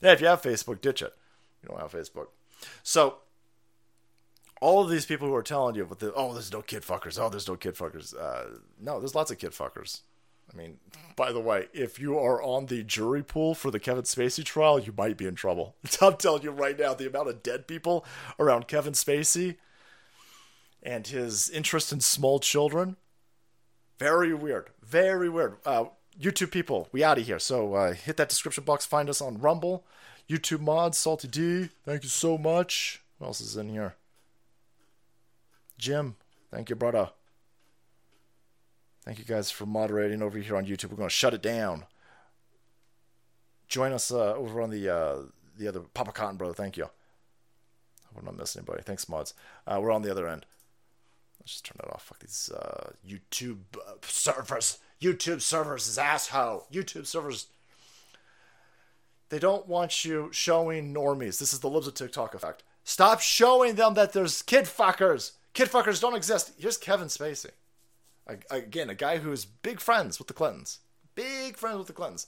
Yeah, 0.00 0.12
if 0.12 0.20
you 0.20 0.26
have 0.26 0.42
Facebook, 0.42 0.80
ditch 0.80 1.02
it. 1.02 1.14
You 1.62 1.68
don't 1.68 1.80
have 1.80 1.92
Facebook. 1.92 2.28
So, 2.82 3.18
all 4.60 4.82
of 4.82 4.90
these 4.90 5.06
people 5.06 5.28
who 5.28 5.34
are 5.34 5.42
telling 5.42 5.74
you, 5.74 5.88
the, 5.98 6.12
oh, 6.14 6.32
there's 6.32 6.52
no 6.52 6.62
kid 6.62 6.82
fuckers. 6.82 7.18
Oh, 7.20 7.28
there's 7.28 7.48
no 7.48 7.56
kid 7.56 7.74
fuckers. 7.74 8.18
Uh, 8.18 8.58
no, 8.80 8.98
there's 8.98 9.14
lots 9.14 9.30
of 9.30 9.38
kid 9.38 9.52
fuckers. 9.52 10.00
I 10.52 10.56
mean, 10.56 10.78
by 11.16 11.32
the 11.32 11.40
way, 11.40 11.68
if 11.72 11.98
you 11.98 12.18
are 12.18 12.42
on 12.42 12.66
the 12.66 12.82
jury 12.82 13.22
pool 13.22 13.54
for 13.54 13.70
the 13.70 13.80
Kevin 13.80 14.04
Spacey 14.04 14.44
trial, 14.44 14.78
you 14.78 14.92
might 14.96 15.16
be 15.16 15.26
in 15.26 15.34
trouble. 15.34 15.76
I'm 16.00 16.16
telling 16.16 16.42
you 16.42 16.50
right 16.50 16.78
now, 16.78 16.94
the 16.94 17.08
amount 17.08 17.28
of 17.28 17.42
dead 17.42 17.66
people 17.66 18.04
around 18.38 18.68
Kevin 18.68 18.92
Spacey 18.92 19.56
and 20.82 21.06
his 21.06 21.48
interest 21.50 21.92
in 21.92 22.00
small 22.00 22.40
children 22.40 22.96
very 24.04 24.34
weird. 24.34 24.68
Very 24.82 25.30
weird. 25.30 25.56
Uh, 25.64 25.86
YouTube 26.20 26.50
people, 26.50 26.88
we 26.92 27.02
out 27.02 27.16
of 27.18 27.24
here. 27.26 27.38
So 27.38 27.72
uh, 27.74 27.94
hit 27.94 28.18
that 28.18 28.28
description 28.28 28.62
box. 28.64 28.84
Find 28.84 29.08
us 29.08 29.22
on 29.22 29.40
Rumble. 29.40 29.86
YouTube 30.28 30.60
mods, 30.60 30.98
Salty 30.98 31.26
D. 31.26 31.70
Thank 31.86 32.02
you 32.02 32.10
so 32.10 32.36
much. 32.36 33.02
What 33.16 33.28
else 33.28 33.40
is 33.40 33.56
in 33.56 33.70
here? 33.70 33.94
Jim. 35.78 36.16
Thank 36.50 36.68
you, 36.68 36.76
brother. 36.76 37.10
Thank 39.06 39.18
you 39.18 39.24
guys 39.24 39.50
for 39.50 39.64
moderating 39.64 40.22
over 40.22 40.38
here 40.38 40.56
on 40.56 40.66
YouTube. 40.66 40.90
We're 40.90 40.96
going 40.96 41.08
to 41.08 41.14
shut 41.14 41.34
it 41.34 41.42
down. 41.42 41.86
Join 43.68 43.92
us 43.92 44.12
uh, 44.12 44.34
over 44.34 44.60
on 44.60 44.70
the 44.70 44.94
uh, 44.94 45.16
the 45.56 45.66
other 45.66 45.80
Papa 45.80 46.12
Cotton 46.12 46.36
brother. 46.36 46.54
Thank 46.54 46.76
you. 46.76 46.88
I'm 48.16 48.24
not 48.24 48.36
missing 48.36 48.60
anybody. 48.60 48.82
Thanks, 48.82 49.08
mods. 49.08 49.32
Uh, 49.66 49.78
we're 49.82 49.90
on 49.90 50.02
the 50.02 50.10
other 50.10 50.28
end. 50.28 50.44
Let's 51.44 51.52
just 51.52 51.66
turn 51.66 51.76
that 51.80 51.92
off. 51.92 52.04
Fuck 52.04 52.20
these 52.20 52.50
uh, 52.54 52.92
YouTube 53.06 53.58
uh, 53.76 53.94
servers. 54.02 54.78
YouTube 55.00 55.42
servers 55.42 55.86
is 55.86 55.98
asshole. 55.98 56.66
YouTube 56.72 57.06
servers. 57.06 57.48
They 59.28 59.38
don't 59.38 59.68
want 59.68 60.06
you 60.06 60.30
showing 60.32 60.94
normies. 60.94 61.38
This 61.38 61.52
is 61.52 61.60
the 61.60 61.68
libs 61.68 61.86
of 61.86 61.94
TikTok 61.94 62.34
effect. 62.34 62.62
Stop 62.82 63.20
showing 63.20 63.74
them 63.74 63.92
that 63.94 64.14
there's 64.14 64.40
kid 64.40 64.64
fuckers. 64.64 65.32
Kid 65.52 65.68
fuckers 65.68 66.00
don't 66.00 66.16
exist. 66.16 66.52
Here's 66.58 66.78
Kevin 66.78 67.08
Spacey. 67.08 67.50
Again, 68.50 68.88
a 68.88 68.94
guy 68.94 69.18
who's 69.18 69.44
big 69.44 69.80
friends 69.80 70.18
with 70.18 70.28
the 70.28 70.34
Clintons. 70.34 70.78
Big 71.14 71.58
friends 71.58 71.76
with 71.76 71.86
the 71.88 71.92
Clintons. 71.92 72.26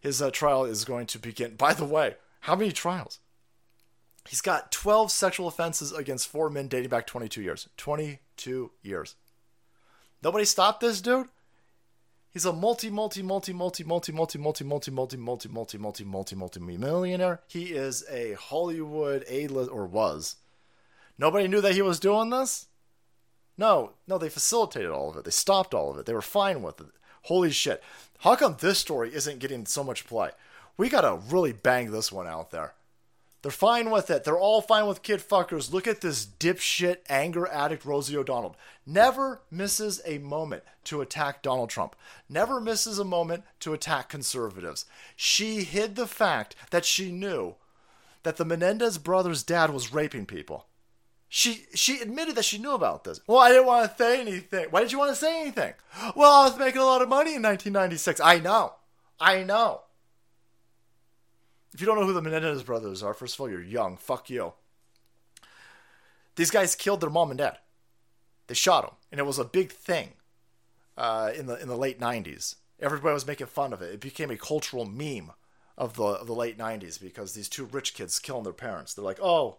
His 0.00 0.22
uh, 0.22 0.30
trial 0.30 0.64
is 0.64 0.86
going 0.86 1.06
to 1.06 1.18
begin. 1.18 1.54
By 1.56 1.74
the 1.74 1.84
way, 1.84 2.16
how 2.40 2.56
many 2.56 2.72
trials? 2.72 3.18
He's 4.26 4.40
got 4.40 4.72
12 4.72 5.10
sexual 5.10 5.48
offenses 5.48 5.92
against 5.92 6.28
four 6.28 6.48
men 6.48 6.68
dating 6.68 6.90
back 6.90 7.06
22 7.06 7.42
years. 7.42 7.68
22 8.38 8.70
years. 8.82 9.16
Nobody 10.22 10.44
stopped 10.44 10.80
this 10.80 11.00
dude? 11.00 11.28
He's 12.30 12.44
a 12.44 12.52
multi, 12.52 12.90
multi, 12.90 13.22
multi, 13.22 13.52
multi, 13.52 13.82
multi, 13.82 14.12
multi, 14.12 14.38
multi, 14.38 14.64
multi, 14.64 14.90
multi, 14.90 15.18
multi, 15.18 15.48
multi, 15.48 15.78
multi, 15.78 16.04
multi, 16.04 16.36
multi, 16.36 16.60
millionaire. 16.60 17.40
He 17.48 17.72
is 17.72 18.04
a 18.10 18.34
Hollywood 18.34 19.24
A-list, 19.28 19.70
or 19.70 19.86
was. 19.86 20.36
Nobody 21.18 21.48
knew 21.48 21.60
that 21.60 21.74
he 21.74 21.82
was 21.82 21.98
doing 21.98 22.30
this? 22.30 22.66
No, 23.56 23.94
no, 24.06 24.18
they 24.18 24.28
facilitated 24.28 24.90
all 24.90 25.10
of 25.10 25.16
it. 25.16 25.24
They 25.24 25.32
stopped 25.32 25.74
all 25.74 25.90
of 25.90 25.98
it. 25.98 26.06
They 26.06 26.12
were 26.12 26.22
fine 26.22 26.62
with 26.62 26.80
it. 26.80 26.86
Holy 27.22 27.50
shit. 27.50 27.82
How 28.20 28.36
come 28.36 28.56
this 28.60 28.78
story 28.78 29.12
isn't 29.12 29.40
getting 29.40 29.66
so 29.66 29.82
much 29.82 30.06
play? 30.06 30.30
We 30.76 30.88
gotta 30.88 31.18
really 31.28 31.52
bang 31.52 31.90
this 31.90 32.12
one 32.12 32.28
out 32.28 32.52
there. 32.52 32.74
They're 33.42 33.52
fine 33.52 33.90
with 33.90 34.10
it. 34.10 34.24
They're 34.24 34.38
all 34.38 34.60
fine 34.60 34.86
with 34.86 35.04
kid 35.04 35.20
fuckers. 35.20 35.72
Look 35.72 35.86
at 35.86 36.00
this 36.00 36.26
dipshit 36.26 36.98
anger 37.08 37.46
addict 37.46 37.84
Rosie 37.84 38.16
O'Donnell. 38.16 38.56
Never 38.84 39.42
misses 39.50 40.00
a 40.04 40.18
moment 40.18 40.64
to 40.84 41.00
attack 41.00 41.42
Donald 41.42 41.70
Trump. 41.70 41.94
Never 42.28 42.60
misses 42.60 42.98
a 42.98 43.04
moment 43.04 43.44
to 43.60 43.72
attack 43.72 44.08
conservatives. 44.08 44.86
She 45.14 45.62
hid 45.62 45.94
the 45.94 46.06
fact 46.06 46.56
that 46.70 46.84
she 46.84 47.12
knew 47.12 47.54
that 48.24 48.38
the 48.38 48.44
Menendez 48.44 48.98
brothers' 48.98 49.44
dad 49.44 49.70
was 49.70 49.92
raping 49.92 50.26
people. 50.26 50.66
She 51.28 51.66
she 51.74 52.00
admitted 52.00 52.34
that 52.36 52.44
she 52.44 52.58
knew 52.58 52.72
about 52.72 53.04
this. 53.04 53.20
Well, 53.26 53.38
I 53.38 53.50
didn't 53.50 53.66
want 53.66 53.90
to 53.90 53.96
say 53.96 54.20
anything. 54.20 54.66
Why 54.70 54.80
did 54.80 54.92
you 54.92 54.98
want 54.98 55.10
to 55.12 55.16
say 55.16 55.42
anything? 55.42 55.74
Well, 56.16 56.32
I 56.32 56.44
was 56.48 56.58
making 56.58 56.80
a 56.80 56.86
lot 56.86 57.02
of 57.02 57.08
money 57.08 57.34
in 57.34 57.42
1996. 57.42 58.20
I 58.20 58.40
know. 58.40 58.74
I 59.20 59.44
know. 59.44 59.82
If 61.72 61.80
you 61.80 61.86
don't 61.86 61.98
know 61.98 62.06
who 62.06 62.12
the 62.12 62.22
Menendez 62.22 62.62
brothers 62.62 63.02
are, 63.02 63.14
first 63.14 63.34
of 63.34 63.40
all, 63.40 63.50
you're 63.50 63.62
young. 63.62 63.96
Fuck 63.96 64.30
you. 64.30 64.54
These 66.36 66.50
guys 66.50 66.74
killed 66.74 67.00
their 67.00 67.10
mom 67.10 67.30
and 67.30 67.38
dad. 67.38 67.58
They 68.46 68.54
shot 68.54 68.82
them, 68.82 68.94
and 69.12 69.18
it 69.18 69.26
was 69.26 69.38
a 69.38 69.44
big 69.44 69.72
thing 69.72 70.12
uh, 70.96 71.32
in 71.36 71.46
the 71.46 71.60
in 71.60 71.68
the 71.68 71.76
late 71.76 72.00
'90s. 72.00 72.56
Everybody 72.80 73.12
was 73.12 73.26
making 73.26 73.48
fun 73.48 73.72
of 73.72 73.82
it. 73.82 73.92
It 73.92 74.00
became 74.00 74.30
a 74.30 74.36
cultural 74.36 74.84
meme 74.84 75.32
of 75.76 75.94
the 75.94 76.04
of 76.04 76.26
the 76.26 76.34
late 76.34 76.56
'90s 76.56 77.00
because 77.00 77.34
these 77.34 77.48
two 77.48 77.66
rich 77.66 77.94
kids 77.94 78.18
killing 78.18 78.44
their 78.44 78.52
parents. 78.52 78.94
They're 78.94 79.04
like, 79.04 79.20
"Oh, 79.20 79.58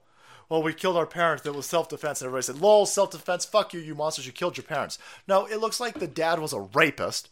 well, 0.49 0.63
we 0.63 0.73
killed 0.73 0.97
our 0.97 1.05
parents. 1.05 1.45
It 1.45 1.53
was 1.53 1.67
self 1.67 1.89
defense. 1.89 2.21
And 2.21 2.27
everybody 2.27 2.43
said, 2.43 2.59
lol, 2.59 2.85
self 2.87 3.11
defense. 3.11 3.45
Fuck 3.45 3.73
you, 3.73 3.79
you 3.79 3.93
monsters. 3.93 4.25
You 4.25 4.31
killed 4.31 4.57
your 4.57 4.63
parents. 4.63 4.97
No, 5.27 5.45
it 5.45 5.57
looks 5.57 5.79
like 5.79 5.99
the 5.99 6.07
dad 6.07 6.39
was 6.39 6.53
a 6.53 6.61
rapist 6.61 7.29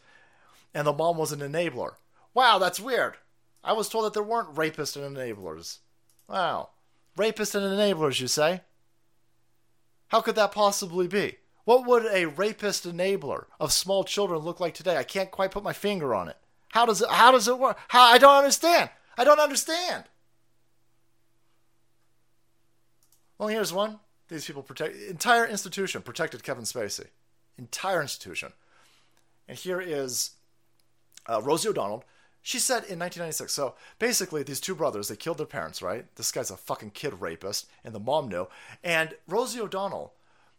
and 0.74 0.86
the 0.86 0.94
mom 0.94 1.18
was 1.18 1.32
an 1.32 1.40
enabler. 1.40 1.96
Wow, 2.34 2.60
that's 2.60 2.80
weird. 2.80 3.16
I 3.64 3.74
was 3.74 3.90
told 3.90 4.06
that 4.06 4.14
there 4.14 4.24
weren't 4.24 4.56
rapists 4.56 4.96
and 4.96 5.16
enablers. 5.16 5.80
Wow. 6.30 6.70
Rapists 7.18 7.56
and 7.56 7.66
enablers, 7.66 8.20
you 8.20 8.28
say? 8.28 8.62
How 10.10 10.22
could 10.22 10.36
that 10.36 10.52
possibly 10.52 11.08
be? 11.08 11.38
What 11.66 11.86
would 11.86 12.06
a 12.06 12.26
rapist 12.26 12.88
enabler 12.88 13.46
of 13.60 13.74
small 13.74 14.06
children 14.06 14.40
look 14.40 14.60
like 14.60 14.74
today? 14.74 14.96
I 14.96 15.04
can't 15.04 15.32
quite 15.32 15.52
put 15.52 15.64
my 15.64 15.74
finger 15.74 16.16
on 16.16 16.30
it. 16.30 16.38
How 16.70 16.86
does 16.86 17.02
it 17.02 17.10
how 17.10 17.32
does 17.32 17.48
it 17.48 17.60
work? 17.60 17.78
How 17.90 18.04
I 18.04 18.18
don't 18.18 18.38
understand. 18.38 18.90
I 19.18 19.24
don't 19.24 19.40
understand. 19.40 20.06
Well, 23.38 23.50
here's 23.50 23.74
one. 23.74 24.00
These 24.30 24.46
people 24.46 24.64
protect 24.64 24.96
entire 24.96 25.46
institution 25.46 26.02
protected 26.02 26.44
Kevin 26.44 26.64
Spacey. 26.64 27.08
Entire 27.58 28.02
institution. 28.02 28.54
And 29.48 29.58
here 29.58 29.82
is 29.82 30.32
uh, 31.28 31.42
Rosie 31.42 31.70
O'Donnell. 31.70 32.04
She 32.48 32.60
said 32.60 32.86
in 32.86 32.98
1996. 32.98 33.52
So 33.52 33.76
basically, 34.00 34.42
these 34.42 34.62
two 34.62 34.74
brothers 34.74 35.10
they 35.10 35.18
killed 35.18 35.38
their 35.38 35.46
parents. 35.46 35.82
Right? 35.82 36.06
This 36.16 36.32
guy's 36.32 36.50
a 36.50 36.56
fucking 36.56 36.92
kid 36.92 37.20
rapist, 37.20 37.68
and 37.84 37.94
the 37.94 38.00
mom 38.00 38.30
knew. 38.30 38.48
And 38.82 39.16
Rosie 39.28 39.60
O'Donnell 39.60 40.14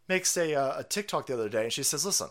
makes 0.07 0.37
a, 0.37 0.53
uh, 0.53 0.81
a 0.81 0.83
TikTok 0.83 1.25
the 1.25 1.33
other 1.33 1.49
day, 1.49 1.63
and 1.63 1.73
she 1.73 1.81
says, 1.81 2.05
"Listen, 2.05 2.29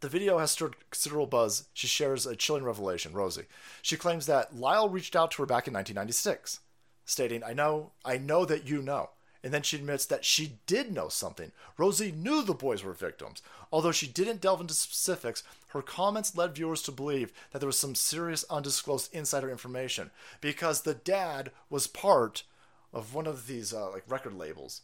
the 0.00 0.08
video 0.08 0.38
has 0.38 0.50
stirred 0.50 0.74
considerable 0.90 1.28
buzz. 1.28 1.68
She 1.74 1.86
shares 1.86 2.26
a 2.26 2.34
chilling 2.34 2.64
revelation, 2.64 3.12
Rosie. 3.12 3.46
She 3.82 3.96
claims 3.96 4.26
that 4.26 4.56
Lyle 4.56 4.88
reached 4.88 5.14
out 5.14 5.30
to 5.32 5.42
her 5.42 5.46
back 5.46 5.68
in 5.68 5.74
1996, 5.74 6.58
stating, 7.04 7.44
I 7.44 7.52
know, 7.52 7.92
I 8.04 8.18
know 8.18 8.44
that 8.46 8.66
you 8.66 8.82
know. 8.82 9.10
And 9.48 9.54
then 9.54 9.62
she 9.62 9.76
admits 9.76 10.04
that 10.04 10.26
she 10.26 10.58
did 10.66 10.92
know 10.92 11.08
something. 11.08 11.52
Rosie 11.78 12.12
knew 12.12 12.42
the 12.42 12.52
boys 12.52 12.84
were 12.84 12.92
victims. 12.92 13.40
Although 13.72 13.92
she 13.92 14.06
didn't 14.06 14.42
delve 14.42 14.60
into 14.60 14.74
specifics, 14.74 15.42
her 15.68 15.80
comments 15.80 16.36
led 16.36 16.54
viewers 16.54 16.82
to 16.82 16.92
believe 16.92 17.32
that 17.50 17.60
there 17.60 17.66
was 17.66 17.78
some 17.78 17.94
serious 17.94 18.44
undisclosed 18.50 19.08
insider 19.14 19.50
information 19.50 20.10
because 20.42 20.82
the 20.82 20.92
dad 20.92 21.50
was 21.70 21.86
part 21.86 22.42
of 22.92 23.14
one 23.14 23.26
of 23.26 23.46
these 23.46 23.72
uh, 23.72 23.88
like 23.90 24.02
record 24.06 24.34
labels. 24.34 24.82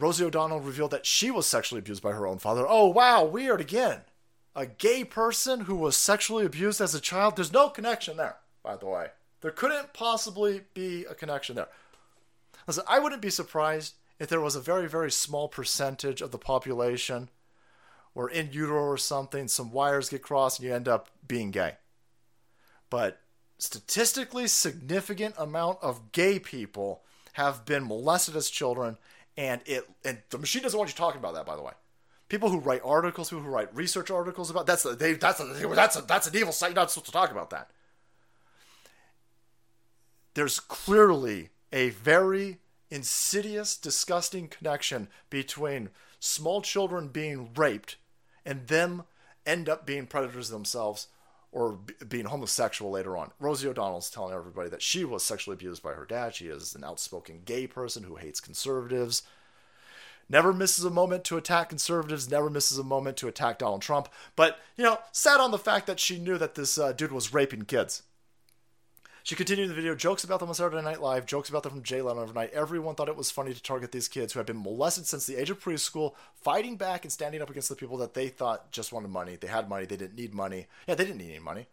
Rosie 0.00 0.24
O'Donnell 0.24 0.58
revealed 0.58 0.90
that 0.90 1.06
she 1.06 1.30
was 1.30 1.46
sexually 1.46 1.78
abused 1.78 2.02
by 2.02 2.10
her 2.10 2.26
own 2.26 2.40
father. 2.40 2.66
Oh, 2.68 2.88
wow, 2.88 3.22
weird 3.24 3.60
again. 3.60 4.00
A 4.56 4.66
gay 4.66 5.04
person 5.04 5.60
who 5.60 5.76
was 5.76 5.96
sexually 5.96 6.44
abused 6.44 6.80
as 6.80 6.92
a 6.92 7.00
child? 7.00 7.36
There's 7.36 7.52
no 7.52 7.68
connection 7.68 8.16
there, 8.16 8.38
by 8.64 8.74
the 8.74 8.86
way. 8.86 9.10
There 9.40 9.50
couldn't 9.50 9.92
possibly 9.92 10.62
be 10.74 11.04
a 11.04 11.14
connection 11.14 11.56
there. 11.56 11.68
Listen, 12.66 12.84
I 12.88 12.98
wouldn't 12.98 13.22
be 13.22 13.30
surprised 13.30 13.94
if 14.18 14.28
there 14.28 14.40
was 14.40 14.54
a 14.54 14.60
very, 14.60 14.88
very 14.88 15.10
small 15.10 15.48
percentage 15.48 16.20
of 16.20 16.30
the 16.30 16.38
population 16.38 17.30
or 18.14 18.28
in 18.28 18.52
utero 18.52 18.82
or 18.82 18.98
something, 18.98 19.48
some 19.48 19.72
wires 19.72 20.08
get 20.08 20.22
crossed 20.22 20.58
and 20.58 20.68
you 20.68 20.74
end 20.74 20.88
up 20.88 21.08
being 21.26 21.50
gay. 21.50 21.76
But 22.90 23.20
statistically 23.58 24.46
significant 24.46 25.34
amount 25.38 25.78
of 25.82 26.12
gay 26.12 26.38
people 26.38 27.02
have 27.34 27.64
been 27.64 27.86
molested 27.86 28.34
as 28.36 28.50
children 28.50 28.96
and 29.36 29.60
it 29.66 29.88
and 30.04 30.18
the 30.30 30.38
machine 30.38 30.62
doesn't 30.62 30.78
want 30.78 30.90
you 30.90 30.96
talking 30.96 31.18
about 31.18 31.34
that 31.34 31.46
by 31.46 31.54
the 31.54 31.62
way 31.62 31.72
people 32.28 32.48
who 32.48 32.58
write 32.58 32.80
articles 32.84 33.28
people 33.28 33.44
who 33.44 33.50
write 33.50 33.74
research 33.74 34.10
articles 34.10 34.50
about 34.50 34.66
that's 34.66 34.82
they 34.82 35.12
that's 35.12 35.40
a, 35.40 35.44
that's 35.44 35.96
a, 35.96 36.02
that's 36.02 36.26
an 36.26 36.34
evil 36.34 36.52
site 36.52 36.70
you're 36.70 36.74
not 36.74 36.90
supposed 36.90 37.06
to 37.06 37.12
talk 37.12 37.30
about 37.30 37.50
that 37.50 37.70
there's 40.34 40.60
clearly 40.60 41.50
a 41.72 41.90
very 41.90 42.58
insidious 42.90 43.76
disgusting 43.76 44.48
connection 44.48 45.08
between 45.28 45.90
small 46.18 46.60
children 46.60 47.08
being 47.08 47.50
raped 47.54 47.96
and 48.44 48.66
them 48.66 49.04
end 49.46 49.68
up 49.68 49.86
being 49.86 50.06
predators 50.06 50.48
themselves 50.48 51.08
or 51.52 51.72
b- 51.72 51.94
being 52.08 52.26
homosexual 52.26 52.90
later 52.90 53.16
on. 53.16 53.30
Rosie 53.40 53.68
O'Donnell's 53.68 54.10
telling 54.10 54.34
everybody 54.34 54.68
that 54.68 54.82
she 54.82 55.04
was 55.04 55.22
sexually 55.22 55.54
abused 55.54 55.82
by 55.82 55.92
her 55.92 56.04
dad. 56.04 56.34
She 56.34 56.46
is 56.46 56.74
an 56.74 56.84
outspoken 56.84 57.42
gay 57.44 57.66
person 57.66 58.04
who 58.04 58.16
hates 58.16 58.40
conservatives. 58.40 59.22
Never 60.28 60.52
misses 60.52 60.84
a 60.84 60.90
moment 60.90 61.24
to 61.24 61.36
attack 61.36 61.70
conservatives, 61.70 62.30
never 62.30 62.48
misses 62.48 62.78
a 62.78 62.84
moment 62.84 63.16
to 63.16 63.26
attack 63.26 63.58
Donald 63.58 63.82
Trump. 63.82 64.08
But, 64.36 64.58
you 64.76 64.84
know, 64.84 65.00
sat 65.10 65.40
on 65.40 65.50
the 65.50 65.58
fact 65.58 65.88
that 65.88 65.98
she 65.98 66.20
knew 66.20 66.38
that 66.38 66.54
this 66.54 66.78
uh, 66.78 66.92
dude 66.92 67.10
was 67.10 67.34
raping 67.34 67.62
kids. 67.62 68.04
She 69.30 69.36
continued 69.36 69.70
the 69.70 69.74
video, 69.74 69.94
jokes 69.94 70.24
about 70.24 70.40
them 70.40 70.48
on 70.48 70.56
Saturday 70.56 70.82
Night 70.82 71.00
Live, 71.00 71.24
jokes 71.24 71.48
about 71.48 71.62
them 71.62 71.70
from 71.70 71.84
Jay 71.84 72.02
Leno 72.02 72.20
overnight. 72.20 72.50
Everyone 72.50 72.96
thought 72.96 73.08
it 73.08 73.14
was 73.14 73.30
funny 73.30 73.54
to 73.54 73.62
target 73.62 73.92
these 73.92 74.08
kids 74.08 74.32
who 74.32 74.40
had 74.40 74.46
been 74.46 74.60
molested 74.60 75.06
since 75.06 75.24
the 75.24 75.36
age 75.36 75.50
of 75.50 75.62
preschool, 75.62 76.14
fighting 76.34 76.74
back 76.74 77.04
and 77.04 77.12
standing 77.12 77.40
up 77.40 77.48
against 77.48 77.68
the 77.68 77.76
people 77.76 77.96
that 77.98 78.14
they 78.14 78.26
thought 78.26 78.72
just 78.72 78.92
wanted 78.92 79.12
money. 79.12 79.36
They 79.36 79.46
had 79.46 79.68
money, 79.68 79.86
they 79.86 79.96
didn't 79.96 80.16
need 80.16 80.34
money. 80.34 80.66
Yeah, 80.88 80.96
they 80.96 81.04
didn't 81.04 81.18
need 81.18 81.30
any 81.30 81.38
money. 81.38 81.68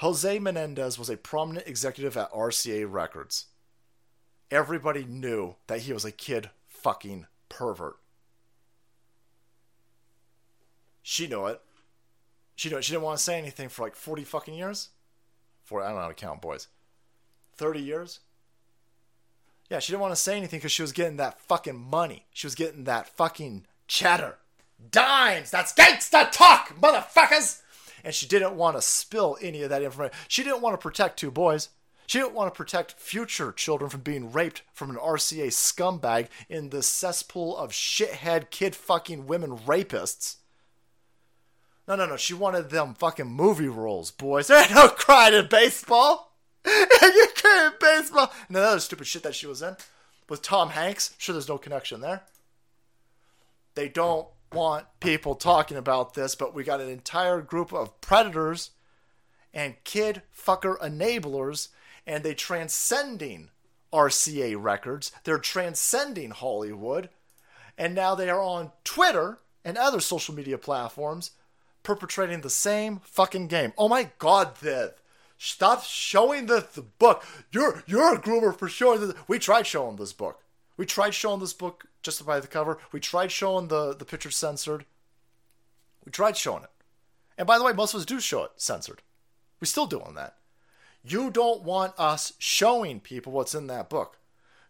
Jose 0.00 0.38
Menendez 0.38 0.98
was 0.98 1.08
a 1.08 1.16
prominent 1.16 1.66
executive 1.66 2.14
at 2.18 2.30
RCA 2.30 2.84
Records. 2.92 3.46
Everybody 4.50 5.06
knew 5.06 5.54
that 5.66 5.80
he 5.80 5.94
was 5.94 6.04
a 6.04 6.12
kid 6.12 6.50
fucking 6.68 7.26
pervert. 7.48 7.96
She 11.00 11.26
knew 11.26 11.46
it. 11.46 11.62
She 12.54 12.68
knew 12.68 12.76
it. 12.76 12.84
She 12.84 12.92
didn't 12.92 13.04
want 13.04 13.16
to 13.16 13.24
say 13.24 13.38
anything 13.38 13.70
for 13.70 13.80
like 13.80 13.96
40 13.96 14.24
fucking 14.24 14.52
years. 14.52 14.90
I 15.72 15.86
don't 15.86 15.94
know 15.94 16.02
how 16.02 16.08
to 16.08 16.14
count, 16.14 16.40
boys. 16.40 16.68
30 17.56 17.80
years? 17.80 18.20
Yeah, 19.70 19.78
she 19.78 19.92
didn't 19.92 20.02
want 20.02 20.12
to 20.12 20.20
say 20.20 20.36
anything 20.36 20.58
because 20.58 20.72
she 20.72 20.82
was 20.82 20.92
getting 20.92 21.18
that 21.18 21.40
fucking 21.40 21.78
money. 21.78 22.26
She 22.32 22.46
was 22.46 22.56
getting 22.56 22.84
that 22.84 23.08
fucking 23.08 23.66
chatter. 23.86 24.38
Dimes! 24.90 25.50
That's 25.50 25.72
gangsta 25.72 26.30
talk, 26.32 26.74
motherfuckers! 26.80 27.60
And 28.02 28.14
she 28.14 28.26
didn't 28.26 28.56
want 28.56 28.76
to 28.76 28.82
spill 28.82 29.36
any 29.40 29.62
of 29.62 29.70
that 29.70 29.82
information. 29.82 30.16
She 30.26 30.42
didn't 30.42 30.62
want 30.62 30.74
to 30.74 30.82
protect 30.82 31.18
two 31.18 31.30
boys. 31.30 31.68
She 32.06 32.18
didn't 32.18 32.34
want 32.34 32.52
to 32.52 32.56
protect 32.56 32.94
future 32.98 33.52
children 33.52 33.88
from 33.88 34.00
being 34.00 34.32
raped 34.32 34.62
from 34.72 34.90
an 34.90 34.96
RCA 34.96 35.48
scumbag 35.48 36.26
in 36.48 36.70
the 36.70 36.82
cesspool 36.82 37.56
of 37.56 37.70
shithead 37.70 38.50
kid 38.50 38.74
fucking 38.74 39.28
women 39.28 39.56
rapists. 39.58 40.38
No, 41.90 41.96
no, 41.96 42.06
no. 42.06 42.16
She 42.16 42.34
wanted 42.34 42.70
them 42.70 42.94
fucking 42.94 43.26
movie 43.26 43.66
roles, 43.66 44.12
boys. 44.12 44.46
There 44.48 44.62
ain't 44.62 44.72
no 44.72 44.90
crying 44.90 45.34
in 45.34 45.48
baseball. 45.48 46.36
you 46.64 47.26
cry 47.34 47.66
in 47.66 47.72
baseball. 47.80 48.32
And 48.46 48.56
the 48.56 48.62
other 48.62 48.78
stupid 48.78 49.08
shit 49.08 49.24
that 49.24 49.34
she 49.34 49.48
was 49.48 49.60
in 49.60 49.74
with 50.28 50.40
Tom 50.40 50.70
Hanks. 50.70 51.16
Sure, 51.18 51.32
there's 51.32 51.48
no 51.48 51.58
connection 51.58 52.00
there. 52.00 52.22
They 53.74 53.88
don't 53.88 54.28
want 54.52 54.86
people 55.00 55.34
talking 55.34 55.76
about 55.76 56.14
this, 56.14 56.36
but 56.36 56.54
we 56.54 56.62
got 56.62 56.80
an 56.80 56.88
entire 56.88 57.40
group 57.40 57.72
of 57.72 58.00
predators 58.00 58.70
and 59.52 59.82
kid 59.82 60.22
fucker 60.32 60.78
enablers, 60.78 61.70
and 62.06 62.22
they 62.22 62.34
transcending 62.34 63.50
RCA 63.92 64.54
records. 64.56 65.10
They're 65.24 65.38
transcending 65.38 66.30
Hollywood, 66.30 67.08
and 67.76 67.96
now 67.96 68.14
they 68.14 68.30
are 68.30 68.40
on 68.40 68.70
Twitter 68.84 69.38
and 69.64 69.76
other 69.76 69.98
social 69.98 70.36
media 70.36 70.56
platforms 70.56 71.32
perpetrating 71.82 72.40
the 72.40 72.50
same 72.50 73.00
fucking 73.04 73.48
game. 73.48 73.72
Oh 73.78 73.88
my 73.88 74.10
god, 74.18 74.56
Viv. 74.58 74.92
Stop 75.38 75.84
showing 75.84 76.46
the, 76.46 76.66
the 76.74 76.82
book. 76.82 77.24
You're 77.50 77.82
you're 77.86 78.14
a 78.14 78.20
groomer 78.20 78.56
for 78.56 78.68
sure. 78.68 79.14
We 79.26 79.38
tried 79.38 79.66
showing 79.66 79.96
this 79.96 80.12
book. 80.12 80.42
We 80.76 80.86
tried 80.86 81.14
showing 81.14 81.40
this 81.40 81.54
book 81.54 81.86
just 82.02 82.24
by 82.24 82.40
the 82.40 82.46
cover. 82.46 82.78
We 82.92 83.00
tried 83.00 83.32
showing 83.32 83.68
the, 83.68 83.94
the 83.94 84.04
picture 84.04 84.30
censored. 84.30 84.84
We 86.04 86.12
tried 86.12 86.36
showing 86.36 86.64
it. 86.64 86.70
And 87.36 87.46
by 87.46 87.58
the 87.58 87.64
way, 87.64 87.72
most 87.72 87.94
of 87.94 88.00
us 88.00 88.06
do 88.06 88.20
show 88.20 88.44
it 88.44 88.52
censored. 88.56 89.02
We're 89.60 89.66
still 89.66 89.86
doing 89.86 90.14
that. 90.14 90.36
You 91.02 91.30
don't 91.30 91.62
want 91.62 91.94
us 91.98 92.34
showing 92.38 93.00
people 93.00 93.32
what's 93.32 93.54
in 93.54 93.66
that 93.68 93.88
book 93.88 94.18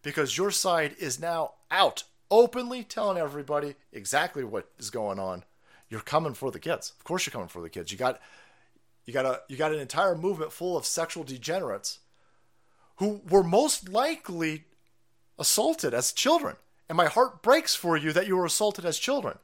because 0.02 0.36
your 0.36 0.50
side 0.50 0.94
is 0.98 1.20
now 1.20 1.54
out, 1.70 2.04
openly 2.30 2.84
telling 2.84 3.18
everybody 3.18 3.74
exactly 3.92 4.44
what 4.44 4.70
is 4.78 4.90
going 4.90 5.18
on. 5.18 5.44
You're 5.90 6.00
coming 6.00 6.34
for 6.34 6.50
the 6.50 6.60
kids. 6.60 6.92
Of 6.96 7.04
course, 7.04 7.26
you're 7.26 7.32
coming 7.32 7.48
for 7.48 7.60
the 7.60 7.68
kids. 7.68 7.90
You 7.92 7.98
got, 7.98 8.20
you 9.04 9.12
got 9.12 9.26
a, 9.26 9.40
you 9.48 9.56
got 9.56 9.72
an 9.72 9.80
entire 9.80 10.14
movement 10.14 10.52
full 10.52 10.76
of 10.76 10.86
sexual 10.86 11.24
degenerates 11.24 11.98
who 12.96 13.20
were 13.28 13.42
most 13.42 13.88
likely 13.88 14.64
assaulted 15.38 15.92
as 15.92 16.12
children. 16.12 16.56
And 16.88 16.96
my 16.96 17.06
heart 17.06 17.42
breaks 17.42 17.74
for 17.74 17.96
you 17.96 18.12
that 18.12 18.26
you 18.26 18.36
were 18.36 18.44
assaulted 18.44 18.84
as 18.84 18.98
children. 18.98 19.38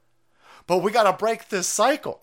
But 0.66 0.78
we 0.78 0.92
got 0.92 1.10
to 1.10 1.16
break 1.16 1.48
this 1.48 1.66
cycle. 1.66 2.22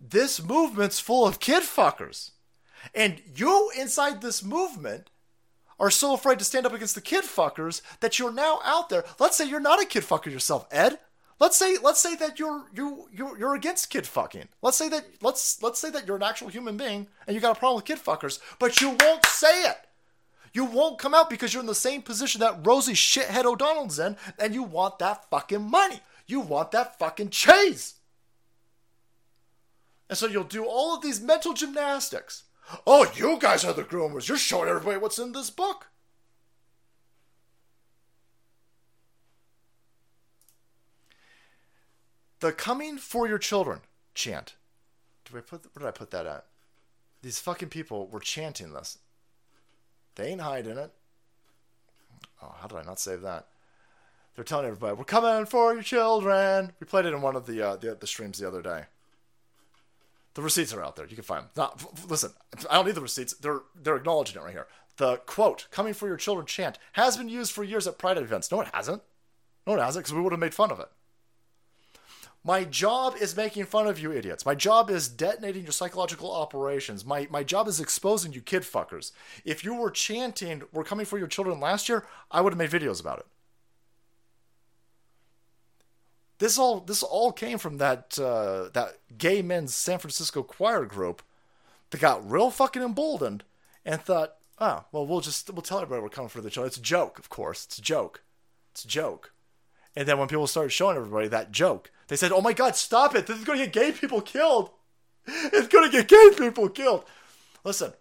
This 0.00 0.42
movement's 0.42 1.00
full 1.00 1.26
of 1.26 1.40
kid 1.40 1.62
fuckers. 1.62 2.30
And 2.94 3.20
you 3.34 3.70
inside 3.78 4.22
this 4.22 4.42
movement 4.42 5.10
are 5.78 5.90
so 5.90 6.14
afraid 6.14 6.38
to 6.38 6.44
stand 6.44 6.66
up 6.66 6.72
against 6.72 6.94
the 6.94 7.00
kid 7.00 7.24
fuckers 7.24 7.82
that 8.00 8.18
you're 8.18 8.32
now 8.32 8.60
out 8.64 8.88
there. 8.88 9.04
Let's 9.18 9.36
say 9.36 9.46
you're 9.46 9.60
not 9.60 9.82
a 9.82 9.86
kid 9.86 10.02
fucker 10.02 10.30
yourself, 10.30 10.66
Ed. 10.70 10.98
Let's 11.40 11.56
say 11.56 11.78
let's 11.82 12.00
say 12.00 12.14
that 12.16 12.38
you're 12.38 12.66
you 12.74 13.08
you 13.10 13.34
you're 13.38 13.54
against 13.54 13.88
kid 13.88 14.06
fucking. 14.06 14.48
Let's 14.60 14.76
say 14.76 14.90
that 14.90 15.06
let's 15.22 15.62
let's 15.62 15.80
say 15.80 15.90
that 15.90 16.06
you're 16.06 16.16
an 16.16 16.22
actual 16.22 16.48
human 16.48 16.76
being 16.76 17.08
and 17.26 17.34
you 17.34 17.40
got 17.40 17.56
a 17.56 17.58
problem 17.58 17.76
with 17.76 17.86
kid 17.86 17.98
fuckers, 17.98 18.38
but 18.58 18.80
you 18.80 18.90
won't 19.00 19.24
say 19.24 19.64
it. 19.64 19.78
You 20.52 20.66
won't 20.66 20.98
come 20.98 21.14
out 21.14 21.30
because 21.30 21.54
you're 21.54 21.62
in 21.62 21.66
the 21.66 21.74
same 21.74 22.02
position 22.02 22.40
that 22.40 22.66
Rosie 22.66 22.92
shithead 22.92 23.44
O'Donnell's 23.44 23.98
in, 23.98 24.16
and 24.38 24.52
you 24.52 24.62
want 24.62 24.98
that 24.98 25.30
fucking 25.30 25.62
money. 25.62 26.00
You 26.26 26.40
want 26.40 26.72
that 26.72 26.98
fucking 26.98 27.30
chase. 27.30 27.94
And 30.08 30.18
so 30.18 30.26
you'll 30.26 30.44
do 30.44 30.64
all 30.64 30.94
of 30.94 31.02
these 31.02 31.20
mental 31.20 31.54
gymnastics. 31.54 32.44
Oh, 32.86 33.10
you 33.14 33.38
guys 33.38 33.64
are 33.64 33.72
the 33.72 33.84
groomers. 33.84 34.28
You're 34.28 34.38
showing 34.38 34.68
everybody 34.68 34.98
what's 34.98 35.18
in 35.18 35.32
this 35.32 35.50
book. 35.50 35.86
The 42.40 42.52
coming 42.52 42.96
for 42.98 43.28
your 43.28 43.38
children 43.38 43.80
chant. 44.14 44.54
Do 45.24 45.38
I 45.38 45.40
put 45.42 45.64
where 45.74 45.80
did 45.80 45.88
I 45.88 45.96
put 45.96 46.10
that 46.10 46.26
at? 46.26 46.46
These 47.22 47.38
fucking 47.38 47.68
people 47.68 48.08
were 48.08 48.20
chanting 48.20 48.72
this. 48.72 48.98
They 50.14 50.28
ain't 50.28 50.40
hiding 50.40 50.78
it. 50.78 50.90
Oh, 52.42 52.54
how 52.58 52.66
did 52.66 52.78
I 52.78 52.82
not 52.82 52.98
save 52.98 53.20
that? 53.22 53.46
They're 54.34 54.44
telling 54.44 54.66
everybody, 54.66 54.96
"We're 54.96 55.04
coming 55.04 55.44
for 55.44 55.74
your 55.74 55.82
children." 55.82 56.72
We 56.80 56.86
played 56.86 57.04
it 57.04 57.12
in 57.12 57.20
one 57.20 57.36
of 57.36 57.46
the 57.46 57.60
uh, 57.62 57.76
the, 57.76 57.94
the 57.94 58.06
streams 58.06 58.38
the 58.38 58.48
other 58.48 58.62
day. 58.62 58.84
The 60.34 60.42
receipts 60.42 60.72
are 60.72 60.82
out 60.82 60.96
there. 60.96 61.06
You 61.06 61.16
can 61.16 61.24
find 61.24 61.42
them. 61.42 61.50
Not, 61.56 62.08
listen, 62.08 62.30
I 62.70 62.76
don't 62.76 62.86
need 62.86 62.94
the 62.94 63.02
receipts. 63.02 63.34
They're 63.34 63.62
they're 63.74 63.96
acknowledging 63.96 64.40
it 64.40 64.44
right 64.44 64.52
here. 64.52 64.66
The 64.96 65.18
quote, 65.18 65.66
"Coming 65.70 65.92
for 65.92 66.08
your 66.08 66.16
children" 66.16 66.46
chant 66.46 66.78
has 66.92 67.18
been 67.18 67.28
used 67.28 67.52
for 67.52 67.64
years 67.64 67.86
at 67.86 67.98
Pride 67.98 68.16
events. 68.16 68.50
No, 68.50 68.62
it 68.62 68.68
hasn't. 68.72 69.02
No, 69.66 69.74
it 69.74 69.80
hasn't, 69.80 70.04
because 70.04 70.14
we 70.14 70.22
would 70.22 70.32
have 70.32 70.40
made 70.40 70.54
fun 70.54 70.70
of 70.70 70.80
it. 70.80 70.88
My 72.42 72.64
job 72.64 73.16
is 73.20 73.36
making 73.36 73.66
fun 73.66 73.86
of 73.86 73.98
you 73.98 74.12
idiots. 74.12 74.46
My 74.46 74.54
job 74.54 74.88
is 74.88 75.08
detonating 75.08 75.62
your 75.62 75.72
psychological 75.72 76.32
operations. 76.32 77.04
My, 77.04 77.28
my 77.30 77.42
job 77.42 77.68
is 77.68 77.80
exposing 77.80 78.32
you 78.32 78.40
kid 78.40 78.62
fuckers. 78.62 79.12
If 79.44 79.62
you 79.62 79.74
were 79.74 79.90
chanting, 79.90 80.62
we're 80.72 80.84
coming 80.84 81.04
for 81.04 81.18
your 81.18 81.28
children 81.28 81.60
last 81.60 81.88
year, 81.88 82.06
I 82.30 82.40
would 82.40 82.54
have 82.54 82.58
made 82.58 82.70
videos 82.70 83.00
about 83.00 83.18
it. 83.18 83.26
This 86.38 86.58
all 86.58 86.80
this 86.80 87.02
all 87.02 87.32
came 87.32 87.58
from 87.58 87.76
that 87.76 88.18
uh, 88.18 88.70
that 88.72 88.96
gay 89.18 89.42
men's 89.42 89.74
San 89.74 89.98
Francisco 89.98 90.42
choir 90.42 90.86
group 90.86 91.20
that 91.90 92.00
got 92.00 92.28
real 92.28 92.50
fucking 92.50 92.82
emboldened 92.82 93.44
and 93.84 94.00
thought, 94.00 94.36
oh, 94.58 94.84
well, 94.90 95.06
we'll 95.06 95.20
just 95.20 95.52
we'll 95.52 95.60
tell 95.60 95.80
everybody 95.80 96.02
we're 96.02 96.08
coming 96.08 96.30
for 96.30 96.40
the 96.40 96.48
children. 96.48 96.68
It's 96.68 96.78
a 96.78 96.82
joke, 96.82 97.18
of 97.18 97.28
course. 97.28 97.66
It's 97.66 97.76
a 97.76 97.82
joke. 97.82 98.22
It's 98.72 98.86
a 98.86 98.88
joke. 98.88 99.32
And 99.96 100.06
then 100.06 100.18
when 100.18 100.28
people 100.28 100.46
started 100.46 100.70
showing 100.70 100.96
everybody 100.96 101.28
that 101.28 101.52
joke, 101.52 101.90
they 102.08 102.16
said, 102.16 102.32
"Oh 102.32 102.40
my 102.40 102.52
God, 102.52 102.76
stop 102.76 103.14
it! 103.14 103.26
This 103.26 103.38
is 103.38 103.44
going 103.44 103.58
to 103.58 103.66
get 103.66 103.72
gay 103.72 103.92
people 103.92 104.20
killed. 104.20 104.70
It's 105.26 105.68
going 105.68 105.90
to 105.90 105.96
get 105.96 106.08
gay 106.08 106.30
people 106.36 106.68
killed." 106.68 107.04
Listen, 107.64 107.92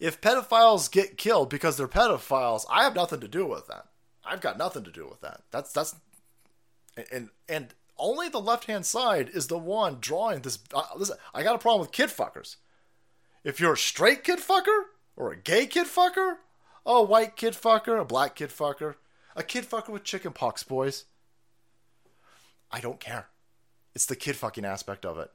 if 0.00 0.20
pedophiles 0.20 0.90
get 0.90 1.16
killed 1.16 1.48
because 1.48 1.76
they're 1.76 1.86
pedophiles, 1.86 2.64
I 2.68 2.82
have 2.82 2.94
nothing 2.94 3.20
to 3.20 3.28
do 3.28 3.46
with 3.46 3.68
that. 3.68 3.86
I've 4.24 4.40
got 4.40 4.58
nothing 4.58 4.84
to 4.84 4.90
do 4.90 5.06
with 5.06 5.20
that. 5.20 5.42
That's 5.50 5.72
that's 5.72 5.94
and 7.10 7.30
and 7.48 7.74
only 7.98 8.28
the 8.28 8.40
left 8.40 8.64
hand 8.64 8.84
side 8.86 9.30
is 9.32 9.46
the 9.46 9.58
one 9.58 9.98
drawing 10.00 10.40
this. 10.40 10.58
Uh, 10.74 10.82
listen, 10.96 11.16
I 11.34 11.42
got 11.42 11.54
a 11.54 11.58
problem 11.58 11.80
with 11.80 11.92
kid 11.92 12.08
fuckers. 12.08 12.56
If 13.44 13.60
you're 13.60 13.74
a 13.74 13.78
straight 13.78 14.24
kid 14.24 14.38
fucker 14.38 14.82
or 15.16 15.32
a 15.32 15.36
gay 15.36 15.66
kid 15.66 15.86
fucker, 15.86 16.36
a 16.84 17.02
white 17.02 17.36
kid 17.36 17.54
fucker, 17.54 18.00
a 18.00 18.04
black 18.04 18.36
kid 18.36 18.50
fucker, 18.50 18.96
a 19.36 19.42
kid 19.42 19.64
fucker 19.64 19.90
with 19.90 20.04
chicken 20.04 20.32
pox, 20.32 20.62
boys. 20.62 21.04
I 22.70 22.80
don't 22.80 23.00
care. 23.00 23.28
It's 23.94 24.06
the 24.06 24.16
kid 24.16 24.36
fucking 24.36 24.64
aspect 24.64 25.04
of 25.04 25.18
it. 25.18 25.30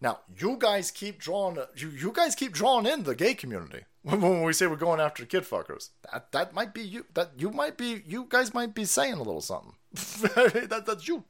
Now, 0.00 0.20
you 0.38 0.56
guys 0.58 0.90
keep 0.90 1.18
drawing 1.18 1.58
you 1.74 1.88
you 1.88 2.12
guys 2.12 2.34
keep 2.34 2.52
drawing 2.52 2.86
in 2.86 3.04
the 3.04 3.14
gay 3.14 3.34
community 3.34 3.84
when 4.02 4.42
we 4.42 4.52
say 4.52 4.66
we're 4.66 4.76
going 4.76 5.00
after 5.00 5.24
kid 5.24 5.44
fuckers. 5.44 5.90
That 6.12 6.32
that 6.32 6.54
might 6.54 6.74
be 6.74 6.82
you. 6.82 7.06
That 7.14 7.32
you 7.38 7.50
might 7.50 7.76
be 7.76 8.02
you 8.06 8.26
guys 8.28 8.52
might 8.52 8.74
be 8.74 8.84
saying 8.84 9.14
a 9.14 9.22
little 9.22 9.40
something. 9.40 9.74
that, 9.92 10.84
that's 10.86 11.08
you. 11.08 11.24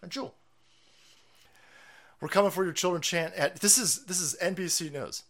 That's 0.00 0.16
you. 0.16 0.32
We're 2.20 2.28
coming 2.28 2.50
for 2.50 2.64
your 2.64 2.72
children 2.72 3.02
chant 3.02 3.34
at 3.34 3.60
this 3.60 3.78
is 3.78 4.06
this 4.06 4.20
is 4.20 4.36
NBC 4.42 4.90
News. 4.90 5.24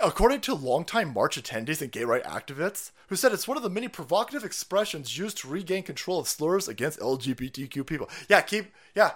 According 0.00 0.42
to 0.42 0.54
longtime 0.54 1.12
march 1.12 1.42
attendees 1.42 1.82
and 1.82 1.90
gay 1.90 2.04
right 2.04 2.22
activists, 2.22 2.92
who 3.08 3.16
said 3.16 3.32
it's 3.32 3.48
one 3.48 3.56
of 3.56 3.64
the 3.64 3.70
many 3.70 3.88
provocative 3.88 4.44
expressions 4.44 5.18
used 5.18 5.38
to 5.38 5.48
regain 5.48 5.82
control 5.82 6.20
of 6.20 6.28
slurs 6.28 6.68
against 6.68 7.00
LGBTQ 7.00 7.84
people. 7.84 8.08
Yeah, 8.28 8.40
keep 8.42 8.72
yeah. 8.94 9.12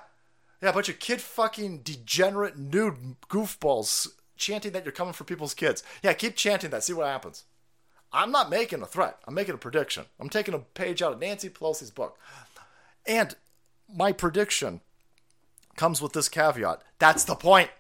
Yeah, 0.60 0.70
a 0.70 0.72
bunch 0.72 0.88
of 0.88 0.98
kid 0.98 1.20
fucking 1.20 1.78
degenerate 1.78 2.56
nude 2.56 3.16
goofballs 3.28 4.08
chanting 4.36 4.72
that 4.72 4.84
you're 4.84 4.92
coming 4.92 5.12
for 5.12 5.24
people's 5.24 5.54
kids. 5.54 5.82
Yeah, 6.02 6.12
keep 6.14 6.36
chanting 6.36 6.70
that, 6.70 6.82
see 6.82 6.92
what 6.92 7.06
happens. 7.06 7.44
I'm 8.12 8.30
not 8.30 8.50
making 8.50 8.82
a 8.82 8.86
threat. 8.86 9.18
I'm 9.26 9.34
making 9.34 9.54
a 9.54 9.58
prediction. 9.58 10.04
I'm 10.20 10.28
taking 10.28 10.54
a 10.54 10.58
page 10.58 11.00
out 11.00 11.14
of 11.14 11.20
Nancy 11.20 11.48
Pelosi's 11.48 11.90
book. 11.90 12.18
And 13.06 13.34
my 13.92 14.12
prediction 14.12 14.80
comes 15.76 16.02
with 16.02 16.12
this 16.12 16.28
caveat. 16.28 16.82
That's 16.98 17.24
the 17.24 17.34
point. 17.34 17.70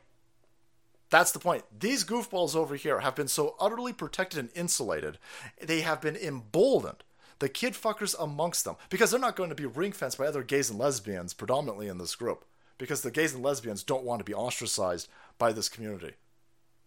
That's 1.12 1.32
the 1.32 1.38
point. 1.38 1.64
These 1.78 2.04
goofballs 2.04 2.56
over 2.56 2.74
here 2.74 3.00
have 3.00 3.14
been 3.14 3.28
so 3.28 3.54
utterly 3.60 3.92
protected 3.92 4.38
and 4.40 4.48
insulated, 4.54 5.18
they 5.60 5.82
have 5.82 6.00
been 6.00 6.16
emboldened. 6.16 7.04
The 7.38 7.50
kid 7.50 7.74
fuckers 7.74 8.14
amongst 8.18 8.64
them, 8.64 8.76
because 8.88 9.10
they're 9.10 9.20
not 9.20 9.36
going 9.36 9.50
to 9.50 9.54
be 9.54 9.66
ring 9.66 9.92
fenced 9.92 10.16
by 10.16 10.26
other 10.26 10.42
gays 10.42 10.70
and 10.70 10.78
lesbians, 10.78 11.34
predominantly 11.34 11.88
in 11.88 11.98
this 11.98 12.14
group, 12.14 12.46
because 12.78 13.02
the 13.02 13.10
gays 13.10 13.34
and 13.34 13.42
lesbians 13.42 13.82
don't 13.82 14.04
want 14.04 14.20
to 14.20 14.24
be 14.24 14.32
ostracized 14.32 15.06
by 15.36 15.52
this 15.52 15.68
community, 15.68 16.12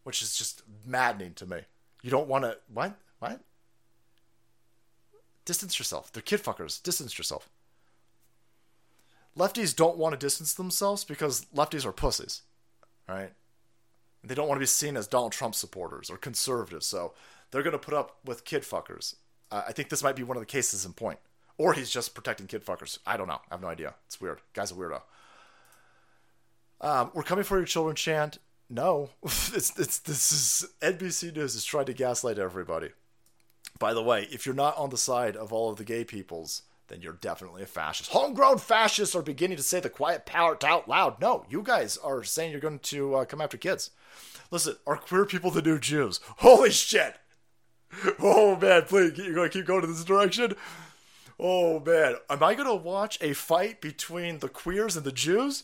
which 0.04 0.24
is 0.24 0.36
just 0.36 0.64
maddening 0.84 1.36
to 1.36 1.46
me. 1.46 1.60
You 2.02 2.10
don't 2.10 2.28
want 2.28 2.46
to. 2.46 2.58
What? 2.74 2.98
What? 3.20 3.42
Distance 5.46 5.78
yourself. 5.78 6.12
They're 6.12 6.24
kid 6.24 6.42
fuckers. 6.42 6.82
Distance 6.82 7.16
yourself. 7.20 7.48
Lefties 9.38 9.76
don't 9.76 9.98
want 9.98 10.14
to 10.14 10.18
distance 10.18 10.56
themselves 10.56 11.04
because 11.04 11.46
lefties 11.56 11.86
are 11.86 11.92
pussies, 11.92 12.42
right? 13.08 13.32
They 14.26 14.36
don't 14.36 14.48
want 14.48 14.58
to 14.58 14.64
be 14.64 14.66
seen 14.66 14.98
as 14.98 15.08
Donald 15.08 15.32
Trump 15.32 15.56
supporters 15.56 16.10
or 16.10 16.18
conservatives, 16.18 16.86
so 16.86 17.14
they're 17.52 17.64
going 17.64 17.74
to 17.74 17.80
put 17.80 17.94
up 17.94 18.18
with 18.26 18.46
kid 18.46 18.64
fuckers. 18.64 19.16
Uh, 19.52 19.64
I 19.68 19.72
think 19.72 19.90
this 19.90 20.04
might 20.04 20.16
be 20.16 20.24
one 20.24 20.38
of 20.38 20.42
the 20.42 20.48
cases 20.48 20.86
in 20.86 20.94
point. 20.94 21.20
Or 21.58 21.74
he's 21.74 21.90
just 21.90 22.14
protecting 22.14 22.48
kid 22.48 22.66
fuckers. 22.66 23.00
I 23.06 23.16
don't 23.16 23.28
know. 23.28 23.40
I 23.50 23.54
have 23.54 23.62
no 23.62 23.70
idea. 23.70 23.94
It's 24.08 24.20
weird. 24.20 24.42
Guy's 24.54 24.72
a 24.72 24.76
weirdo. 24.76 25.02
Um, 26.82 27.12
we're 27.14 27.24
coming 27.24 27.46
for 27.46 27.58
your 27.58 27.66
children, 27.66 27.96
chant. 27.96 28.40
No, 28.70 29.12
it's, 29.24 29.78
it's 29.80 30.00
this 30.00 30.32
is 30.32 30.70
NBC 30.82 31.36
News 31.36 31.56
is 31.56 31.64
trying 31.64 31.86
to 31.86 31.94
gaslight 31.94 32.40
everybody. 32.40 32.90
By 33.80 33.94
the 33.94 34.04
way, 34.04 34.28
if 34.32 34.46
you're 34.46 34.56
not 34.56 34.78
on 34.78 34.90
the 34.90 34.98
side 34.98 35.36
of 35.36 35.54
all 35.54 35.70
of 35.70 35.78
the 35.78 35.84
gay 35.84 36.04
peoples, 36.04 36.64
then 36.88 37.02
you're 37.02 37.14
definitely 37.14 37.64
a 37.64 37.68
fascist. 37.68 38.12
Homegrown 38.12 38.60
fascists 38.60 39.16
are 39.16 39.22
beginning 39.22 39.58
to 39.58 39.64
say 39.64 39.80
the 39.80 39.90
quiet 39.90 40.26
part 40.26 40.64
out 40.64 40.88
loud. 40.88 41.20
No, 41.20 41.46
you 41.50 41.64
guys 41.64 41.98
are 41.98 42.24
saying 42.24 42.52
you're 42.52 42.60
going 42.60 42.80
to 42.80 43.16
uh, 43.16 43.26
come 43.26 43.42
after 43.42 43.58
kids. 43.58 43.92
Listen, 44.52 44.76
are 44.86 44.98
queer 44.98 45.26
people 45.26 45.52
the 45.52 45.62
new 45.62 45.80
Jews? 45.80 46.20
Holy 46.38 46.72
shit! 46.72 47.16
Oh 48.20 48.56
man, 48.56 48.84
please, 48.84 49.18
you're 49.18 49.34
going 49.34 49.50
to 49.50 49.58
keep 49.58 49.66
going 49.66 49.84
in 49.84 49.92
this 49.92 50.04
direction? 50.04 50.54
Oh 51.40 51.80
man, 51.80 52.16
am 52.30 52.44
I 52.44 52.54
going 52.54 52.68
to 52.68 52.76
watch 52.76 53.18
a 53.22 53.34
fight 53.34 53.82
between 53.82 54.40
the 54.40 54.50
queers 54.50 54.96
and 54.96 55.06
the 55.06 55.12
Jews? 55.12 55.64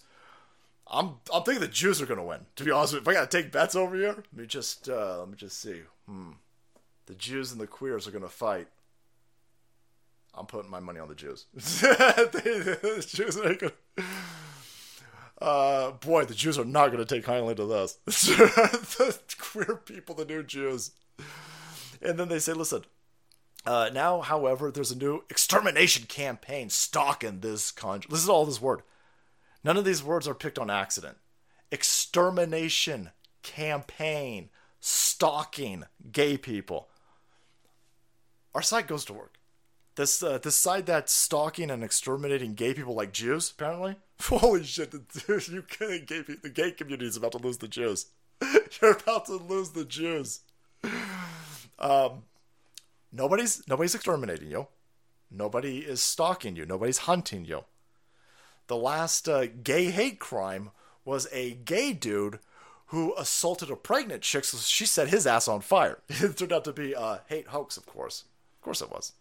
I'm 0.88 1.16
I'm 1.34 1.44
thinking 1.44 1.62
the 1.62 1.68
Jews 1.68 2.02
are 2.02 2.06
going 2.06 2.20
to 2.20 2.26
win. 2.26 2.46
To 2.58 2.64
be 2.64 2.72
honest 2.72 2.94
if 2.96 3.08
I 3.08 3.14
got 3.14 3.30
to 3.30 3.38
take 3.38 3.52
bets 3.52 3.76
over 3.76 3.96
here, 3.96 4.16
let 4.16 4.34
me 4.34 4.46
just 4.46 4.90
uh, 4.90 5.20
let 5.20 5.30
me 5.30 5.36
just 5.38 5.60
see. 5.60 5.82
Hmm. 6.08 6.32
The 7.06 7.16
Jews 7.16 7.52
and 7.52 7.60
the 7.60 7.68
queers 7.68 8.08
are 8.08 8.12
going 8.12 8.24
to 8.24 8.30
fight. 8.30 8.68
I'm 10.34 10.46
putting 10.46 10.72
my 10.72 10.80
money 10.80 11.00
on 11.00 11.10
the 11.10 11.16
Jews. 11.16 11.46
the 11.54 13.06
Jews 13.08 13.38
are 13.38 13.56
gonna, 13.56 13.74
uh, 15.42 15.92
boy, 15.92 16.26
the 16.26 16.34
Jews 16.34 16.58
are 16.58 16.66
not 16.66 16.88
going 16.88 17.04
to 17.04 17.16
take 17.16 17.26
kindly 17.26 17.56
to 17.56 17.66
this. 17.66 17.94
the 18.06 19.20
queer 19.38 19.76
people, 19.76 20.16
the 20.16 20.26
new 20.26 20.44
Jews. 20.44 20.92
And 22.02 22.18
then 22.18 22.30
they 22.30 22.40
say, 22.40 22.54
listen, 22.54 22.84
uh, 23.66 23.90
now, 23.94 24.22
however, 24.22 24.72
there's 24.72 24.92
a 24.92 24.98
new 24.98 25.24
extermination 25.30 26.06
campaign 26.06 26.70
stalking 26.70 27.40
this 27.40 27.72
country. 27.72 28.08
This 28.10 28.24
is 28.24 28.30
all 28.30 28.46
this 28.46 28.62
word. 28.62 28.82
None 29.64 29.78
of 29.78 29.86
these 29.86 30.04
words 30.04 30.28
are 30.28 30.34
picked 30.34 30.58
on 30.58 30.70
accident. 30.70 31.18
Extermination 31.72 33.12
campaign 33.44 34.50
stalking 34.80 35.84
gay 36.12 36.38
people. 36.38 36.88
Our 38.56 38.62
site 38.62 38.88
goes 38.88 39.06
to 39.06 39.14
work. 39.14 39.38
This 39.96 40.24
uh, 40.24 40.38
this 40.38 40.56
side 40.56 40.86
that's 40.86 41.12
stalking 41.12 41.70
and 41.70 41.84
exterminating 41.84 42.54
gay 42.54 42.74
people 42.74 42.94
like 42.94 43.12
Jews, 43.12 43.52
apparently. 43.52 43.98
Holy 44.22 44.64
shit! 44.64 44.92
The, 44.92 45.46
you 45.52 45.64
gay, 45.78 46.22
the 46.42 46.50
gay 46.50 46.72
community 46.72 47.08
is 47.08 47.18
about 47.18 47.34
to 47.34 47.38
lose 47.40 47.58
the 47.58 47.68
Jews. 47.68 48.08
You're 48.82 48.94
about 48.94 49.26
to 49.26 49.34
lose 49.34 49.72
the 49.72 49.86
Jews. 49.86 50.42
Um, 51.78 52.24
nobody's 53.12 53.68
nobody's 53.68 53.96
exterminating 53.96 54.50
you. 54.50 54.68
Nobody 55.30 55.80
is 55.80 56.02
stalking 56.02 56.56
you. 56.56 56.66
Nobody's 56.66 57.00
hunting 57.00 57.46
you. 57.46 57.64
the 58.68 58.78
last 58.78 59.28
uh, 59.28 59.48
gay 59.48 59.92
hate 59.92 60.20
crime 60.20 60.72
was 61.04 61.28
a 61.32 61.52
gay 61.66 61.94
dude 61.94 62.40
who 62.88 63.14
assaulted 63.18 63.70
a 63.70 63.76
pregnant 63.76 64.22
chick. 64.22 64.44
So 64.46 64.58
she 64.58 64.86
set 64.86 65.10
his 65.10 65.26
ass 65.28 65.48
on 65.48 65.62
fire. 65.62 66.00
It 66.10 66.38
turned 66.38 66.54
out 66.54 66.66
to 66.66 66.74
be 66.74 66.94
a 66.94 67.22
hate 67.28 67.48
hoax, 67.48 67.78
of 67.78 67.86
course. 67.86 68.26
Of 68.58 68.62
course 68.62 68.82
it 68.82 68.92
was. 68.92 69.14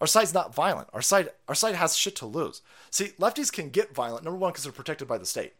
Our 0.00 0.06
side's 0.06 0.34
not 0.34 0.54
violent. 0.54 0.88
Our 0.92 1.02
side, 1.02 1.30
our 1.48 1.54
side 1.54 1.74
has 1.74 1.96
shit 1.96 2.16
to 2.16 2.26
lose. 2.26 2.62
See, 2.90 3.12
lefties 3.18 3.52
can 3.52 3.70
get 3.70 3.94
violent. 3.94 4.24
Number 4.24 4.38
one, 4.38 4.52
because 4.52 4.64
they're 4.64 4.72
protected 4.72 5.08
by 5.08 5.18
the 5.18 5.24
state, 5.24 5.54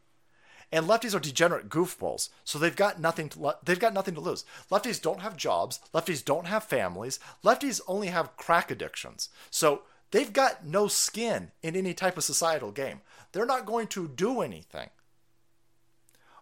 and 0.71 0.87
lefties 0.87 1.15
are 1.15 1.21
degenerate 1.21 1.69
goofballs. 1.69 2.29
So 2.45 2.59
they've 2.59 2.75
got 2.75 3.01
nothing 3.01 3.29
to 3.31 3.41
lo- 3.41 3.55
they've 3.65 3.79
got 3.79 3.95
nothing 3.95 4.15
to 4.15 4.21
lose. 4.21 4.45
Lefties 4.71 5.01
don't 5.01 5.21
have 5.21 5.37
jobs. 5.37 5.81
Lefties 5.95 6.25
don't 6.25 6.47
have 6.47 6.65
families. 6.65 7.19
Lefties 7.45 7.81
only 7.87 8.09
have 8.09 8.37
crack 8.37 8.71
addictions. 8.71 9.29
So 9.51 9.83
they've 10.11 10.33
got 10.33 10.67
no 10.67 10.89
skin 10.89 11.53
in 11.63 11.77
any 11.77 11.95
type 11.95 12.19
of 12.19 12.25
societal 12.25 12.73
game. 12.73 13.01
They're 13.33 13.47
not 13.47 13.67
going 13.67 13.87
to 13.89 14.09
do 14.09 14.41
anything. 14.41 14.91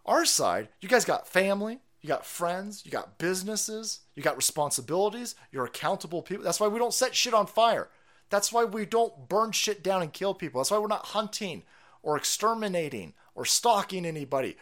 Our 0.06 0.24
side, 0.24 0.68
you 0.80 0.88
guys 0.88 1.04
got 1.04 1.28
family, 1.28 1.80
you 2.00 2.08
got 2.08 2.26
friends, 2.26 2.82
you 2.84 2.90
got 2.90 3.18
businesses, 3.18 4.00
you 4.14 4.22
got 4.22 4.36
responsibilities, 4.36 5.34
you're 5.50 5.64
accountable 5.64 6.22
people. 6.22 6.44
That's 6.44 6.60
why 6.60 6.68
we 6.68 6.78
don't 6.78 6.94
set 6.94 7.14
shit 7.14 7.34
on 7.34 7.46
fire. 7.46 7.88
That's 8.30 8.52
why 8.52 8.64
we 8.64 8.86
don't 8.86 9.28
burn 9.28 9.52
shit 9.52 9.82
down 9.82 10.02
and 10.02 10.12
kill 10.12 10.34
people. 10.34 10.60
That's 10.60 10.70
why 10.70 10.78
we're 10.78 10.86
not 10.86 11.06
hunting 11.06 11.62
or 12.02 12.16
exterminating 12.16 13.14
or 13.34 13.44
stalking 13.44 14.06
anybody. 14.06 14.56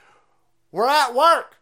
We're 0.71 0.89
at 0.89 1.15
work. 1.15 1.57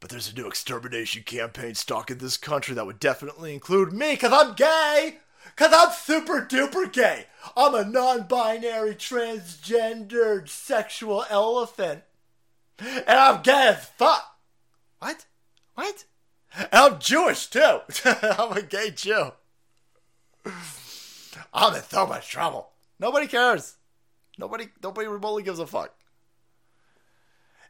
But 0.00 0.10
there's 0.10 0.30
a 0.30 0.34
new 0.34 0.46
extermination 0.46 1.22
campaign 1.22 1.74
stalking 1.74 2.18
this 2.18 2.36
country 2.36 2.74
that 2.74 2.84
would 2.84 3.00
definitely 3.00 3.54
include 3.54 3.92
me 3.92 4.12
because 4.12 4.32
I'm 4.32 4.54
gay. 4.54 5.18
Because 5.56 5.72
I'm 5.74 5.92
super 5.92 6.44
duper 6.44 6.92
gay. 6.92 7.26
I'm 7.56 7.74
a 7.74 7.84
non 7.84 8.26
binary, 8.26 8.94
transgendered, 8.94 10.48
sexual 10.48 11.24
elephant. 11.30 12.02
And 12.78 13.04
I'm 13.08 13.42
gay 13.42 13.68
as 13.68 13.84
fuck. 13.96 14.33
What? 14.98 15.26
What? 15.74 16.04
I'm 16.72 16.98
Jewish 16.98 17.48
too. 17.48 17.80
I'm 18.04 18.56
a 18.56 18.62
gay 18.62 18.90
Jew. 18.90 19.32
I'm 21.52 21.74
in 21.74 21.82
so 21.82 22.06
much 22.06 22.28
trouble. 22.28 22.70
Nobody 22.98 23.26
cares. 23.26 23.76
Nobody 24.38 24.68
nobody 24.82 25.06
remotely 25.08 25.42
gives 25.42 25.58
a 25.58 25.66
fuck. 25.66 25.94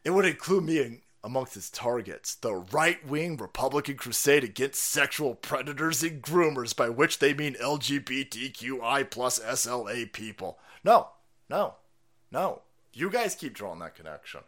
It 0.04 0.10
would 0.10 0.26
include 0.26 0.64
me 0.64 0.80
in, 0.80 1.00
amongst 1.22 1.56
its 1.56 1.70
targets, 1.70 2.34
the 2.34 2.54
right 2.54 3.04
wing 3.06 3.38
Republican 3.38 3.96
crusade 3.96 4.44
against 4.44 4.82
sexual 4.82 5.34
predators 5.34 6.02
and 6.02 6.22
groomers, 6.22 6.76
by 6.76 6.90
which 6.90 7.18
they 7.18 7.32
mean 7.32 7.54
LGBTQI 7.54 9.10
plus 9.10 9.38
SLA 9.38 10.12
people. 10.12 10.58
No, 10.84 11.08
no, 11.48 11.76
no. 12.30 12.60
You 12.92 13.10
guys 13.10 13.34
keep 13.34 13.54
drawing 13.54 13.78
that 13.80 13.94
connection. 13.94 14.40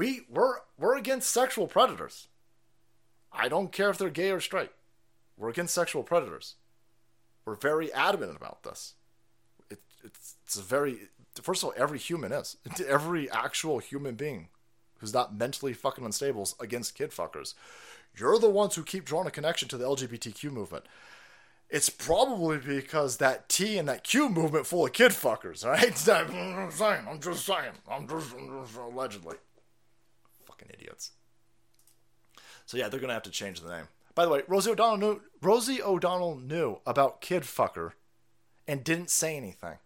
We 0.00 0.22
we're 0.30 0.54
we're 0.78 0.96
against 0.96 1.30
sexual 1.30 1.66
predators. 1.66 2.28
I 3.30 3.50
don't 3.50 3.70
care 3.70 3.90
if 3.90 3.98
they're 3.98 4.08
gay 4.08 4.30
or 4.30 4.40
straight. 4.40 4.70
We're 5.36 5.50
against 5.50 5.74
sexual 5.74 6.04
predators. 6.04 6.54
We're 7.44 7.54
very 7.54 7.92
adamant 7.92 8.34
about 8.34 8.62
this. 8.62 8.94
It, 9.68 9.80
it's 10.02 10.36
it's 10.46 10.56
a 10.56 10.62
very 10.62 11.10
first 11.42 11.62
of 11.62 11.66
all, 11.66 11.74
every 11.76 11.98
human 11.98 12.32
is 12.32 12.56
every 12.88 13.30
actual 13.30 13.78
human 13.78 14.14
being 14.14 14.48
who's 15.00 15.12
not 15.12 15.34
mentally 15.34 15.74
fucking 15.74 16.06
unstable 16.06 16.44
is 16.44 16.54
against 16.58 16.94
kid 16.94 17.10
fuckers. 17.10 17.52
You're 18.16 18.38
the 18.38 18.48
ones 18.48 18.76
who 18.76 18.84
keep 18.84 19.04
drawing 19.04 19.26
a 19.26 19.30
connection 19.30 19.68
to 19.68 19.76
the 19.76 19.84
LGBTQ 19.84 20.50
movement. 20.50 20.86
It's 21.68 21.90
probably 21.90 22.56
because 22.56 23.18
that 23.18 23.50
T 23.50 23.76
and 23.76 23.86
that 23.90 24.04
Q 24.04 24.30
movement 24.30 24.66
full 24.66 24.86
of 24.86 24.94
kid 24.94 25.12
fuckers, 25.12 25.62
right? 25.66 25.84
I'm 26.08 26.68
just 26.70 26.78
saying. 26.78 27.04
I'm 27.06 27.20
just 27.20 27.44
saying. 27.44 27.74
I'm 27.86 28.08
just, 28.08 28.34
I'm 28.34 28.64
just 28.64 28.78
allegedly. 28.78 29.36
Fucking 30.60 30.74
idiots. 30.78 31.12
So 32.66 32.76
yeah, 32.76 32.88
they're 32.88 33.00
gonna 33.00 33.14
have 33.14 33.22
to 33.24 33.30
change 33.30 33.60
the 33.60 33.70
name. 33.70 33.88
By 34.14 34.24
the 34.24 34.30
way, 34.30 34.42
Rosie 34.46 34.70
O'Donnell 34.70 34.96
knew 34.96 35.20
Rosie 35.40 35.82
O'Donnell 35.82 36.36
knew 36.36 36.78
about 36.86 37.20
Kid 37.20 37.42
Fucker 37.42 37.92
and 38.66 38.84
didn't 38.84 39.10
say 39.10 39.36
anything. 39.36 39.78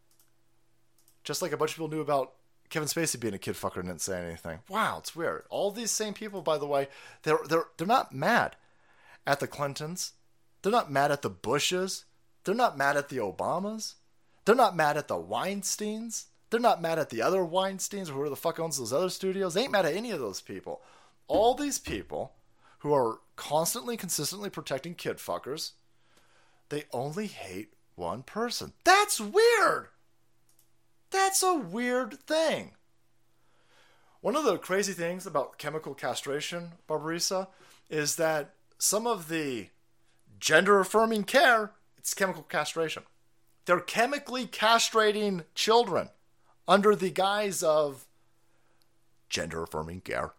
Just 1.22 1.42
like 1.42 1.52
a 1.52 1.56
bunch 1.56 1.72
of 1.72 1.76
people 1.76 1.88
knew 1.88 2.01
about 2.01 2.32
Kevin 2.70 2.88
Spacey 2.88 3.18
being 3.18 3.34
a 3.34 3.38
kid 3.38 3.55
fucker 3.55 3.76
and 3.76 3.86
didn't 3.86 4.01
say 4.01 4.22
anything. 4.22 4.59
Wow, 4.68 4.98
it's 4.98 5.16
weird. 5.16 5.44
All 5.48 5.70
these 5.70 5.90
same 5.90 6.12
people, 6.12 6.42
by 6.42 6.59
the 6.59 6.66
way, 6.66 6.88
they're 7.22 7.38
they're 7.48 7.66
they're 7.76 7.86
not 7.86 8.14
mad 8.14 8.56
at 9.26 9.40
the 9.40 9.46
Clintons. 9.46 10.12
They're 10.62 10.72
not 10.72 10.90
mad 10.90 11.12
at 11.12 11.22
the 11.22 11.30
Bushes. 11.30 12.05
They're 12.44 12.55
not 12.55 12.76
mad 12.76 12.96
at 12.96 13.09
the 13.09 13.18
Obamas. 13.18 13.94
They're 14.44 14.55
not 14.55 14.76
mad 14.76 14.96
at 14.96 15.09
the 15.09 15.14
Weinsteins. 15.14 16.26
They're 16.55 16.60
not 16.60 16.81
mad 16.81 17.01
at 17.01 17.10
the 17.10 17.20
other 17.20 17.40
Weinsteins 17.40 18.09
or 18.09 18.12
whoever 18.12 18.31
the 18.31 18.36
fuck 18.36 18.60
owns 18.60 18.78
those 18.78 18.93
other 18.93 19.10
studios. 19.10 19.55
They 19.55 19.62
ain't 19.62 19.72
mad 19.72 19.86
at 19.86 19.97
any 19.97 20.12
of 20.12 20.20
those 20.20 20.40
people. 20.40 20.82
All 21.26 21.55
these 21.55 21.81
people 21.81 22.35
who 22.78 22.94
are 22.94 23.18
constantly, 23.35 23.97
consistently 23.97 24.51
protecting 24.51 24.94
kid 24.94 25.16
fuckers, 25.16 25.72
they 26.68 26.85
only 26.93 27.26
hate 27.26 27.72
one 27.97 28.22
person. 28.22 28.72
That's 28.85 29.20
weird. 29.20 29.89
That's 31.10 31.43
a 31.43 31.56
weird 31.56 32.20
thing. 32.20 32.70
One 34.20 34.36
of 34.36 34.44
the 34.44 34.56
crazy 34.56 34.93
things 34.93 35.26
about 35.26 35.59
chemical 35.59 35.93
castration, 35.93 36.74
Barbarisa, 36.89 37.48
is 37.90 38.14
that 38.14 38.55
some 38.78 39.09
of 39.09 39.26
the 39.26 39.70
gender 40.39 40.78
affirming 40.78 41.24
care, 41.24 41.72
it's 41.98 42.14
chemical 42.14 42.44
castration. 42.44 43.02
They're 43.64 43.81
chemically 43.81 44.47
castrating 44.47 45.47
children 45.56 46.10
under 46.66 46.94
the 46.94 47.10
guise 47.10 47.62
of 47.62 48.06
gender 49.28 49.62
affirming 49.62 50.00
care. 50.00 50.32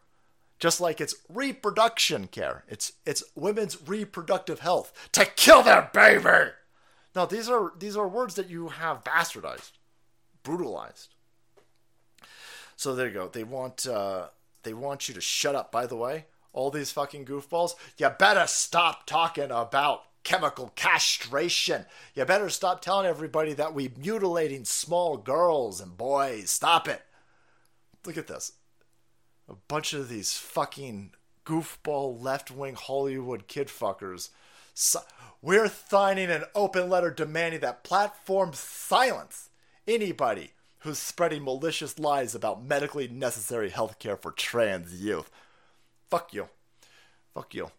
Just 0.58 0.80
like 0.80 1.02
it's 1.02 1.16
reproduction 1.28 2.28
care. 2.28 2.64
It's 2.68 2.94
it's 3.06 3.24
women's 3.36 3.78
reproductive 3.88 4.60
health 4.60 5.10
to 5.12 5.26
kill 5.26 5.64
their 5.64 5.90
baby. 5.94 6.52
Now 7.14 7.26
these 7.26 7.50
are 7.50 7.74
these 7.78 7.98
are 7.98 8.08
words 8.08 8.36
that 8.36 8.50
you 8.50 8.70
have 8.70 9.04
bastardized, 9.04 9.72
brutalized. 10.44 11.14
So 12.78 12.96
there 12.96 13.08
you 13.08 13.14
go. 13.14 13.28
They 13.28 13.44
want 13.44 13.86
uh, 13.86 14.28
they 14.64 14.74
want 14.74 15.08
you 15.08 15.14
to 15.14 15.22
shut 15.22 15.56
up. 15.56 15.72
By 15.72 15.86
the 15.86 15.96
way, 15.98 16.26
all 16.54 16.72
these 16.72 16.92
fucking 16.92 17.26
goofballs, 17.26 17.76
you 17.98 18.10
better 18.10 18.48
stop 18.48 19.06
talking 19.06 19.52
about 19.52 20.04
chemical 20.26 20.74
castration. 20.76 21.86
You 22.14 22.26
better 22.26 22.50
stop 22.50 22.82
telling 22.82 23.06
everybody 23.06 23.54
that 23.54 23.74
we 23.74 23.92
mutilating 23.98 24.66
small 24.66 25.16
girls 25.16 25.80
and 25.80 25.96
boys. 25.96 26.50
Stop 26.50 26.90
it. 26.90 27.04
Look 28.06 28.18
at 28.18 28.28
this. 28.28 28.52
A 29.48 29.54
bunch 29.70 29.94
of 29.94 30.10
these 30.10 30.36
fucking 30.36 31.12
goofball 31.46 32.22
left 32.22 32.52
wing 32.52 32.76
Hollywood 32.76 33.48
kid 33.48 33.68
fuckers. 33.68 34.30
We're 35.42 35.70
signing 35.70 36.32
an 36.32 36.44
open 36.54 36.90
letter 36.90 37.12
demanding 37.12 37.62
that 37.62 37.84
platforms 37.84 38.60
silence 38.60 39.50
anybody 39.88 40.52
who's 40.80 41.00
spreading 41.00 41.44
malicious 41.44 41.98
lies 42.00 42.36
about 42.36 42.64
medically 42.64 43.08
necessary 43.08 43.70
health 43.70 44.00
care 44.00 44.18
for 44.18 44.32
trans 44.32 45.02
youth. 45.02 45.30
Fuck 46.10 46.34
you. 46.34 46.50
Fuck 47.34 47.54
you. 47.54 47.70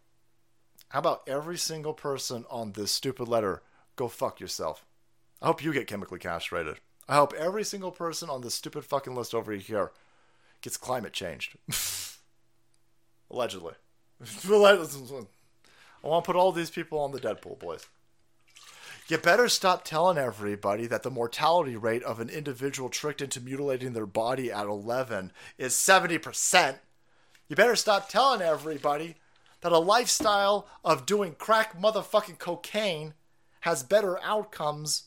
How 0.89 0.99
about 0.99 1.23
every 1.27 1.57
single 1.57 1.93
person 1.93 2.45
on 2.49 2.71
this 2.71 2.91
stupid 2.91 3.27
letter 3.27 3.61
go 3.95 4.07
fuck 4.07 4.39
yourself? 4.39 4.85
I 5.41 5.47
hope 5.47 5.63
you 5.63 5.73
get 5.73 5.87
chemically 5.87 6.19
castrated. 6.19 6.79
I 7.09 7.15
hope 7.15 7.33
every 7.33 7.63
single 7.63 7.91
person 7.91 8.29
on 8.29 8.41
this 8.41 8.55
stupid 8.55 8.85
fucking 8.85 9.15
list 9.15 9.33
over 9.33 9.51
here 9.53 9.91
gets 10.61 10.77
climate 10.77 11.13
changed. 11.13 11.57
Allegedly. 13.31 13.73
I 14.49 16.07
want 16.07 16.23
to 16.23 16.25
put 16.25 16.35
all 16.35 16.51
these 16.51 16.69
people 16.69 16.99
on 16.99 17.11
the 17.11 17.19
Deadpool, 17.19 17.59
boys. 17.59 17.85
You 19.07 19.17
better 19.17 19.47
stop 19.47 19.85
telling 19.85 20.17
everybody 20.17 20.85
that 20.87 21.03
the 21.03 21.11
mortality 21.11 21.77
rate 21.77 22.03
of 22.03 22.19
an 22.19 22.29
individual 22.29 22.89
tricked 22.89 23.21
into 23.21 23.39
mutilating 23.39 23.93
their 23.93 24.05
body 24.05 24.51
at 24.51 24.65
11 24.65 25.31
is 25.57 25.73
70%. 25.73 26.79
You 27.47 27.55
better 27.55 27.77
stop 27.77 28.09
telling 28.09 28.41
everybody 28.41 29.15
that 29.61 29.71
a 29.71 29.79
lifestyle 29.79 30.67
of 30.83 31.05
doing 31.05 31.35
crack 31.37 31.79
motherfucking 31.79 32.37
cocaine 32.37 33.13
has 33.61 33.83
better 33.83 34.21
outcomes 34.21 35.03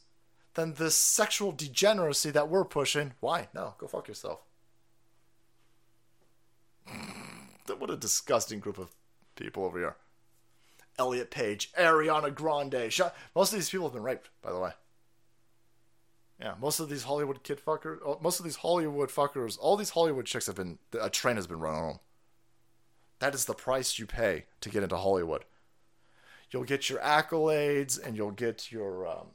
than 0.54 0.74
this 0.74 0.96
sexual 0.96 1.52
degeneracy 1.52 2.30
that 2.30 2.48
we're 2.48 2.64
pushing. 2.64 3.12
Why? 3.20 3.48
No, 3.54 3.74
go 3.78 3.86
fuck 3.86 4.08
yourself. 4.08 4.40
what 7.78 7.90
a 7.90 7.96
disgusting 7.96 8.60
group 8.60 8.78
of 8.78 8.90
people 9.36 9.64
over 9.64 9.78
here. 9.78 9.96
Elliot 10.98 11.30
Page, 11.30 11.72
Ariana 11.78 12.34
Grande. 12.34 12.92
Most 13.34 13.52
of 13.52 13.58
these 13.58 13.70
people 13.70 13.86
have 13.86 13.94
been 13.94 14.02
raped, 14.02 14.28
by 14.42 14.52
the 14.52 14.58
way. 14.58 14.72
Yeah, 16.40 16.54
most 16.60 16.80
of 16.80 16.88
these 16.88 17.04
Hollywood 17.04 17.42
kid 17.42 17.60
fuckers, 17.64 17.98
oh, 18.04 18.18
most 18.22 18.40
of 18.40 18.44
these 18.44 18.56
Hollywood 18.56 19.10
fuckers, 19.10 19.58
all 19.60 19.76
these 19.76 19.90
Hollywood 19.90 20.24
chicks 20.26 20.46
have 20.46 20.56
been, 20.56 20.78
a 20.98 21.10
train 21.10 21.36
has 21.36 21.46
been 21.46 21.60
run 21.60 21.74
on 21.74 21.88
them. 21.88 21.98
That 23.20 23.34
is 23.34 23.44
the 23.44 23.54
price 23.54 23.98
you 23.98 24.06
pay 24.06 24.46
to 24.60 24.68
get 24.68 24.82
into 24.82 24.96
Hollywood. 24.96 25.44
You'll 26.50 26.64
get 26.64 26.90
your 26.90 26.98
accolades 26.98 28.02
and 28.02 28.16
you'll 28.16 28.32
get 28.32 28.72
your, 28.72 29.06
um, 29.06 29.28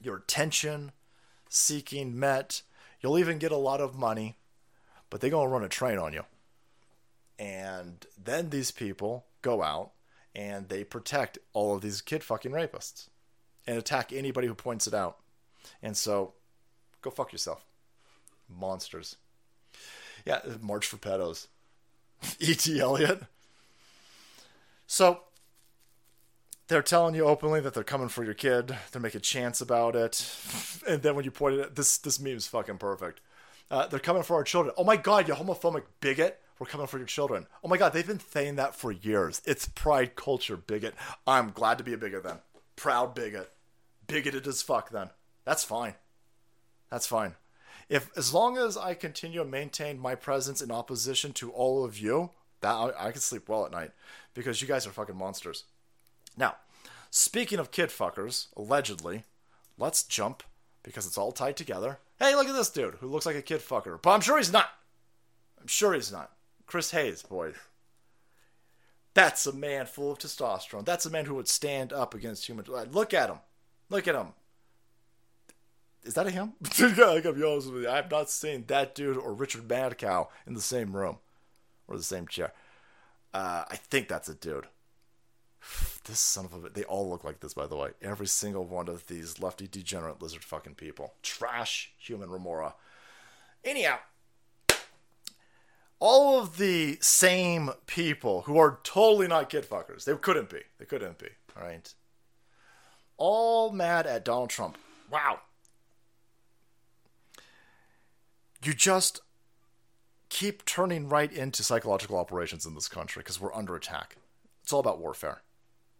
your 0.00 0.16
attention 0.16 0.92
seeking 1.48 2.18
met. 2.18 2.62
You'll 3.00 3.18
even 3.18 3.38
get 3.38 3.52
a 3.52 3.56
lot 3.56 3.80
of 3.80 3.98
money, 3.98 4.38
but 5.10 5.20
they're 5.20 5.30
to 5.30 5.36
run 5.36 5.64
a 5.64 5.68
train 5.68 5.98
on 5.98 6.12
you. 6.12 6.22
And 7.38 8.06
then 8.22 8.50
these 8.50 8.70
people 8.70 9.26
go 9.42 9.62
out 9.62 9.90
and 10.34 10.68
they 10.68 10.84
protect 10.84 11.38
all 11.52 11.74
of 11.74 11.82
these 11.82 12.00
kid 12.00 12.22
fucking 12.22 12.52
rapists 12.52 13.08
and 13.66 13.76
attack 13.76 14.12
anybody 14.12 14.46
who 14.46 14.54
points 14.54 14.86
it 14.86 14.94
out. 14.94 15.18
And 15.82 15.96
so, 15.96 16.34
go 17.02 17.10
fuck 17.10 17.32
yourself. 17.32 17.64
Monsters. 18.48 19.16
Yeah, 20.24 20.40
March 20.60 20.86
for 20.86 20.96
Pedos. 20.96 21.48
E.T. 22.40 22.80
Elliott. 22.80 23.22
So, 24.86 25.22
they're 26.68 26.82
telling 26.82 27.14
you 27.14 27.24
openly 27.24 27.60
that 27.60 27.74
they're 27.74 27.84
coming 27.84 28.08
for 28.08 28.24
your 28.24 28.34
kid. 28.34 28.76
They're 28.90 29.02
making 29.02 29.20
chants 29.22 29.60
about 29.60 29.96
it. 29.96 30.26
And 30.88 31.00
then 31.00 31.14
when 31.14 31.24
you 31.24 31.30
point 31.30 31.54
it 31.54 31.60
at 31.60 31.76
this, 31.76 31.96
this 31.96 32.18
meme's 32.18 32.48
fucking 32.48 32.78
perfect. 32.78 33.20
Uh, 33.70 33.86
they're 33.86 34.00
coming 34.00 34.24
for 34.24 34.34
our 34.34 34.42
children. 34.42 34.74
Oh 34.76 34.82
my 34.82 34.96
god, 34.96 35.28
you 35.28 35.34
homophobic 35.34 35.84
bigot. 36.00 36.40
We're 36.58 36.66
coming 36.66 36.88
for 36.88 36.98
your 36.98 37.06
children. 37.06 37.46
Oh 37.62 37.68
my 37.68 37.76
god, 37.76 37.92
they've 37.92 38.06
been 38.06 38.18
saying 38.18 38.56
that 38.56 38.74
for 38.74 38.90
years. 38.90 39.40
It's 39.44 39.66
pride 39.66 40.16
culture, 40.16 40.56
bigot. 40.56 40.94
I'm 41.26 41.50
glad 41.52 41.78
to 41.78 41.84
be 41.84 41.92
a 41.92 41.96
bigot 41.96 42.24
then. 42.24 42.38
Proud 42.74 43.14
bigot. 43.14 43.52
Bigoted 44.08 44.46
as 44.46 44.60
fuck 44.60 44.90
then. 44.90 45.10
That's 45.44 45.62
fine. 45.62 45.94
That's 46.90 47.06
fine. 47.06 47.34
If 47.92 48.08
as 48.16 48.32
long 48.32 48.56
as 48.56 48.78
I 48.78 48.94
continue 48.94 49.40
to 49.40 49.44
maintain 49.44 49.98
my 49.98 50.14
presence 50.14 50.62
in 50.62 50.70
opposition 50.70 51.34
to 51.34 51.50
all 51.50 51.84
of 51.84 51.98
you, 51.98 52.30
that 52.62 52.72
I, 52.72 53.08
I 53.08 53.10
can 53.10 53.20
sleep 53.20 53.50
well 53.50 53.66
at 53.66 53.70
night 53.70 53.90
because 54.32 54.62
you 54.62 54.66
guys 54.66 54.86
are 54.86 54.92
fucking 54.92 55.14
monsters. 55.14 55.64
Now, 56.34 56.56
speaking 57.10 57.58
of 57.58 57.70
kid 57.70 57.90
fuckers, 57.90 58.46
allegedly, 58.56 59.24
let's 59.76 60.04
jump 60.04 60.42
because 60.82 61.06
it's 61.06 61.18
all 61.18 61.32
tied 61.32 61.58
together. 61.58 61.98
Hey, 62.18 62.34
look 62.34 62.48
at 62.48 62.54
this 62.54 62.70
dude 62.70 62.94
who 62.94 63.08
looks 63.08 63.26
like 63.26 63.36
a 63.36 63.42
kid 63.42 63.60
fucker, 63.60 64.00
but 64.00 64.12
I'm 64.12 64.22
sure 64.22 64.38
he's 64.38 64.50
not. 64.50 64.70
I'm 65.60 65.66
sure 65.66 65.92
he's 65.92 66.10
not. 66.10 66.32
Chris 66.66 66.92
Hayes, 66.92 67.22
boys. 67.22 67.56
That's 69.12 69.44
a 69.44 69.52
man 69.52 69.84
full 69.84 70.12
of 70.12 70.18
testosterone. 70.18 70.86
That's 70.86 71.04
a 71.04 71.10
man 71.10 71.26
who 71.26 71.34
would 71.34 71.46
stand 71.46 71.92
up 71.92 72.14
against 72.14 72.46
human. 72.46 72.64
Look 72.90 73.12
at 73.12 73.28
him. 73.28 73.40
Look 73.90 74.08
at 74.08 74.14
him. 74.14 74.28
Is 76.04 76.14
that 76.14 76.26
a 76.26 76.30
him? 76.30 76.54
yeah, 76.78 77.10
I 77.10 77.20
gotta 77.20 77.32
be 77.32 77.44
honest 77.44 77.72
with 77.72 77.82
you. 77.82 77.88
I've 77.88 78.10
not 78.10 78.28
seen 78.28 78.64
that 78.66 78.94
dude 78.94 79.16
or 79.16 79.32
Richard 79.32 79.68
Madcow 79.68 80.28
in 80.46 80.54
the 80.54 80.60
same 80.60 80.96
room 80.96 81.18
or 81.86 81.96
the 81.96 82.02
same 82.02 82.26
chair. 82.26 82.52
Uh, 83.32 83.64
I 83.70 83.76
think 83.76 84.08
that's 84.08 84.28
a 84.28 84.34
dude. 84.34 84.66
This 86.04 86.18
son 86.18 86.46
of 86.46 86.64
a 86.64 86.68
they 86.68 86.82
all 86.82 87.08
look 87.08 87.22
like 87.22 87.38
this, 87.38 87.54
by 87.54 87.68
the 87.68 87.76
way. 87.76 87.90
Every 88.02 88.26
single 88.26 88.64
one 88.64 88.88
of 88.88 89.06
these 89.06 89.38
lefty 89.38 89.68
degenerate 89.68 90.20
lizard 90.20 90.42
fucking 90.42 90.74
people. 90.74 91.14
Trash 91.22 91.92
human 91.96 92.28
remora. 92.28 92.74
Anyhow, 93.64 93.98
all 96.00 96.40
of 96.40 96.58
the 96.58 96.98
same 97.00 97.70
people 97.86 98.42
who 98.42 98.58
are 98.58 98.80
totally 98.82 99.28
not 99.28 99.48
kid 99.48 99.64
fuckers. 99.64 100.04
They 100.04 100.16
couldn't 100.16 100.50
be. 100.50 100.62
They 100.80 100.84
couldn't 100.84 101.18
be. 101.18 101.28
All 101.56 101.62
right. 101.62 101.94
All 103.16 103.70
mad 103.70 104.08
at 104.08 104.24
Donald 104.24 104.50
Trump. 104.50 104.76
Wow. 105.08 105.38
You 108.64 108.74
just 108.74 109.20
keep 110.28 110.64
turning 110.64 111.08
right 111.08 111.32
into 111.32 111.64
psychological 111.64 112.16
operations 112.16 112.64
in 112.64 112.74
this 112.74 112.88
country 112.88 113.20
because 113.20 113.40
we're 113.40 113.54
under 113.54 113.74
attack. 113.74 114.16
It's 114.62 114.72
all 114.72 114.80
about 114.80 115.00
warfare. 115.00 115.42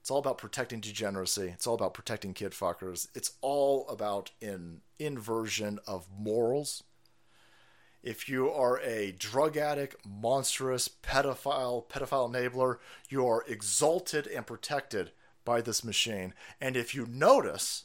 It's 0.00 0.10
all 0.10 0.18
about 0.18 0.38
protecting 0.38 0.80
degeneracy. 0.80 1.50
It's 1.54 1.66
all 1.66 1.74
about 1.74 1.94
protecting 1.94 2.34
kid 2.34 2.52
fuckers. 2.52 3.08
It's 3.14 3.32
all 3.40 3.88
about 3.88 4.30
an 4.40 4.82
inversion 4.98 5.80
of 5.86 6.06
morals. 6.16 6.84
If 8.02 8.28
you 8.28 8.50
are 8.50 8.80
a 8.80 9.12
drug 9.12 9.56
addict, 9.56 9.96
monstrous, 10.06 10.88
pedophile, 10.88 11.88
pedophile 11.88 12.32
enabler, 12.32 12.78
you 13.08 13.26
are 13.26 13.44
exalted 13.48 14.26
and 14.26 14.46
protected 14.46 15.10
by 15.44 15.60
this 15.60 15.84
machine. 15.84 16.34
And 16.60 16.76
if 16.76 16.94
you 16.94 17.06
notice 17.06 17.84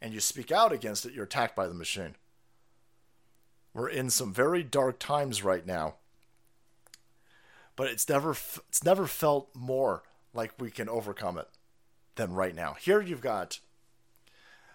and 0.00 0.12
you 0.12 0.20
speak 0.20 0.52
out 0.52 0.72
against 0.72 1.06
it, 1.06 1.12
you're 1.12 1.24
attacked 1.24 1.56
by 1.56 1.66
the 1.66 1.74
machine. 1.74 2.16
We're 3.76 3.90
in 3.90 4.08
some 4.08 4.32
very 4.32 4.62
dark 4.62 4.98
times 4.98 5.44
right 5.44 5.66
now. 5.66 5.96
But 7.76 7.88
it's 7.88 8.08
never 8.08 8.30
it's 8.30 8.82
never 8.82 9.06
felt 9.06 9.50
more 9.54 10.02
like 10.32 10.52
we 10.58 10.70
can 10.70 10.88
overcome 10.88 11.36
it 11.36 11.48
than 12.14 12.32
right 12.32 12.54
now. 12.54 12.74
Here 12.80 13.02
you've 13.02 13.20
got 13.20 13.60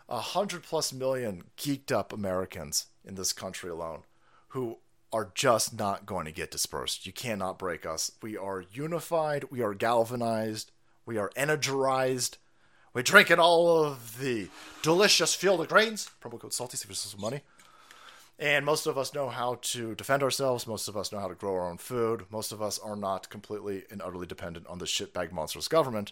a 0.07 0.19
hundred 0.19 0.61
plus 0.61 0.93
million 0.93 1.45
geeked 1.57 1.91
up 1.91 2.13
Americans 2.13 2.85
in 3.03 3.15
this 3.15 3.33
country 3.33 3.71
alone 3.71 4.03
who 4.49 4.77
are 5.11 5.31
just 5.33 5.75
not 5.75 6.05
going 6.05 6.25
to 6.25 6.31
get 6.31 6.51
dispersed. 6.51 7.07
You 7.07 7.11
cannot 7.11 7.57
break 7.57 7.87
us. 7.87 8.11
We 8.21 8.37
are 8.37 8.65
unified, 8.71 9.45
we 9.45 9.63
are 9.63 9.73
galvanized, 9.73 10.71
we 11.07 11.17
are 11.17 11.31
energized. 11.35 12.37
We 12.93 13.01
drink 13.01 13.31
in 13.31 13.39
all 13.39 13.83
of 13.83 14.19
the 14.19 14.49
delicious 14.83 15.33
field 15.33 15.61
of 15.61 15.69
grains. 15.69 16.11
Promo 16.21 16.39
code 16.39 16.53
salty, 16.53 16.77
save 16.77 16.91
us 16.91 16.99
some 16.99 17.21
money. 17.21 17.41
And 18.41 18.65
most 18.65 18.87
of 18.87 18.97
us 18.97 19.13
know 19.13 19.29
how 19.29 19.59
to 19.61 19.93
defend 19.93 20.23
ourselves. 20.23 20.65
Most 20.65 20.87
of 20.87 20.97
us 20.97 21.11
know 21.11 21.19
how 21.19 21.27
to 21.27 21.35
grow 21.35 21.53
our 21.53 21.69
own 21.69 21.77
food. 21.77 22.25
Most 22.31 22.51
of 22.51 22.59
us 22.59 22.79
are 22.79 22.95
not 22.95 23.29
completely 23.29 23.83
and 23.91 24.01
utterly 24.01 24.25
dependent 24.25 24.65
on 24.65 24.79
the 24.79 24.85
shitbag 24.85 25.31
monstrous 25.31 25.67
government 25.67 26.11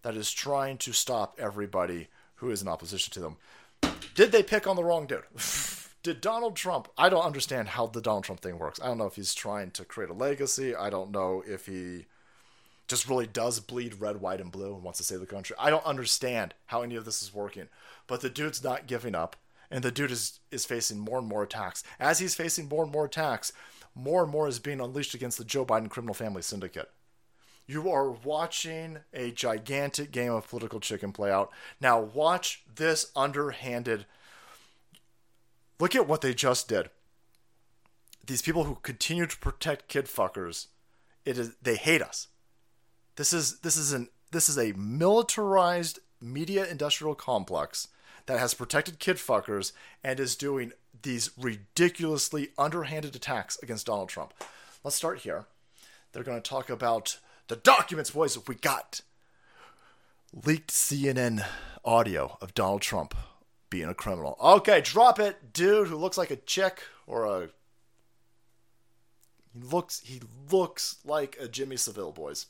that 0.00 0.16
is 0.16 0.32
trying 0.32 0.78
to 0.78 0.94
stop 0.94 1.36
everybody 1.38 2.08
who 2.36 2.50
is 2.50 2.62
in 2.62 2.68
opposition 2.68 3.12
to 3.12 3.20
them. 3.20 3.36
Did 4.14 4.32
they 4.32 4.42
pick 4.42 4.66
on 4.66 4.76
the 4.76 4.82
wrong 4.82 5.06
dude? 5.06 5.24
Did 6.02 6.22
Donald 6.22 6.56
Trump? 6.56 6.88
I 6.96 7.10
don't 7.10 7.26
understand 7.26 7.68
how 7.68 7.86
the 7.86 8.00
Donald 8.00 8.24
Trump 8.24 8.40
thing 8.40 8.58
works. 8.58 8.80
I 8.80 8.86
don't 8.86 8.96
know 8.96 9.06
if 9.06 9.16
he's 9.16 9.34
trying 9.34 9.72
to 9.72 9.84
create 9.84 10.08
a 10.08 10.14
legacy. 10.14 10.74
I 10.74 10.88
don't 10.88 11.10
know 11.10 11.44
if 11.46 11.66
he 11.66 12.06
just 12.86 13.10
really 13.10 13.26
does 13.26 13.60
bleed 13.60 14.00
red, 14.00 14.22
white, 14.22 14.40
and 14.40 14.50
blue 14.50 14.74
and 14.74 14.82
wants 14.82 15.00
to 15.00 15.04
save 15.04 15.20
the 15.20 15.26
country. 15.26 15.54
I 15.58 15.68
don't 15.68 15.84
understand 15.84 16.54
how 16.66 16.80
any 16.80 16.96
of 16.96 17.04
this 17.04 17.22
is 17.22 17.34
working. 17.34 17.68
But 18.06 18.22
the 18.22 18.30
dude's 18.30 18.64
not 18.64 18.86
giving 18.86 19.14
up 19.14 19.36
and 19.70 19.82
the 19.82 19.90
dude 19.90 20.10
is 20.10 20.40
is 20.50 20.64
facing 20.64 20.98
more 20.98 21.18
and 21.18 21.28
more 21.28 21.42
attacks. 21.42 21.82
As 21.98 22.18
he's 22.18 22.34
facing 22.34 22.68
more 22.68 22.84
and 22.84 22.92
more 22.92 23.04
attacks, 23.04 23.52
more 23.94 24.22
and 24.22 24.32
more 24.32 24.48
is 24.48 24.58
being 24.58 24.80
unleashed 24.80 25.14
against 25.14 25.38
the 25.38 25.44
Joe 25.44 25.64
Biden 25.64 25.90
criminal 25.90 26.14
family 26.14 26.42
syndicate. 26.42 26.90
You 27.66 27.90
are 27.90 28.10
watching 28.10 28.98
a 29.12 29.30
gigantic 29.30 30.10
game 30.10 30.32
of 30.32 30.48
political 30.48 30.80
chicken 30.80 31.12
play 31.12 31.30
out. 31.30 31.52
Now 31.80 32.00
watch 32.00 32.62
this 32.74 33.12
underhanded 33.14 34.06
Look 35.80 35.94
at 35.94 36.08
what 36.08 36.20
they 36.20 36.34
just 36.34 36.68
did. 36.68 36.90
These 38.26 38.42
people 38.42 38.64
who 38.64 38.76
continue 38.82 39.26
to 39.26 39.38
protect 39.38 39.88
kid 39.88 40.06
fuckers, 40.06 40.66
it 41.24 41.38
is 41.38 41.54
they 41.62 41.76
hate 41.76 42.02
us. 42.02 42.28
This 43.16 43.32
is 43.32 43.60
this 43.60 43.76
is 43.76 43.92
an 43.92 44.08
this 44.32 44.48
is 44.48 44.58
a 44.58 44.72
militarized 44.76 46.00
media 46.20 46.66
industrial 46.66 47.14
complex 47.14 47.88
that 48.28 48.38
has 48.38 48.52
protected 48.52 48.98
kid 48.98 49.16
fuckers 49.16 49.72
and 50.04 50.20
is 50.20 50.36
doing 50.36 50.72
these 51.02 51.30
ridiculously 51.38 52.50
underhanded 52.58 53.16
attacks 53.16 53.58
against 53.62 53.86
Donald 53.86 54.10
Trump. 54.10 54.34
Let's 54.84 54.96
start 54.96 55.20
here. 55.20 55.46
They're 56.12 56.22
going 56.22 56.40
to 56.40 56.48
talk 56.48 56.68
about 56.68 57.18
the 57.48 57.56
documents, 57.56 58.10
boys. 58.10 58.38
We 58.46 58.54
got 58.54 59.00
leaked 60.44 60.70
CNN 60.70 61.42
audio 61.86 62.36
of 62.42 62.52
Donald 62.52 62.82
Trump 62.82 63.14
being 63.70 63.88
a 63.88 63.94
criminal. 63.94 64.36
Okay, 64.42 64.82
drop 64.82 65.18
it, 65.18 65.54
dude 65.54 65.88
who 65.88 65.96
looks 65.96 66.18
like 66.18 66.30
a 66.30 66.36
chick 66.36 66.82
or 67.06 67.24
a 67.24 67.48
he 69.54 69.60
looks 69.60 70.00
he 70.00 70.20
looks 70.52 70.96
like 71.02 71.38
a 71.40 71.48
Jimmy 71.48 71.78
Savile 71.78 72.12
boys. 72.12 72.44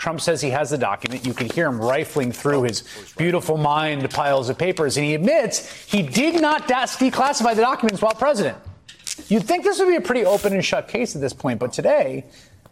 Trump 0.00 0.18
says 0.18 0.40
he 0.40 0.48
has 0.48 0.70
the 0.70 0.78
document. 0.78 1.26
You 1.26 1.34
can 1.34 1.50
hear 1.50 1.66
him 1.66 1.78
rifling 1.78 2.32
through 2.32 2.62
his 2.62 2.84
beautiful 3.18 3.58
mind 3.58 4.08
piles 4.08 4.48
of 4.48 4.56
papers, 4.56 4.96
and 4.96 5.04
he 5.04 5.14
admits 5.14 5.84
he 5.84 6.02
did 6.02 6.40
not 6.40 6.66
declassify 6.66 7.54
the 7.54 7.60
documents 7.60 8.00
while 8.00 8.14
president. 8.14 8.56
You'd 9.28 9.44
think 9.44 9.62
this 9.62 9.78
would 9.78 9.88
be 9.88 9.96
a 9.96 10.00
pretty 10.00 10.24
open 10.24 10.54
and 10.54 10.64
shut 10.64 10.88
case 10.88 11.14
at 11.14 11.20
this 11.20 11.34
point, 11.34 11.60
but 11.60 11.74
today, 11.74 12.24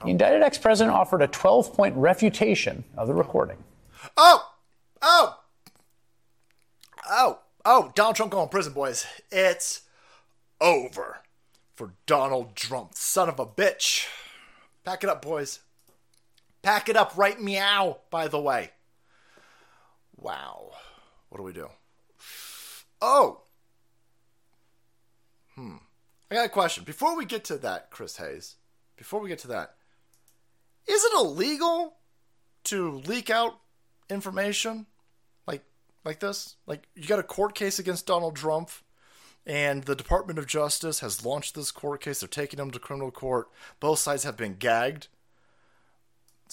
the 0.03 0.09
indicted 0.09 0.43
ex 0.43 0.57
president 0.57 0.97
offered 0.97 1.21
a 1.21 1.29
12 1.29 1.75
point 1.75 1.95
refutation 1.97 2.83
of 2.97 3.09
the 3.09 3.15
recording. 3.15 3.59
Oh! 4.17 4.51
Oh! 5.03 5.39
Oh! 7.11 7.41
Oh! 7.67 7.93
Donald 7.95 8.17
Trump 8.17 8.33
going 8.33 8.49
to 8.49 8.51
prison, 8.51 8.73
boys. 8.73 9.07
It's 9.31 9.83
over 10.63 11.19
for 11.75 11.93
Donald 12.07 12.57
Trump, 12.57 12.95
son 12.95 13.29
of 13.29 13.39
a 13.39 13.45
bitch. 13.45 14.07
Pack 14.83 15.05
it 15.05 15.11
up, 15.11 15.21
boys. 15.21 15.61
Pack 16.63 16.89
it 16.89 16.97
up 16.97 17.17
right 17.17 17.41
meow, 17.41 17.99
by 18.11 18.29
the 18.29 18.41
way. 18.41 18.71
Wow. 20.17 20.73
What 21.29 21.39
do 21.39 21.45
we 21.45 21.53
do? 21.53 21.69
Oh. 23.01 23.43
Hmm. 25.55 25.77
I 26.31 26.35
got 26.35 26.47
a 26.47 26.51
question. 26.51 26.85
Before 26.85 27.17
we 27.17 27.25
get 27.25 27.45
to 27.45 27.59
that, 27.59 27.91
Chris 27.91 28.17
Hayes, 28.17 28.57
before 28.97 29.21
we 29.21 29.29
get 29.29 29.39
to 29.41 29.49
that, 29.49 29.75
is 30.87 31.05
it 31.05 31.13
illegal 31.15 31.95
to 32.65 32.93
leak 33.07 33.31
out 33.31 33.59
information? 34.11 34.87
Like 35.47 35.65
like 36.05 36.21
this? 36.21 36.57
Like 36.67 36.89
you 36.95 37.07
got 37.07 37.19
a 37.19 37.25
court 37.25 37.55
case 37.55 37.79
against 37.79 38.07
Donald 38.07 38.37
Trump, 38.37 38.71
and 39.47 39.85
the 39.85 39.97
Department 39.97 40.39
of 40.39 40.47
Justice 40.47 41.01
has 41.01 41.25
launched 41.25 41.55
this 41.55 41.71
court 41.71 42.03
case. 42.03 42.21
They're 42.21 42.29
taking 42.29 42.59
him 42.59 42.71
to 42.73 42.79
criminal 42.79 43.11
court. 43.11 43.49
Both 43.81 44.01
sides 44.01 44.25
have 44.25 44.37
been 44.37 44.57
gagged. 44.57 45.09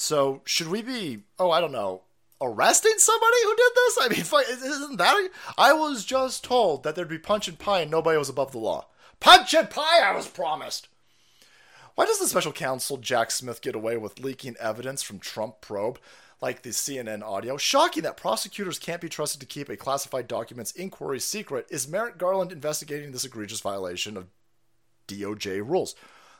So 0.06 0.42
should 0.46 0.68
we 0.68 0.84
be? 0.84 1.24
Oh, 1.40 1.50
I 1.50 1.60
don't 1.60 1.72
know. 1.72 2.04
Arresting 2.40 2.94
somebody 2.98 3.38
who 3.44 3.56
did 3.56 3.72
this? 3.76 3.98
I 4.02 4.08
mean, 4.10 4.70
isn't 4.72 4.98
that? 4.98 5.30
I 5.58 5.74
was 5.74 6.06
just 6.06 6.44
told 6.44 6.84
that 6.84 6.96
there'd 6.96 7.08
be 7.08 7.18
punch 7.18 7.48
and 7.48 7.58
pie 7.58 7.82
and 7.82 7.92
nobody 7.92 8.18
was 8.18 8.30
above 8.30 8.52
the 8.52 8.60
law. 8.60 8.86
Punch 9.20 9.56
and 9.56 9.68
pie, 9.68 10.02
I 10.04 10.16
was 10.16 10.28
promised. 10.28 10.90
Why 11.96 12.06
does 12.06 12.20
the 12.20 12.28
special 12.28 12.52
counsel 12.52 12.98
Jack 12.98 13.32
Smith 13.32 13.62
get 13.62 13.74
away 13.74 13.98
with 13.98 14.20
leaking 14.20 14.58
evidence 14.60 15.02
from 15.02 15.18
Trump 15.18 15.60
probe, 15.60 15.98
like 16.40 16.62
the 16.62 16.70
CNN 16.70 17.24
audio? 17.24 17.58
Shocking 17.58 18.04
that 18.04 18.18
prosecutors 18.18 18.78
can't 18.78 19.02
be 19.02 19.10
trusted 19.10 19.40
to 19.40 19.48
keep 19.48 19.70
a 19.70 19.78
classified 19.78 20.28
document's 20.28 20.74
inquiry 20.74 21.20
secret. 21.20 21.66
Is 21.72 21.88
Merrick 21.88 22.20
Garland 22.20 22.52
investigating 22.52 23.12
this 23.12 23.26
egregious 23.26 23.62
violation 23.62 24.18
of 24.18 24.28
DOJ 25.08 25.68
rules? 25.68 25.96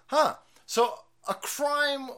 Huh. 0.08 0.36
So 0.68 1.00
a 1.28 1.34
crime. 1.34 2.10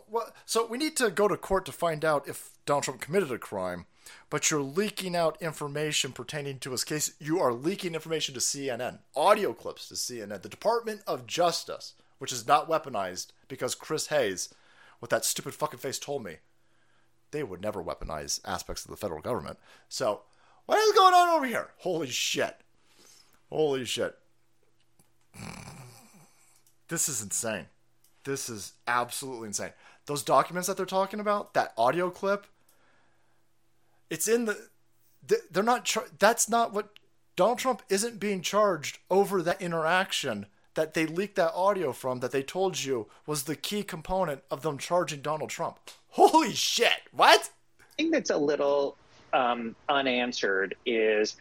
So 0.46 0.66
we 0.66 0.78
need 0.78 0.96
to 0.98 1.10
go 1.10 1.28
to 1.28 1.38
court 1.38 1.66
to 1.66 1.72
find 1.72 2.04
out 2.04 2.28
if 2.28 2.52
Donald 2.66 2.84
Trump 2.86 3.02
committed 3.02 3.32
a 3.32 3.38
crime. 3.38 3.86
But 4.30 4.50
you're 4.50 4.62
leaking 4.62 5.16
out 5.16 5.42
information 5.42 6.12
pertaining 6.12 6.60
to 6.60 6.72
his 6.72 6.84
case. 6.84 7.14
You 7.20 7.40
are 7.40 7.54
leaking 7.54 7.94
information 7.94 8.34
to 8.36 8.40
CNN, 8.40 9.00
audio 9.16 9.54
clips 9.54 9.88
to 9.90 9.96
CNN. 9.96 10.42
The 10.42 10.50
Department 10.50 11.02
of 11.08 11.28
Justice, 11.28 11.94
which 12.18 12.32
is 12.32 12.48
not 12.48 12.70
weaponized 12.70 13.28
because 13.48 13.76
Chris 13.76 14.08
Hayes, 14.08 14.54
with 15.02 15.10
that 15.10 15.26
stupid 15.26 15.54
fucking 15.54 15.80
face, 15.80 16.00
told 16.00 16.24
me 16.24 16.38
they 17.32 17.44
would 17.44 17.62
never 17.62 17.84
weaponize 17.84 18.40
aspects 18.46 18.86
of 18.86 18.92
the 18.92 18.98
federal 18.98 19.22
government. 19.22 19.60
So, 19.90 20.22
what 20.66 20.80
is 20.80 20.94
going 20.94 21.14
on 21.14 21.30
over 21.30 21.46
here? 21.46 21.70
Holy 21.78 22.08
shit. 22.08 22.58
Holy 23.50 23.86
shit. 23.86 24.18
This 26.88 27.10
is 27.10 27.22
insane. 27.22 27.68
This 28.28 28.50
is 28.50 28.74
absolutely 28.88 29.48
insane. 29.48 29.72
Those 30.06 30.22
documents 30.22 30.68
that 30.68 30.76
they're 30.76 30.86
talking 30.86 31.22
about, 31.22 31.54
that 31.54 31.72
audio 31.78 32.10
clip, 32.10 32.46
it's 34.10 34.28
in 34.28 34.44
the. 34.44 34.68
They're 35.50 35.64
not. 35.64 35.96
That's 36.20 36.50
not 36.50 36.74
what 36.74 36.90
Donald 37.38 37.60
Trump 37.60 37.84
isn't 37.88 38.20
being 38.20 38.42
charged 38.42 39.00
over 39.10 39.42
that 39.42 39.62
interaction 39.62 40.46
that 40.74 40.94
they 40.94 41.06
leaked 41.06 41.38
that 41.38 41.54
audio 41.54 41.94
from 41.94 42.20
that 42.20 42.32
they 42.32 42.44
told 42.44 42.84
you 42.84 43.08
was 43.26 43.44
the 43.44 43.56
key 43.56 43.82
component 43.82 44.44
of 44.52 44.62
them 44.62 44.78
charging 44.78 45.22
Donald 45.22 45.50
Trump. 45.50 45.80
Holy 46.10 46.54
shit! 46.54 47.04
What? 47.14 47.50
I 47.80 47.84
think 47.96 48.12
that's 48.12 48.30
a 48.30 48.38
little 48.38 48.98
um, 49.32 49.74
unanswered 49.88 50.76
is 50.86 51.38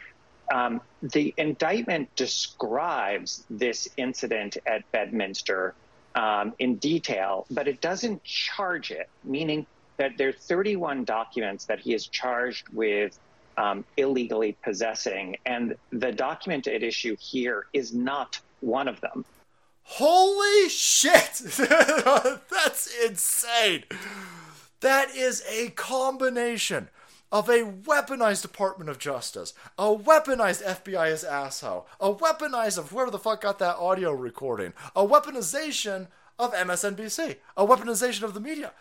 um, 0.54 0.80
the 1.02 1.34
indictment 1.36 2.14
describes 2.14 3.42
this 3.50 3.88
incident 3.96 4.56
at 4.66 4.90
Bedminster 4.92 5.74
um, 6.16 6.54
in 6.58 6.76
detail, 6.76 7.46
but 7.50 7.68
it 7.68 7.80
doesn't 7.80 8.24
charge 8.24 8.90
it, 8.90 9.08
meaning 9.22 9.66
that 9.98 10.16
there 10.18 10.30
are 10.30 10.32
31 10.32 11.04
documents 11.04 11.66
that 11.66 11.78
he 11.78 11.94
is 11.94 12.06
charged 12.06 12.68
with 12.70 13.18
um, 13.56 13.84
illegally 13.96 14.56
possessing, 14.64 15.36
and 15.46 15.76
the 15.90 16.12
document 16.12 16.66
at 16.66 16.82
issue 16.82 17.16
here 17.20 17.66
is 17.72 17.94
not 17.94 18.40
one 18.60 18.88
of 18.88 19.00
them. 19.00 19.24
Holy 19.82 20.68
shit! 20.68 21.32
That's 22.50 22.92
insane! 23.06 23.84
That 24.80 25.14
is 25.14 25.42
a 25.48 25.70
combination 25.70 26.88
of 27.36 27.50
a 27.50 27.64
weaponized 27.64 28.40
Department 28.40 28.88
of 28.88 28.98
Justice, 28.98 29.52
a 29.78 29.94
weaponized 29.94 30.64
FBI 30.64 31.08
as 31.08 31.22
asshole, 31.22 31.86
a 32.00 32.10
weaponized 32.10 32.78
of 32.78 32.88
whoever 32.88 33.10
the 33.10 33.18
fuck 33.18 33.42
got 33.42 33.58
that 33.58 33.76
audio 33.76 34.10
recording, 34.10 34.72
a 34.96 35.06
weaponization 35.06 36.06
of 36.38 36.54
MSNBC, 36.54 37.36
a 37.54 37.66
weaponization 37.66 38.22
of 38.22 38.32
the 38.32 38.40
media. 38.40 38.72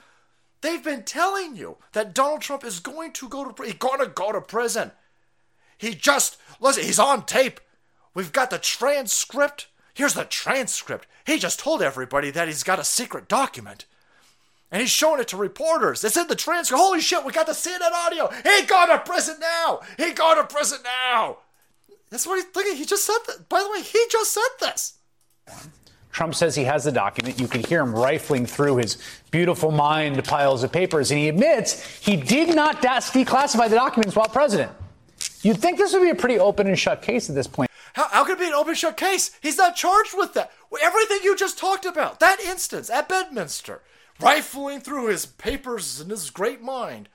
They've 0.61 0.81
been 0.81 1.03
telling 1.03 1.57
you 1.57 1.75
that 1.91 2.15
Donald 2.15 2.39
Trump 2.39 2.63
is 2.63 2.79
going 2.79 3.11
to 3.11 3.27
go 3.27 3.43
to 3.43 3.51
prison. 3.51 3.73
he's 3.73 3.77
going 3.77 3.99
to 3.99 4.07
go 4.07 4.31
to 4.31 4.39
prison. 4.39 4.91
He 5.77 5.93
just 5.93 6.37
listen, 6.61 6.85
he's 6.85 6.97
on 6.97 7.25
tape. 7.25 7.59
We've 8.13 8.31
got 8.31 8.51
the 8.51 8.57
transcript. 8.57 9.67
Here's 9.93 10.13
the 10.13 10.23
transcript. 10.23 11.07
He 11.27 11.39
just 11.39 11.59
told 11.59 11.81
everybody 11.81 12.31
that 12.31 12.47
he's 12.47 12.63
got 12.63 12.79
a 12.79 12.85
secret 12.85 13.27
document. 13.27 13.85
And 14.75 14.81
he's 14.81 14.91
showing 14.91 15.21
it 15.21 15.29
to 15.29 15.37
reporters. 15.37 16.03
It's 16.03 16.17
in 16.17 16.27
the 16.27 16.35
transcript. 16.35 16.77
Holy 16.77 16.99
shit, 16.99 17.23
we 17.23 17.31
got 17.31 17.47
to 17.47 17.53
the 17.53 17.57
CNN 17.57 17.93
audio. 17.93 18.29
He 18.43 18.65
go 18.65 18.85
to 18.87 18.97
prison 19.05 19.37
now. 19.39 19.79
He 19.95 20.11
go 20.11 20.35
to 20.35 20.43
prison 20.43 20.79
now. 20.83 21.37
That's 22.09 22.27
what 22.27 22.35
he's 22.35 22.43
thinking. 22.43 22.75
He 22.75 22.83
just 22.83 23.05
said 23.05 23.19
that. 23.27 23.47
By 23.47 23.63
the 23.63 23.71
way, 23.71 23.81
he 23.81 24.05
just 24.11 24.33
said 24.33 24.41
this. 24.59 24.97
Trump 26.11 26.35
says 26.35 26.55
he 26.55 26.65
has 26.65 26.83
the 26.83 26.91
document. 26.91 27.39
You 27.39 27.47
can 27.47 27.63
hear 27.63 27.79
him 27.79 27.95
rifling 27.95 28.45
through 28.45 28.75
his 28.75 28.97
beautiful 29.31 29.71
mind 29.71 30.21
piles 30.25 30.61
of 30.61 30.73
papers, 30.73 31.09
and 31.09 31.21
he 31.21 31.29
admits 31.29 31.81
he 31.99 32.17
did 32.17 32.53
not 32.53 32.81
declassify 32.81 33.69
the 33.69 33.77
documents 33.77 34.13
while 34.13 34.27
president. 34.27 34.73
You'd 35.41 35.61
think 35.61 35.77
this 35.77 35.93
would 35.93 36.01
be 36.01 36.09
a 36.09 36.15
pretty 36.15 36.37
open 36.37 36.67
and 36.67 36.77
shut 36.77 37.01
case 37.01 37.29
at 37.29 37.35
this 37.35 37.47
point. 37.47 37.71
How, 37.93 38.09
how 38.09 38.25
could 38.25 38.39
it 38.39 38.41
be 38.41 38.47
an 38.47 38.53
open 38.53 38.71
and 38.71 38.77
shut 38.77 38.97
case? 38.97 39.31
He's 39.41 39.57
not 39.57 39.77
charged 39.77 40.17
with 40.17 40.33
that. 40.33 40.51
Everything 40.83 41.19
you 41.23 41.33
just 41.37 41.57
talked 41.57 41.85
about, 41.85 42.19
that 42.19 42.41
instance 42.41 42.89
at 42.89 43.07
Bedminster, 43.07 43.81
rifling 44.19 44.79
through 44.79 45.07
his 45.07 45.25
papers 45.25 45.99
and 45.99 46.11
his 46.11 46.29
great 46.29 46.61
mind, 46.61 47.09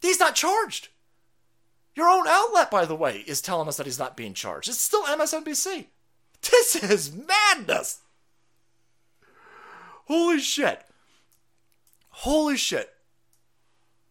he's 0.00 0.20
not 0.20 0.34
charged. 0.34 0.88
Your 1.94 2.08
own 2.08 2.26
outlet, 2.28 2.70
by 2.70 2.84
the 2.84 2.94
way, 2.96 3.24
is 3.26 3.40
telling 3.40 3.68
us 3.68 3.76
that 3.76 3.86
he's 3.86 3.98
not 3.98 4.16
being 4.16 4.34
charged. 4.34 4.68
It's 4.68 4.78
still 4.78 5.04
MSNBC. 5.04 5.86
This 6.50 6.74
is 6.76 7.12
madness. 7.14 8.00
Holy 10.06 10.40
shit. 10.40 10.82
Holy 12.08 12.56
shit. 12.56 12.90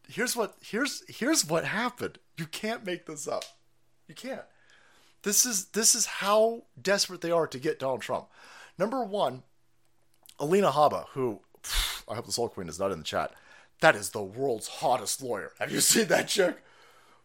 Here's 0.08 0.36
what 0.36 0.56
here's 0.62 1.04
here's 1.08 1.46
what 1.46 1.66
happened. 1.66 2.20
You 2.38 2.46
can't 2.46 2.86
make 2.86 3.06
this 3.06 3.28
up. 3.28 3.44
You 4.08 4.16
can't. 4.16 4.44
This 5.24 5.46
is 5.46 5.66
this 5.68 5.96
is 5.96 6.06
how 6.06 6.64
desperate 6.82 7.22
they 7.22 7.32
are 7.32 7.48
to 7.48 7.60
get 7.60 7.80
Donald 7.80 8.02
Trump. 8.02 8.28
Number 8.78 9.04
one, 9.04 9.44
Alina 10.40 10.72
Habba, 10.72 11.08
who 11.10 11.41
I 12.10 12.15
hope 12.15 12.26
the 12.26 12.31
Soul 12.31 12.49
Queen 12.49 12.69
is 12.69 12.80
not 12.80 12.91
in 12.91 12.99
the 12.99 13.03
chat. 13.03 13.31
That 13.81 13.95
is 13.95 14.10
the 14.10 14.23
world's 14.23 14.68
hottest 14.68 15.22
lawyer. 15.22 15.53
Have 15.60 15.72
you 15.72 15.80
seen 15.81 16.07
that 16.07 16.27
chick? 16.27 16.64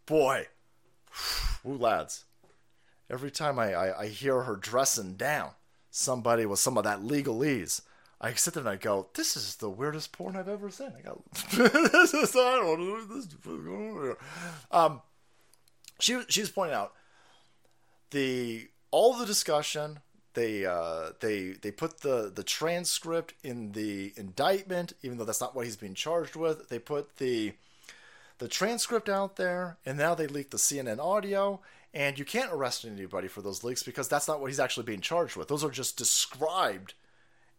Boy, 0.06 0.48
ooh 1.66 1.77
lads. 1.77 2.24
Every 3.11 3.31
time 3.31 3.59
I, 3.59 3.74
I, 3.74 4.01
I 4.02 4.06
hear 4.09 4.43
her 4.43 4.56
dressing 4.56 5.15
down 5.15 5.51
somebody 5.90 6.47
with 6.47 6.59
some 6.59 6.78
of 6.78 6.85
that 6.85 7.01
legalese, 7.01 7.82
I 8.20 8.32
sit 8.32 8.55
there 8.55 8.62
and 8.62 8.69
I 8.70 8.77
go, 8.77 9.09
"This 9.15 9.36
is 9.36 9.56
the 9.56 9.69
weirdest 9.69 10.12
porn 10.12 10.36
I've 10.36 10.48
ever 10.48 10.70
seen." 10.70 10.93
I 10.97 11.02
go, 11.02 11.23
"This 11.52 12.15
is 12.15 12.35
I 12.35 12.56
don't 12.56 12.81
know 12.81 13.05
this 13.05 13.27
is 13.27 13.35
going 13.35 13.69
on 13.69 14.02
here." 14.02 14.16
Um, 14.70 15.02
she 16.01 16.23
she 16.28 16.40
was 16.40 16.51
pointing 16.51 16.74
out 16.74 16.93
the 18.11 18.69
all 18.90 19.15
the 19.15 19.27
discussion. 19.27 20.01
They 20.35 20.66
uh, 20.66 21.11
they 21.20 21.51
they 21.52 21.70
put 21.70 22.01
the 22.01 22.31
the 22.35 22.43
transcript 22.43 23.35
in 23.43 23.73
the 23.73 24.12
indictment, 24.16 24.93
even 25.02 25.16
though 25.16 25.24
that's 25.24 25.40
not 25.40 25.55
what 25.55 25.65
he's 25.65 25.77
being 25.77 25.94
charged 25.94 26.36
with. 26.36 26.69
They 26.69 26.78
put 26.78 27.16
the 27.19 27.55
the 28.39 28.48
transcript 28.48 29.09
out 29.09 29.36
there, 29.36 29.78
and 29.86 29.97
now 29.97 30.15
they 30.15 30.27
leaked 30.27 30.51
the 30.51 30.56
CNN 30.59 30.98
audio. 30.98 31.61
And 31.94 32.19
you 32.19 32.24
can't 32.24 32.52
arrest 32.52 32.85
anybody 32.85 33.28
for 33.28 33.40
those 33.40 33.62
leaks 33.62 33.85
because 33.85 34.09
that's 34.09 34.27
not 34.27 34.40
what 34.40 34.51
he's 34.51 34.59
actually 34.59 34.82
being 34.82 35.01
charged 35.01 35.36
with. 35.36 35.47
Those 35.47 35.62
are 35.62 35.70
just 35.70 35.97
described 35.97 36.94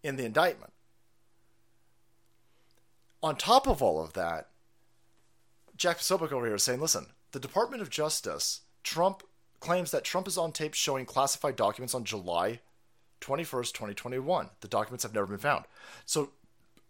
in 0.03 0.18
the 0.18 0.26
indictment. 0.26 0.73
On 3.23 3.38
top 3.38 3.65
of 3.65 3.81
all 3.81 4.03
of 4.03 4.11
that, 4.11 4.49
Jack 5.77 5.99
Posobiec 5.99 6.34
over 6.34 6.45
here 6.45 6.56
is 6.56 6.64
saying, 6.64 6.81
listen, 6.81 7.07
the 7.31 7.39
Department 7.39 7.81
of 7.81 7.89
Justice, 7.89 8.61
Trump 8.84 9.23
claims 9.61 9.91
that 9.91 10.03
Trump 10.03 10.27
is 10.27 10.38
on 10.38 10.52
tape 10.52 10.73
showing 10.73 11.06
classified 11.06 11.56
documents 11.56 11.95
on 11.95 12.03
July 12.03 12.60
21st, 13.26 13.73
2021. 13.73 14.49
The 14.61 14.68
documents 14.68 15.03
have 15.03 15.14
never 15.14 15.27
been 15.27 15.38
found. 15.38 15.65
So 16.06 16.31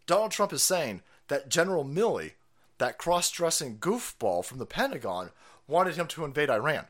Donald 0.06 0.32
Trump 0.32 0.54
is 0.54 0.64
saying 0.64 1.02
that 1.28 1.50
General 1.50 1.86
Milley, 1.86 2.34
that 2.78 2.98
cross 2.98 3.32
dressing 3.32 3.78
goofball 3.78 4.44
from 4.44 4.60
the 4.60 4.66
Pentagon, 4.66 5.32
wanted 5.68 5.96
him 5.96 6.08
to 6.08 6.26
invade 6.26 6.50
Iran. 6.50 6.86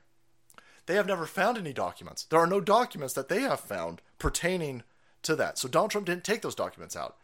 They 0.85 0.95
have 0.95 1.07
never 1.07 1.25
found 1.25 1.57
any 1.57 1.73
documents. 1.73 2.23
There 2.23 2.39
are 2.39 2.47
no 2.47 2.61
documents 2.61 3.13
that 3.13 3.29
they 3.29 3.41
have 3.41 3.59
found 3.59 4.01
pertaining 4.19 4.83
to 5.23 5.35
that. 5.35 5.57
So 5.57 5.67
Donald 5.67 5.91
Trump 5.91 6.07
didn't 6.07 6.23
take 6.23 6.41
those 6.41 6.55
documents 6.55 6.95
out. 6.95 7.17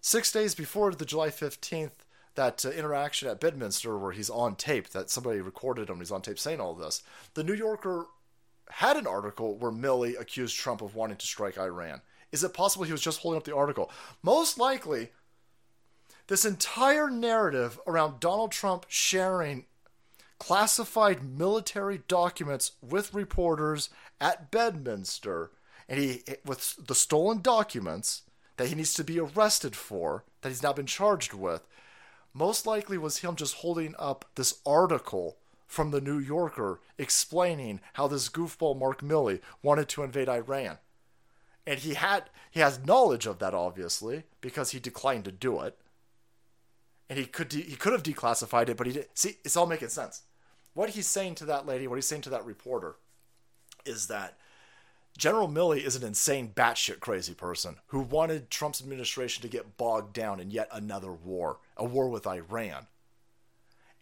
Six 0.00 0.30
days 0.30 0.54
before 0.54 0.92
the 0.92 1.04
July 1.04 1.28
15th, 1.28 1.90
that 2.34 2.64
uh, 2.64 2.70
interaction 2.70 3.28
at 3.28 3.40
Bedminster 3.40 3.98
where 3.98 4.12
he's 4.12 4.30
on 4.30 4.54
tape, 4.54 4.90
that 4.90 5.10
somebody 5.10 5.40
recorded 5.40 5.88
him, 5.88 5.98
he's 5.98 6.12
on 6.12 6.22
tape 6.22 6.38
saying 6.38 6.60
all 6.60 6.74
this, 6.74 7.02
the 7.34 7.42
New 7.42 7.54
Yorker 7.54 8.06
had 8.70 8.96
an 8.96 9.06
article 9.06 9.56
where 9.56 9.70
Milley 9.70 10.18
accused 10.18 10.56
Trump 10.56 10.82
of 10.82 10.94
wanting 10.94 11.16
to 11.16 11.26
strike 11.26 11.58
Iran. 11.58 12.00
Is 12.32 12.44
it 12.44 12.54
possible 12.54 12.84
he 12.84 12.92
was 12.92 13.00
just 13.00 13.20
holding 13.20 13.38
up 13.38 13.44
the 13.44 13.56
article? 13.56 13.90
Most 14.22 14.58
likely, 14.58 15.10
this 16.26 16.44
entire 16.44 17.08
narrative 17.08 17.78
around 17.86 18.20
Donald 18.20 18.52
Trump 18.52 18.86
sharing 18.88 19.64
classified 20.38 21.24
military 21.24 22.02
documents 22.08 22.72
with 22.82 23.14
reporters 23.14 23.88
at 24.20 24.50
Bedminster, 24.50 25.50
and 25.88 25.98
he 25.98 26.22
with 26.44 26.76
the 26.86 26.94
stolen 26.94 27.40
documents 27.40 28.22
that 28.56 28.68
he 28.68 28.74
needs 28.74 28.94
to 28.94 29.04
be 29.04 29.20
arrested 29.20 29.76
for, 29.76 30.24
that 30.40 30.48
he's 30.48 30.62
now 30.62 30.72
been 30.72 30.86
charged 30.86 31.32
with, 31.32 31.66
most 32.34 32.66
likely 32.66 32.98
was 32.98 33.18
him 33.18 33.36
just 33.36 33.56
holding 33.56 33.94
up 33.98 34.24
this 34.34 34.60
article 34.66 35.38
from 35.66 35.90
the 35.90 36.00
New 36.00 36.18
Yorker 36.18 36.80
explaining 36.98 37.80
how 37.94 38.06
this 38.06 38.28
goofball 38.28 38.78
Mark 38.78 39.00
Milley 39.02 39.40
wanted 39.62 39.88
to 39.90 40.02
invade 40.02 40.28
Iran. 40.28 40.78
And 41.66 41.80
he 41.80 41.94
had 41.94 42.30
he 42.50 42.60
has 42.60 42.84
knowledge 42.84 43.26
of 43.26 43.38
that 43.40 43.54
obviously 43.54 44.24
because 44.40 44.70
he 44.70 44.78
declined 44.78 45.24
to 45.24 45.32
do 45.32 45.60
it. 45.60 45.76
And 47.08 47.18
he 47.18 47.26
could 47.26 47.48
de- 47.48 47.62
he 47.62 47.76
could 47.76 47.92
have 47.92 48.02
declassified 48.02 48.68
it, 48.68 48.76
but 48.76 48.86
he 48.86 48.92
did. 48.92 49.08
See, 49.14 49.36
it's 49.44 49.56
all 49.56 49.66
making 49.66 49.88
sense. 49.88 50.22
What 50.74 50.90
he's 50.90 51.06
saying 51.06 51.36
to 51.36 51.44
that 51.46 51.66
lady, 51.66 51.86
what 51.86 51.96
he's 51.96 52.06
saying 52.06 52.22
to 52.22 52.30
that 52.30 52.44
reporter, 52.44 52.96
is 53.84 54.08
that 54.08 54.36
General 55.16 55.48
Milley 55.48 55.82
is 55.82 55.96
an 55.96 56.04
insane, 56.04 56.52
batshit 56.54 57.00
crazy 57.00 57.32
person 57.32 57.76
who 57.86 58.00
wanted 58.00 58.50
Trump's 58.50 58.82
administration 58.82 59.42
to 59.42 59.48
get 59.48 59.78
bogged 59.78 60.12
down 60.12 60.40
in 60.40 60.50
yet 60.50 60.68
another 60.70 61.12
war, 61.12 61.58
a 61.76 61.84
war 61.84 62.08
with 62.10 62.26
Iran. 62.26 62.86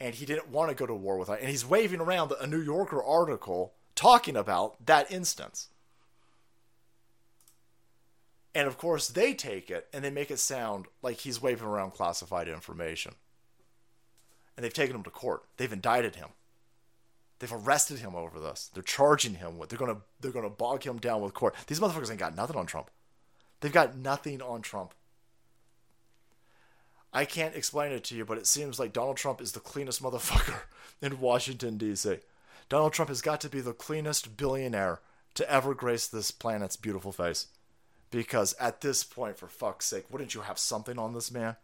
And 0.01 0.15
he 0.15 0.27
didn't 0.27 0.49
want 0.49 0.71
to 0.71 0.75
go 0.75 0.87
to 0.87 0.95
war 0.95 1.19
with 1.19 1.29
Iran. 1.29 1.41
And 1.41 1.51
he's 1.51 1.65
waving 1.65 2.01
around 2.01 2.33
a 2.41 2.47
New 2.47 2.61
Yorker 2.61 3.03
article 3.03 3.75
talking 3.95 4.37
about 4.37 4.85
that 4.87 5.11
instance. 5.11 5.69
And 8.55 8.69
of 8.69 8.79
course, 8.79 9.09
they 9.09 9.35
take 9.35 9.71
it 9.71 9.89
and 9.93 10.05
they 10.05 10.11
make 10.11 10.31
it 10.31 10.39
sound 10.39 10.87
like 11.03 11.19
he's 11.19 11.43
waving 11.43 11.67
around 11.67 11.93
classified 11.93 12.49
information. 12.49 13.15
And 14.57 14.65
they've 14.65 14.73
taken 14.73 14.95
him 14.95 15.03
to 15.03 15.11
court. 15.11 15.45
They've 15.57 15.73
indicted 15.73 16.17
him. 16.17 16.29
They've 17.41 17.53
arrested 17.53 17.99
him 17.99 18.15
over 18.15 18.39
this. 18.39 18.71
They're 18.73 18.83
charging 18.83 19.35
him 19.35 19.59
with. 19.59 19.69
They're 19.69 19.79
gonna. 19.79 19.99
They're 20.21 20.31
gonna 20.31 20.49
bog 20.49 20.85
him 20.85 20.99
down 20.99 21.21
with 21.21 21.35
court. 21.35 21.55
These 21.67 21.81
motherfuckers 21.81 22.11
ain't 22.11 22.21
got 22.21 22.37
nothing 22.37 22.57
on 22.57 22.67
Trump. 22.67 22.91
They've 23.61 23.73
got 23.73 23.97
nothing 23.97 24.41
on 24.41 24.63
Trump. 24.63 24.95
I 27.15 27.25
can't 27.25 27.55
explain 27.55 27.93
it 27.93 28.03
to 28.05 28.17
you, 28.17 28.25
but 28.25 28.39
it 28.39 28.47
seems 28.47 28.81
like 28.81 28.93
Donald 28.93 29.17
Trump 29.17 29.41
is 29.41 29.53
the 29.53 29.61
cleanest 29.61 30.03
motherfucker 30.03 30.63
in 31.01 31.21
Washington 31.21 31.79
D.C. 31.79 32.17
Donald 32.69 32.93
Trump 32.93 33.09
has 33.09 33.23
got 33.23 33.41
to 33.43 33.49
be 33.49 33.61
the 33.61 33.73
cleanest 33.73 34.37
billionaire 34.37 35.01
to 35.35 35.49
ever 35.49 35.75
grace 35.75 36.09
this 36.09 36.33
planet's 36.33 36.77
beautiful 36.77 37.13
face. 37.13 37.47
Because 38.11 38.55
at 38.55 38.81
this 38.81 39.05
point, 39.05 39.39
for 39.39 39.47
fuck's 39.47 39.87
sake, 39.87 40.07
wouldn't 40.11 40.35
you 40.35 40.41
have 40.43 40.59
something 40.59 40.99
on 40.99 41.15
this 41.15 41.31
man? 41.31 41.57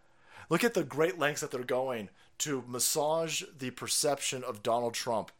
Look 0.48 0.62
at 0.62 0.74
the 0.74 0.84
great 0.84 1.18
lengths 1.18 1.40
that 1.40 1.50
they're 1.50 1.64
going 1.64 2.10
to 2.38 2.64
massage 2.66 3.42
the 3.56 3.70
perception 3.70 4.44
of 4.44 4.62
Donald 4.62 4.94
Trump. 4.94 5.30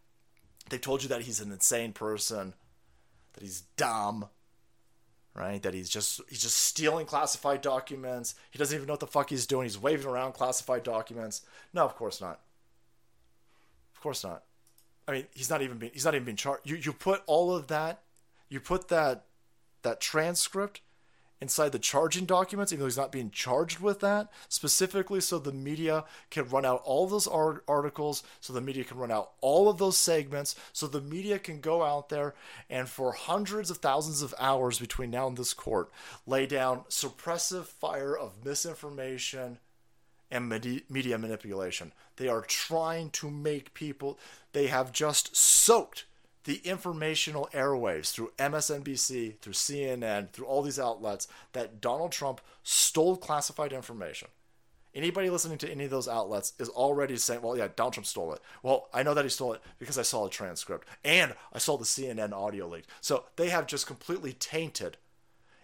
They 0.70 0.78
told 0.78 1.02
you 1.02 1.08
that 1.08 1.22
he's 1.22 1.40
an 1.40 1.52
insane 1.52 1.92
person, 1.92 2.54
that 3.32 3.42
he's 3.42 3.62
dumb, 3.76 4.28
right? 5.34 5.62
That 5.62 5.74
he's 5.74 5.88
just 5.88 6.20
he's 6.28 6.42
just 6.42 6.56
stealing 6.56 7.06
classified 7.06 7.62
documents. 7.62 8.34
He 8.50 8.58
doesn't 8.58 8.74
even 8.74 8.86
know 8.86 8.94
what 8.94 9.00
the 9.00 9.06
fuck 9.06 9.30
he's 9.30 9.46
doing. 9.46 9.64
He's 9.64 9.78
waving 9.78 10.06
around 10.06 10.32
classified 10.32 10.82
documents. 10.82 11.42
No, 11.72 11.84
of 11.84 11.94
course 11.96 12.20
not. 12.20 12.40
Of 13.94 14.00
course 14.00 14.24
not. 14.24 14.44
I 15.06 15.12
mean, 15.12 15.26
he's 15.34 15.50
not 15.50 15.62
even 15.62 15.78
being 15.78 15.92
he's 15.92 16.04
not 16.04 16.14
even 16.14 16.24
being 16.24 16.36
charged. 16.36 16.68
You 16.68 16.76
you 16.76 16.92
put 16.92 17.22
all 17.26 17.54
of 17.54 17.68
that, 17.68 18.02
you 18.48 18.60
put 18.60 18.88
that 18.88 19.24
that 19.82 20.00
transcript 20.00 20.80
inside 21.40 21.72
the 21.72 21.78
charging 21.78 22.26
documents, 22.26 22.72
even 22.72 22.80
though 22.80 22.86
he's 22.86 22.96
not 22.96 23.10
being 23.10 23.30
charged 23.30 23.80
with 23.80 24.00
that, 24.00 24.30
specifically 24.48 25.20
so 25.20 25.38
the 25.38 25.52
media 25.52 26.04
can 26.30 26.48
run 26.48 26.66
out 26.66 26.82
all 26.84 27.06
those 27.06 27.26
articles, 27.26 28.22
so 28.40 28.52
the 28.52 28.60
media 28.60 28.84
can 28.84 28.98
run 28.98 29.10
out 29.10 29.32
all 29.40 29.68
of 29.68 29.78
those 29.78 29.96
segments, 29.96 30.54
so 30.72 30.86
the 30.86 31.00
media 31.00 31.38
can 31.38 31.60
go 31.60 31.82
out 31.82 32.10
there 32.10 32.34
and 32.68 32.88
for 32.88 33.12
hundreds 33.12 33.70
of 33.70 33.78
thousands 33.78 34.20
of 34.20 34.34
hours 34.38 34.78
between 34.78 35.10
now 35.10 35.26
and 35.26 35.36
this 35.36 35.54
court, 35.54 35.90
lay 36.26 36.46
down 36.46 36.82
suppressive 36.90 37.64
fire 37.64 38.16
of 38.16 38.44
misinformation 38.44 39.58
and 40.30 40.48
media 40.88 41.18
manipulation. 41.18 41.92
They 42.16 42.28
are 42.28 42.42
trying 42.42 43.10
to 43.10 43.30
make 43.30 43.74
people, 43.74 44.18
they 44.52 44.66
have 44.66 44.92
just 44.92 45.34
soaked 45.34 46.04
the 46.44 46.60
informational 46.64 47.48
airwaves 47.52 48.12
through 48.12 48.32
MSNBC, 48.38 49.38
through 49.38 49.52
CNN, 49.52 50.30
through 50.30 50.46
all 50.46 50.62
these 50.62 50.78
outlets 50.78 51.28
that 51.52 51.80
Donald 51.80 52.12
Trump 52.12 52.40
stole 52.62 53.16
classified 53.16 53.72
information. 53.72 54.28
Anybody 54.92 55.30
listening 55.30 55.58
to 55.58 55.70
any 55.70 55.84
of 55.84 55.90
those 55.90 56.08
outlets 56.08 56.52
is 56.58 56.68
already 56.68 57.16
saying, 57.16 57.42
well, 57.42 57.56
yeah, 57.56 57.68
Donald 57.76 57.94
Trump 57.94 58.06
stole 58.06 58.32
it. 58.32 58.40
Well, 58.62 58.88
I 58.92 59.04
know 59.04 59.14
that 59.14 59.24
he 59.24 59.28
stole 59.28 59.52
it 59.52 59.60
because 59.78 59.98
I 59.98 60.02
saw 60.02 60.26
a 60.26 60.30
transcript 60.30 60.88
and 61.04 61.34
I 61.52 61.58
saw 61.58 61.76
the 61.76 61.84
CNN 61.84 62.32
audio 62.32 62.66
leak. 62.66 62.86
So 63.00 63.24
they 63.36 63.50
have 63.50 63.66
just 63.66 63.86
completely 63.86 64.32
tainted 64.32 64.96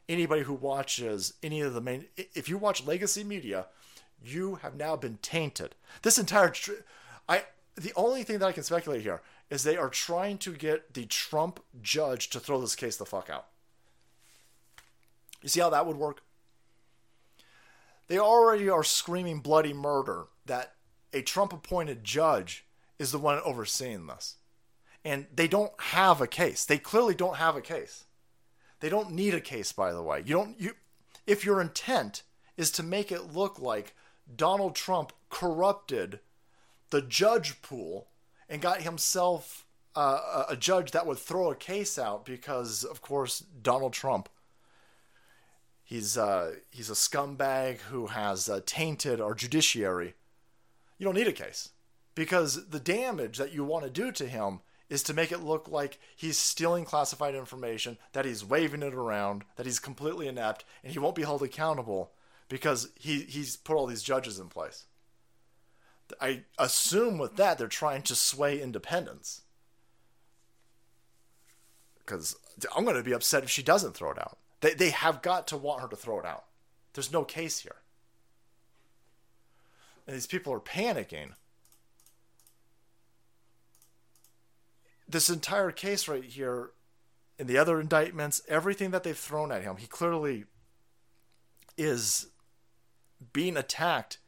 anybody 0.09 0.43
who 0.43 0.55
watches 0.55 1.35
any 1.43 1.61
of 1.61 1.75
the 1.75 1.81
main. 1.81 2.05
If 2.17 2.49
you 2.49 2.57
watch 2.57 2.87
legacy 2.87 3.25
media, 3.25 3.67
you 4.23 4.57
have 4.57 4.77
now 4.77 4.95
been 4.95 5.19
tainted. 5.23 5.75
This 6.03 6.19
entire. 6.19 6.53
I. 7.29 7.45
The 7.75 7.93
only 7.95 8.23
thing 8.23 8.39
that 8.39 8.47
I 8.47 8.53
can 8.53 8.63
speculate 8.63 9.03
here 9.03 9.21
is 9.51 9.63
they 9.63 9.77
are 9.77 9.89
trying 9.89 10.39
to 10.39 10.53
get 10.53 10.95
the 10.95 11.07
Trump 11.07 11.61
judge 11.81 12.31
to 12.31 12.41
throw 12.41 12.61
this 12.61 12.75
case 12.75 12.97
the 12.97 13.07
fuck 13.07 13.31
out. 13.31 13.47
You 15.43 15.49
see 15.49 15.61
how 15.61 15.71
that 15.71 15.87
would 15.87 15.97
work? 15.97 16.23
They 18.09 18.19
already 18.19 18.69
are 18.69 18.85
screaming 18.85 19.41
bloody 19.41 19.73
murder 19.73 20.27
that 20.47 20.75
a 21.13 21.23
Trump 21.23 21.53
appointed 21.53 22.05
judge 22.05 22.65
is 22.99 23.13
the 23.13 23.19
one 23.19 23.41
overseeing 23.45 24.07
this. 24.07 24.37
And 25.05 25.27
they 25.35 25.47
don't 25.47 25.73
have 25.79 26.21
a 26.21 26.27
case. 26.27 26.65
They 26.65 26.79
clearly 26.79 27.15
don't 27.15 27.37
have 27.37 27.57
a 27.57 27.61
case. 27.61 28.05
They 28.81 28.89
don't 28.89 29.13
need 29.13 29.35
a 29.35 29.41
case, 29.41 29.73
by 29.73 29.93
the 29.93 30.03
way. 30.03 30.23
You 30.25 30.35
don't 30.35 30.61
you 30.61 30.73
if 31.27 31.45
your 31.45 31.61
intent 31.61 32.23
is 32.57 32.71
to 32.73 32.83
make 32.83 33.11
it 33.11 33.33
look 33.35 33.59
like 33.59 33.95
Donald 34.35 34.75
Trump 34.75 35.13
corrupted 35.31 36.21
the 36.91 37.03
judge 37.03 37.63
pool 37.63 38.09
and 38.49 38.63
got 38.63 38.83
himself 38.83 39.67
uh, 39.95 40.45
a 40.49 40.57
judge 40.57 40.91
that 40.91 41.07
would 41.07 41.19
throw 41.19 41.51
a 41.51 41.57
case 41.57 41.99
out 41.99 42.25
because, 42.25 42.85
of 42.85 43.01
course, 43.01 43.41
Donald 43.41 43.93
Trump. 43.93 44.29
He's 45.83 46.19
uh, 46.19 46.57
he's 46.71 46.91
a 46.91 46.95
scumbag 46.95 47.79
who 47.79 48.09
has 48.09 48.49
uh, 48.49 48.61
tainted 48.67 49.21
our 49.21 49.35
judiciary. 49.35 50.15
You 50.99 51.05
don't 51.05 51.15
need 51.15 51.29
a 51.29 51.33
case 51.33 51.71
because 52.15 52.69
the 52.69 52.81
damage 52.81 53.39
that 53.39 53.53
you 53.53 53.65
want 53.65 53.85
to 53.85 53.91
do 53.91 54.11
to 54.11 54.27
him 54.27 54.61
is 54.89 55.03
to 55.05 55.15
make 55.15 55.33
it 55.33 55.43
look 55.43 55.69
like 55.69 55.99
he's 56.15 56.39
stealing 56.39 56.85
classified 56.85 57.35
information, 57.35 57.99
that 58.13 58.25
he's 58.25 58.45
waving 58.45 58.83
it 58.83 58.95
around, 58.95 59.45
that 59.57 59.67
he's 59.67 59.79
completely 59.79 60.29
inept, 60.29 60.65
and 60.83 60.93
he 60.93 60.99
won't 60.99 61.17
be 61.17 61.23
held 61.23 61.43
accountable 61.43 62.13
because 62.49 62.91
he, 62.95 63.21
he's 63.21 63.57
put 63.57 63.77
all 63.77 63.87
these 63.87 64.03
judges 64.03 64.39
in 64.39 64.49
place. 64.49 64.87
I 66.21 66.43
assume 66.59 67.19
with 67.19 67.37
that 67.37 67.59
they're 67.59 67.69
trying 67.69 68.03
to 68.03 68.15
sway 68.15 68.61
independence. 68.61 69.43
Because 71.99 72.37
I'm 72.77 72.85
going 72.85 72.97
to 72.97 73.03
be 73.03 73.13
upset 73.15 73.43
if 73.43 73.51
she 73.51 73.63
doesn't 73.63 73.95
throw 73.95 74.13
it 74.13 74.19
out. 74.19 74.39
They, 74.61 74.75
they 74.75 74.91
have 74.91 75.23
got 75.23 75.49
to 75.49 75.57
want 75.57 75.83
her 75.83 75.89
to 75.89 75.97
throw 75.97 76.21
it 76.21 76.27
out. 76.27 76.45
There's 76.95 77.13
no 77.13 77.25
case 77.25 77.61
here. 77.61 77.77
And 80.07 80.15
these 80.15 80.27
people 80.27 80.53
are 80.53 80.61
panicking. 80.61 81.33
This 85.09 85.29
entire 85.29 85.73
case 85.73 86.09
right 86.09 86.25
here, 86.25 86.71
in 87.39 87.47
the 87.47 87.59
other 87.59 87.81
indictments, 87.81 88.41
everything 88.49 88.93
that 88.93 89.03
they've 89.03 89.17
thrown 89.17 89.53
at 89.53 89.63
him, 89.63 89.77
he 89.77 89.87
clearly 89.87 90.45
is 91.77 92.29
being 93.33 93.57
attacked 93.57 94.19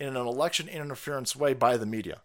in 0.00 0.16
an 0.16 0.26
election 0.26 0.66
interference 0.66 1.36
way 1.36 1.52
by 1.52 1.76
the 1.76 1.86
media. 1.86 2.22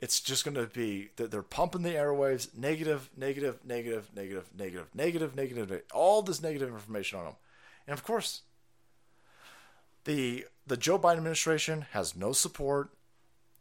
It's 0.00 0.20
just 0.20 0.44
going 0.44 0.54
to 0.54 0.66
be 0.66 1.10
that 1.16 1.30
they're 1.30 1.42
pumping 1.42 1.82
the 1.82 1.90
airwaves 1.90 2.56
negative, 2.56 3.10
negative, 3.16 3.58
negative, 3.64 4.08
negative, 4.14 4.48
negative, 4.54 4.94
negative, 4.94 5.36
negative, 5.36 5.82
all 5.92 6.22
this 6.22 6.40
negative 6.40 6.70
information 6.70 7.18
on 7.18 7.24
them. 7.26 7.34
And 7.86 7.92
of 7.92 8.04
course, 8.04 8.42
the 10.04 10.46
the 10.66 10.76
Joe 10.76 10.98
Biden 10.98 11.18
administration 11.18 11.86
has 11.90 12.16
no 12.16 12.32
support. 12.32 12.90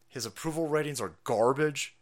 His 0.07 0.26
approval 0.26 0.68
ratings 0.68 1.02
are 1.02 1.15
garbage, 1.23 1.98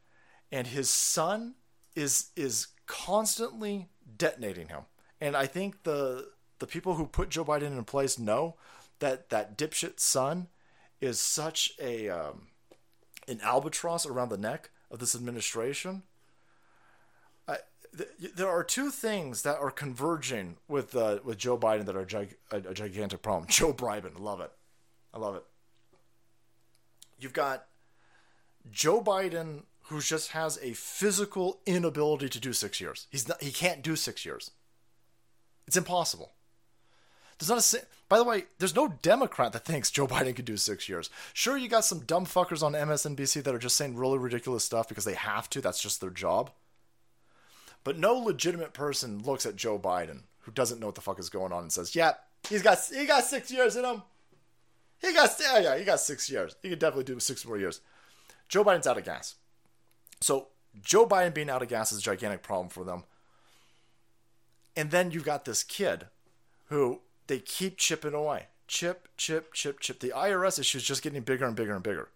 and 0.52 0.68
his 0.68 0.90
son 0.90 1.56
is 1.96 2.30
is 2.36 2.68
constantly 2.86 3.88
detonating 4.18 4.68
him. 4.68 4.82
And 5.20 5.36
I 5.36 5.48
think 5.48 5.84
the 5.84 6.30
the 6.60 6.68
people 6.68 6.96
who 6.96 7.08
put 7.08 7.30
Joe 7.30 7.46
Biden 7.46 7.78
in 7.78 7.84
place 7.86 8.20
know 8.20 8.56
that 9.00 9.30
that 9.30 9.58
dipshit 9.58 10.00
son 10.00 10.48
is 11.02 11.20
such 11.20 11.74
a 11.82 12.10
um, 12.10 12.48
an 13.28 13.40
albatross 13.42 14.06
around 14.06 14.30
the 14.30 14.38
neck 14.38 14.70
of 14.90 15.00
this 15.00 15.16
administration. 15.16 16.04
There 18.36 18.50
are 18.50 18.64
two 18.64 18.92
things 18.92 19.42
that 19.42 19.58
are 19.58 19.72
converging 19.72 20.58
with 20.68 20.96
uh, 20.96 21.20
with 21.24 21.38
Joe 21.38 21.58
Biden 21.58 21.86
that 21.86 21.96
are 21.96 22.06
gig- 22.06 22.38
a, 22.52 22.58
a 22.58 22.74
gigantic 22.74 23.22
problem. 23.22 23.48
Joe 23.50 23.74
Biden, 23.74 24.20
love 24.20 24.42
it, 24.42 24.52
I 25.14 25.18
love 25.18 25.36
it. 25.36 25.44
You've 27.18 27.34
got 27.34 27.66
Joe 28.70 29.02
Biden 29.02 29.64
who 29.88 30.02
just 30.02 30.32
has 30.32 30.60
a 30.62 30.74
physical 30.74 31.62
inability 31.66 32.28
to 32.30 32.40
do 32.40 32.52
six 32.52 32.82
years. 32.82 33.08
He's 33.10 33.28
not, 33.28 33.42
he 33.42 33.52
can't 33.52 33.82
do 33.82 33.96
six 33.96 34.26
years. 34.26 34.52
It's 35.66 35.78
impossible. 35.78 36.34
There's 37.38 37.50
not 37.50 37.74
a 37.74 37.86
by 38.10 38.18
the 38.18 38.24
way, 38.24 38.46
there's 38.58 38.76
no 38.76 38.88
Democrat 39.02 39.52
that 39.52 39.66
thinks 39.66 39.92
Joe 39.92 40.08
Biden 40.08 40.36
could 40.36 40.46
do 40.46 40.56
six 40.56 40.88
years. 40.88 41.10
Sure, 41.34 41.58
you 41.58 41.68
got 41.68 41.84
some 41.84 42.00
dumb 42.00 42.26
fuckers 42.26 42.64
on 42.64 42.74
MSNBC 42.74 43.44
that 43.44 43.54
are 43.54 43.60
just 43.60 43.76
saying 43.76 43.96
really 43.96 44.18
ridiculous 44.18 44.64
stuff 44.64 44.88
because 44.88 45.04
they 45.04 45.14
have 45.14 45.50
to. 45.50 45.62
That's 45.62 45.82
just 45.82 46.00
their 46.00 46.10
job. 46.10 46.52
But 47.84 48.00
no 48.00 48.14
legitimate 48.14 48.74
person 48.74 49.24
looks 49.24 49.46
at 49.46 49.56
Joe 49.56 49.78
Biden 49.78 50.22
who 50.40 50.52
doesn't 50.52 50.80
know 50.80 50.86
what 50.86 50.96
the 50.96 51.02
fuck 51.02 51.20
is 51.20 51.30
going 51.30 51.52
on 51.52 51.64
and 51.64 51.72
says, 51.72 51.96
"Yeah, 51.96 52.14
he's 52.48 52.62
got 52.62 52.80
he 52.94 53.06
got 53.06 53.26
six 53.26 53.52
years 53.52 53.76
in 53.76 53.84
him. 53.84 54.04
He 55.02 55.14
got 55.14 55.30
yeah, 55.40 55.60
yeah, 55.60 55.78
he 55.78 55.84
got 55.84 56.00
six 56.00 56.30
years. 56.30 56.56
He 56.62 56.70
could 56.70 56.80
definitely 56.80 57.04
do 57.04 57.20
six 57.20 57.46
more 57.46 57.58
years." 57.58 57.82
Joe 58.48 58.64
Biden's 58.64 58.88
out 58.88 58.98
of 58.98 59.04
gas. 59.04 59.36
So 60.22 60.48
Joe 60.82 61.06
Biden 61.06 61.34
being 61.34 61.50
out 61.50 61.62
of 61.62 61.68
gas 61.68 61.92
is 61.92 62.00
a 62.00 62.02
gigantic 62.02 62.42
problem 62.42 62.70
for 62.70 62.86
them. 62.86 63.04
And 64.78 64.92
then 64.92 65.12
you've 65.12 65.26
got 65.26 65.44
this 65.44 65.64
kid 65.64 66.06
who 66.70 67.02
they 67.28 67.40
keep 67.40 67.78
chipping 67.78 68.14
away. 68.14 68.48
Chip, 68.68 69.08
chip, 69.18 69.54
chip, 69.54 69.80
chip. 69.80 70.00
The 70.00 70.14
IRS 70.16 70.60
issue 70.60 70.78
is 70.78 70.84
just 70.84 71.02
getting 71.02 71.22
bigger 71.22 71.46
and 71.46 71.56
bigger 71.56 71.74
and 71.74 71.84
bigger. 71.84 72.10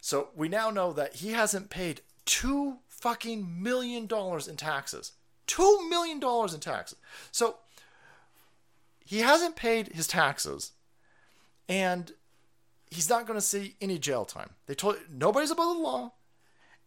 So 0.00 0.28
we 0.36 0.48
now 0.48 0.70
know 0.70 0.92
that 0.92 1.16
he 1.16 1.32
hasn't 1.32 1.70
paid 1.70 2.02
two 2.24 2.78
fucking 2.88 3.62
million 3.62 4.06
dollars 4.06 4.46
in 4.46 4.56
taxes. 4.56 5.12
Two 5.46 5.88
million 5.88 6.20
dollars 6.20 6.52
in 6.52 6.60
taxes. 6.60 6.98
So 7.32 7.56
he 9.04 9.20
hasn't 9.20 9.56
paid 9.56 9.88
his 9.88 10.06
taxes 10.06 10.72
and 11.68 12.12
he's 12.90 13.08
not 13.08 13.26
going 13.26 13.38
to 13.38 13.44
see 13.44 13.76
any 13.80 13.98
jail 13.98 14.24
time. 14.24 14.50
They 14.66 14.74
told 14.74 14.96
nobody's 15.10 15.50
above 15.50 15.76
the 15.76 15.82
law 15.82 16.12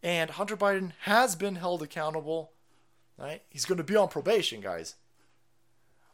and 0.02 0.30
Hunter 0.30 0.56
Biden 0.56 0.92
has 1.00 1.34
been 1.34 1.56
held 1.56 1.82
accountable. 1.82 2.52
Right? 3.18 3.42
He's 3.50 3.64
going 3.64 3.78
to 3.78 3.84
be 3.84 3.96
on 3.96 4.08
probation, 4.08 4.60
guys. 4.60 4.94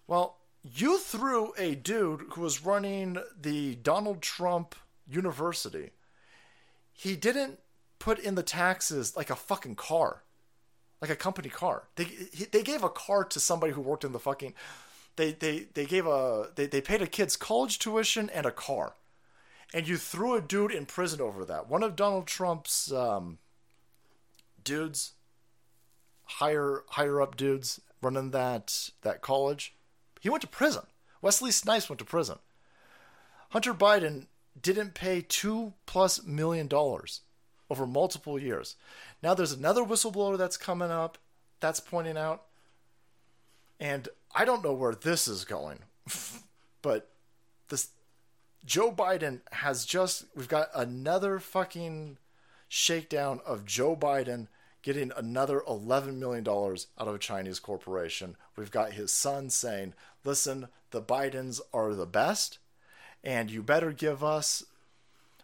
Well, 0.07 0.38
you 0.63 0.99
threw 0.99 1.53
a 1.57 1.75
dude 1.75 2.27
who 2.33 2.41
was 2.41 2.65
running 2.65 3.19
the 3.41 3.77
Donald 3.77 4.23
Trump 4.23 4.75
University. 5.09 5.91
He 6.93 7.17
didn't 7.17 7.61
put 7.99 8.19
in 8.19 8.35
the 8.35 8.43
taxes 8.43 9.17
like 9.17 9.31
a 9.31 9.37
fucking 9.37 9.77
car, 9.77 10.23
like 11.01 11.11
a 11.11 11.17
company 11.17 11.49
car. 11.49 11.85
They 11.97 12.05
he, 12.05 12.45
they 12.45 12.63
gave 12.63 12.83
a 12.83 12.89
car 12.89 13.25
to 13.25 13.41
somebody 13.41 13.73
who 13.73 13.81
worked 13.81 14.05
in 14.05 14.13
the 14.13 14.19
fucking. 14.19 14.55
They 15.17 15.33
they 15.33 15.67
they 15.75 15.87
gave 15.87 16.07
a 16.07 16.51
they 16.55 16.67
they 16.67 16.81
paid 16.81 17.03
a 17.03 17.07
kid's 17.07 17.37
college 17.37 17.79
tuition 17.79 18.29
and 18.31 18.47
a 18.47 18.51
car, 18.51 18.95
and 19.73 19.87
you 19.87 19.97
threw 19.97 20.35
a 20.35 20.41
dude 20.41 20.73
in 20.73 20.87
prison 20.87 21.21
over 21.21 21.45
that. 21.45 21.69
One 21.69 21.83
of 21.83 21.97
Donald 21.97 22.27
Trump's 22.27 22.93
um, 22.93 23.39
dudes, 24.63 25.13
higher 26.25 26.83
higher 26.91 27.23
up 27.23 27.37
dudes 27.37 27.81
running 28.01 28.31
that 28.33 28.91
that 29.03 29.23
college 29.23 29.75
he 30.21 30.29
went 30.29 30.43
to 30.43 30.49
prison. 30.49 30.83
Wesley 31.21 31.51
Snipes 31.51 31.89
went 31.89 31.99
to 31.99 32.05
prison. 32.05 32.39
Hunter 33.51 33.75
Biden 33.75 34.27
didn't 34.61 34.95
pay 34.95 35.21
two 35.21 35.75
plus 35.87 36.25
million 36.25 36.67
dollars 36.67 37.21
over 37.71 37.87
multiple 37.87 38.39
years. 38.39 38.77
Now 39.23 39.35
there's 39.35 39.53
another 39.53 39.83
whistleblower 39.83 40.39
that's 40.39 40.57
coming 40.57 40.91
up 40.91 41.19
that's 41.61 41.81
pointing 41.81 42.17
out, 42.17 42.45
and 43.81 44.09
I 44.35 44.45
don't 44.45 44.65
know 44.65 44.73
where 44.73 44.95
this 44.95 45.29
is 45.29 45.45
going, 45.45 45.81
but 46.83 47.11
this 47.69 47.89
Joe 48.65 48.93
Biden 48.93 49.41
has 49.53 49.85
just 49.85 50.25
we've 50.35 50.49
got 50.49 50.69
another 50.75 51.39
fucking 51.39 52.19
shakedown 52.69 53.41
of 53.47 53.65
Joe 53.65 53.97
Biden 53.97 54.49
getting 54.89 55.13
another 55.19 55.63
$11 55.69 56.15
million 56.15 56.49
out 56.49 56.87
of 56.97 57.15
a 57.15 57.19
Chinese 57.19 57.59
corporation. 57.59 58.35
We've 58.57 58.71
got 58.71 58.95
his 58.95 59.13
son 59.13 59.51
saying, 59.51 59.93
listen, 60.25 60.69
the 60.93 61.03
Bidens 61.03 61.61
are 61.75 61.93
the 61.93 62.07
best, 62.07 62.57
and 63.23 63.51
you 63.51 63.63
better 63.63 63.93
give 63.93 64.25
us 64.25 64.65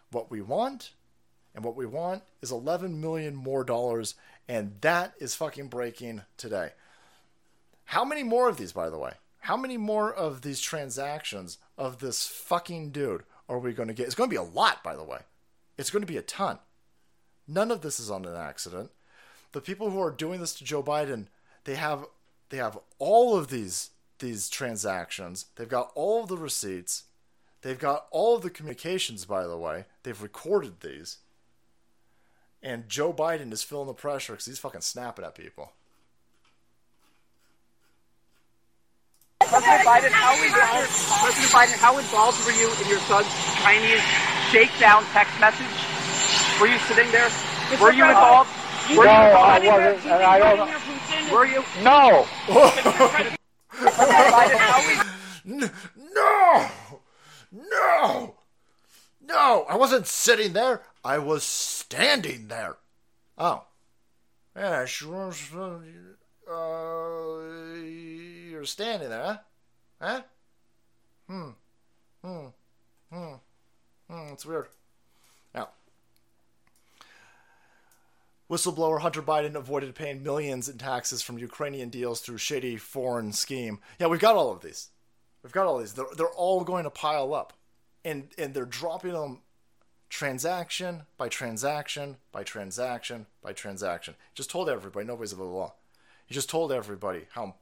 what 0.09 0.31
we 0.31 0.41
want. 0.41 0.93
And 1.53 1.63
what 1.63 1.75
we 1.75 1.85
want 1.85 2.23
is 2.41 2.51
11 2.51 2.99
million 2.99 3.35
more 3.35 3.63
dollars, 3.63 4.15
and 4.49 4.77
that 4.81 5.13
is 5.19 5.35
fucking 5.35 5.67
breaking 5.67 6.23
today. 6.37 6.71
How 7.83 8.03
many 8.03 8.23
more 8.23 8.49
of 8.49 8.57
these, 8.57 8.71
by 8.71 8.89
the 8.89 8.97
way? 8.97 9.13
How 9.41 9.55
many 9.55 9.77
more 9.77 10.11
of 10.11 10.41
these 10.41 10.59
transactions 10.59 11.59
of 11.77 11.99
this 11.99 12.25
fucking 12.25 12.89
dude 12.89 13.21
are 13.47 13.59
we 13.59 13.73
going 13.73 13.89
to 13.89 13.93
get? 13.93 14.07
It's 14.07 14.15
going 14.15 14.27
to 14.27 14.33
be 14.33 14.37
a 14.37 14.41
lot, 14.41 14.83
by 14.83 14.95
the 14.95 15.03
way. 15.03 15.19
It's 15.77 15.91
going 15.91 16.01
to 16.01 16.11
be 16.11 16.17
a 16.17 16.23
ton. 16.23 16.57
None 17.47 17.69
of 17.69 17.81
this 17.81 17.99
is 17.99 18.09
on 18.09 18.25
an 18.25 18.35
accident 18.35 18.89
the 19.55 19.61
people 19.61 19.89
who 19.89 20.01
are 20.01 20.11
doing 20.11 20.41
this 20.41 20.53
to 20.55 20.65
Joe 20.65 20.83
Biden, 20.83 21.27
they 21.63 21.75
have 21.75 22.05
they 22.49 22.57
have 22.57 22.77
all 22.99 23.37
of 23.37 23.47
these 23.47 23.91
these 24.19 24.49
transactions. 24.49 25.45
They've 25.55 25.69
got 25.69 25.93
all 25.95 26.23
of 26.23 26.29
the 26.29 26.37
receipts. 26.37 27.05
They've 27.61 27.79
got 27.79 28.07
all 28.11 28.35
of 28.35 28.41
the 28.43 28.49
communications, 28.49 29.23
by 29.23 29.47
the 29.47 29.57
way. 29.57 29.85
They've 30.03 30.21
recorded 30.21 30.81
these. 30.81 31.19
And 32.61 32.89
Joe 32.89 33.13
Biden 33.13 33.53
is 33.53 33.63
feeling 33.63 33.87
the 33.87 33.93
pressure 33.93 34.33
because 34.33 34.45
he's 34.45 34.59
fucking 34.59 34.81
snapping 34.81 35.23
at 35.23 35.35
people. 35.35 35.71
President 39.39 39.87
Biden, 39.87 40.11
how 40.11 40.35
involved, 40.43 40.91
President 41.23 41.51
Biden, 41.53 41.79
how 41.79 41.97
involved 41.97 42.45
were 42.45 42.51
you 42.51 42.69
in 42.83 42.89
your 42.89 42.99
son's 43.07 43.27
Chinese 43.63 44.03
shakedown 44.51 45.05
text 45.13 45.39
message? 45.39 45.65
Were 46.59 46.67
you 46.67 46.77
sitting 46.79 47.09
there? 47.11 47.31
Were 47.79 47.93
you 47.93 48.03
involved? 48.03 48.49
No, 48.89 49.01
I 49.03 49.59
wasn't, 49.59 50.05
and 50.05 50.23
I 50.23 50.39
don't. 50.39 51.31
Were 51.31 51.45
you? 51.45 51.63
No. 51.83 52.27
N- 55.47 55.71
no, 56.13 56.67
no, 57.51 58.35
no! 59.25 59.65
I 59.69 59.75
wasn't 59.75 60.07
sitting 60.07 60.53
there. 60.53 60.81
I 61.03 61.17
was 61.19 61.43
standing 61.43 62.47
there. 62.47 62.77
Oh, 63.37 63.65
yeah, 64.55 64.85
sure. 64.85 65.31
sure, 65.33 65.81
Uh, 66.49 67.83
you're 67.83 68.65
standing 68.65 69.09
there, 69.09 69.23
huh? 69.23 69.37
Huh? 70.01 70.21
Hmm. 71.27 71.49
Hmm. 72.23 72.47
Hmm. 73.11 73.33
Hmm. 74.09 74.33
It's 74.33 74.45
weird. 74.45 74.67
Now, 75.53 75.69
Whistleblower 78.49 79.01
Hunter 79.01 79.21
Biden 79.21 79.55
avoided 79.55 79.95
paying 79.95 80.21
millions 80.21 80.69
in 80.69 80.77
taxes 80.77 81.21
from 81.21 81.39
Ukrainian 81.39 81.89
deals 81.89 82.21
through 82.21 82.37
shady 82.37 82.77
foreign 82.77 83.33
scheme. 83.33 83.79
Yeah, 83.99 84.07
we've 84.07 84.19
got 84.19 84.35
all 84.35 84.51
of 84.51 84.61
these. 84.61 84.89
We've 85.41 85.51
got 85.51 85.65
all 85.65 85.79
these. 85.79 85.93
They're, 85.93 86.05
they're 86.15 86.27
all 86.27 86.63
going 86.63 86.83
to 86.83 86.89
pile 86.89 87.33
up. 87.33 87.53
And, 88.03 88.29
and 88.37 88.53
they're 88.53 88.65
dropping 88.65 89.13
them 89.13 89.41
transaction 90.09 91.03
by 91.17 91.27
transaction 91.27 92.17
by 92.31 92.43
transaction 92.43 93.25
by 93.41 93.51
transaction. 93.51 94.15
Just 94.35 94.51
told 94.51 94.69
everybody, 94.69 95.05
nobody's 95.05 95.33
above 95.33 95.47
the 95.47 95.53
law. 95.53 95.73
He 96.27 96.33
just 96.33 96.49
told 96.49 96.71
everybody 96.71 97.25
how 97.31 97.55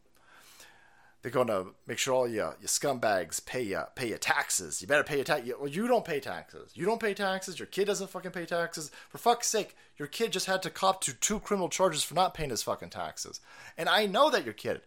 they're 1.24 1.32
going 1.32 1.48
to 1.48 1.68
make 1.88 1.98
sure 1.98 2.14
all 2.14 2.28
your, 2.28 2.58
your 2.60 2.68
scumbags 2.68 3.44
pay 3.44 3.62
your, 3.62 3.88
pay 3.96 4.10
your 4.10 4.18
taxes. 4.18 4.82
You 4.82 4.90
better 4.90 5.06
pay 5.06 5.16
your 5.16 5.24
tax. 5.24 5.50
Well, 5.58 5.70
you 5.70 5.88
don't 5.88 6.04
pay 6.04 6.20
taxes. 6.20 6.72
You 6.76 6.86
don't 6.86 7.02
pay 7.02 7.14
taxes. 7.14 7.58
Your 7.58 7.66
kid 7.66 7.86
doesn't 7.86 8.10
fucking 8.10 8.32
pay 8.32 8.46
taxes. 8.46 8.92
For 9.10 9.18
fuck's 9.18 9.48
sake, 9.48 9.78
your 9.98 10.10
kid 10.10 10.34
just 10.34 10.48
had 10.48 10.62
to 10.64 10.70
cop 10.70 11.00
to 11.02 11.14
two 11.14 11.40
criminal 11.40 11.70
charges 11.70 12.04
for 12.04 12.14
not 12.14 12.34
paying 12.34 12.50
his 12.50 12.62
fucking 12.62 12.90
taxes. 12.90 13.40
And 13.78 13.88
I 13.88 14.06
know 14.06 14.30
that 14.32 14.44
your 14.44 14.54
kid 14.54 14.82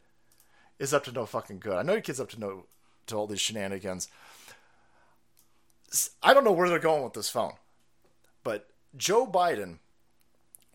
is 0.78 0.92
up 0.92 1.04
to 1.04 1.12
no 1.12 1.24
fucking 1.24 1.58
good. 1.58 1.76
I 1.76 1.82
know 1.82 1.94
your 1.94 2.02
kid's 2.02 2.20
up 2.20 2.28
to 2.30 2.40
no 2.40 2.66
to 3.06 3.16
all 3.16 3.26
these 3.26 3.40
shenanigans. 3.40 4.08
I 6.22 6.34
don't 6.34 6.44
know 6.44 6.52
where 6.52 6.68
they're 6.68 6.78
going 6.78 7.02
with 7.02 7.14
this 7.14 7.30
phone, 7.30 7.54
but 8.44 8.68
Joe 8.94 9.26
Biden, 9.26 9.78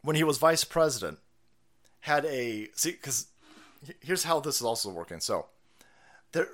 when 0.01 0.15
he 0.15 0.23
was 0.23 0.37
vice 0.37 0.63
president, 0.63 1.19
had 1.99 2.25
a 2.25 2.69
see 2.73 2.91
because 2.91 3.27
here's 3.99 4.23
how 4.23 4.39
this 4.39 4.55
is 4.55 4.63
also 4.63 4.89
working. 4.89 5.19
So, 5.19 5.47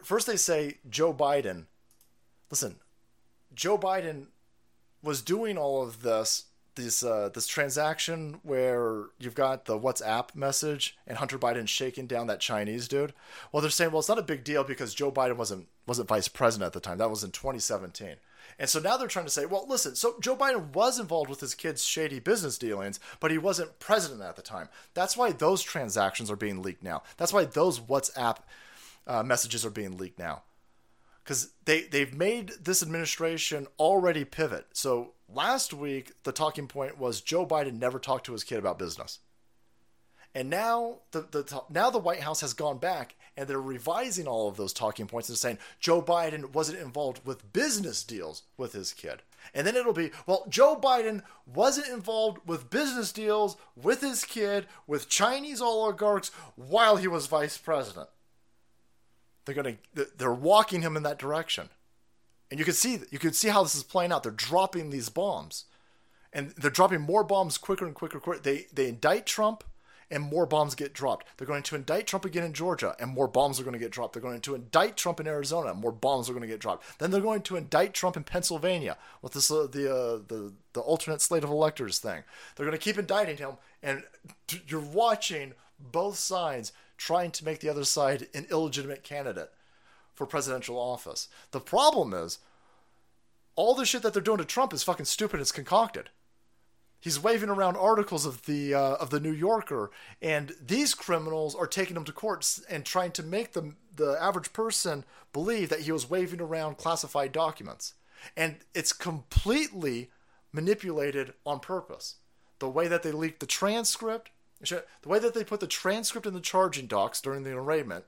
first 0.04 0.28
they 0.28 0.38
say 0.38 0.78
Joe 0.90 1.14
Biden. 1.14 1.66
Listen, 2.50 2.78
Joe 3.54 3.78
Biden 3.78 4.28
was 5.04 5.22
doing 5.22 5.58
all 5.58 5.84
of 5.84 6.02
this 6.02 6.46
this 6.78 7.04
uh, 7.04 7.30
this 7.34 7.48
transaction 7.48 8.40
where 8.44 9.06
you've 9.20 9.36
got 9.36 9.66
the 9.66 9.78
WhatsApp 9.78 10.34
message 10.36 10.98
and 11.06 11.18
Hunter 11.18 11.38
Biden 11.38 11.68
shaking 11.68 12.08
down 12.08 12.28
that 12.28 12.40
Chinese 12.40 12.88
dude. 12.88 13.14
Well, 13.52 13.62
they're 13.62 13.70
saying, 13.70 13.92
well, 13.92 14.00
it's 14.00 14.10
not 14.10 14.20
a 14.20 14.24
big 14.24 14.44
deal 14.44 14.64
because 14.64 14.94
Joe 14.94 15.12
Biden 15.12 15.36
wasn't 15.36 15.68
wasn't 15.86 16.08
vice 16.08 16.30
president 16.30 16.68
at 16.68 16.74
the 16.74 16.80
time. 16.80 17.00
That 17.00 17.10
was 17.10 17.24
in 17.24 17.32
2017. 17.32 18.16
And 18.60 18.70
so 18.70 18.80
now 18.80 18.98
they're 18.98 19.08
trying 19.08 19.26
to 19.26 19.32
say, 19.32 19.46
well, 19.46 19.66
listen, 19.68 19.96
so 19.96 20.16
Joe 20.20 20.36
Biden 20.36 20.74
was 20.74 21.00
involved 21.00 21.30
with 21.30 21.42
his 21.42 21.54
kid's 21.54 21.84
shady 21.84 22.20
business 22.20 22.58
dealings, 22.58 23.00
but 23.20 23.30
he 23.30 23.38
wasn't 23.38 23.78
president 23.80 24.22
at 24.22 24.36
the 24.36 24.42
time. 24.42 24.70
That's 24.94 25.18
why 25.18 25.32
those 25.32 25.62
transactions 25.62 26.32
are 26.32 26.38
being 26.38 26.64
leaked 26.64 26.82
now. 26.82 27.04
That's 27.18 27.34
why 27.34 27.46
those 27.46 27.80
WhatsApp 27.80 28.38
uh, 29.08 29.24
messages 29.24 29.66
are 29.66 29.72
being 29.72 29.98
leaked 29.98 30.20
now. 30.20 30.44
because 31.24 31.50
they 31.66 31.82
they've 31.84 32.14
made 32.14 32.54
this 32.62 32.82
administration 32.84 33.68
already 33.80 34.24
pivot. 34.26 34.68
So 34.74 35.14
last 35.28 35.74
week 35.74 36.12
the 36.24 36.32
talking 36.32 36.68
point 36.68 36.98
was 36.98 37.22
Joe 37.22 37.46
Biden 37.46 37.80
never 37.80 38.00
talked 38.00 38.26
to 38.28 38.34
his 38.34 38.44
kid 38.44 38.60
about 38.60 38.80
business, 38.80 39.20
and 40.34 40.50
now 40.50 41.00
the 41.12 41.22
the 41.22 41.62
now 41.70 41.90
the 41.90 42.00
White 42.00 42.22
House 42.22 42.42
has 42.42 42.54
gone 42.54 42.78
back 42.78 43.16
and 43.36 43.48
they're 43.48 43.62
revising 43.62 44.28
all 44.28 44.48
of 44.48 44.58
those 44.58 44.74
talking 44.74 45.06
points 45.08 45.30
and 45.30 45.38
saying 45.38 45.60
Joe 45.80 46.02
Biden 46.02 46.54
wasn't 46.54 46.80
involved 46.80 47.22
with 47.26 47.54
business 47.54 48.04
deals 48.04 48.44
with 48.58 48.74
his 48.74 48.94
kid. 48.94 49.22
And 49.54 49.66
then 49.66 49.76
it'll 49.76 49.94
be, 49.94 50.12
well, 50.26 50.46
Joe 50.50 50.76
Biden 50.76 51.22
wasn't 51.46 51.88
involved 51.90 52.40
with 52.48 52.70
business 52.72 53.12
deals 53.12 53.56
with 53.76 54.02
his 54.02 54.26
kid, 54.26 54.66
with 54.88 55.08
Chinese 55.08 55.62
oligarchs 55.62 56.30
while 56.56 56.98
he 56.98 57.08
was 57.08 57.28
vice 57.28 57.58
president. 57.58 58.10
They're 59.48 59.64
to 59.64 60.08
they're 60.18 60.34
walking 60.34 60.82
him 60.82 60.96
in 60.96 61.04
that 61.04 61.18
direction. 61.18 61.70
And 62.52 62.60
you 62.60 62.66
can 62.66 62.76
see 62.76 63.00
you 63.10 63.20
can 63.20 63.34
see 63.34 63.50
how 63.50 63.64
this 63.64 63.76
is 63.76 63.84
playing 63.84 64.12
out. 64.12 64.24
They're 64.24 64.32
dropping 64.32 64.90
these 64.90 65.10
bombs. 65.10 65.66
And 66.34 66.52
they're 66.52 66.70
dropping 66.70 67.02
more 67.02 67.24
bombs 67.24 67.58
quicker 67.58 67.86
and 67.86 67.96
quicker, 67.96 68.20
quicker. 68.20 68.42
They 68.42 68.68
they 68.72 68.90
indict 68.90 69.26
Trump 69.26 69.64
and 70.10 70.24
more 70.24 70.46
bombs 70.46 70.76
get 70.76 70.94
dropped. 70.94 71.28
They're 71.38 71.48
going 71.48 71.64
to 71.64 71.76
indict 71.76 72.08
Trump 72.08 72.26
again 72.26 72.44
in 72.44 72.54
Georgia, 72.54 72.96
and 73.00 73.12
more 73.12 73.28
bombs 73.28 73.60
are 73.60 73.64
going 73.64 73.74
to 73.74 73.80
get 73.80 73.92
dropped. 73.92 74.14
They're 74.14 74.22
going 74.22 74.42
to 74.42 74.56
indict 74.56 74.96
Trump 74.96 75.20
in 75.20 75.28
Arizona, 75.28 75.74
more 75.74 75.92
bombs 75.92 76.30
are 76.30 76.34
going 76.34 76.44
to 76.44 76.48
get 76.48 76.60
dropped. 76.60 77.00
Then 77.00 77.12
they're 77.12 77.22
going 77.22 77.42
to 77.44 77.56
indict 77.56 77.94
Trump 77.94 78.16
in 78.16 78.24
Pennsylvania 78.24 78.98
with 79.22 79.34
this 79.34 79.52
uh, 79.52 79.68
the 79.70 79.94
uh, 79.94 80.20
the 80.28 80.54
the 80.74 80.82
alternate 80.82 81.22
slate 81.22 81.44
of 81.44 81.50
electors 81.50 82.00
thing. 82.00 82.24
They're 82.56 82.66
going 82.66 82.78
to 82.78 82.84
keep 82.84 82.98
indicting 82.98 83.38
him, 83.38 83.54
and 83.84 84.04
you're 84.68 84.80
watching 84.80 85.54
both 85.80 86.18
sides 86.18 86.72
trying 86.98 87.32
to 87.32 87.46
make 87.46 87.60
the 87.60 87.70
other 87.70 87.84
side 87.84 88.28
an 88.34 88.48
illegitimate 88.52 89.04
candidate 89.04 89.52
for 90.14 90.26
presidential 90.26 90.78
office. 90.78 91.30
The 91.52 91.60
problem 91.60 92.14
is 92.14 92.40
all 93.56 93.76
the 93.76 93.86
shit 93.86 94.02
that 94.02 94.14
they're 94.14 94.22
doing 94.22 94.40
to 94.40 94.46
Trump 94.46 94.74
is 94.74 94.84
fucking 94.84 95.06
stupid. 95.06 95.40
It's 95.40 95.52
concocted. 95.52 96.10
He's 97.00 97.22
waving 97.22 97.50
around 97.50 97.78
articles 97.78 98.26
of 98.26 98.46
the 98.46 98.74
uh, 98.74 98.96
of 98.96 99.12
the 99.12 99.20
New 99.20 99.32
Yorker, 99.32 99.92
and 100.22 100.54
these 100.66 100.96
criminals 100.96 101.54
are 101.54 101.68
taking 101.68 101.96
him 101.96 102.04
to 102.06 102.12
courts 102.12 102.64
and 102.70 102.84
trying 102.84 103.12
to 103.12 103.24
make 103.24 103.54
the 103.54 103.74
the 103.96 104.18
average 104.20 104.52
person 104.52 105.06
believe 105.32 105.70
that 105.70 105.82
he 105.82 105.92
was 105.92 106.10
waving 106.10 106.42
around 106.42 106.78
classified 106.78 107.32
documents, 107.32 107.94
and 108.36 108.58
it's 108.74 108.94
completely 108.94 110.10
manipulated 110.52 111.34
on 111.46 111.60
purpose. 111.60 112.16
The 112.60 112.70
way 112.70 112.88
that 112.88 113.04
they 113.04 113.12
leaked 113.12 113.42
the 113.42 113.46
transcript, 113.46 114.32
the 114.60 115.10
way 115.10 115.20
that 115.20 115.34
they 115.34 115.44
put 115.44 115.60
the 115.60 115.68
transcript 115.68 116.26
in 116.26 116.34
the 116.34 116.40
charging 116.40 116.88
docks 116.88 117.22
during 117.22 117.44
the 117.44 117.52
arraignment, 117.52 118.06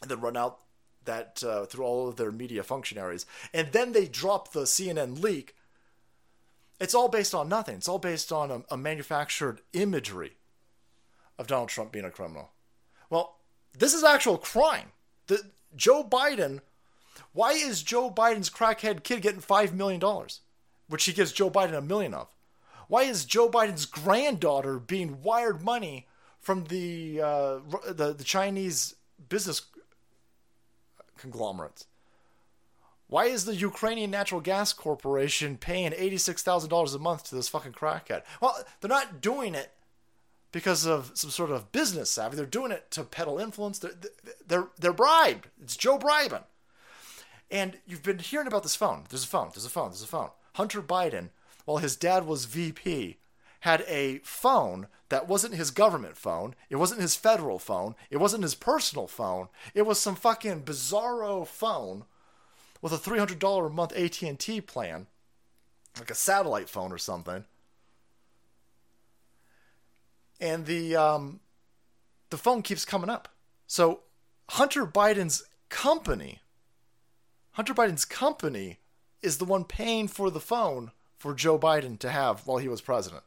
and 0.00 0.10
then 0.10 0.20
run 0.20 0.36
out 0.36 0.60
that 1.04 1.42
uh, 1.42 1.64
through 1.64 1.84
all 1.84 2.08
of 2.08 2.16
their 2.16 2.30
media 2.30 2.62
functionaries, 2.62 3.26
and 3.52 3.72
then 3.72 3.92
they 3.92 4.06
drop 4.06 4.52
the 4.52 4.62
CNN 4.62 5.20
leak 5.22 5.54
it's 6.80 6.94
all 6.94 7.08
based 7.08 7.34
on 7.34 7.48
nothing. 7.48 7.76
It's 7.76 7.88
all 7.88 7.98
based 7.98 8.32
on 8.32 8.50
a, 8.50 8.62
a 8.70 8.76
manufactured 8.76 9.60
imagery 9.74 10.32
of 11.38 11.46
Donald 11.46 11.68
Trump 11.68 11.92
being 11.92 12.06
a 12.06 12.10
criminal. 12.10 12.52
Well, 13.10 13.36
this 13.78 13.92
is 13.92 14.02
actual 14.02 14.38
crime. 14.38 14.92
The, 15.26 15.42
Joe 15.76 16.02
Biden, 16.02 16.60
why 17.32 17.52
is 17.52 17.82
Joe 17.82 18.10
Biden's 18.10 18.50
crackhead 18.50 19.04
kid 19.04 19.20
getting 19.20 19.42
$5 19.42 19.74
million, 19.74 20.00
which 20.88 21.04
he 21.04 21.12
gives 21.12 21.32
Joe 21.32 21.50
Biden 21.50 21.76
a 21.76 21.82
million 21.82 22.14
of? 22.14 22.28
Why 22.90 23.04
is 23.04 23.24
Joe 23.24 23.48
Biden's 23.48 23.86
granddaughter 23.86 24.80
being 24.80 25.22
wired 25.22 25.62
money 25.62 26.08
from 26.40 26.64
the, 26.64 27.20
uh, 27.22 27.58
the, 27.88 28.12
the 28.12 28.24
Chinese 28.24 28.96
business 29.28 29.62
conglomerates? 31.16 31.86
Why 33.06 33.26
is 33.26 33.44
the 33.44 33.54
Ukrainian 33.54 34.10
Natural 34.10 34.40
Gas 34.40 34.72
Corporation 34.72 35.56
paying 35.56 35.92
$86,000 35.92 36.92
a 36.92 36.98
month 36.98 37.28
to 37.28 37.36
this 37.36 37.48
fucking 37.48 37.74
crackhead? 37.74 38.22
Well, 38.40 38.56
they're 38.80 38.88
not 38.88 39.20
doing 39.20 39.54
it 39.54 39.70
because 40.50 40.84
of 40.84 41.12
some 41.14 41.30
sort 41.30 41.52
of 41.52 41.70
business 41.70 42.10
savvy. 42.10 42.34
They're 42.34 42.44
doing 42.44 42.72
it 42.72 42.90
to 42.90 43.04
peddle 43.04 43.38
influence. 43.38 43.78
They're, 43.78 43.92
they're, 44.44 44.66
they're 44.80 44.92
bribed. 44.92 45.46
It's 45.62 45.76
Joe 45.76 45.96
bribing. 45.96 46.42
And 47.52 47.78
you've 47.86 48.02
been 48.02 48.18
hearing 48.18 48.48
about 48.48 48.64
this 48.64 48.74
phone. 48.74 49.04
There's 49.10 49.22
a 49.22 49.28
phone. 49.28 49.50
There's 49.54 49.64
a 49.64 49.70
phone. 49.70 49.90
There's 49.90 50.02
a 50.02 50.08
phone. 50.08 50.30
Hunter 50.54 50.82
Biden, 50.82 51.28
while 51.64 51.78
his 51.78 51.96
dad 51.96 52.26
was 52.26 52.44
VP, 52.46 53.18
had 53.60 53.84
a 53.86 54.18
phone 54.18 54.88
that 55.10 55.28
wasn't 55.28 55.54
his 55.54 55.70
government 55.70 56.16
phone. 56.16 56.54
It 56.70 56.76
wasn't 56.76 57.02
his 57.02 57.16
federal 57.16 57.58
phone. 57.58 57.94
It 58.10 58.16
wasn't 58.16 58.42
his 58.42 58.54
personal 58.54 59.06
phone. 59.06 59.48
It 59.74 59.82
was 59.82 59.98
some 59.98 60.16
fucking 60.16 60.62
bizarro 60.62 61.46
phone 61.46 62.04
with 62.80 62.92
a 62.92 62.96
$300 62.96 63.66
a 63.66 63.70
month 63.70 63.92
AT&T 63.94 64.60
plan, 64.62 65.06
like 65.98 66.10
a 66.10 66.14
satellite 66.14 66.68
phone 66.68 66.92
or 66.92 66.98
something. 66.98 67.44
And 70.40 70.64
the 70.64 70.96
um, 70.96 71.40
the 72.30 72.38
phone 72.38 72.62
keeps 72.62 72.86
coming 72.86 73.10
up. 73.10 73.28
So 73.66 74.00
Hunter 74.48 74.86
Biden's 74.86 75.42
company, 75.68 76.40
Hunter 77.52 77.74
Biden's 77.74 78.06
company 78.06 78.78
is 79.20 79.36
the 79.36 79.44
one 79.44 79.64
paying 79.64 80.08
for 80.08 80.30
the 80.30 80.40
phone 80.40 80.92
for 81.20 81.34
Joe 81.34 81.58
Biden 81.58 81.98
to 81.98 82.08
have 82.08 82.46
while 82.46 82.56
he 82.56 82.66
was 82.66 82.80
president. 82.80 83.22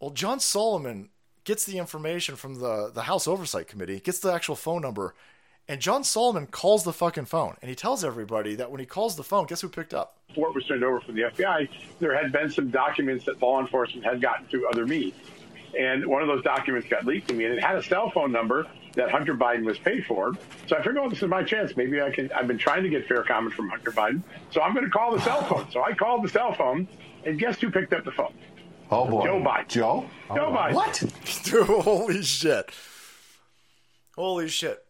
Well, 0.00 0.10
John 0.10 0.38
Solomon 0.38 1.08
gets 1.42 1.64
the 1.64 1.78
information 1.78 2.36
from 2.36 2.60
the, 2.60 2.92
the 2.94 3.02
House 3.02 3.26
Oversight 3.26 3.66
Committee, 3.66 3.98
gets 3.98 4.20
the 4.20 4.32
actual 4.32 4.54
phone 4.54 4.80
number, 4.80 5.16
and 5.66 5.80
John 5.80 6.04
Solomon 6.04 6.46
calls 6.46 6.84
the 6.84 6.92
fucking 6.92 7.24
phone, 7.24 7.56
and 7.60 7.68
he 7.68 7.74
tells 7.74 8.04
everybody 8.04 8.54
that 8.54 8.70
when 8.70 8.78
he 8.78 8.86
calls 8.86 9.16
the 9.16 9.24
phone, 9.24 9.46
guess 9.46 9.60
who 9.60 9.68
picked 9.68 9.92
up? 9.92 10.18
Before 10.28 10.48
it 10.48 10.54
was 10.54 10.64
turned 10.66 10.84
over 10.84 11.00
from 11.00 11.16
the 11.16 11.22
FBI, 11.22 11.68
there 11.98 12.14
had 12.14 12.30
been 12.30 12.48
some 12.48 12.70
documents 12.70 13.24
that 13.24 13.42
law 13.42 13.60
enforcement 13.60 14.06
had 14.06 14.22
gotten 14.22 14.46
through 14.46 14.68
other 14.68 14.86
means. 14.86 15.14
And 15.76 16.06
one 16.06 16.22
of 16.22 16.28
those 16.28 16.44
documents 16.44 16.88
got 16.88 17.04
leaked 17.06 17.26
to 17.28 17.34
me, 17.34 17.44
and 17.44 17.54
it 17.54 17.62
had 17.62 17.76
a 17.76 17.82
cell 17.82 18.10
phone 18.10 18.30
number 18.30 18.68
that 18.98 19.12
Hunter 19.12 19.34
Biden 19.34 19.64
was 19.64 19.78
paid 19.78 20.04
for. 20.06 20.34
So 20.66 20.74
I 20.74 20.78
figured, 20.78 20.98
oh, 20.98 21.08
this 21.08 21.22
is 21.22 21.28
my 21.28 21.44
chance. 21.44 21.76
Maybe 21.76 22.02
I 22.02 22.10
can. 22.10 22.30
I've 22.32 22.48
been 22.48 22.58
trying 22.58 22.82
to 22.82 22.88
get 22.88 23.06
fair 23.06 23.22
comment 23.22 23.54
from 23.54 23.68
Hunter 23.68 23.92
Biden, 23.92 24.22
so 24.50 24.60
I'm 24.60 24.74
going 24.74 24.84
to 24.84 24.90
call 24.90 25.12
the 25.12 25.20
cell 25.22 25.44
phone. 25.44 25.70
So 25.70 25.82
I 25.82 25.94
called 25.94 26.24
the 26.24 26.28
cell 26.28 26.52
phone, 26.52 26.88
and 27.24 27.38
guess 27.38 27.60
who 27.60 27.70
picked 27.70 27.92
up 27.92 28.04
the 28.04 28.10
phone? 28.10 28.34
Oh 28.90 29.06
boy, 29.08 29.24
Joe 29.24 29.40
Biden. 29.40 29.68
Joe. 29.68 30.10
Joe 30.34 30.46
oh, 30.48 30.52
Biden. 30.52 30.74
What? 30.74 31.04
Dude, 31.44 31.66
holy 31.66 32.22
shit! 32.22 32.70
Holy 34.16 34.48
shit! 34.48 34.84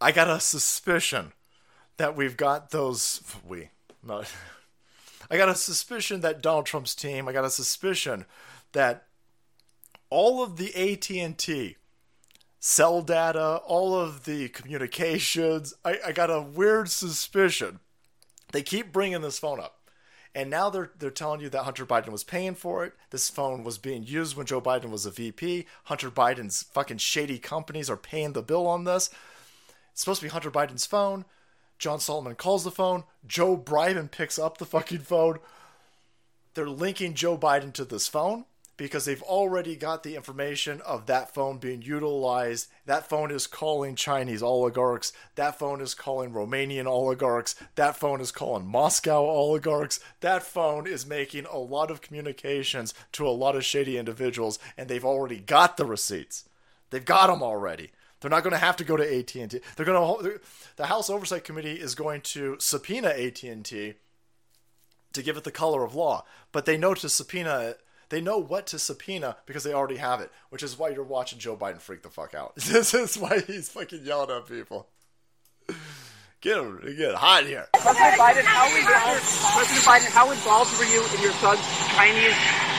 I 0.00 0.10
got 0.10 0.28
a 0.28 0.40
suspicion 0.40 1.32
that 1.96 2.16
we've 2.16 2.36
got 2.36 2.70
those 2.70 3.22
we 3.46 3.68
not 4.02 4.28
I 5.30 5.36
got 5.36 5.48
a 5.48 5.54
suspicion 5.54 6.22
that 6.22 6.42
Donald 6.42 6.66
Trump's 6.66 6.96
team, 6.96 7.28
I 7.28 7.32
got 7.32 7.44
a 7.44 7.50
suspicion 7.50 8.26
that 8.72 9.04
all 10.10 10.42
of 10.42 10.56
the 10.56 10.74
AT&T 10.74 11.76
cell 12.64 13.02
data, 13.02 13.56
all 13.66 13.96
of 13.96 14.24
the 14.24 14.48
communications, 14.48 15.74
I, 15.84 15.98
I 16.06 16.12
got 16.12 16.30
a 16.30 16.40
weird 16.40 16.88
suspicion. 16.88 17.80
They 18.52 18.62
keep 18.62 18.92
bringing 18.92 19.20
this 19.20 19.40
phone 19.40 19.58
up. 19.58 19.80
And 20.34 20.48
now 20.48 20.70
they're 20.70 20.92
they're 20.96 21.10
telling 21.10 21.40
you 21.40 21.50
that 21.50 21.64
Hunter 21.64 21.84
Biden 21.84 22.08
was 22.08 22.24
paying 22.24 22.54
for 22.54 22.86
it. 22.86 22.94
This 23.10 23.28
phone 23.28 23.64
was 23.64 23.76
being 23.76 24.04
used 24.04 24.34
when 24.34 24.46
Joe 24.46 24.62
Biden 24.62 24.88
was 24.90 25.04
a 25.04 25.10
VP. 25.10 25.66
Hunter 25.84 26.10
Biden's 26.10 26.62
fucking 26.62 26.98
shady 26.98 27.38
companies 27.38 27.90
are 27.90 27.98
paying 27.98 28.32
the 28.32 28.42
bill 28.42 28.66
on 28.66 28.84
this. 28.84 29.10
It's 29.90 30.00
supposed 30.00 30.20
to 30.20 30.26
be 30.26 30.30
Hunter 30.30 30.50
Biden's 30.50 30.86
phone. 30.86 31.26
John 31.78 32.00
Solomon 32.00 32.36
calls 32.36 32.64
the 32.64 32.70
phone. 32.70 33.04
Joe 33.26 33.58
Biden 33.58 34.10
picks 34.10 34.38
up 34.38 34.56
the 34.56 34.64
fucking 34.64 35.00
phone. 35.00 35.40
They're 36.54 36.68
linking 36.68 37.12
Joe 37.14 37.36
Biden 37.36 37.72
to 37.74 37.84
this 37.84 38.08
phone 38.08 38.44
because 38.76 39.04
they've 39.04 39.22
already 39.22 39.76
got 39.76 40.02
the 40.02 40.16
information 40.16 40.80
of 40.82 41.06
that 41.06 41.34
phone 41.34 41.58
being 41.58 41.82
utilized. 41.82 42.68
That 42.86 43.08
phone 43.08 43.30
is 43.30 43.46
calling 43.46 43.94
Chinese 43.94 44.42
oligarchs. 44.42 45.12
That 45.34 45.58
phone 45.58 45.80
is 45.80 45.94
calling 45.94 46.32
Romanian 46.32 46.86
oligarchs. 46.86 47.54
That 47.74 47.96
phone 47.96 48.20
is 48.20 48.32
calling 48.32 48.66
Moscow 48.66 49.24
oligarchs. 49.24 50.00
That 50.20 50.42
phone 50.42 50.86
is 50.86 51.06
making 51.06 51.46
a 51.46 51.58
lot 51.58 51.90
of 51.90 52.00
communications 52.00 52.94
to 53.12 53.26
a 53.26 53.30
lot 53.30 53.56
of 53.56 53.64
shady 53.64 53.98
individuals, 53.98 54.58
and 54.76 54.88
they've 54.88 55.04
already 55.04 55.38
got 55.38 55.76
the 55.76 55.84
receipts. 55.84 56.48
They've 56.90 57.04
got 57.04 57.28
them 57.28 57.42
already. 57.42 57.90
They're 58.20 58.30
not 58.30 58.44
going 58.44 58.52
to 58.52 58.58
have 58.58 58.76
to 58.76 58.84
go 58.84 58.96
to 58.96 59.18
AT&T. 59.18 59.60
They're 59.76 59.86
going 59.86 60.24
to 60.24 60.40
the 60.76 60.86
House 60.86 61.10
Oversight 61.10 61.44
Committee 61.44 61.80
is 61.80 61.94
going 61.94 62.20
to 62.22 62.56
subpoena 62.58 63.08
AT&T 63.08 63.94
to 65.12 65.22
give 65.22 65.36
it 65.36 65.44
the 65.44 65.50
color 65.50 65.84
of 65.84 65.94
law, 65.94 66.24
but 66.52 66.64
they 66.64 66.78
know 66.78 66.94
to 66.94 67.08
subpoena 67.08 67.74
they 68.12 68.20
know 68.20 68.36
what 68.36 68.66
to 68.66 68.78
subpoena 68.78 69.38
because 69.46 69.64
they 69.64 69.72
already 69.72 69.96
have 69.96 70.20
it, 70.20 70.30
which 70.50 70.62
is 70.62 70.78
why 70.78 70.90
you're 70.90 71.02
watching 71.02 71.38
Joe 71.38 71.56
Biden 71.56 71.80
freak 71.80 72.02
the 72.02 72.10
fuck 72.10 72.34
out. 72.34 72.54
this 72.56 72.92
is 72.92 73.16
why 73.16 73.40
he's 73.40 73.70
fucking 73.70 74.04
yelling 74.04 74.30
at 74.30 74.46
people. 74.46 74.86
Get 76.42 76.58
him, 76.58 76.78
get 76.98 77.14
hot 77.14 77.46
here. 77.46 77.68
President 77.72 78.20
Biden, 78.20 78.42
how 78.44 78.68
involved, 78.76 79.22
President 79.56 79.84
Biden, 79.86 80.10
how 80.12 80.30
involved 80.30 80.78
were 80.78 80.84
you 80.84 81.02
in 81.16 81.22
your 81.22 81.32
son's 81.40 81.60
Chinese 81.96 82.34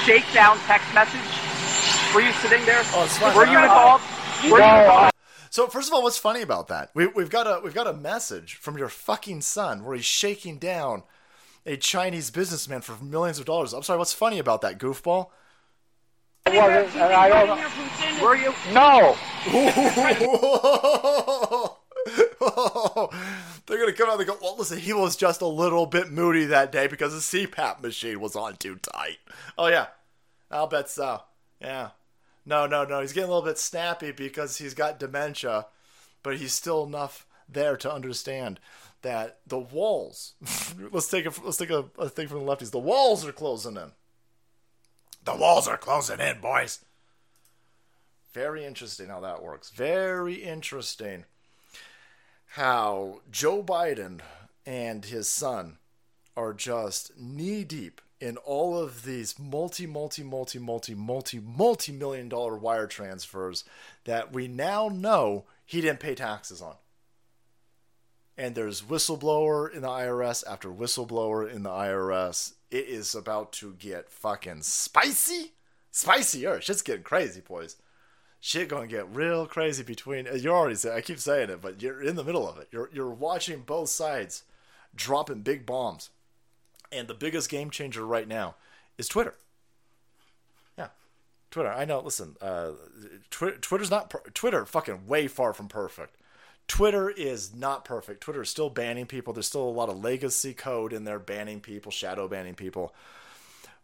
shakedown 0.06 0.60
text 0.68 0.94
message? 0.94 2.14
Were 2.14 2.22
you 2.22 2.32
sitting 2.34 2.64
there? 2.68 2.84
Oh, 2.94 3.06
it's 3.06 3.18
fine. 3.18 3.36
Were 3.36 3.48
you 3.48 3.58
involved? 3.58 4.04
Were 4.44 4.60
you 4.60 4.82
involved? 4.82 5.14
So 5.50 5.66
first 5.66 5.88
of 5.88 5.96
all, 5.96 6.04
what's 6.04 6.18
funny 6.18 6.44
about 6.44 6.68
that? 6.68 6.92
We, 6.94 7.08
we've 7.08 7.32
got 7.32 7.48
a 7.48 7.60
we've 7.64 7.74
got 7.74 7.88
a 7.88 7.94
message 7.94 8.56
from 8.56 8.78
your 8.78 8.90
fucking 8.90 9.42
son 9.42 9.84
where 9.84 9.96
he's 9.96 10.06
shaking 10.06 10.60
down 10.60 11.04
a 11.66 11.78
Chinese 11.78 12.32
businessman 12.32 12.82
for 12.82 13.02
millions 13.04 13.40
of 13.40 13.46
dollars. 13.46 13.74
I'm 13.74 13.84
sorry, 13.84 14.00
what's 14.00 14.14
funny 14.14 14.40
about 14.40 14.62
that 14.62 14.78
goofball? 14.78 15.30
Wasn't, 16.46 16.96
and 16.96 17.14
I 17.14 17.30
don't. 17.30 18.22
Were 18.22 18.36
you? 18.36 18.54
No. 18.74 19.16
They're 23.66 23.80
gonna 23.80 23.94
come 23.94 24.10
out 24.10 24.20
and 24.20 24.28
go, 24.28 24.38
well, 24.42 24.58
listen, 24.58 24.78
he 24.78 24.92
was 24.92 25.16
just 25.16 25.42
a 25.42 25.48
little 25.48 25.86
bit 25.86 26.12
moody 26.12 26.46
that 26.46 26.72
day 26.72 26.88
because 26.88 27.14
the 27.14 27.48
CPAP 27.48 27.82
machine 27.82 28.20
was 28.20 28.36
on 28.36 28.58
too 28.58 28.76
tight. 28.76 29.20
Oh 29.58 29.68
yeah, 29.68 29.88
I'll 30.52 30.68
bet 30.68 30.90
so. 30.90 31.06
Uh, 31.06 31.20
yeah. 31.62 31.90
No, 32.46 32.68
no, 32.68 32.84
no. 32.84 33.00
He's 33.00 33.14
getting 33.14 33.30
a 33.30 33.34
little 33.34 33.48
bit 33.48 33.58
snappy 33.58 34.12
because 34.12 34.58
he's 34.58 34.74
got 34.74 35.00
dementia, 35.00 35.68
but 36.24 36.38
he's 36.38 36.54
still 36.54 36.84
enough 36.84 37.26
there 37.48 37.78
to 37.78 37.92
understand 37.92 38.60
that 39.04 39.40
the 39.46 39.60
walls. 39.60 40.34
let's 40.92 41.10
take 41.10 41.26
a 41.26 41.34
let's 41.44 41.58
take 41.58 41.70
a, 41.70 41.86
a 41.98 42.10
thing 42.10 42.28
from 42.28 42.46
the 42.46 42.52
lefties. 42.52 42.72
The 42.72 42.80
walls 42.80 43.26
are 43.26 43.32
closing 43.32 43.78
in. 43.78 43.92
The 45.24 45.36
walls 45.36 45.68
are 45.68 45.78
closing 45.78 46.20
in, 46.20 46.42
boys. 46.42 46.84
Very 48.34 48.66
interesting 48.66 49.08
how 49.08 49.22
that 49.22 49.44
works. 49.44 49.70
Very 49.70 50.36
interesting 50.36 51.26
how 52.48 53.22
Joe 53.32 53.64
Biden 53.64 54.22
and 54.66 55.06
his 55.06 55.30
son 55.30 55.78
are 56.36 56.54
just 56.54 57.18
knee 57.18 57.64
deep 57.64 58.02
in 58.20 58.38
all 58.38 58.78
of 58.78 59.04
these 59.04 59.38
multi, 59.38 59.86
multi, 59.86 60.24
multi, 60.24 60.58
multi, 60.58 60.96
multi, 60.96 61.40
multi 61.40 61.92
million 61.92 62.30
dollar 62.30 62.58
wire 62.58 62.88
transfers 62.88 63.64
that 64.06 64.34
we 64.34 64.48
now 64.48 64.88
know 64.88 65.46
he 65.66 65.82
didn't 65.82 66.00
pay 66.00 66.16
taxes 66.16 66.62
on. 66.62 66.76
And 68.38 68.56
there's 68.56 68.82
whistleblower 68.82 69.72
in 69.72 69.82
the 69.82 69.88
IRS 69.88 70.44
after 70.48 70.70
whistleblower 70.70 71.50
in 71.52 71.64
the 71.64 71.70
IRS. 71.70 72.54
It 72.72 72.88
is 72.88 73.14
about 73.14 73.52
to 73.54 73.74
get 73.74 74.10
fucking 74.10 74.64
spicy. 74.64 75.52
Spicier. 75.92 76.60
Shit's 76.60 76.82
getting 76.82 77.04
crazy, 77.04 77.42
boys. 77.42 77.76
Shit 78.40 78.68
gonna 78.68 78.88
get 78.88 79.08
real 79.16 79.46
crazy 79.46 79.84
between. 79.84 80.28
You're 80.36 80.56
already 80.56 80.76
saying. 80.76 80.98
I 80.98 81.02
keep 81.02 81.20
saying 81.20 81.50
it, 81.50 81.62
but 81.62 81.82
you're 81.82 82.02
in 82.02 82.16
the 82.16 82.24
middle 82.24 82.50
of 82.50 82.58
it. 82.58 82.68
You're 82.72 82.90
you're 82.92 83.10
watching 83.10 83.62
both 83.62 83.90
sides 83.90 84.44
dropping 84.96 85.44
big 85.44 85.66
bombs, 85.66 86.10
and 86.92 87.08
the 87.08 87.14
biggest 87.14 87.50
game 87.50 87.70
changer 87.70 88.06
right 88.06 88.28
now 88.28 88.56
is 88.98 89.08
Twitter. 89.08 89.36
Yeah, 90.78 90.88
Twitter. 91.52 91.72
I 91.72 91.86
know. 91.86 92.02
Listen, 92.02 92.36
uh, 92.42 92.72
Twi- 93.30 93.58
Twitter's 93.62 93.92
not 93.92 94.10
per- 94.10 94.30
Twitter. 94.34 94.66
Fucking 94.66 95.08
way 95.08 95.28
far 95.28 95.54
from 95.54 95.70
perfect. 95.70 96.18
Twitter 96.68 97.10
is 97.10 97.54
not 97.54 97.86
perfect. 97.86 98.22
Twitter 98.22 98.42
is 98.42 98.50
still 98.50 98.70
banning 98.70 99.06
people. 99.06 99.34
There's 99.34 99.48
still 99.48 99.68
a 99.68 99.70
lot 99.70 99.90
of 99.90 100.04
legacy 100.04 100.54
code 100.54 100.94
in 100.94 101.04
there 101.04 101.20
banning 101.20 101.60
people, 101.60 101.92
shadow 101.92 102.28
banning 102.28 102.56
people. 102.56 102.94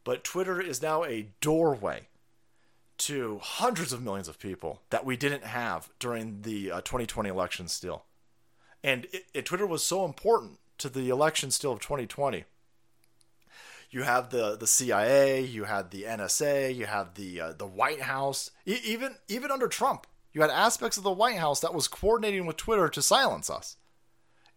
But 0.03 0.23
Twitter 0.23 0.61
is 0.61 0.81
now 0.81 1.03
a 1.03 1.27
doorway 1.41 2.07
to 2.99 3.39
hundreds 3.41 3.93
of 3.93 4.03
millions 4.03 4.27
of 4.27 4.39
people 4.39 4.81
that 4.89 5.05
we 5.05 5.17
didn't 5.17 5.45
have 5.45 5.89
during 5.99 6.41
the 6.41 6.71
uh, 6.71 6.81
2020 6.81 7.29
election 7.29 7.67
still. 7.67 8.03
And 8.83 9.07
it, 9.11 9.25
it, 9.33 9.45
Twitter 9.45 9.65
was 9.65 9.83
so 9.83 10.05
important 10.05 10.59
to 10.79 10.89
the 10.89 11.09
election 11.09 11.51
still 11.51 11.73
of 11.73 11.79
2020. 11.79 12.43
You 13.91 14.03
have 14.03 14.29
the, 14.29 14.55
the 14.55 14.67
CIA, 14.67 15.41
you 15.41 15.63
had 15.63 15.91
the 15.91 16.03
NSA, 16.03 16.75
you 16.75 16.85
had 16.85 17.15
the 17.15 17.41
uh, 17.41 17.53
the 17.53 17.65
White 17.65 18.01
House, 18.01 18.51
e- 18.65 18.79
even 18.83 19.15
even 19.27 19.49
under 19.49 19.67
Trump, 19.67 20.05
you 20.33 20.41
had 20.41 20.49
aspects 20.49 20.97
of 20.97 21.03
the 21.03 21.11
White 21.11 21.37
House 21.37 21.59
that 21.61 21.73
was 21.73 21.87
coordinating 21.87 22.45
with 22.45 22.57
Twitter 22.57 22.89
to 22.89 23.01
silence 23.01 23.49
us. 23.49 23.77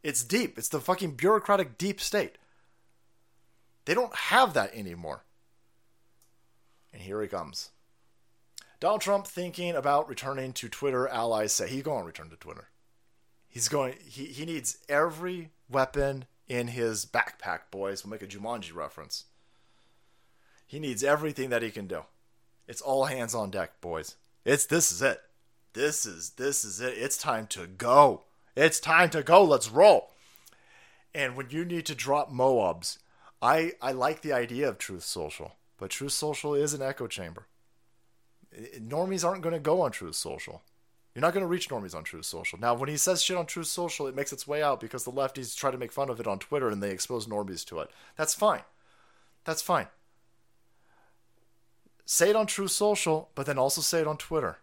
It's 0.03 0.25
deep. 0.25 0.59
It's 0.59 0.69
the 0.69 0.81
fucking 0.81 1.13
bureaucratic 1.13 1.79
deep 1.79 2.01
state. 2.01 2.37
They 3.85 3.95
don't 3.95 4.15
have 4.15 4.55
that 4.55 4.75
anymore. 4.75 5.25
And 6.93 7.03
here 7.03 7.23
he 7.23 7.29
comes. 7.29 7.71
Donald 8.81 9.01
Trump 9.01 9.27
thinking 9.27 9.75
about 9.75 10.09
returning 10.09 10.53
to 10.55 10.69
Twitter. 10.69 11.09
Allies 11.09 11.53
say 11.53 11.69
he's 11.69 11.83
going 11.83 12.01
to 12.01 12.07
return 12.07 12.31
to 12.31 12.37
Twitter. 12.37 12.69
He's 13.49 13.69
going. 13.69 13.95
He 14.05 14.25
he 14.25 14.45
needs 14.45 14.79
every 14.89 15.51
weapon 15.71 16.25
in 16.49 16.69
his 16.69 17.07
backpack, 17.07 17.71
boys. 17.71 18.05
We'll 18.05 18.11
make 18.11 18.23
a 18.23 18.27
Jumanji 18.27 18.75
reference. 18.75 19.25
He 20.67 20.81
needs 20.81 21.05
everything 21.05 21.51
that 21.51 21.63
he 21.63 21.71
can 21.71 21.87
do. 21.87 22.05
It's 22.67 22.81
all 22.81 23.05
hands 23.05 23.35
on 23.35 23.51
deck, 23.51 23.81
boys. 23.81 24.17
It's 24.45 24.67
this 24.67 24.91
is 24.91 25.03
it. 25.03 25.21
This 25.75 26.05
is 26.05 26.31
this 26.31 26.65
is 26.65 26.81
it. 26.81 26.95
It's 26.99 27.17
time 27.17 27.47
to 27.49 27.67
go. 27.67 28.23
It's 28.57 28.81
time 28.81 29.11
to 29.11 29.23
go. 29.23 29.43
Let's 29.43 29.71
roll. 29.71 30.11
And 31.15 31.37
when 31.37 31.51
you 31.51 31.65
need 31.65 31.87
to 31.87 31.95
drop 31.95 32.31
Moabs, 32.31 32.99
I 33.41 33.73
I 33.81 33.93
like 33.93 34.21
the 34.21 34.33
idea 34.33 34.69
of 34.69 34.79
Truth 34.79 35.05
Social, 35.05 35.57
but 35.79 35.91
Truth 35.91 36.13
Social 36.13 36.55
is 36.55 36.75
an 36.75 36.83
echo 36.83 37.07
chamber. 37.07 37.47
Normies 38.79 39.25
aren't 39.25 39.43
going 39.43 39.55
to 39.55 39.61
go 39.61 39.81
on 39.81 39.93
Truth 39.93 40.17
Social. 40.17 40.63
You're 41.15 41.23
not 41.23 41.35
going 41.35 41.43
to 41.43 41.49
reach 41.49 41.69
normies 41.69 41.95
on 41.95 42.05
Truth 42.05 42.25
Social. 42.25 42.59
Now, 42.59 42.75
when 42.75 42.89
he 42.89 42.97
says 42.97 43.23
shit 43.23 43.37
on 43.37 43.45
Truth 43.45 43.67
Social, 43.67 44.07
it 44.07 44.15
makes 44.15 44.33
its 44.33 44.47
way 44.47 44.63
out 44.63 44.81
because 44.81 45.05
the 45.05 45.13
lefties 45.13 45.55
try 45.55 45.71
to 45.71 45.77
make 45.77 45.93
fun 45.93 46.09
of 46.09 46.21
it 46.21 46.27
on 46.27 46.39
Twitter 46.39 46.69
and 46.69 46.83
they 46.83 46.91
expose 46.91 47.27
normies 47.27 47.67
to 47.67 47.81
it. 47.81 47.91
That's 48.17 48.35
fine. 48.35 48.63
That's 49.45 49.61
fine. 49.61 49.89
Say 52.07 52.31
it 52.31 52.37
on 52.37 52.47
Truth 52.47 52.71
Social, 52.71 53.31
but 53.35 53.45
then 53.45 53.59
also 53.59 53.81
say 53.81 54.01
it 54.01 54.07
on 54.07 54.17
Twitter. 54.17 54.59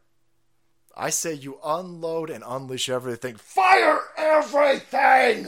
I 1.00 1.12
say 1.12 1.34
you 1.34 1.60
unload 1.64 2.30
and 2.30 2.44
unleash 2.46 2.90
everything. 2.90 3.36
Fire 3.36 4.02
everything! 4.18 5.48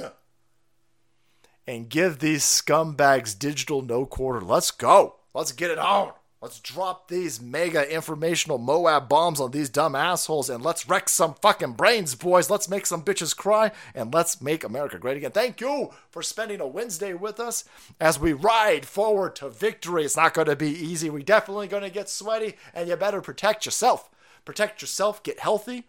And 1.68 1.90
give 1.90 2.20
these 2.20 2.44
scumbags 2.44 3.38
digital 3.38 3.82
no 3.82 4.06
quarter. 4.06 4.40
Let's 4.40 4.72
go. 4.72 5.16
Let's 5.34 5.52
get 5.52 5.70
it 5.70 5.78
on. 5.78 6.14
Let's 6.42 6.62
drop 6.62 7.10
these 7.10 7.42
mega 7.42 7.94
informational 7.94 8.60
Moab 8.60 9.10
bombs 9.10 9.42
on 9.42 9.52
these 9.52 9.70
dumb 9.70 9.94
assholes 9.94 10.50
and 10.50 10.64
let's 10.64 10.88
wreck 10.88 11.10
some 11.10 11.36
fucking 11.36 11.74
brains, 11.74 12.16
boys. 12.16 12.50
Let's 12.50 12.70
make 12.70 12.86
some 12.86 13.04
bitches 13.04 13.36
cry 13.36 13.72
and 13.94 14.14
let's 14.14 14.42
make 14.42 14.64
America 14.64 14.98
great 14.98 15.18
again. 15.18 15.32
Thank 15.32 15.60
you 15.60 15.92
for 16.10 16.24
spending 16.24 16.62
a 16.62 16.66
Wednesday 16.66 17.14
with 17.14 17.42
us 17.42 17.66
as 18.00 18.18
we 18.18 18.32
ride 18.32 18.86
forward 18.86 19.36
to 19.36 19.50
victory. 19.50 20.06
It's 20.06 20.18
not 20.18 20.34
going 20.34 20.48
to 20.48 20.56
be 20.56 20.70
easy. 20.72 21.10
We're 21.10 21.24
definitely 21.24 21.68
going 21.68 21.84
to 21.84 21.92
get 21.92 22.10
sweaty 22.10 22.56
and 22.74 22.88
you 22.88 22.96
better 22.96 23.22
protect 23.22 23.66
yourself. 23.66 24.10
Protect 24.46 24.82
yourself, 24.82 25.24
get 25.24 25.40
healthy. 25.40 25.88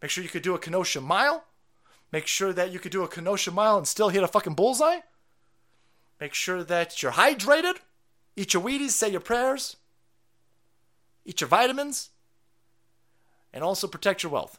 Make 0.00 0.10
sure 0.10 0.24
you 0.24 0.30
could 0.30 0.42
do 0.42 0.54
a 0.54 0.58
Kenosha 0.58 1.00
mile. 1.00 1.44
Make 2.12 2.26
sure 2.26 2.52
that 2.52 2.72
you 2.72 2.78
could 2.78 2.92
do 2.92 3.02
a 3.02 3.08
Kenosha 3.08 3.50
mile 3.50 3.76
and 3.76 3.88
still 3.88 4.08
hit 4.08 4.22
a 4.22 4.28
fucking 4.28 4.54
bullseye. 4.54 5.00
Make 6.20 6.34
sure 6.34 6.62
that 6.62 7.02
you're 7.02 7.12
hydrated. 7.12 7.76
Eat 8.36 8.54
your 8.54 8.62
Wheaties, 8.62 8.90
say 8.90 9.10
your 9.10 9.20
prayers, 9.20 9.76
eat 11.24 11.40
your 11.40 11.48
vitamins, 11.48 12.10
and 13.52 13.62
also 13.62 13.86
protect 13.86 14.22
your 14.22 14.32
wealth. 14.32 14.58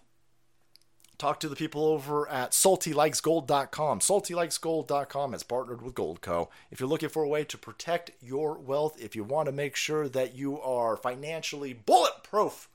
Talk 1.18 1.40
to 1.42 1.50
the 1.50 1.56
people 1.56 1.86
over 1.86 2.28
at 2.30 2.52
saltylikesgold.com. 2.52 4.00
Saltylikesgold.com 4.00 5.32
has 5.32 5.44
partnered 5.44 5.82
with 5.82 5.96
Goldco. 5.96 6.50
If 6.72 6.80
you're 6.80 6.90
looking 6.90 7.10
for 7.10 7.24
a 7.24 7.28
way 7.28 7.46
to 7.46 7.58
protect 7.58 8.12
your 8.22 8.58
wealth, 8.58 9.02
if 9.02 9.16
you 9.16 9.24
want 9.24 9.48
to 9.48 9.54
make 9.54 9.76
sure 9.76 10.10
that 10.10 10.36
you 10.36 10.60
are 10.62 10.98
financially 10.98 11.74
bulletproof, 11.74 12.68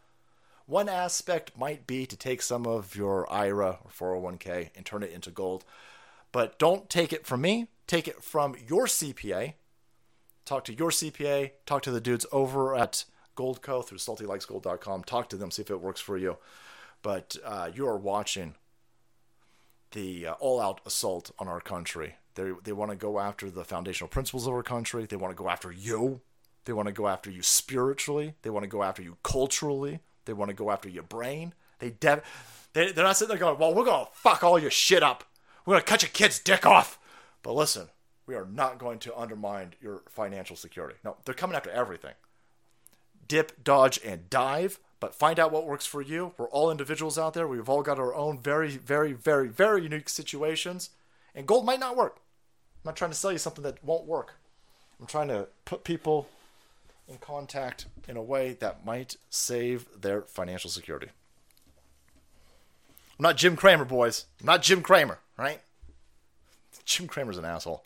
one 0.70 0.88
aspect 0.88 1.58
might 1.58 1.86
be 1.86 2.06
to 2.06 2.16
take 2.16 2.42
some 2.42 2.66
of 2.66 2.96
your 2.96 3.30
IRA 3.30 3.78
or 3.84 4.20
401k 4.20 4.70
and 4.76 4.86
turn 4.86 5.02
it 5.02 5.10
into 5.10 5.30
gold. 5.30 5.64
But 6.32 6.58
don't 6.58 6.88
take 6.88 7.12
it 7.12 7.26
from 7.26 7.40
me, 7.40 7.66
take 7.86 8.06
it 8.06 8.22
from 8.22 8.54
your 8.68 8.86
CPA 8.86 9.54
talk 10.50 10.64
to 10.64 10.74
your 10.74 10.90
CPA, 10.90 11.52
talk 11.64 11.82
to 11.82 11.92
the 11.92 12.00
dudes 12.00 12.26
over 12.32 12.74
at 12.74 13.04
Goldco 13.36 13.84
through 13.84 13.98
saltylikesgold.com. 13.98 15.04
Talk 15.04 15.28
to 15.28 15.36
them, 15.36 15.52
see 15.52 15.62
if 15.62 15.70
it 15.70 15.80
works 15.80 16.00
for 16.00 16.18
you. 16.18 16.38
But 17.02 17.36
uh, 17.44 17.70
you 17.72 17.86
are 17.86 17.96
watching 17.96 18.56
the 19.92 20.26
uh, 20.26 20.32
all-out 20.34 20.80
assault 20.84 21.30
on 21.38 21.46
our 21.46 21.60
country. 21.60 22.16
They 22.34 22.50
they 22.64 22.72
want 22.72 22.90
to 22.90 22.96
go 22.96 23.20
after 23.20 23.48
the 23.48 23.64
foundational 23.64 24.08
principles 24.08 24.46
of 24.46 24.52
our 24.52 24.62
country. 24.62 25.06
They 25.06 25.16
want 25.16 25.30
to 25.30 25.42
go 25.42 25.48
after 25.48 25.70
you. 25.70 26.20
They 26.64 26.72
want 26.72 26.86
to 26.86 26.92
go 26.92 27.06
after 27.06 27.30
you 27.30 27.42
spiritually. 27.42 28.34
They 28.42 28.50
want 28.50 28.64
to 28.64 28.68
go 28.68 28.82
after 28.82 29.02
you 29.02 29.18
culturally. 29.22 30.00
They 30.30 30.34
want 30.34 30.50
to 30.50 30.54
go 30.54 30.70
after 30.70 30.88
your 30.88 31.02
brain. 31.02 31.54
They 31.80 31.90
de- 31.90 32.22
they 32.72 32.92
they're 32.92 33.02
not 33.02 33.16
sitting 33.16 33.30
there 33.30 33.38
going, 33.38 33.58
"Well, 33.58 33.74
we're 33.74 33.84
gonna 33.84 34.06
fuck 34.12 34.44
all 34.44 34.60
your 34.60 34.70
shit 34.70 35.02
up. 35.02 35.24
We're 35.66 35.74
gonna 35.74 35.82
cut 35.82 36.02
your 36.02 36.10
kid's 36.10 36.38
dick 36.38 36.64
off." 36.64 37.00
But 37.42 37.54
listen, 37.54 37.88
we 38.26 38.36
are 38.36 38.46
not 38.46 38.78
going 38.78 39.00
to 39.00 39.18
undermine 39.18 39.74
your 39.80 40.02
financial 40.08 40.54
security. 40.54 41.00
No, 41.02 41.16
they're 41.24 41.34
coming 41.34 41.56
after 41.56 41.70
everything. 41.70 42.14
Dip, 43.26 43.64
dodge, 43.64 43.98
and 44.04 44.30
dive, 44.30 44.78
but 45.00 45.16
find 45.16 45.40
out 45.40 45.50
what 45.50 45.66
works 45.66 45.84
for 45.84 46.00
you. 46.00 46.32
We're 46.38 46.48
all 46.50 46.70
individuals 46.70 47.18
out 47.18 47.34
there. 47.34 47.48
We've 47.48 47.68
all 47.68 47.82
got 47.82 47.98
our 47.98 48.14
own 48.14 48.38
very, 48.38 48.76
very, 48.76 49.12
very, 49.14 49.48
very 49.48 49.82
unique 49.82 50.08
situations, 50.08 50.90
and 51.34 51.44
gold 51.44 51.66
might 51.66 51.80
not 51.80 51.96
work. 51.96 52.18
I'm 52.84 52.90
not 52.90 52.96
trying 52.96 53.10
to 53.10 53.16
sell 53.16 53.32
you 53.32 53.38
something 53.38 53.64
that 53.64 53.82
won't 53.82 54.06
work. 54.06 54.34
I'm 55.00 55.06
trying 55.06 55.28
to 55.28 55.48
put 55.64 55.82
people 55.82 56.28
in 57.10 57.18
contact 57.18 57.86
in 58.08 58.16
a 58.16 58.22
way 58.22 58.52
that 58.54 58.86
might 58.86 59.16
save 59.28 59.86
their 60.00 60.22
financial 60.22 60.70
security. 60.70 61.08
I'm 63.18 63.24
not 63.24 63.36
Jim 63.36 63.56
Cramer, 63.56 63.84
boys. 63.84 64.26
I'm 64.40 64.46
not 64.46 64.62
Jim 64.62 64.80
Cramer, 64.80 65.18
right? 65.36 65.60
Jim 66.84 67.06
Cramer's 67.06 67.36
an 67.36 67.44
asshole. 67.44 67.84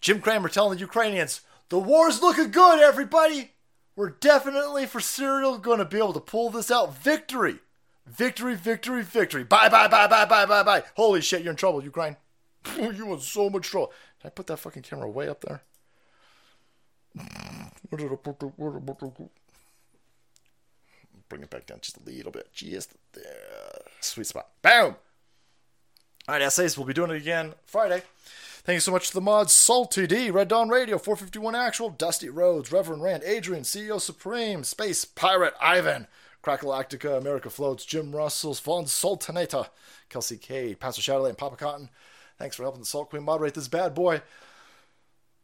Jim 0.00 0.20
Cramer 0.20 0.48
telling 0.48 0.74
the 0.74 0.80
Ukrainians, 0.80 1.42
the 1.68 1.78
war's 1.78 2.22
looking 2.22 2.50
good, 2.50 2.80
everybody. 2.80 3.50
We're 3.96 4.10
definitely 4.10 4.86
for 4.86 5.00
serial 5.00 5.58
going 5.58 5.78
to 5.78 5.84
be 5.84 5.98
able 5.98 6.14
to 6.14 6.20
pull 6.20 6.48
this 6.48 6.70
out. 6.70 6.96
Victory. 6.96 7.58
Victory, 8.06 8.54
victory, 8.54 9.02
victory. 9.02 9.44
Bye, 9.44 9.68
bye, 9.68 9.88
bye, 9.88 10.06
bye, 10.06 10.24
bye, 10.24 10.46
bye, 10.46 10.62
bye. 10.62 10.84
Holy 10.96 11.20
shit, 11.20 11.42
you're 11.42 11.50
in 11.50 11.56
trouble, 11.56 11.84
Ukraine. 11.84 12.16
you 12.76 13.12
in 13.12 13.20
so 13.20 13.50
much 13.50 13.68
trouble. 13.68 13.92
Did 14.20 14.28
I 14.28 14.30
put 14.30 14.46
that 14.46 14.56
fucking 14.56 14.82
camera 14.82 15.08
way 15.08 15.28
up 15.28 15.42
there? 15.42 15.60
Where 15.60 15.60
did 15.60 15.60
I 15.60 15.60
put 15.60 15.60
the, 15.60 15.68
where 16.30 16.78
did 16.80 16.86
I 16.86 16.90
put 16.90 16.96
the, 16.96 16.99
bring 21.28 21.42
it 21.42 21.50
back 21.50 21.66
down 21.66 21.78
just 21.80 21.96
a 21.96 22.02
little 22.04 22.32
bit. 22.32 22.52
Just 22.52 22.94
there. 23.12 23.24
Sweet 24.00 24.26
spot. 24.26 24.48
Boom! 24.60 24.96
All 26.28 26.34
right, 26.34 26.42
essays. 26.42 26.76
We'll 26.76 26.86
be 26.86 26.92
doing 26.92 27.10
it 27.10 27.16
again 27.16 27.54
Friday. 27.64 28.02
Thank 28.62 28.76
you 28.76 28.80
so 28.80 28.92
much 28.92 29.08
to 29.08 29.14
the 29.14 29.22
mods 29.22 29.54
Salty 29.54 30.06
D, 30.06 30.30
Red 30.30 30.48
Dawn 30.48 30.68
Radio, 30.68 30.98
451 30.98 31.54
Actual, 31.54 31.88
Dusty 31.88 32.28
Rhodes, 32.28 32.70
Reverend 32.70 33.02
Rand, 33.02 33.22
Adrian, 33.24 33.62
CEO 33.62 33.98
Supreme, 33.98 34.64
Space 34.64 35.06
Pirate 35.06 35.54
Ivan, 35.60 36.06
Crackalactica, 36.44 37.16
America 37.16 37.48
Floats, 37.48 37.86
Jim 37.86 38.14
Russell's, 38.14 38.60
Von 38.60 38.84
Sultanata, 38.84 39.68
Kelsey 40.10 40.36
K, 40.36 40.74
Pastor 40.74 41.00
Shadowley, 41.00 41.30
and 41.30 41.38
Papa 41.38 41.56
Cotton. 41.56 41.88
Thanks 42.38 42.56
for 42.56 42.64
helping 42.64 42.80
the 42.80 42.86
Salt 42.86 43.10
Queen 43.10 43.22
moderate 43.22 43.54
this 43.54 43.68
bad 43.68 43.94
boy. 43.94 44.20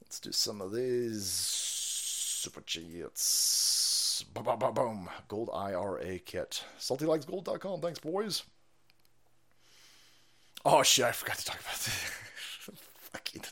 Let's 0.06 0.20
do 0.20 0.30
some 0.30 0.60
of 0.60 0.72
these 0.72 1.26
super 1.26 2.60
chats. 2.60 4.24
Boom, 4.32 4.44
boom, 4.44 4.58
boom, 4.58 4.74
boom. 4.74 5.08
Gold 5.26 5.50
IRA 5.52 6.20
kit. 6.20 6.62
SaltyLikesGold.com. 6.78 7.80
Thanks, 7.80 7.98
boys. 7.98 8.44
Oh, 10.64 10.84
shit. 10.84 11.06
I 11.06 11.12
forgot 11.12 11.38
to 11.38 11.44
talk 11.44 11.60
about 11.60 11.74
this. 11.74 12.10
Fucking. 13.12 13.42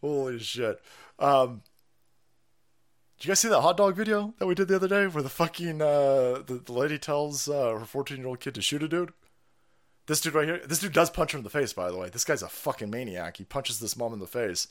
Holy 0.00 0.40
shit. 0.40 0.80
Um, 1.20 1.62
did 3.18 3.24
you 3.24 3.28
guys 3.30 3.40
see 3.40 3.48
that 3.48 3.60
hot 3.60 3.76
dog 3.76 3.94
video 3.94 4.34
that 4.38 4.46
we 4.46 4.56
did 4.56 4.66
the 4.66 4.76
other 4.76 4.88
day 4.88 5.06
where 5.06 5.22
the 5.22 5.28
fucking 5.28 5.80
uh, 5.80 6.42
the, 6.46 6.60
the 6.64 6.72
lady 6.72 6.98
tells 6.98 7.48
uh, 7.48 7.70
her 7.78 7.84
14 7.84 8.18
year 8.18 8.26
old 8.26 8.40
kid 8.40 8.54
to 8.56 8.62
shoot 8.62 8.82
a 8.82 8.88
dude? 8.88 9.12
This 10.08 10.22
dude 10.22 10.34
right 10.34 10.48
here, 10.48 10.62
this 10.66 10.78
dude 10.78 10.94
does 10.94 11.10
punch 11.10 11.32
her 11.32 11.38
in 11.38 11.44
the 11.44 11.50
face, 11.50 11.74
by 11.74 11.90
the 11.90 11.96
way. 11.96 12.08
This 12.08 12.24
guy's 12.24 12.42
a 12.42 12.48
fucking 12.48 12.88
maniac. 12.88 13.36
He 13.36 13.44
punches 13.44 13.78
this 13.78 13.94
mom 13.94 14.14
in 14.14 14.20
the 14.20 14.26
face. 14.26 14.66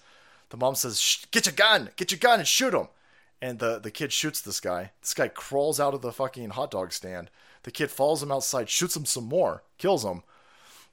The 0.50 0.58
mom 0.58 0.74
says, 0.74 1.26
Get 1.30 1.46
your 1.46 1.54
gun, 1.54 1.92
get 1.96 2.12
your 2.12 2.18
gun 2.18 2.40
and 2.40 2.48
shoot 2.48 2.74
him. 2.74 2.88
And 3.40 3.60
the, 3.60 3.78
the 3.78 3.92
kid 3.92 4.12
shoots 4.12 4.42
this 4.42 4.60
guy. 4.60 4.92
This 5.00 5.14
guy 5.14 5.28
crawls 5.28 5.80
out 5.80 5.94
of 5.94 6.02
the 6.02 6.12
fucking 6.12 6.50
hot 6.50 6.72
dog 6.72 6.92
stand. 6.92 7.30
The 7.62 7.70
kid 7.70 7.92
follows 7.92 8.24
him 8.24 8.32
outside, 8.32 8.68
shoots 8.68 8.98
him 8.98 9.06
some 9.06 9.26
more, 9.26 9.62
kills 9.78 10.04
him. 10.04 10.24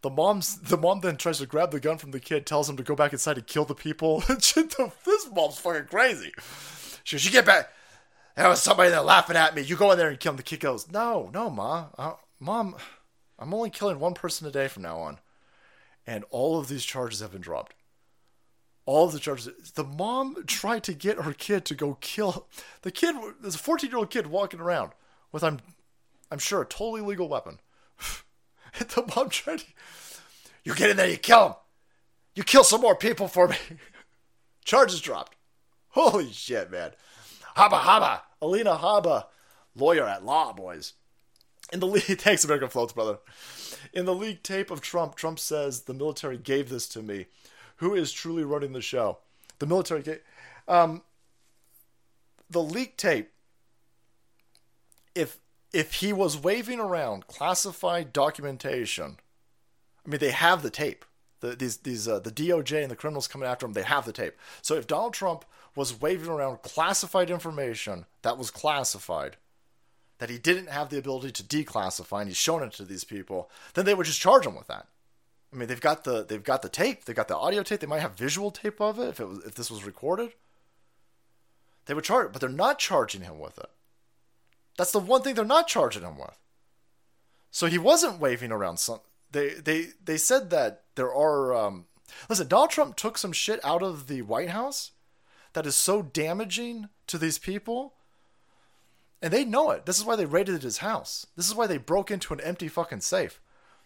The 0.03 0.11
mom's 0.11 0.59
the 0.59 0.77
mom 0.77 1.01
then 1.01 1.17
tries 1.17 1.39
to 1.39 1.47
grab 1.47 1.71
the 1.71 1.81
gun 1.81 1.97
from 1.97 2.11
the 2.11 2.21
kid, 2.21 2.45
tells 2.45 2.69
him 2.69 2.77
to 2.77 2.83
go 2.83 2.95
back 2.95 3.15
inside 3.15 3.39
and 3.39 3.47
kill 3.47 3.65
the 3.65 3.75
people. 3.75 4.21
this 4.29 4.55
mom's 5.35 5.59
fucking 5.59 5.87
crazy. 5.87 6.33
She 7.03 7.17
"You 7.17 7.31
get 7.31 7.47
back." 7.47 7.73
There 8.37 8.47
was 8.47 8.61
somebody 8.61 8.91
there 8.91 9.01
laughing 9.01 9.37
at 9.37 9.55
me. 9.55 9.63
You 9.63 9.77
go 9.77 9.93
in 9.93 9.97
there 9.97 10.11
and 10.11 10.21
kill 10.21 10.33
him. 10.33 10.37
The 10.37 10.43
kid 10.43 10.61
goes, 10.61 10.91
"No, 10.93 11.31
no, 11.33 11.49
ma, 11.49 11.87
uh, 11.97 12.15
mom, 12.39 12.77
I'm 13.39 13.55
only 13.55 13.71
killing 13.71 13.99
one 13.99 14.15
person 14.15 14.47
a 14.47 14.51
day 14.51 14.69
from 14.69 14.83
now 14.83 14.99
on." 14.99 15.19
And 16.07 16.25
all 16.31 16.59
of 16.59 16.69
these 16.69 16.85
charges 16.85 17.21
have 17.21 17.33
been 17.33 17.41
dropped. 17.41 17.75
All 18.87 19.07
of 19.07 19.13
the 19.13 19.19
charges. 19.19 19.73
The 19.73 19.85
mom 19.85 20.45
tried 20.47 20.85
to 20.85 20.93
get 20.93 21.23
her 21.23 21.33
kid 21.33 21.65
to 21.67 21.75
go 21.75 21.97
kill 22.01 22.47
the 22.83 22.91
kid. 22.91 23.17
There's 23.41 23.55
a 23.55 23.59
14 23.59 23.91
year 23.91 23.99
old 23.99 24.11
kid 24.11 24.27
walking 24.27 24.61
around 24.61 24.93
with 25.33 25.43
I'm, 25.43 25.61
I'm 26.31 26.39
sure 26.39 26.63
a 26.63 26.67
totally 26.67 27.01
legal 27.01 27.29
weapon. 27.29 27.61
The 28.77 29.05
mom 29.15 29.29
tried 29.29 29.61
to, 29.61 29.67
you 30.65 30.75
get 30.75 30.91
in 30.91 30.97
there, 30.97 31.09
you 31.09 31.17
kill 31.17 31.47
him. 31.47 31.55
You 32.35 32.43
kill 32.43 32.65
some 32.65 32.81
more 32.81 32.97
people 32.97 33.29
for 33.29 33.47
me. 33.47 33.57
Charges 34.65 35.01
dropped. 35.01 35.37
Holy 35.91 36.33
shit, 36.33 36.73
man. 36.73 36.91
Habba 37.57 37.81
Habba. 37.81 38.21
Alina 38.43 38.77
Habba. 38.77 39.27
Lawyer 39.77 40.07
at 40.09 40.25
law, 40.25 40.53
boys. 40.53 40.95
In 41.75 41.81
the 41.81 41.89
league, 41.89 42.03
thanks, 42.21 42.45
American 42.45 42.69
Floats, 42.69 42.93
brother. 42.93 43.19
In 43.93 44.07
the 44.07 44.15
league 44.15 44.45
tape 44.45 44.71
of 44.71 44.81
Trump, 44.81 45.17
Trump 45.17 45.41
says 45.41 45.83
the 45.83 45.93
military 45.93 46.39
gave 46.39 46.71
this 46.71 46.89
to 46.91 47.03
me. 47.03 47.27
Who 47.79 47.95
is 47.95 48.13
truly 48.13 48.45
running 48.45 48.73
the 48.73 48.81
show? 48.81 49.19
The 49.59 49.67
military 49.67 50.03
gave. 50.03 50.21
Um, 50.69 51.03
the 52.49 52.63
leak 52.63 52.97
tape. 52.97 53.33
If 55.17 55.39
if 55.73 55.95
he 55.95 56.13
was 56.13 56.39
waving 56.39 56.79
around 56.79 57.27
classified 57.27 58.13
documentation, 58.13 59.17
I 60.07 60.11
mean, 60.11 60.21
they 60.21 60.31
have 60.31 60.63
the 60.63 60.71
tape. 60.71 61.05
The, 61.41 61.57
these 61.57 61.79
these 61.79 62.07
uh, 62.07 62.21
the 62.21 62.31
DOJ 62.31 62.83
and 62.83 62.91
the 62.91 62.97
criminals 62.97 63.27
coming 63.27 63.49
after 63.49 63.67
him, 63.67 63.73
they 63.73 63.83
have 63.83 64.05
the 64.07 64.13
tape. 64.13 64.37
So 64.63 64.77
if 64.77 64.87
Donald 64.87 65.15
Trump 65.15 65.45
was 65.75 66.01
waving 66.01 66.31
around 66.31 66.63
classified 66.63 67.31
information 67.31 68.07
that 68.23 68.39
was 68.39 68.53
classified, 68.53 69.37
that 70.19 70.31
he 70.31 70.39
didn't 70.39 70.69
have 70.69 70.91
the 70.91 70.99
ability 70.99 71.33
to 71.33 71.43
declassify, 71.43 72.21
and 72.21 72.29
he's 72.29 72.37
shown 72.37 72.63
it 72.63 72.73
to 72.75 72.85
these 72.85 73.05
people, 73.05 73.51
then 73.75 73.85
they 73.85 73.95
would 73.95 74.07
just 74.07 74.21
charge 74.21 74.47
him 74.47 74.57
with 74.57 74.69
that. 74.69 74.87
I 75.53 75.57
mean, 75.57 75.69
they've 75.69 75.81
got 75.81 76.05
the 76.05 76.25
they've 76.25 76.43
got 76.43 76.63
the 76.63 76.69
tape, 76.69 77.05
they've 77.05 77.15
got 77.15 77.29
the 77.29 77.37
audio 77.37 77.63
tape, 77.63 77.81
they 77.81 77.87
might 77.87 78.01
have 78.01 78.17
visual 78.17 78.51
tape 78.51 78.81
of 78.81 78.99
it 78.99 79.09
if 79.09 79.21
it 79.21 79.29
was 79.29 79.45
if 79.45 79.55
this 79.55 79.71
was 79.71 79.85
recorded. 79.85 80.33
They 81.87 81.95
would 81.95 82.05
charge, 82.05 82.33
but 82.33 82.41
they're 82.41 82.49
not 82.49 82.79
charging 82.79 83.21
him 83.23 83.39
with 83.39 83.59
it. 83.59 83.71
That's 84.77 84.93
the 84.93 84.99
one 84.99 85.23
thing 85.23 85.35
they're 85.35 85.45
not 85.45 85.69
charging 85.69 86.03
him 86.03 86.19
with. 86.19 86.39
So 87.51 87.67
he 87.67 87.79
wasn't 87.79 88.19
waving 88.19 88.51
around 88.51 88.79
some. 88.79 89.01
They 89.31 89.51
they 89.51 89.89
they 90.05 90.17
said 90.17 90.51
that 90.51 90.83
there 90.97 91.15
are. 91.15 91.55
Um, 91.55 91.87
listen, 92.29 92.49
Donald 92.49 92.71
Trump 92.71 92.97
took 92.97 93.17
some 93.19 93.33
shit 93.33 93.65
out 93.65 93.83
of 93.83 94.09
the 94.09 94.23
White 94.23 94.51
House 94.51 94.93
that 95.53 95.67
is 95.67 95.77
so 95.77 96.03
damaging 96.03 96.89
to 97.07 97.19
these 97.19 97.39
people, 97.39 97.95
and 99.25 99.33
they 99.33 99.45
know 99.45 99.71
it. 99.71 99.87
This 99.87 99.99
is 99.99 100.05
why 100.05 100.15
they 100.15 100.27
raided 100.27 100.63
his 100.63 100.79
house. 100.79 101.27
This 101.37 101.49
is 101.49 101.55
why 101.55 101.67
they 101.67 101.79
broke 101.79 102.11
into 102.11 102.33
an 102.33 102.41
empty 102.41 102.69
fucking 102.69 103.01
safe. 103.01 103.41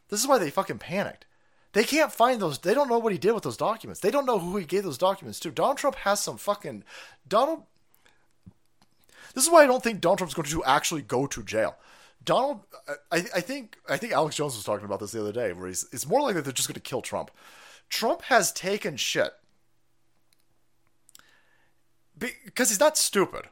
This 0.09 0.20
is 0.20 0.27
why 0.27 0.39
they 0.39 0.51
fucking 0.51 0.78
panicked. 0.78 1.24
They 1.73 1.85
can't 1.85 2.12
find 2.12 2.40
those. 2.40 2.59
They 2.59 2.74
don't 2.74 2.89
know 2.89 2.98
what 2.98 3.12
he 3.12 3.19
did 3.19 3.32
with 3.32 3.44
those 3.44 3.56
documents. 3.56 4.01
They 4.01 4.10
don't 4.10 4.27
know 4.27 4.39
who 4.39 4.56
he 4.56 4.65
gave 4.65 4.85
those 4.85 4.98
documents 4.98 5.39
to. 5.40 5.51
Donald 5.51 5.78
Trump 5.78 5.97
has 5.97 6.20
some 6.20 6.36
fucking 6.36 6.82
Donald 7.28 7.62
this 9.35 9.44
is 9.44 9.51
why 9.51 9.62
I 9.62 9.66
don't 9.66 9.82
think 9.82 10.01
Donald 10.01 10.19
Trump's 10.19 10.35
going 10.35 10.48
to 10.48 10.65
actually 10.65 11.02
go 11.02 11.27
to 11.27 11.43
jail. 11.43 11.77
Donald, 12.24 12.62
I, 13.12 13.19
I 13.35 13.40
think 13.40 13.77
I 13.89 13.97
think 13.97 14.12
Alex 14.12 14.36
Jones 14.36 14.56
was 14.56 14.65
talking 14.65 14.85
about 14.85 15.01
this 15.01 15.12
the 15.12 15.20
other 15.20 15.32
day, 15.32 15.52
where 15.52 15.69
he's 15.69 15.86
it's 15.93 16.09
more 16.09 16.20
likely 16.20 16.40
they're 16.40 16.52
just 16.52 16.69
going 16.69 16.74
to 16.74 16.81
kill 16.81 17.02
Trump. 17.02 17.31
Trump 17.89 18.23
has 18.23 18.52
taken 18.52 18.97
shit 18.97 19.32
because 22.19 22.69
he's 22.70 22.81
not 22.81 22.98
stupid. 22.98 23.44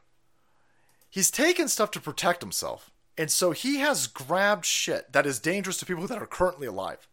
He's 1.10 1.30
taken 1.30 1.68
stuff 1.68 1.90
to 1.92 2.00
protect 2.00 2.42
himself, 2.42 2.90
and 3.16 3.30
so 3.30 3.52
he 3.52 3.78
has 3.78 4.06
grabbed 4.06 4.64
shit 4.64 5.12
that 5.12 5.26
is 5.26 5.38
dangerous 5.38 5.78
to 5.78 5.86
people 5.86 6.06
that 6.06 6.20
are 6.20 6.26
currently 6.26 6.66
alive. 6.66 7.08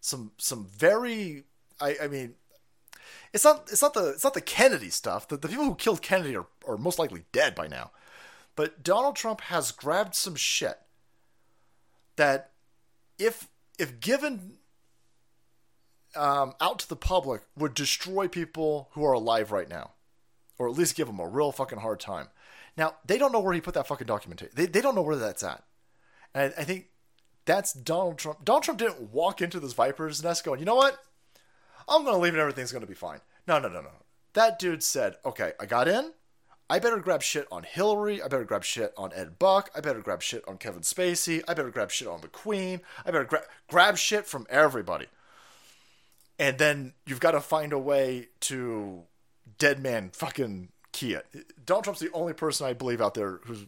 Some 0.00 0.32
some 0.38 0.66
very, 0.66 1.44
I, 1.80 1.96
I 2.02 2.08
mean, 2.08 2.34
it's 3.32 3.44
not 3.44 3.68
it's 3.70 3.82
not 3.82 3.94
the 3.94 4.10
it's 4.10 4.24
not 4.24 4.34
the 4.34 4.40
Kennedy 4.40 4.90
stuff. 4.90 5.28
The, 5.28 5.36
the 5.36 5.48
people 5.48 5.64
who 5.64 5.74
killed 5.74 6.02
Kennedy 6.02 6.36
are, 6.36 6.46
are 6.66 6.76
most 6.76 6.98
likely 6.98 7.24
dead 7.32 7.54
by 7.54 7.68
now. 7.68 7.90
But 8.56 8.82
Donald 8.82 9.16
Trump 9.16 9.40
has 9.42 9.70
grabbed 9.70 10.14
some 10.14 10.34
shit 10.34 10.78
that 12.16 12.50
if 13.18 13.48
if 13.78 14.00
given 14.00 14.58
um, 16.16 16.54
out 16.60 16.80
to 16.80 16.88
the 16.88 16.96
public 16.96 17.42
would 17.56 17.74
destroy 17.74 18.28
people 18.28 18.88
who 18.92 19.04
are 19.04 19.12
alive 19.12 19.52
right 19.52 19.68
now, 19.68 19.92
or 20.58 20.68
at 20.68 20.74
least 20.74 20.96
give 20.96 21.06
them 21.06 21.20
a 21.20 21.28
real 21.28 21.52
fucking 21.52 21.78
hard 21.78 22.00
time. 22.00 22.28
Now 22.78 22.94
they 23.04 23.18
don't 23.18 23.32
know 23.32 23.40
where 23.40 23.52
he 23.52 23.60
put 23.60 23.74
that 23.74 23.86
fucking 23.86 24.06
document. 24.06 24.42
They 24.54 24.66
they 24.66 24.80
don't 24.80 24.94
know 24.94 25.02
where 25.02 25.16
that's 25.16 25.42
at, 25.42 25.64
and 26.34 26.54
I 26.56 26.64
think 26.64 26.86
that's 27.48 27.72
Donald 27.72 28.18
Trump. 28.18 28.44
Donald 28.44 28.62
Trump 28.62 28.78
didn't 28.78 29.10
walk 29.10 29.40
into 29.40 29.58
this 29.58 29.72
Viper's 29.72 30.22
nest 30.22 30.44
going, 30.44 30.60
you 30.60 30.66
know 30.66 30.74
what? 30.74 30.98
I'm 31.88 32.04
going 32.04 32.14
to 32.14 32.20
leave 32.20 32.34
and 32.34 32.40
everything's 32.40 32.72
going 32.72 32.82
to 32.82 32.86
be 32.86 32.92
fine. 32.92 33.20
No, 33.46 33.58
no, 33.58 33.68
no, 33.68 33.80
no. 33.80 33.88
That 34.34 34.58
dude 34.58 34.82
said, 34.82 35.16
okay, 35.24 35.52
I 35.58 35.64
got 35.64 35.88
in. 35.88 36.12
I 36.68 36.78
better 36.78 36.98
grab 36.98 37.22
shit 37.22 37.48
on 37.50 37.62
Hillary. 37.62 38.20
I 38.20 38.28
better 38.28 38.44
grab 38.44 38.64
shit 38.64 38.92
on 38.98 39.14
Ed 39.14 39.38
Buck. 39.38 39.70
I 39.74 39.80
better 39.80 40.00
grab 40.00 40.20
shit 40.20 40.46
on 40.46 40.58
Kevin 40.58 40.82
Spacey. 40.82 41.42
I 41.48 41.54
better 41.54 41.70
grab 41.70 41.90
shit 41.90 42.06
on 42.06 42.20
the 42.20 42.28
Queen. 42.28 42.82
I 43.06 43.10
better 43.10 43.24
gra- 43.24 43.46
grab 43.68 43.96
shit 43.96 44.26
from 44.26 44.46
everybody. 44.50 45.06
And 46.38 46.58
then 46.58 46.92
you've 47.06 47.20
got 47.20 47.30
to 47.30 47.40
find 47.40 47.72
a 47.72 47.78
way 47.78 48.28
to 48.40 49.04
dead 49.56 49.82
man 49.82 50.10
fucking 50.12 50.68
Donald 51.64 51.84
Trump's 51.84 52.00
the 52.00 52.12
only 52.12 52.32
person 52.32 52.66
I 52.66 52.72
believe 52.72 53.00
out 53.00 53.14
there 53.14 53.40
who's 53.44 53.66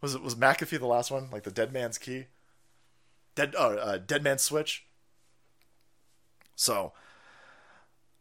was 0.00 0.14
it 0.14 0.22
was 0.22 0.34
McAfee 0.34 0.78
the 0.78 0.86
last 0.86 1.10
one, 1.10 1.28
like 1.30 1.42
the 1.42 1.50
dead 1.50 1.72
man's 1.72 1.98
key, 1.98 2.26
dead 3.34 3.54
uh, 3.54 3.68
uh 3.68 3.98
dead 3.98 4.22
man's 4.22 4.42
switch. 4.42 4.86
So 6.56 6.92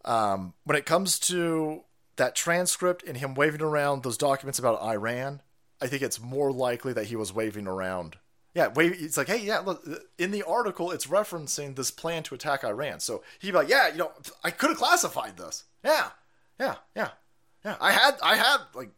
um, 0.05 0.53
when 0.63 0.77
it 0.77 0.85
comes 0.85 1.19
to 1.19 1.83
that 2.15 2.35
transcript 2.35 3.03
and 3.03 3.17
him 3.17 3.33
waving 3.33 3.61
around 3.61 4.03
those 4.03 4.17
documents 4.17 4.59
about 4.59 4.81
Iran, 4.81 5.41
I 5.81 5.87
think 5.87 6.01
it's 6.01 6.19
more 6.19 6.51
likely 6.51 6.93
that 6.93 7.05
he 7.05 7.15
was 7.15 7.33
waving 7.33 7.67
around 7.67 8.17
Yeah, 8.53 8.67
wait. 8.67 8.93
It's 8.93 9.17
like, 9.17 9.27
hey, 9.27 9.39
yeah, 9.39 9.59
look, 9.59 9.85
in 10.17 10.31
the 10.31 10.43
article, 10.43 10.91
it's 10.91 11.05
referencing 11.05 11.75
this 11.75 11.91
plan 11.91 12.23
to 12.23 12.35
attack 12.35 12.63
Iran. 12.63 12.99
So 12.99 13.23
he'd 13.39 13.51
be 13.51 13.57
like, 13.57 13.69
yeah, 13.69 13.89
you 13.89 13.97
know, 13.97 14.11
I 14.43 14.51
could 14.51 14.69
have 14.69 14.79
classified 14.79 15.37
this. 15.37 15.65
Yeah, 15.83 16.09
yeah, 16.59 16.75
yeah, 16.95 17.09
yeah. 17.63 17.75
I 17.79 17.91
had, 17.91 18.15
I 18.21 18.35
had, 18.35 18.57
like, 18.73 18.89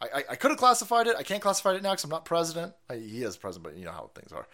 I, 0.00 0.24
I, 0.30 0.36
could 0.36 0.50
have 0.50 0.58
classified 0.58 1.06
it. 1.06 1.16
I 1.16 1.22
can't 1.22 1.42
classify 1.42 1.74
it 1.74 1.82
now 1.82 1.92
because 1.92 2.04
I'm 2.04 2.10
not 2.10 2.24
president. 2.24 2.74
I, 2.90 2.96
he 2.96 3.22
is 3.22 3.36
president, 3.36 3.64
but 3.64 3.78
you 3.78 3.86
know 3.86 3.92
how 3.92 4.10
things 4.14 4.32
are. 4.32 4.46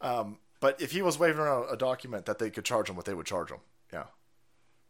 Um, 0.00 0.38
but 0.60 0.80
if 0.80 0.92
he 0.92 1.02
was 1.02 1.18
waving 1.18 1.40
around 1.40 1.66
a 1.70 1.76
document 1.76 2.26
that 2.26 2.38
they 2.38 2.50
could 2.50 2.64
charge 2.64 2.90
him 2.90 2.96
what 2.96 3.06
they 3.06 3.14
would 3.14 3.26
charge 3.26 3.50
him, 3.50 3.60
yeah. 3.92 4.04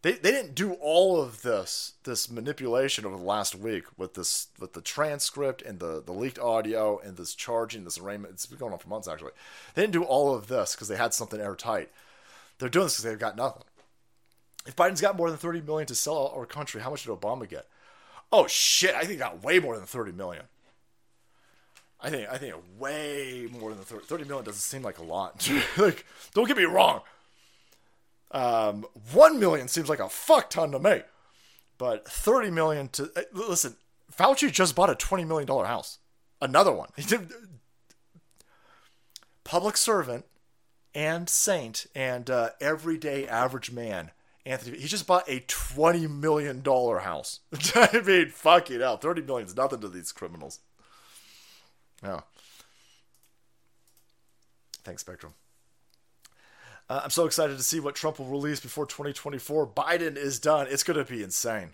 They, 0.02 0.12
they 0.12 0.30
didn't 0.30 0.54
do 0.54 0.74
all 0.74 1.20
of 1.20 1.42
this 1.42 1.94
this 2.04 2.30
manipulation 2.30 3.04
over 3.04 3.16
the 3.16 3.22
last 3.22 3.54
week 3.54 3.84
with 3.96 4.14
this 4.14 4.48
with 4.58 4.72
the 4.72 4.80
transcript 4.80 5.62
and 5.62 5.80
the, 5.80 6.00
the 6.00 6.12
leaked 6.12 6.38
audio 6.38 6.98
and 6.98 7.16
this 7.16 7.34
charging 7.34 7.84
this 7.84 7.98
arraignment. 7.98 8.34
It's 8.34 8.46
been 8.46 8.58
going 8.58 8.72
on 8.72 8.78
for 8.78 8.88
months 8.88 9.08
actually. 9.08 9.32
They 9.74 9.82
didn't 9.82 9.94
do 9.94 10.04
all 10.04 10.34
of 10.34 10.46
this 10.48 10.74
because 10.74 10.88
they 10.88 10.96
had 10.96 11.14
something 11.14 11.40
airtight. 11.40 11.90
They're 12.58 12.68
doing 12.68 12.86
this 12.86 12.94
because 12.94 13.04
they've 13.04 13.18
got 13.18 13.36
nothing. 13.36 13.64
If 14.66 14.76
Biden's 14.76 15.00
got 15.00 15.16
more 15.16 15.30
than 15.30 15.38
thirty 15.38 15.60
million 15.60 15.86
to 15.86 15.94
sell 15.94 16.32
our 16.34 16.46
country, 16.46 16.80
how 16.80 16.90
much 16.90 17.04
did 17.04 17.12
Obama 17.12 17.48
get? 17.48 17.66
Oh 18.32 18.46
shit! 18.46 18.94
I 18.94 19.00
think 19.00 19.12
he 19.12 19.16
got 19.16 19.42
way 19.42 19.58
more 19.58 19.76
than 19.76 19.86
thirty 19.86 20.12
million. 20.12 20.44
I 22.00 22.10
think 22.10 22.28
I 22.28 22.38
think 22.38 22.54
way 22.78 23.48
more 23.50 23.72
than 23.72 23.82
30, 23.82 24.04
30 24.04 24.24
million 24.24 24.44
doesn't 24.44 24.60
seem 24.60 24.82
like 24.82 24.98
a 24.98 25.02
lot. 25.02 25.48
like, 25.78 26.04
don't 26.34 26.46
get 26.46 26.56
me 26.56 26.64
wrong. 26.64 27.00
Um, 28.32 28.86
one 29.12 29.40
million 29.40 29.68
seems 29.68 29.88
like 29.88 30.00
a 30.00 30.08
fuck 30.08 30.50
ton 30.50 30.72
to 30.72 30.78
me, 30.78 31.02
but 31.78 32.06
thirty 32.08 32.50
million 32.50 32.88
to 32.90 33.10
uh, 33.16 33.22
listen. 33.32 33.76
Fauci 34.12 34.50
just 34.52 34.74
bought 34.74 34.90
a 34.90 34.94
twenty 34.94 35.24
million 35.24 35.46
dollar 35.46 35.66
house, 35.66 35.98
another 36.40 36.72
one. 36.72 36.90
He 36.96 37.02
did 37.06 37.32
public 39.44 39.76
servant 39.76 40.26
and 40.94 41.28
saint 41.28 41.86
and 41.94 42.28
uh, 42.28 42.50
everyday 42.60 43.28
average 43.28 43.70
man. 43.70 44.10
Anthony, 44.46 44.78
he 44.78 44.86
just 44.86 45.08
bought 45.08 45.28
a 45.28 45.40
twenty 45.40 46.06
million 46.06 46.62
dollar 46.62 47.00
house. 47.00 47.40
I 47.74 48.00
mean, 48.06 48.28
fuck 48.28 48.70
it 48.70 48.80
out. 48.80 49.02
Thirty 49.02 49.20
million 49.20 49.48
is 49.48 49.56
nothing 49.56 49.80
to 49.80 49.88
these 49.88 50.12
criminals. 50.12 50.60
Yeah. 52.02 52.20
Thanks, 54.84 55.02
Spectrum. 55.02 55.34
Uh, 56.88 57.00
I'm 57.02 57.10
so 57.10 57.26
excited 57.26 57.56
to 57.56 57.62
see 57.64 57.80
what 57.80 57.96
Trump 57.96 58.20
will 58.20 58.26
release 58.26 58.60
before 58.60 58.86
2024. 58.86 59.66
Biden 59.66 60.16
is 60.16 60.38
done. 60.38 60.68
It's 60.70 60.84
going 60.84 61.04
to 61.04 61.12
be 61.12 61.24
insane. 61.24 61.70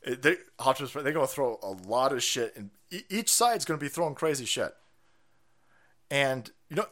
It, 0.00 0.22
they, 0.22 0.36
they're 0.58 1.12
going 1.12 1.14
to 1.14 1.26
throw 1.26 1.58
a 1.62 1.72
lot 1.86 2.14
of 2.14 2.22
shit, 2.22 2.56
and 2.56 2.70
each 3.10 3.28
side's 3.28 3.66
going 3.66 3.78
to 3.78 3.84
be 3.84 3.90
throwing 3.90 4.14
crazy 4.14 4.46
shit. 4.46 4.74
And, 6.10 6.50
you 6.70 6.76
know, 6.76 6.86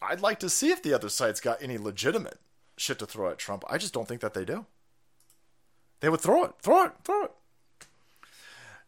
I'd 0.00 0.20
like 0.20 0.38
to 0.40 0.48
see 0.48 0.70
if 0.70 0.84
the 0.84 0.94
other 0.94 1.08
side's 1.08 1.40
got 1.40 1.60
any 1.60 1.78
legitimate 1.78 2.38
shit 2.76 2.98
to 2.98 3.06
throw 3.06 3.30
at 3.30 3.38
Trump. 3.38 3.64
I 3.68 3.78
just 3.78 3.94
don't 3.94 4.08
think 4.08 4.20
that 4.20 4.34
they 4.34 4.44
do. 4.44 4.66
They 6.00 6.08
would 6.08 6.20
throw 6.20 6.44
it, 6.44 6.52
throw 6.60 6.84
it, 6.84 6.92
throw 7.02 7.24
it. 7.24 7.32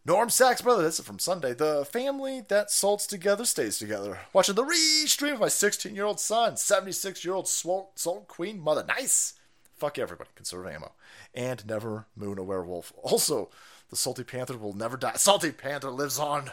Norm 0.04 0.30
Sachs, 0.30 0.62
brother, 0.62 0.84
this 0.84 1.00
is 1.00 1.04
from 1.04 1.18
Sunday. 1.18 1.52
The 1.52 1.84
family 1.84 2.42
that 2.48 2.70
salts 2.70 3.08
together 3.08 3.44
stays 3.44 3.78
together. 3.78 4.20
Watching 4.32 4.54
the 4.54 4.64
re-stream 4.64 5.34
of 5.34 5.40
my 5.40 5.48
16 5.48 5.94
year 5.96 6.04
old 6.04 6.20
son, 6.20 6.56
76 6.56 7.24
year 7.24 7.34
old 7.34 7.48
salt 7.48 8.28
queen 8.28 8.60
mother. 8.60 8.84
Nice. 8.86 9.34
Fuck 9.76 9.98
everybody. 9.98 10.30
Conserve 10.36 10.66
ammo. 10.68 10.92
And 11.34 11.66
never 11.66 12.06
moon 12.14 12.38
a 12.38 12.44
werewolf. 12.44 12.92
Also, 13.02 13.50
the 13.90 13.96
Salty 13.96 14.22
Panther 14.24 14.56
will 14.56 14.72
never 14.72 14.96
die. 14.96 15.14
Salty 15.16 15.50
Panther 15.50 15.90
lives 15.90 16.18
on 16.18 16.50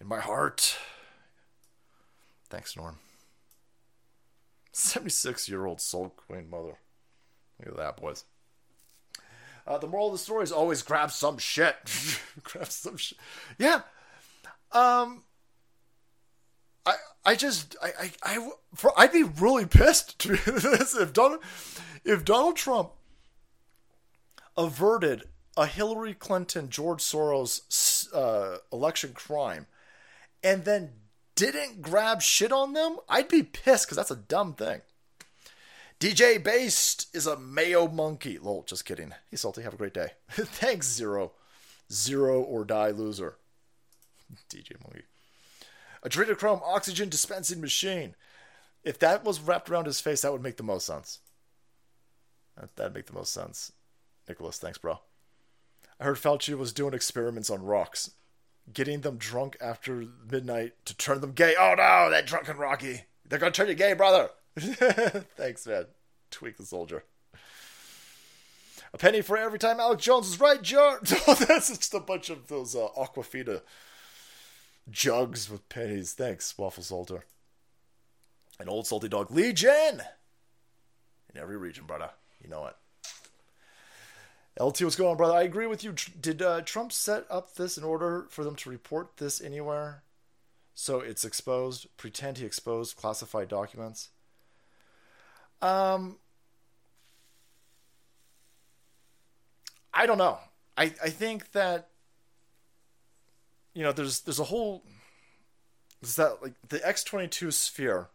in 0.00 0.06
my 0.06 0.20
heart. 0.20 0.76
Thanks, 2.48 2.76
Norm. 2.76 2.98
76 4.72 5.48
year 5.48 5.66
old 5.66 5.80
Soul 5.80 6.10
queen 6.10 6.48
mother. 6.50 6.78
Look 7.58 7.68
at 7.68 7.76
that, 7.76 7.96
boys. 7.96 8.24
Uh, 9.66 9.78
the 9.78 9.86
moral 9.86 10.08
of 10.08 10.12
the 10.12 10.18
story 10.18 10.42
is 10.42 10.50
always 10.50 10.82
grab 10.82 11.12
some 11.12 11.38
shit. 11.38 11.76
grab 12.42 12.70
some 12.70 12.96
shit. 12.96 13.18
Yeah. 13.58 13.82
Um. 14.72 15.22
I 16.84 16.94
I 17.24 17.34
just 17.36 17.76
I 17.80 17.92
I, 18.00 18.12
I 18.24 18.50
for, 18.74 18.92
I'd 18.98 19.12
be 19.12 19.22
really 19.22 19.66
pissed 19.66 20.18
to 20.20 20.36
this 20.36 20.96
if 20.98 21.12
Donald 21.12 21.40
if 22.04 22.24
Donald 22.24 22.56
Trump 22.56 22.90
averted 24.56 25.24
a 25.56 25.66
Hillary 25.66 26.14
Clinton 26.14 26.70
George 26.70 27.00
Soros 27.00 28.08
uh, 28.12 28.58
election 28.72 29.12
crime 29.12 29.66
and 30.42 30.64
then 30.64 30.90
didn't 31.34 31.82
grab 31.82 32.22
shit 32.22 32.52
on 32.52 32.72
them, 32.72 32.98
I'd 33.08 33.28
be 33.28 33.42
pissed 33.42 33.86
because 33.86 33.96
that's 33.96 34.10
a 34.10 34.16
dumb 34.16 34.54
thing. 34.54 34.82
DJ 36.00 36.42
Based 36.42 37.14
is 37.14 37.26
a 37.26 37.38
Mayo 37.38 37.86
monkey. 37.86 38.38
Lol, 38.38 38.64
just 38.66 38.84
kidding. 38.84 39.14
He's 39.30 39.40
salty. 39.40 39.62
Have 39.62 39.74
a 39.74 39.76
great 39.76 39.94
day. 39.94 40.08
Thanks, 40.30 40.90
Zero. 40.90 41.32
Zero 41.92 42.40
or 42.40 42.64
die 42.64 42.90
loser. 42.90 43.36
DJ 44.50 44.82
Monkey. 44.82 45.04
Adrenochrome 46.04 46.62
oxygen 46.64 47.08
dispensing 47.08 47.60
machine. 47.60 48.16
If 48.82 48.98
that 48.98 49.24
was 49.24 49.40
wrapped 49.40 49.70
around 49.70 49.86
his 49.86 50.00
face, 50.00 50.22
that 50.22 50.32
would 50.32 50.42
make 50.42 50.56
the 50.56 50.64
most 50.64 50.86
sense. 50.86 51.20
That'd 52.76 52.94
make 52.94 53.06
the 53.06 53.12
most 53.12 53.32
sense. 53.32 53.72
Nicholas, 54.28 54.58
thanks, 54.58 54.78
bro. 54.78 55.00
I 56.00 56.04
heard 56.04 56.16
Fauci 56.16 56.56
was 56.58 56.72
doing 56.72 56.94
experiments 56.94 57.50
on 57.50 57.62
rocks, 57.62 58.10
getting 58.72 59.00
them 59.00 59.16
drunk 59.16 59.56
after 59.60 60.04
midnight 60.30 60.74
to 60.84 60.96
turn 60.96 61.20
them 61.20 61.32
gay. 61.32 61.54
Oh 61.58 61.74
no, 61.76 62.10
that 62.10 62.26
drunken 62.26 62.56
Rocky. 62.56 63.04
They're 63.28 63.38
gonna 63.38 63.52
turn 63.52 63.68
you 63.68 63.74
gay, 63.74 63.94
brother. 63.94 64.30
Thanks, 64.58 65.66
man. 65.66 65.86
Tweak 66.30 66.56
the 66.56 66.66
soldier. 66.66 67.04
A 68.94 68.98
penny 68.98 69.22
for 69.22 69.38
every 69.38 69.58
time 69.58 69.80
Alex 69.80 70.04
Jones 70.04 70.28
is 70.28 70.40
right, 70.40 70.60
Joe. 70.60 70.98
Oh, 71.26 71.34
that's 71.34 71.68
just 71.68 71.94
a 71.94 72.00
bunch 72.00 72.28
of 72.28 72.48
those 72.48 72.76
uh, 72.76 72.88
Aquafina 72.96 73.62
jugs 74.90 75.48
with 75.50 75.68
pennies. 75.68 76.12
Thanks, 76.12 76.56
Waffle 76.58 76.82
Soldier. 76.82 77.24
An 78.60 78.68
old 78.68 78.86
salty 78.86 79.08
dog 79.08 79.30
legion 79.30 80.02
in 81.34 81.40
every 81.40 81.56
region, 81.56 81.86
brother. 81.86 82.10
You 82.42 82.50
know 82.50 82.66
it. 82.66 82.76
LT, 84.60 84.82
what's 84.82 84.96
going 84.96 85.10
on, 85.10 85.16
brother? 85.16 85.34
I 85.34 85.42
agree 85.42 85.66
with 85.66 85.82
you. 85.82 85.94
Did 86.20 86.42
uh, 86.42 86.60
Trump 86.60 86.92
set 86.92 87.24
up 87.30 87.54
this 87.54 87.78
in 87.78 87.84
order 87.84 88.26
for 88.28 88.44
them 88.44 88.54
to 88.56 88.70
report 88.70 89.16
this 89.16 89.40
anywhere? 89.40 90.02
So 90.74 91.00
it's 91.00 91.24
exposed. 91.24 91.86
Pretend 91.96 92.38
he 92.38 92.44
exposed 92.44 92.96
classified 92.96 93.48
documents. 93.48 94.10
Um, 95.62 96.16
I 99.94 100.06
don't 100.06 100.18
know. 100.18 100.38
I, 100.76 100.84
I 100.84 101.10
think 101.10 101.52
that 101.52 101.88
you 103.74 103.82
know 103.82 103.92
there's 103.92 104.20
there's 104.20 104.40
a 104.40 104.44
whole 104.44 104.82
is 106.02 106.16
that 106.16 106.42
like 106.42 106.54
the 106.68 106.86
X 106.86 107.04
twenty 107.04 107.28
two 107.28 107.50
sphere, 107.50 108.08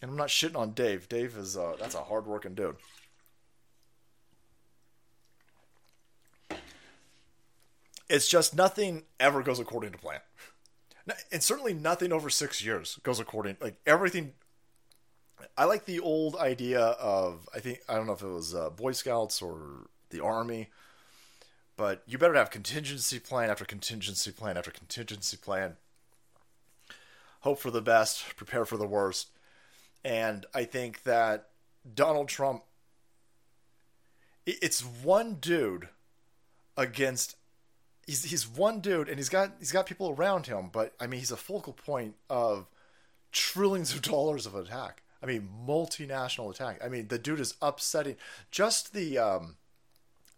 and 0.00 0.10
I'm 0.10 0.16
not 0.16 0.28
shitting 0.28 0.56
on 0.56 0.72
Dave. 0.72 1.08
Dave 1.08 1.36
is 1.36 1.56
uh, 1.56 1.74
that's 1.78 1.94
a 1.94 2.02
hard 2.02 2.26
working 2.26 2.54
dude. 2.54 2.76
It's 8.12 8.28
just 8.28 8.54
nothing 8.54 9.04
ever 9.18 9.42
goes 9.42 9.58
according 9.58 9.92
to 9.92 9.98
plan, 9.98 10.20
and 11.32 11.42
certainly 11.42 11.72
nothing 11.72 12.12
over 12.12 12.28
six 12.28 12.62
years 12.62 12.98
goes 13.02 13.18
according. 13.18 13.56
Like 13.58 13.76
everything 13.86 14.34
I 15.56 15.64
like 15.64 15.86
the 15.86 15.98
old 15.98 16.36
idea 16.36 16.80
of 16.80 17.48
I 17.54 17.60
think 17.60 17.80
I 17.88 17.94
don't 17.94 18.06
know 18.06 18.12
if 18.12 18.22
it 18.22 18.26
was 18.26 18.54
uh, 18.54 18.68
Boy 18.68 18.92
Scouts 18.92 19.40
or 19.40 19.88
the 20.10 20.22
Army, 20.22 20.68
but 21.78 22.02
you 22.06 22.18
better 22.18 22.34
have 22.34 22.50
contingency 22.50 23.18
plan 23.18 23.48
after 23.48 23.64
contingency 23.64 24.30
plan 24.30 24.58
after 24.58 24.70
contingency 24.70 25.38
plan. 25.38 25.76
Hope 27.40 27.58
for 27.58 27.70
the 27.70 27.80
best, 27.80 28.36
prepare 28.36 28.66
for 28.66 28.76
the 28.76 28.86
worst, 28.86 29.30
and 30.04 30.44
I 30.54 30.64
think 30.64 31.04
that 31.04 31.48
Donald 31.94 32.28
Trump. 32.28 32.64
It's 34.44 34.84
one 34.84 35.36
dude 35.36 35.88
against 36.76 37.36
he's 38.06 38.24
he's 38.24 38.48
one 38.48 38.80
dude 38.80 39.08
and 39.08 39.18
he's 39.18 39.28
got 39.28 39.52
he's 39.58 39.72
got 39.72 39.86
people 39.86 40.10
around 40.10 40.46
him, 40.46 40.70
but 40.72 40.94
I 41.00 41.06
mean 41.06 41.20
he's 41.20 41.32
a 41.32 41.36
focal 41.36 41.72
point 41.72 42.14
of 42.28 42.66
trillions 43.30 43.94
of 43.94 44.02
dollars 44.02 44.46
of 44.46 44.54
attack. 44.54 45.02
I 45.22 45.26
mean, 45.26 45.48
multinational 45.66 46.50
attack. 46.52 46.80
I 46.84 46.88
mean, 46.88 47.08
the 47.08 47.18
dude 47.18 47.38
is 47.38 47.54
upsetting. 47.62 48.16
Just 48.50 48.92
the 48.92 49.18
um, 49.18 49.56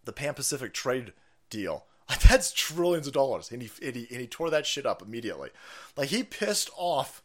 the 0.03 0.13
Pan 0.13 0.35
Pacific 0.35 0.73
trade 0.73 1.13
deal. 1.49 1.85
That's 2.29 2.51
trillions 2.51 3.07
of 3.07 3.13
dollars, 3.13 3.51
and 3.51 3.63
he, 3.63 3.69
and 3.83 3.95
he 3.95 4.07
and 4.11 4.21
he 4.21 4.27
tore 4.27 4.51
that 4.51 4.67
shit 4.67 4.85
up 4.85 5.01
immediately. 5.01 5.49
Like 5.97 6.09
he 6.09 6.21
pissed 6.21 6.69
off, 6.77 7.23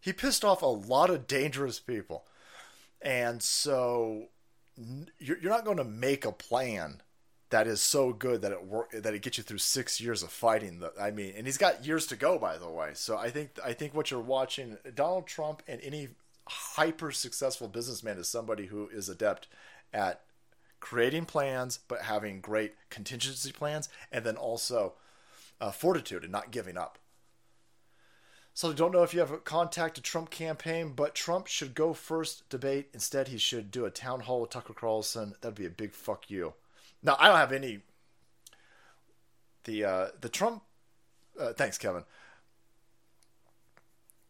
he 0.00 0.12
pissed 0.12 0.44
off 0.44 0.60
a 0.60 0.66
lot 0.66 1.08
of 1.08 1.26
dangerous 1.26 1.80
people, 1.80 2.26
and 3.00 3.42
so 3.42 4.28
you're, 5.18 5.38
you're 5.38 5.50
not 5.50 5.64
going 5.64 5.78
to 5.78 5.84
make 5.84 6.26
a 6.26 6.32
plan 6.32 7.00
that 7.50 7.66
is 7.66 7.80
so 7.80 8.12
good 8.12 8.42
that 8.42 8.52
it 8.52 8.66
work 8.66 8.90
that 8.90 9.14
it 9.14 9.22
gets 9.22 9.38
you 9.38 9.44
through 9.44 9.58
six 9.58 10.00
years 10.00 10.22
of 10.22 10.30
fighting. 10.30 10.80
The, 10.80 10.92
I 11.00 11.10
mean, 11.10 11.34
and 11.36 11.46
he's 11.46 11.58
got 11.58 11.86
years 11.86 12.06
to 12.08 12.16
go, 12.16 12.38
by 12.38 12.58
the 12.58 12.68
way. 12.68 12.90
So 12.94 13.16
I 13.16 13.30
think 13.30 13.50
I 13.64 13.72
think 13.72 13.94
what 13.94 14.10
you're 14.10 14.20
watching, 14.20 14.78
Donald 14.94 15.26
Trump 15.26 15.62
and 15.68 15.80
any 15.82 16.08
hyper 16.48 17.10
successful 17.12 17.68
businessman 17.68 18.18
is 18.18 18.28
somebody 18.28 18.66
who 18.66 18.88
is 18.88 19.08
adept 19.08 19.48
at 19.92 20.22
creating 20.80 21.24
plans, 21.24 21.78
but 21.88 22.02
having 22.02 22.40
great 22.40 22.74
contingency 22.90 23.52
plans, 23.52 23.88
and 24.12 24.24
then 24.24 24.36
also 24.36 24.94
uh, 25.60 25.70
fortitude 25.70 26.22
and 26.22 26.32
not 26.32 26.50
giving 26.50 26.76
up. 26.76 26.98
So 28.52 28.70
I 28.70 28.74
don't 28.74 28.92
know 28.92 29.02
if 29.02 29.12
you 29.12 29.20
have 29.20 29.32
a 29.32 29.38
contact 29.38 29.96
to 29.96 30.02
Trump 30.02 30.30
campaign, 30.30 30.92
but 30.94 31.14
Trump 31.14 31.48
should 31.48 31.74
go 31.74 31.92
first 31.92 32.48
debate. 32.48 32.88
Instead, 32.92 33.28
he 33.28 33.38
should 33.38 33.70
do 33.70 33.84
a 33.84 33.90
town 33.90 34.20
hall 34.20 34.42
with 34.42 34.50
Tucker 34.50 34.74
Carlson. 34.74 35.34
That'd 35.40 35.56
be 35.56 35.66
a 35.66 35.70
big 35.70 35.92
fuck 35.92 36.30
you. 36.30 36.54
Now 37.04 37.16
I 37.20 37.28
don't 37.28 37.36
have 37.36 37.52
any. 37.52 37.80
The 39.64 39.84
uh, 39.84 40.06
the 40.20 40.28
Trump. 40.28 40.62
Uh, 41.38 41.52
thanks, 41.52 41.78
Kevin. 41.78 42.04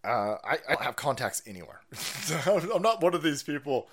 Uh, 0.04 0.36
I, 0.44 0.58
I 0.68 0.74
don't 0.74 0.82
have 0.82 0.96
contacts 0.96 1.42
anywhere. 1.46 1.80
I'm 2.46 2.82
not 2.82 3.00
one 3.00 3.14
of 3.14 3.22
these 3.22 3.42
people. 3.42 3.88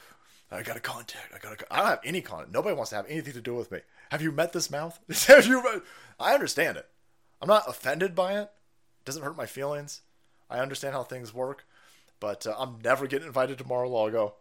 I 0.52 0.64
got 0.64 0.76
a 0.76 0.82
contact. 0.82 1.34
I 1.34 1.40
got 1.40 1.62
a. 1.62 1.74
I 1.74 1.78
don't 1.78 1.88
have 1.88 2.02
any 2.04 2.22
contact. 2.22 2.52
Nobody 2.52 2.76
wants 2.76 2.90
to 2.90 2.98
have 2.98 3.06
anything 3.08 3.34
to 3.34 3.42
do 3.42 3.56
with 3.56 3.72
me. 3.72 3.80
Have 4.10 4.22
you 4.22 4.32
met 4.32 4.52
this 4.52 4.70
mouth? 4.70 5.00
have 5.28 5.46
you? 5.46 5.64
Met, 5.64 5.84
I 6.20 6.34
understand 6.34 6.78
it. 6.78 6.90
I'm 7.42 7.48
not 7.48 7.64
offended 7.68 8.14
by 8.14 8.34
it. 8.34 8.52
It 9.00 9.06
doesn't 9.06 9.24
hurt 9.24 9.38
my 9.38 9.46
feelings. 9.46 10.02
I 10.50 10.60
understand 10.60 10.94
how 10.94 11.04
things 11.04 11.34
work, 11.34 11.66
but 12.20 12.46
uh, 12.46 12.56
I'm 12.58 12.80
never 12.84 13.08
getting 13.08 13.28
invited 13.28 13.58
to 13.60 13.68
Mar-a-Lago. 13.68 14.36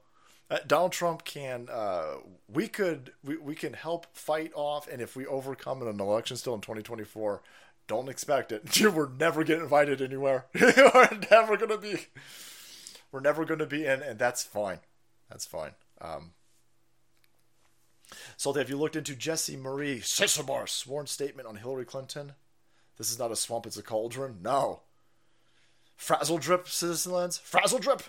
Uh, 0.51 0.59
Donald 0.66 0.93
Trump 0.93 1.24
can. 1.24 1.68
Uh, 1.70 2.16
we 2.52 2.66
could. 2.66 3.12
We, 3.22 3.36
we 3.36 3.55
can 3.55 3.72
help 3.72 4.06
fight 4.12 4.51
off, 4.55 4.89
and 4.89 5.01
if 5.01 5.14
we 5.14 5.27
overcome 5.27 5.81
in 5.81 5.89
an 5.89 6.01
election 6.01 6.36
still 6.36 6.55
in 6.55 6.60
2024, 6.60 7.40
don't 7.86 8.09
expect 8.09 8.51
it. 8.51 8.81
We're 8.94 9.09
never 9.09 9.44
getting 9.44 9.62
invited 9.62 10.02
anywhere. 10.02 10.47
we're 10.60 11.18
never 11.31 11.56
gonna 11.56 11.78
be. 11.78 12.06
We're 13.12 13.20
never 13.20 13.44
gonna 13.44 13.66
be 13.66 13.85
in, 13.85 14.02
and 14.02 14.18
that's 14.18 14.43
fine. 14.43 14.78
That's 15.28 15.44
fine. 15.44 15.72
Um, 16.01 16.32
so, 18.36 18.52
have 18.52 18.68
you 18.68 18.77
looked 18.77 18.97
into 18.97 19.14
Jesse 19.14 19.56
Marie 19.56 20.01
Sisamar's 20.01 20.72
sworn 20.72 21.06
statement 21.06 21.47
on 21.47 21.56
Hillary 21.56 21.85
Clinton? 21.85 22.32
This 22.98 23.10
is 23.10 23.18
not 23.18 23.31
a 23.31 23.36
swamp; 23.36 23.66
it's 23.66 23.77
a 23.77 23.82
cauldron. 23.82 24.39
No. 24.43 24.81
Frazzle 25.97 26.39
drip, 26.39 26.66
citizen 26.66 27.12
lens. 27.12 27.39
Frazzle 27.39 27.78
drip. 27.78 28.02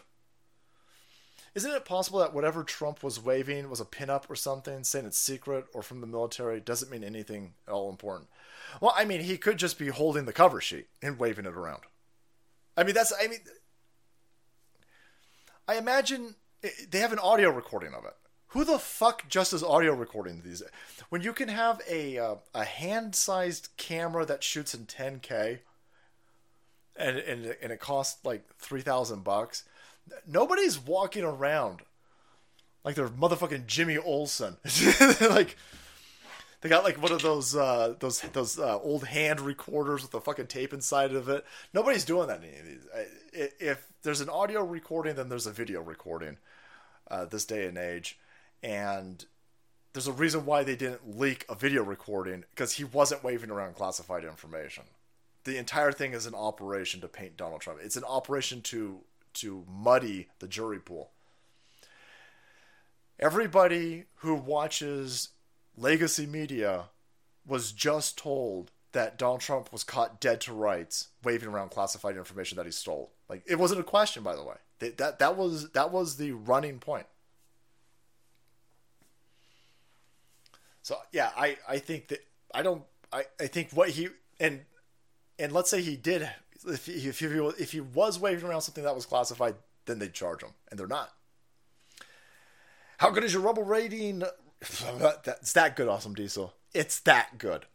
Isn't 1.53 1.71
it 1.71 1.83
possible 1.85 2.19
that 2.19 2.33
whatever 2.33 2.63
Trump 2.63 3.03
was 3.03 3.21
waving 3.21 3.69
was 3.69 3.81
a 3.81 3.85
pinup 3.85 4.29
or 4.29 4.35
something, 4.35 4.83
saying 4.83 5.05
it's 5.05 5.17
secret 5.17 5.65
or 5.73 5.81
from 5.81 5.99
the 5.99 6.07
military, 6.07 6.61
doesn't 6.61 6.91
mean 6.91 7.03
anything 7.03 7.53
at 7.67 7.73
all 7.73 7.89
important? 7.89 8.29
Well, 8.79 8.93
I 8.95 9.03
mean, 9.03 9.21
he 9.21 9.37
could 9.37 9.57
just 9.57 9.77
be 9.77 9.89
holding 9.89 10.25
the 10.25 10.33
cover 10.33 10.61
sheet 10.61 10.87
and 11.01 11.19
waving 11.19 11.45
it 11.45 11.53
around. 11.53 11.81
I 12.77 12.83
mean, 12.83 12.95
that's, 12.95 13.11
I 13.21 13.27
mean, 13.27 13.39
I 15.67 15.75
imagine 15.77 16.35
they 16.89 16.99
have 16.99 17.11
an 17.11 17.19
audio 17.19 17.49
recording 17.49 17.93
of 17.93 18.05
it. 18.05 18.15
Who 18.47 18.65
the 18.65 18.79
fuck 18.79 19.27
just 19.29 19.53
is 19.53 19.63
audio 19.63 19.93
recording 19.93 20.41
these? 20.43 20.61
When 21.09 21.21
you 21.21 21.31
can 21.31 21.47
have 21.47 21.81
a 21.89 22.17
uh, 22.17 22.35
a 22.53 22.65
hand 22.65 23.15
sized 23.15 23.69
camera 23.77 24.25
that 24.25 24.43
shoots 24.43 24.73
in 24.73 24.85
10k, 24.85 25.59
and 26.97 27.17
and 27.17 27.55
and 27.61 27.71
it 27.71 27.79
costs 27.79 28.23
like 28.25 28.43
three 28.57 28.81
thousand 28.81 29.23
bucks, 29.23 29.63
nobody's 30.27 30.79
walking 30.79 31.23
around 31.23 31.81
like 32.83 32.95
they're 32.95 33.07
motherfucking 33.07 33.67
Jimmy 33.67 33.97
Olsen. 33.97 34.57
like 35.21 35.55
they 36.61 36.69
got 36.69 36.83
like 36.83 37.01
one 37.01 37.11
of 37.11 37.21
those 37.21 37.55
uh, 37.55 37.95
those 37.99 38.21
those 38.21 38.59
uh, 38.59 38.79
old 38.79 39.05
hand 39.05 39.41
recorders 39.41 40.01
with 40.01 40.11
the 40.11 40.21
fucking 40.21 40.47
tape 40.47 40.73
inside 40.73 41.13
of 41.13 41.29
it. 41.29 41.45
Nobody's 41.73 42.05
doing 42.05 42.27
that. 42.27 42.41
If 43.33 43.87
there's 44.03 44.21
an 44.21 44.29
audio 44.29 44.63
recording, 44.63 45.15
then 45.15 45.29
there's 45.29 45.47
a 45.47 45.51
video 45.51 45.81
recording. 45.81 46.37
Uh, 47.09 47.25
this 47.25 47.43
day 47.43 47.65
and 47.65 47.77
age, 47.77 48.17
and 48.63 49.25
there's 49.91 50.07
a 50.07 50.13
reason 50.13 50.45
why 50.45 50.63
they 50.63 50.77
didn't 50.77 51.19
leak 51.19 51.45
a 51.49 51.55
video 51.55 51.83
recording 51.83 52.45
because 52.51 52.71
he 52.73 52.85
wasn't 52.85 53.21
waving 53.21 53.51
around 53.51 53.75
classified 53.75 54.23
information. 54.23 54.83
The 55.43 55.57
entire 55.57 55.91
thing 55.91 56.13
is 56.13 56.25
an 56.25 56.35
operation 56.35 57.01
to 57.01 57.09
paint 57.09 57.35
Donald 57.35 57.59
Trump. 57.59 57.79
It's 57.83 57.97
an 57.97 58.05
operation 58.05 58.61
to 58.61 59.01
to 59.35 59.65
muddy 59.69 60.29
the 60.39 60.47
jury 60.47 60.79
pool. 60.79 61.11
Everybody 63.19 64.05
who 64.15 64.35
watches 64.35 65.29
legacy 65.77 66.25
media 66.25 66.85
was 67.45 67.71
just 67.71 68.17
told 68.17 68.71
that 68.93 69.17
Donald 69.17 69.41
Trump 69.41 69.71
was 69.71 69.83
caught 69.83 70.19
dead 70.19 70.41
to 70.41 70.53
rights 70.53 71.09
waving 71.23 71.49
around 71.49 71.69
classified 71.69 72.17
information 72.17 72.57
that 72.57 72.65
he 72.65 72.71
stole. 72.71 73.11
Like 73.29 73.43
it 73.47 73.57
wasn't 73.57 73.79
a 73.79 73.85
question, 73.85 74.23
by 74.23 74.35
the 74.35 74.43
way. 74.43 74.55
That 74.79 74.97
that, 74.97 75.19
that 75.19 75.37
was 75.37 75.69
that 75.71 75.91
was 75.91 76.17
the 76.17 76.31
running 76.31 76.79
point. 76.79 77.05
So 80.81 80.97
yeah, 81.11 81.29
I 81.37 81.57
I 81.67 81.77
think 81.77 82.09
that 82.09 82.25
I 82.53 82.63
don't 82.63 82.83
I 83.13 83.25
I 83.39 83.47
think 83.47 83.71
what 83.71 83.89
he 83.89 84.09
and 84.39 84.61
and 85.39 85.51
let's 85.51 85.69
say 85.69 85.81
he 85.81 85.95
did 85.95 86.29
if 86.67 86.85
he, 86.85 86.93
if 87.07 87.19
he 87.19 87.27
if 87.27 87.71
he 87.71 87.81
was 87.81 88.19
waving 88.19 88.49
around 88.49 88.61
something 88.61 88.83
that 88.83 88.95
was 88.95 89.05
classified, 89.05 89.55
then 89.85 89.99
they'd 89.99 90.13
charge 90.13 90.43
him, 90.43 90.51
and 90.69 90.79
they're 90.79 90.87
not. 90.87 91.11
How 92.97 93.09
good 93.09 93.23
is 93.23 93.33
your 93.33 93.41
Rumble 93.41 93.63
rating? 93.63 94.23
It's 94.61 95.53
that 95.53 95.75
good, 95.75 95.87
Awesome 95.87 96.13
Diesel. 96.13 96.53
It's 96.71 96.99
that 96.99 97.39
good. 97.39 97.65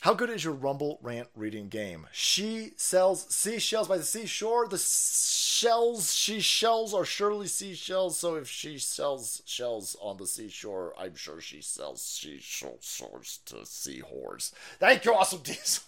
How 0.00 0.14
good 0.14 0.30
is 0.30 0.44
your 0.44 0.54
Rumble 0.54 0.98
rant 1.02 1.28
reading 1.34 1.68
game? 1.68 2.06
She 2.12 2.72
sells 2.76 3.34
seashells 3.34 3.88
by 3.88 3.98
the 3.98 4.04
seashore. 4.04 4.68
The 4.68 4.78
shells 4.78 6.14
she 6.14 6.40
shells 6.40 6.94
are 6.94 7.04
surely 7.04 7.48
seashells. 7.48 8.16
So 8.16 8.36
if 8.36 8.48
she 8.48 8.78
sells 8.78 9.42
shells 9.44 9.96
on 10.00 10.16
the 10.16 10.26
seashore, 10.26 10.94
I'm 10.96 11.16
sure 11.16 11.40
she 11.40 11.60
sells 11.60 12.00
seashells 12.00 13.40
to 13.46 13.66
seahorse. 13.66 14.52
Thank 14.78 15.04
you, 15.04 15.14
Awesome 15.14 15.40
Diesel. 15.42 15.82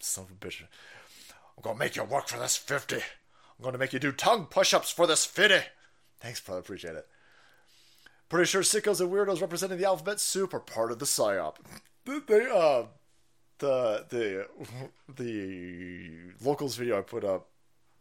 Son 0.00 0.24
of 0.24 0.30
a 0.30 0.34
bitch. 0.34 0.62
I'm 0.62 1.62
gonna 1.62 1.78
make 1.78 1.96
you 1.96 2.04
work 2.04 2.28
for 2.28 2.38
this 2.38 2.56
50. 2.56 2.96
I'm 2.96 3.64
gonna 3.64 3.78
make 3.78 3.92
you 3.92 3.98
do 3.98 4.12
tongue 4.12 4.46
push-ups 4.46 4.90
for 4.90 5.06
this 5.06 5.24
50. 5.24 5.66
Thanks, 6.20 6.40
brother. 6.40 6.60
Appreciate 6.60 6.94
it. 6.96 7.06
Pretty 8.28 8.46
sure 8.46 8.62
sickos 8.62 9.00
and 9.00 9.10
weirdos 9.10 9.40
representing 9.40 9.78
the 9.78 9.84
alphabet 9.84 10.18
soup 10.18 10.54
are 10.54 10.60
part 10.60 10.90
of 10.90 10.98
the 10.98 11.04
psyop. 11.04 11.56
They 12.04 12.46
uh 12.50 12.84
the 13.58 14.06
the 14.08 14.46
the 15.14 16.10
locals 16.42 16.76
video 16.76 16.98
I 16.98 17.02
put 17.02 17.24
up 17.24 17.48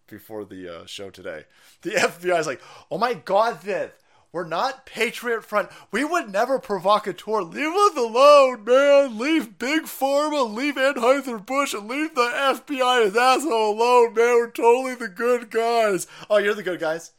before 0.07 0.43
the 0.45 0.81
uh, 0.81 0.85
show 0.85 1.09
today. 1.09 1.45
The 1.81 1.91
FBI 1.91 2.39
is 2.39 2.47
like, 2.47 2.61
"Oh 2.89 2.97
my 2.97 3.13
god, 3.13 3.61
Viv, 3.61 3.91
we're 4.31 4.45
not 4.45 4.85
Patriot 4.85 5.43
Front. 5.43 5.69
We 5.91 6.05
would 6.05 6.29
never 6.29 6.57
provocateur. 6.57 7.41
Leave 7.41 7.73
us 7.73 7.97
alone, 7.97 8.63
man. 8.63 9.17
Leave 9.17 9.59
Big 9.59 9.83
Pharma, 9.83 10.53
leave 10.53 10.75
Anheuser-Busch, 10.75 11.73
and 11.73 11.89
leave 11.89 12.15
the 12.15 12.31
FBI 12.33 13.05
his 13.05 13.17
asshole 13.17 13.73
alone, 13.73 14.13
man. 14.13 14.35
We're 14.35 14.51
totally 14.51 14.95
the 14.95 15.09
good 15.09 15.49
guys. 15.51 16.07
Oh, 16.29 16.37
you're 16.37 16.53
the 16.53 16.63
good 16.63 16.79
guys. 16.79 17.11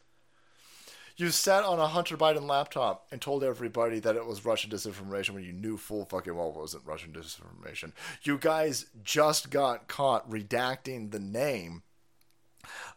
You 1.16 1.28
sat 1.28 1.64
on 1.64 1.78
a 1.78 1.86
Hunter 1.86 2.16
Biden 2.16 2.48
laptop 2.48 3.06
and 3.12 3.20
told 3.20 3.44
everybody 3.44 4.00
that 4.00 4.16
it 4.16 4.26
was 4.26 4.46
Russian 4.46 4.70
disinformation 4.70 5.30
when 5.30 5.44
you 5.44 5.52
knew 5.52 5.76
full 5.76 6.06
fucking 6.06 6.34
well 6.34 6.48
it 6.48 6.56
wasn't 6.56 6.86
Russian 6.86 7.12
disinformation. 7.12 7.92
You 8.22 8.38
guys 8.38 8.86
just 9.04 9.50
got 9.50 9.86
caught 9.86 10.28
redacting 10.30 11.10
the 11.10 11.20
name 11.20 11.82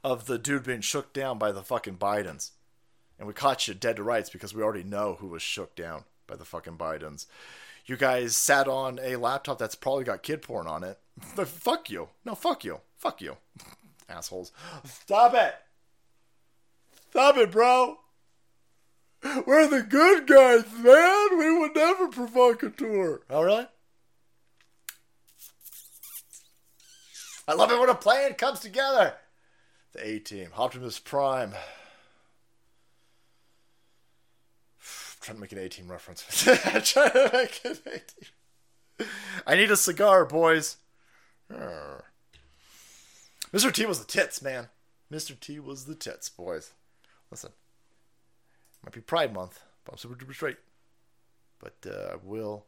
of 0.04 0.26
the 0.26 0.38
dude 0.38 0.64
being 0.64 0.82
shook 0.82 1.12
down 1.12 1.38
by 1.38 1.52
the 1.52 1.64
fucking 1.64 1.98
Bidens. 1.98 2.52
And 3.18 3.28
we 3.28 3.34
caught 3.34 3.68
you 3.68 3.74
dead 3.74 3.96
to 3.96 4.04
rights 4.04 4.30
because 4.30 4.54
we 4.54 4.62
already 4.62 4.84
know 4.84 5.18
who 5.20 5.28
was 5.28 5.42
shook 5.42 5.76
down 5.76 6.04
by 6.28 6.36
the 6.36 6.46
fucking 6.46 6.78
Bidens. 6.78 7.28
You 7.86 7.98
guys 7.98 8.36
sat 8.36 8.68
on 8.68 9.00
a 9.02 9.16
laptop 9.16 9.60
that's 9.60 9.76
probably 9.76 10.04
got 10.04 10.24
kid 10.24 10.42
porn 10.42 10.68
on 10.68 10.84
it. 10.84 11.00
Fuck 11.46 11.90
you. 11.90 12.10
No, 12.26 12.36
fuck 12.36 12.66
you. 12.66 12.82
Fuck 12.98 13.22
you. 13.22 13.38
Assholes. 14.10 14.52
Stop 14.84 15.34
it. 15.34 15.56
Stop 17.12 17.38
it, 17.38 17.52
bro. 17.52 18.00
We're 19.46 19.68
the 19.68 19.82
good 19.82 20.28
guys, 20.28 20.66
man. 20.78 21.38
We 21.38 21.58
would 21.58 21.76
never 21.76 22.08
provocateur. 22.10 23.22
Oh, 23.30 23.42
really? 23.42 23.68
I 27.48 27.54
love 27.54 27.72
it 27.72 27.80
when 27.80 27.90
a 27.90 27.96
plan 27.96 28.34
comes 28.34 28.60
together. 28.60 29.14
The 29.94 30.08
A 30.08 30.20
team, 30.20 30.50
Optimus 30.58 31.00
Prime. 31.00 31.54
Trying 35.26 35.38
to 35.38 35.42
make 35.42 35.52
an 35.52 35.58
A 35.58 35.68
team 35.68 35.92
reference. 35.92 36.24
trying 36.44 37.12
to 37.12 37.30
make 37.34 37.62
an 37.66 37.78
A 37.88 38.00
team. 38.00 39.08
I 39.48 39.56
need 39.56 39.72
a 39.72 39.78
cigar, 39.78 40.24
boys. 40.24 40.78
Mr. 41.52 42.04
T 43.74 43.86
was 43.86 44.00
the 44.00 44.06
tits, 44.06 44.42
man. 44.42 44.70
Mr. 45.12 45.38
T 45.40 45.60
was 45.60 45.86
the 45.86 45.96
tits, 45.96 46.30
boys. 46.30 46.74
Listen, 47.32 47.52
might 48.84 48.94
be 48.94 49.02
Pride 49.02 49.34
Month, 49.34 49.62
but 49.84 49.94
I'm 49.94 49.98
super 49.98 50.16
duper 50.16 50.34
straight. 50.34 50.58
But 51.60 51.76
uh, 51.88 52.14
I 52.14 52.16
will 52.24 52.66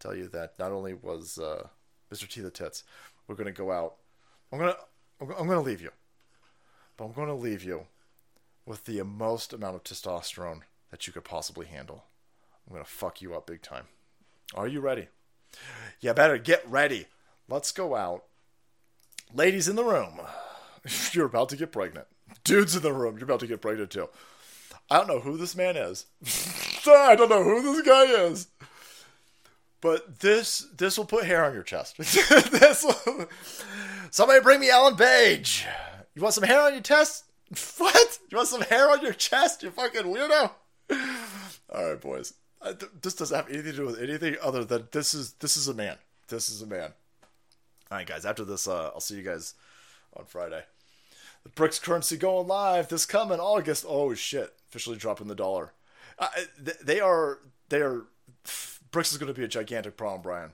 tell 0.00 0.14
you 0.14 0.28
that 0.28 0.58
not 0.58 0.72
only 0.72 0.94
was 0.94 1.38
uh, 1.38 1.68
Mr. 2.10 2.26
T 2.26 2.40
the 2.40 2.50
tits, 2.50 2.84
we're 3.26 3.34
gonna 3.34 3.52
go 3.52 3.70
out. 3.70 3.96
I'm 4.50 4.58
gonna 4.58 4.76
I'm 5.20 5.46
gonna 5.46 5.60
leave 5.60 5.82
you, 5.82 5.90
but 6.96 7.04
I'm 7.04 7.12
gonna 7.12 7.36
leave 7.36 7.62
you 7.62 7.86
with 8.64 8.84
the 8.84 9.02
most 9.02 9.52
amount 9.52 9.76
of 9.76 9.84
testosterone 9.84 10.62
that 10.92 11.06
you 11.08 11.12
could 11.12 11.24
possibly 11.24 11.66
handle. 11.66 12.04
I'm 12.64 12.74
gonna 12.74 12.84
fuck 12.84 13.20
you 13.20 13.34
up 13.34 13.48
big 13.48 13.62
time. 13.62 13.86
Are 14.54 14.68
you 14.68 14.80
ready? 14.80 15.08
You 16.00 16.14
better 16.14 16.38
get 16.38 16.62
ready. 16.68 17.06
Let's 17.48 17.72
go 17.72 17.96
out. 17.96 18.24
Ladies 19.34 19.66
in 19.66 19.74
the 19.74 19.84
room, 19.84 20.20
you're 21.12 21.26
about 21.26 21.48
to 21.48 21.56
get 21.56 21.72
pregnant. 21.72 22.06
Dudes 22.44 22.76
in 22.76 22.82
the 22.82 22.92
room, 22.92 23.16
you're 23.16 23.24
about 23.24 23.40
to 23.40 23.46
get 23.46 23.62
pregnant 23.62 23.90
too. 23.90 24.08
I 24.90 24.98
don't 24.98 25.08
know 25.08 25.20
who 25.20 25.36
this 25.36 25.56
man 25.56 25.76
is. 25.76 26.06
I 26.86 27.16
don't 27.16 27.30
know 27.30 27.42
who 27.42 27.62
this 27.62 27.86
guy 27.86 28.04
is. 28.04 28.48
But 29.80 30.20
this 30.20 30.66
this 30.76 30.96
will 30.96 31.06
put 31.06 31.24
hair 31.24 31.44
on 31.44 31.54
your 31.54 31.62
chest. 31.62 31.96
this 31.96 32.84
will... 32.84 33.28
Somebody 34.10 34.40
bring 34.40 34.60
me 34.60 34.70
Alan 34.70 34.94
Page. 34.94 35.66
You 36.14 36.22
want 36.22 36.34
some 36.34 36.44
hair 36.44 36.60
on 36.60 36.74
your 36.74 36.82
chest? 36.82 37.24
What? 37.78 38.18
You 38.30 38.36
want 38.36 38.48
some 38.48 38.62
hair 38.62 38.90
on 38.90 39.02
your 39.02 39.12
chest? 39.12 39.62
You 39.62 39.70
fucking 39.70 40.04
weirdo. 40.04 40.52
All 41.74 41.90
right, 41.90 42.00
boys. 42.00 42.34
This 43.00 43.14
doesn't 43.14 43.36
have 43.36 43.48
anything 43.48 43.72
to 43.72 43.76
do 43.78 43.86
with 43.86 44.00
anything 44.00 44.36
other 44.40 44.64
than 44.64 44.88
this 44.92 45.14
is 45.14 45.32
this 45.34 45.56
is 45.56 45.66
a 45.68 45.74
man. 45.74 45.96
This 46.28 46.48
is 46.48 46.62
a 46.62 46.66
man. 46.66 46.92
All 47.90 47.98
right, 47.98 48.06
guys. 48.06 48.24
After 48.24 48.44
this, 48.44 48.68
uh, 48.68 48.90
I'll 48.94 49.00
see 49.00 49.16
you 49.16 49.22
guys 49.22 49.54
on 50.16 50.24
Friday. 50.26 50.64
The 51.42 51.50
BRICS 51.50 51.82
currency 51.82 52.16
going 52.16 52.46
live 52.46 52.88
this 52.88 53.04
coming 53.04 53.40
August. 53.40 53.84
Oh 53.88 54.14
shit! 54.14 54.54
Officially 54.68 54.96
dropping 54.96 55.26
the 55.26 55.34
dollar. 55.34 55.72
Uh, 56.18 56.28
they 56.58 57.00
are 57.00 57.40
they 57.68 57.80
are. 57.80 58.04
BRICS 58.44 59.12
is 59.12 59.18
going 59.18 59.32
to 59.32 59.38
be 59.38 59.44
a 59.44 59.48
gigantic 59.48 59.96
problem, 59.96 60.22
Brian. 60.22 60.52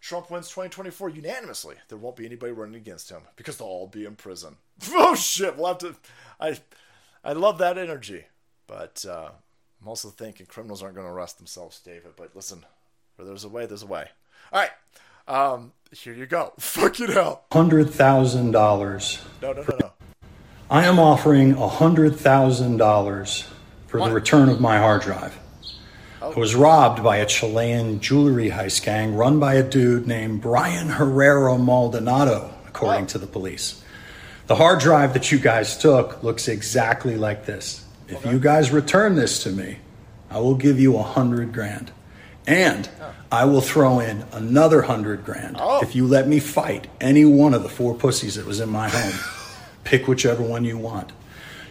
Trump 0.00 0.30
wins 0.30 0.48
2024 0.48 1.10
unanimously. 1.10 1.76
There 1.88 1.98
won't 1.98 2.16
be 2.16 2.24
anybody 2.24 2.52
running 2.52 2.76
against 2.76 3.10
him 3.10 3.22
because 3.36 3.58
they'll 3.58 3.68
all 3.68 3.86
be 3.86 4.04
in 4.04 4.16
prison. 4.16 4.56
Oh 4.92 5.14
shit! 5.14 5.56
We'll 5.56 5.68
have 5.68 5.78
to. 5.78 5.96
I 6.40 6.58
I 7.22 7.32
love 7.32 7.58
that 7.58 7.78
energy, 7.78 8.24
but 8.68 9.04
uh, 9.08 9.30
I'm 9.80 9.88
also 9.88 10.10
thinking 10.10 10.46
criminals 10.46 10.82
aren't 10.82 10.94
going 10.94 11.06
to 11.06 11.12
arrest 11.12 11.38
themselves, 11.38 11.80
David. 11.80 12.12
But 12.16 12.36
listen, 12.36 12.64
where 13.16 13.26
there's 13.26 13.44
a 13.44 13.48
way, 13.48 13.66
there's 13.66 13.82
a 13.82 13.86
way. 13.86 14.06
All 14.52 14.60
right. 14.60 14.70
Um, 15.26 15.72
here 15.92 16.14
you 16.14 16.26
go. 16.26 16.52
Fuck 16.58 17.00
it 17.00 17.10
hell. 17.10 17.44
Hundred 17.52 17.90
thousand 17.90 18.52
dollars. 18.52 19.20
No, 19.42 19.52
no, 19.52 19.62
no, 19.62 19.76
no. 19.80 19.92
I 20.70 20.84
am 20.84 20.98
offering 20.98 21.54
a 21.54 21.68
hundred 21.68 22.16
thousand 22.16 22.76
dollars 22.76 23.48
for 23.88 24.00
the 24.00 24.12
return 24.12 24.48
of 24.50 24.60
my 24.60 24.78
hard 24.78 25.02
drive. 25.02 25.36
Oh. 26.20 26.32
I 26.32 26.38
was 26.38 26.54
robbed 26.54 27.02
by 27.02 27.18
a 27.18 27.26
Chilean 27.26 28.00
jewelry 28.00 28.50
heist 28.50 28.84
gang 28.84 29.14
run 29.14 29.40
by 29.40 29.54
a 29.54 29.62
dude 29.62 30.06
named 30.06 30.42
Brian 30.42 30.88
Herrero 30.88 31.56
Maldonado, 31.56 32.52
according 32.66 33.06
to 33.08 33.18
the 33.18 33.26
police. 33.26 33.82
The 34.46 34.56
hard 34.56 34.80
drive 34.80 35.14
that 35.14 35.30
you 35.30 35.38
guys 35.38 35.78
took 35.78 36.22
looks 36.22 36.48
exactly 36.48 37.16
like 37.16 37.46
this. 37.46 37.84
If 38.08 38.24
you 38.26 38.38
guys 38.38 38.70
return 38.70 39.14
this 39.14 39.42
to 39.42 39.50
me, 39.50 39.78
I 40.30 40.38
will 40.38 40.54
give 40.54 40.80
you 40.80 40.96
a 40.96 41.02
hundred 41.02 41.52
grand. 41.52 41.92
And 42.46 42.88
I 43.30 43.44
will 43.44 43.60
throw 43.60 44.00
in 44.00 44.24
another 44.32 44.82
hundred 44.82 45.24
grand 45.24 45.56
oh. 45.60 45.82
if 45.82 45.94
you 45.94 46.06
let 46.06 46.26
me 46.26 46.40
fight 46.40 46.86
any 47.00 47.24
one 47.26 47.52
of 47.52 47.62
the 47.62 47.68
four 47.68 47.94
pussies 47.94 48.36
that 48.36 48.46
was 48.46 48.60
in 48.60 48.70
my 48.70 48.88
home. 48.88 49.12
Pick 49.84 50.08
whichever 50.08 50.42
one 50.42 50.64
you 50.64 50.78
want. 50.78 51.12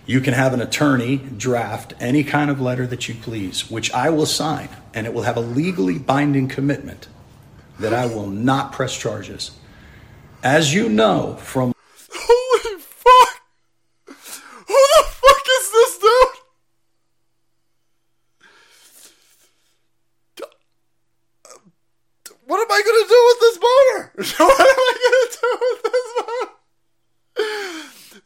You 0.05 0.21
can 0.21 0.33
have 0.33 0.53
an 0.53 0.61
attorney 0.61 1.17
draft 1.17 1.93
any 1.99 2.23
kind 2.23 2.49
of 2.49 2.61
letter 2.61 2.87
that 2.87 3.09
you 3.09 3.15
please, 3.15 3.69
which 3.69 3.91
I 3.91 4.09
will 4.09 4.25
sign, 4.25 4.69
and 4.93 5.05
it 5.05 5.13
will 5.13 5.23
have 5.23 5.35
a 5.35 5.41
legally 5.41 5.97
binding 5.99 6.47
commitment 6.47 7.07
that 7.79 7.93
I 7.93 8.05
will 8.05 8.27
not 8.27 8.71
press 8.71 8.97
charges. 8.97 9.51
As 10.43 10.73
you 10.73 10.87
know 10.87 11.35
from 11.35 11.73
Holy 12.13 12.79
fuck! 12.79 13.41
Who 14.05 14.13
the 14.95 15.03
fuck 15.03 15.45
is 15.59 15.71
this 15.71 15.97
dude? 15.97 16.37
What 22.45 22.61
am 22.61 22.71
I 22.71 22.81
gonna 22.81 23.07
do 23.09 23.25
with 23.27 23.39
this 23.41 23.57
boner? 23.57 24.13
What 24.47 24.61
am 24.61 24.77
I 24.79 24.93
gonna 25.03 25.27
do 25.41 25.49
with 25.61 25.81
this 25.83 26.07
boner? 26.15 26.53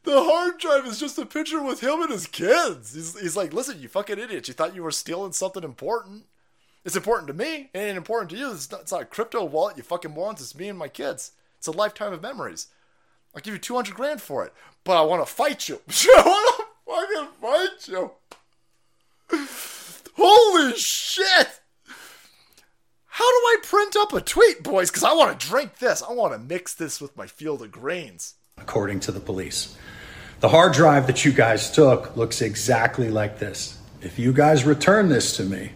The 0.04 0.18
is 0.92 1.00
just 1.00 1.18
a 1.18 1.26
picture 1.26 1.62
with 1.62 1.82
him 1.82 2.02
and 2.02 2.12
his 2.12 2.28
kids. 2.28 2.94
He's, 2.94 3.20
he's 3.20 3.38
like, 3.38 3.54
listen, 3.54 3.82
you 3.82 3.88
fucking 3.88 4.20
idiot. 4.20 4.48
You 4.48 4.54
thought 4.54 4.76
you 4.76 4.84
were 4.84 4.92
stealing 4.92 5.32
something 5.32 5.64
important. 5.64 6.26
It's 6.84 6.96
important 6.96 7.28
to 7.28 7.34
me. 7.34 7.70
It 7.74 7.78
ain't 7.78 7.98
important 7.98 8.32
to 8.32 8.38
you. 8.38 8.52
It's 8.52 8.72
not, 8.72 8.82
it's 8.82 8.92
not 8.92 9.02
a 9.02 9.06
crypto 9.06 9.44
wallet, 9.46 9.78
you 9.78 9.84
fucking 9.84 10.12
morons. 10.12 10.42
It's 10.42 10.56
me 10.56 10.68
and 10.70 10.80
my 10.80 10.88
kids. 10.88 11.32
It's 11.58 11.68
a 11.68 11.72
lifetime 11.72 12.12
of 12.14 12.22
memories. 12.22 12.68
I'll 13.36 13.42
give 13.42 13.54
you 13.54 13.60
200 13.60 13.94
grand 13.96 14.22
for 14.22 14.44
it. 14.46 14.54
But 14.84 14.98
I 14.98 15.02
want 15.02 15.26
to 15.26 15.32
fight 15.32 15.70
you. 15.70 15.80
I 15.90 16.24
want 16.26 16.58
to 16.58 16.66
fucking 16.92 17.28
fight 17.40 17.88
you. 17.88 18.12
Holy 20.18 20.74
shit. 20.76 21.60
How 23.06 23.26
do 23.26 23.46
I 23.46 23.58
print 23.64 23.96
up 23.98 24.14
a 24.14 24.22
tweet, 24.22 24.64
boys? 24.64 24.90
Because 24.90 25.04
I 25.04 25.14
want 25.14 25.40
to 25.40 25.48
drink 25.48 25.78
this. 25.78 26.02
I 26.02 26.12
want 26.14 26.34
to 26.34 26.40
mix 26.40 26.74
this 26.74 27.00
with 27.00 27.16
my 27.16 27.28
field 27.28 27.62
of 27.62 27.72
grains. 27.72 28.36
according 28.58 29.00
to 29.02 29.12
the 29.12 29.20
police. 29.20 29.76
The 30.42 30.50
hard 30.50 30.74
drive 30.74 31.06
that 31.06 31.24
you 31.24 31.32
guys 31.32 31.70
took 31.70 32.18
looks 32.18 32.42
exactly 32.42 33.12
like 33.12 33.38
this. 33.38 33.78
If 34.02 34.18
you 34.18 34.34
guys 34.34 34.66
return 34.66 35.08
this 35.10 35.38
to 35.38 35.44
me, 35.44 35.74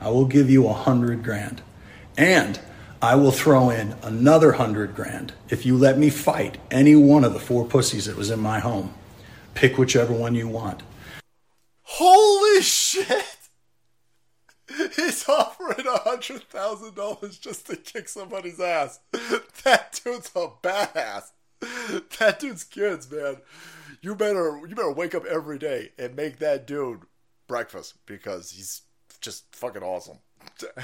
I 0.00 0.10
will 0.10 0.24
give 0.24 0.50
you 0.50 0.66
a 0.66 0.72
hundred 0.72 1.22
grand. 1.22 1.62
And 2.16 2.58
I 3.00 3.14
will 3.14 3.30
throw 3.30 3.70
in 3.70 3.94
another 4.02 4.50
hundred 4.50 4.96
grand 4.96 5.34
if 5.50 5.64
you 5.64 5.76
let 5.76 5.98
me 5.98 6.10
fight 6.10 6.58
any 6.68 6.96
one 6.96 7.22
of 7.22 7.32
the 7.32 7.38
four 7.38 7.64
pussies 7.64 8.06
that 8.06 8.16
was 8.16 8.28
in 8.28 8.40
my 8.40 8.58
home. 8.58 8.92
Pick 9.54 9.78
whichever 9.78 10.12
one 10.12 10.34
you 10.34 10.48
want. 10.48 10.82
Holy 11.82 12.60
shit! 12.60 13.24
He's 14.96 15.28
offering 15.28 15.86
a 15.86 15.98
hundred 16.00 16.42
thousand 16.42 16.96
dollars 16.96 17.38
just 17.38 17.68
to 17.68 17.76
kick 17.76 18.08
somebody's 18.08 18.58
ass. 18.58 18.98
That 19.62 20.00
dude's 20.02 20.32
a 20.34 20.48
badass. 20.60 21.30
That 22.18 22.40
dude's 22.40 22.64
kids, 22.64 23.08
man. 23.10 23.36
You 24.00 24.14
better 24.14 24.60
you 24.68 24.74
better 24.74 24.92
wake 24.92 25.14
up 25.14 25.24
every 25.24 25.58
day 25.58 25.92
and 25.98 26.14
make 26.14 26.38
that 26.38 26.66
dude 26.66 27.02
breakfast 27.46 27.94
because 28.06 28.50
he's 28.50 28.82
just 29.20 29.54
fucking 29.54 29.82
awesome. 29.82 30.18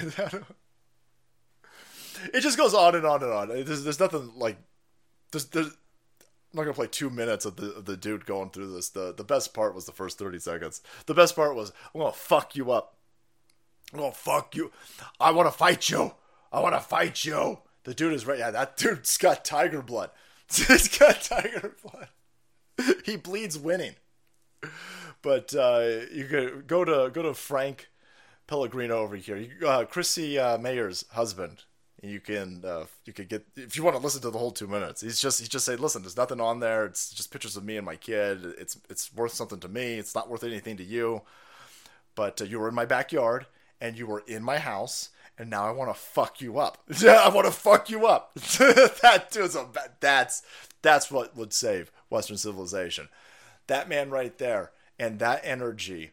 it 2.33 2.41
just 2.41 2.59
goes 2.59 2.75
on 2.75 2.94
and 2.94 3.07
on 3.07 3.23
and 3.23 3.33
on. 3.33 3.49
There's, 3.49 3.84
there's 3.84 4.01
nothing 4.01 4.33
like 4.36 4.59
there's, 5.31 5.47
there's 5.47 5.68
I'm 5.68 6.59
not 6.59 6.62
gonna 6.62 6.75
play 6.75 6.86
two 6.86 7.10
minutes 7.10 7.44
of 7.44 7.57
the 7.57 7.75
of 7.75 7.84
the 7.84 7.97
dude 7.97 8.26
going 8.26 8.51
through 8.51 8.73
this. 8.73 8.91
The 8.91 9.12
the 9.12 9.25
best 9.25 9.55
part 9.55 9.75
was 9.75 9.86
the 9.86 9.93
first 9.93 10.18
thirty 10.18 10.39
seconds. 10.39 10.83
The 11.07 11.15
best 11.15 11.34
part 11.34 11.57
was 11.57 11.73
I'm 11.94 12.01
gonna 12.01 12.12
fuck 12.12 12.55
you 12.57 12.70
up. 12.70 12.97
I'm 13.93 14.01
gonna 14.01 14.12
fuck 14.12 14.55
you. 14.55 14.70
I 15.20 15.31
wanna 15.31 15.51
fight 15.51 15.89
you. 15.89 16.12
I 16.52 16.60
wanna 16.60 16.81
fight 16.81 17.25
you. 17.25 17.59
The 17.84 17.94
dude 17.94 18.15
is 18.15 18.26
right. 18.26 18.39
Yeah, 18.39 18.51
that 18.51 18.76
dude's 18.76 19.18
got 19.18 19.44
tiger 19.44 19.83
blood. 19.83 20.10
He's 20.52 20.97
got 20.97 21.23
tiger 21.23 21.75
blood. 21.83 22.09
he 23.05 23.17
bleeds 23.17 23.59
winning. 23.59 23.94
But 25.23 25.55
uh, 25.55 26.07
you 26.12 26.27
could 26.27 26.67
go 26.67 26.85
to 26.85 27.11
go 27.11 27.23
to 27.23 27.35
Frank 27.35 27.89
Pellegrino 28.47 28.99
over 28.99 29.17
here. 29.17 29.49
Uh, 29.67 29.85
Chrissy 29.85 30.39
uh, 30.39 30.59
Mayr's 30.59 31.05
husband. 31.12 31.65
You 32.03 32.20
can 32.20 32.62
uh, 32.65 32.85
you 33.07 33.15
could 33.15 33.28
get 33.28 33.47
if 33.57 33.77
you 33.77 33.83
want 33.83 33.97
to 33.97 34.03
listen 34.03 34.20
to 34.23 34.31
the 34.31 34.39
whole 34.39 34.51
two 34.51 34.67
minutes. 34.67 35.01
He's 35.01 35.19
just 35.19 35.39
he's 35.39 35.49
just 35.49 35.65
saying, 35.65 35.78
listen, 35.78 36.03
there's 36.03 36.17
nothing 36.17 36.41
on 36.41 36.61
there. 36.61 36.85
It's 36.85 37.11
just 37.11 37.31
pictures 37.31 37.57
of 37.57 37.65
me 37.65 37.78
and 37.78 37.86
my 37.86 37.97
kid. 37.97 38.44
It's 38.59 38.78
it's 38.91 39.15
worth 39.15 39.33
something 39.33 39.61
to 39.61 39.69
me. 39.69 39.94
It's 39.94 40.15
not 40.15 40.28
worth 40.28 40.44
anything 40.44 40.77
to 40.77 40.85
you. 40.85 41.23
But 42.15 42.43
uh, 42.43 42.44
you 42.44 42.61
were 42.61 42.69
in 42.69 42.75
my 42.75 42.85
backyard 42.85 43.47
and 43.81 43.99
you 43.99 44.07
were 44.07 44.23
in 44.27 44.43
my 44.43 44.59
house, 44.59 45.09
and 45.39 45.49
now 45.49 45.67
I 45.67 45.70
want 45.70 45.94
to 45.94 45.99
fuck 45.99 46.41
you 46.41 46.59
up. 46.59 46.78
Yeah, 47.01 47.12
I 47.25 47.31
want 47.31 47.47
to 47.47 47.53
fuck 47.53 47.89
you 47.89 48.07
up. 48.07 48.35
that 48.35 49.28
dude's 49.31 49.57
a 49.57 49.67
that's 50.01 50.43
that's 50.83 51.11
what 51.11 51.35
would 51.35 51.55
save 51.55 51.91
Western 52.15 52.36
civilization. 52.36 53.09
That 53.67 53.89
man 53.89 54.10
right 54.10 54.36
there, 54.39 54.70
and 54.99 55.18
that 55.18 55.41
energy, 55.43 56.12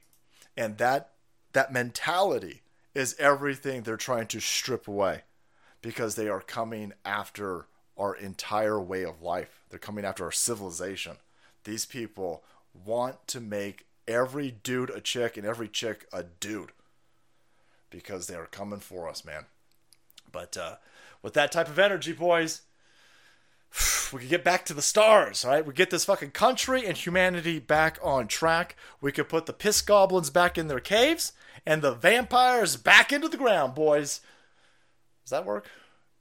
and 0.57 0.77
that 0.79 1.11
that 1.53 1.71
mentality 1.71 2.61
is 2.93 3.15
everything 3.19 3.83
they're 3.83 3.97
trying 3.97 4.27
to 4.27 4.39
strip 4.39 4.87
away, 4.87 5.21
because 5.81 6.15
they 6.15 6.27
are 6.27 6.41
coming 6.41 6.93
after 7.05 7.67
our 7.97 8.15
entire 8.15 8.81
way 8.81 9.03
of 9.03 9.21
life. 9.21 9.61
They're 9.69 9.79
coming 9.79 10.05
after 10.05 10.25
our 10.25 10.31
civilization. 10.31 11.17
These 11.63 11.85
people 11.85 12.43
want 12.73 13.27
to 13.27 13.39
make 13.39 13.85
every 14.07 14.51
dude 14.51 14.89
a 14.89 15.01
chick 15.01 15.37
and 15.37 15.45
every 15.45 15.67
chick 15.67 16.07
a 16.11 16.23
dude 16.23 16.71
because 17.89 18.25
they 18.25 18.35
are 18.35 18.47
coming 18.47 18.79
for 18.79 19.07
us, 19.07 19.23
man. 19.23 19.45
But 20.31 20.57
uh, 20.57 20.77
with 21.21 21.33
that 21.33 21.51
type 21.51 21.67
of 21.67 21.77
energy, 21.77 22.13
boys, 22.13 22.61
we 24.13 24.19
could 24.19 24.29
get 24.29 24.43
back 24.43 24.65
to 24.65 24.73
the 24.73 24.81
stars, 24.81 25.45
right? 25.45 25.65
We 25.65 25.73
get 25.73 25.89
this 25.89 26.05
fucking 26.05 26.31
country 26.31 26.85
and 26.85 26.97
humanity 26.97 27.59
back 27.59 27.97
on 28.01 28.27
track. 28.27 28.75
We 28.99 29.11
could 29.11 29.29
put 29.29 29.45
the 29.45 29.53
piss 29.53 29.81
goblins 29.81 30.29
back 30.29 30.57
in 30.57 30.67
their 30.67 30.79
caves 30.79 31.33
and 31.65 31.81
the 31.81 31.93
vampires 31.93 32.75
back 32.75 33.11
into 33.11 33.29
the 33.29 33.37
ground, 33.37 33.75
boys. 33.75 34.21
Does 35.23 35.31
that 35.31 35.45
work? 35.45 35.69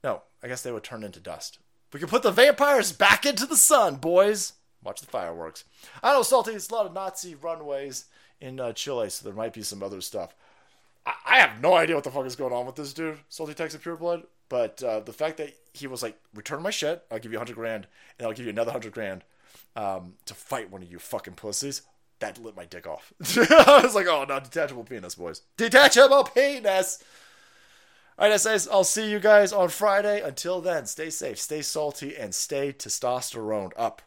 No, 0.03 0.21
I 0.43 0.47
guess 0.47 0.61
they 0.61 0.71
would 0.71 0.83
turn 0.83 1.03
into 1.03 1.19
dust. 1.19 1.59
We 1.93 1.99
could 1.99 2.09
put 2.09 2.23
the 2.23 2.31
vampires 2.31 2.91
back 2.91 3.25
into 3.25 3.45
the 3.45 3.57
sun, 3.57 3.95
boys. 3.95 4.53
Watch 4.83 5.01
the 5.01 5.07
fireworks. 5.07 5.65
I 6.01 6.13
know, 6.13 6.23
Salty, 6.23 6.53
a 6.53 6.73
lot 6.73 6.85
of 6.85 6.93
Nazi 6.93 7.35
runways 7.35 8.05
in 8.39 8.59
uh, 8.59 8.73
Chile, 8.73 9.09
so 9.09 9.23
there 9.23 9.35
might 9.35 9.53
be 9.53 9.61
some 9.61 9.83
other 9.83 10.01
stuff. 10.01 10.33
I, 11.05 11.13
I 11.25 11.39
have 11.39 11.61
no 11.61 11.73
idea 11.75 11.95
what 11.95 12.03
the 12.03 12.11
fuck 12.11 12.25
is 12.25 12.35
going 12.35 12.53
on 12.53 12.65
with 12.65 12.75
this 12.75 12.93
dude, 12.93 13.19
Salty 13.29 13.53
Texas 13.53 13.81
Pure 13.81 13.97
Blood. 13.97 14.23
But 14.51 14.83
uh, 14.83 14.99
the 14.99 15.13
fact 15.13 15.37
that 15.37 15.55
he 15.71 15.87
was 15.87 16.03
like, 16.03 16.19
return 16.35 16.61
my 16.61 16.71
shit, 16.71 17.05
I'll 17.09 17.19
give 17.19 17.31
you 17.31 17.37
a 17.37 17.39
100 17.39 17.55
grand, 17.55 17.87
and 18.19 18.27
I'll 18.27 18.33
give 18.33 18.43
you 18.43 18.51
another 18.51 18.71
100 18.71 18.91
grand 18.91 19.23
um, 19.77 20.15
to 20.25 20.33
fight 20.33 20.69
one 20.69 20.83
of 20.83 20.91
you 20.91 20.99
fucking 20.99 21.35
pussies, 21.35 21.83
that 22.19 22.37
lit 22.37 22.57
my 22.57 22.65
dick 22.65 22.85
off. 22.85 23.13
I 23.37 23.79
was 23.81 23.95
like, 23.95 24.07
oh, 24.07 24.25
no, 24.27 24.41
detachable 24.41 24.83
penis, 24.83 25.15
boys. 25.15 25.43
Detachable 25.55 26.25
penis! 26.25 27.01
All 28.19 28.27
right, 28.27 28.43
guys, 28.43 28.67
I'll 28.67 28.83
see 28.83 29.09
you 29.09 29.21
guys 29.21 29.53
on 29.53 29.69
Friday. 29.69 30.19
Until 30.19 30.59
then, 30.59 30.85
stay 30.85 31.09
safe, 31.09 31.39
stay 31.39 31.61
salty, 31.61 32.17
and 32.17 32.35
stay 32.35 32.73
testosterone 32.73 33.71
up. 33.77 34.01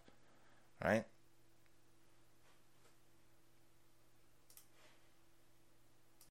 All 0.84 0.90
right? 0.90 1.04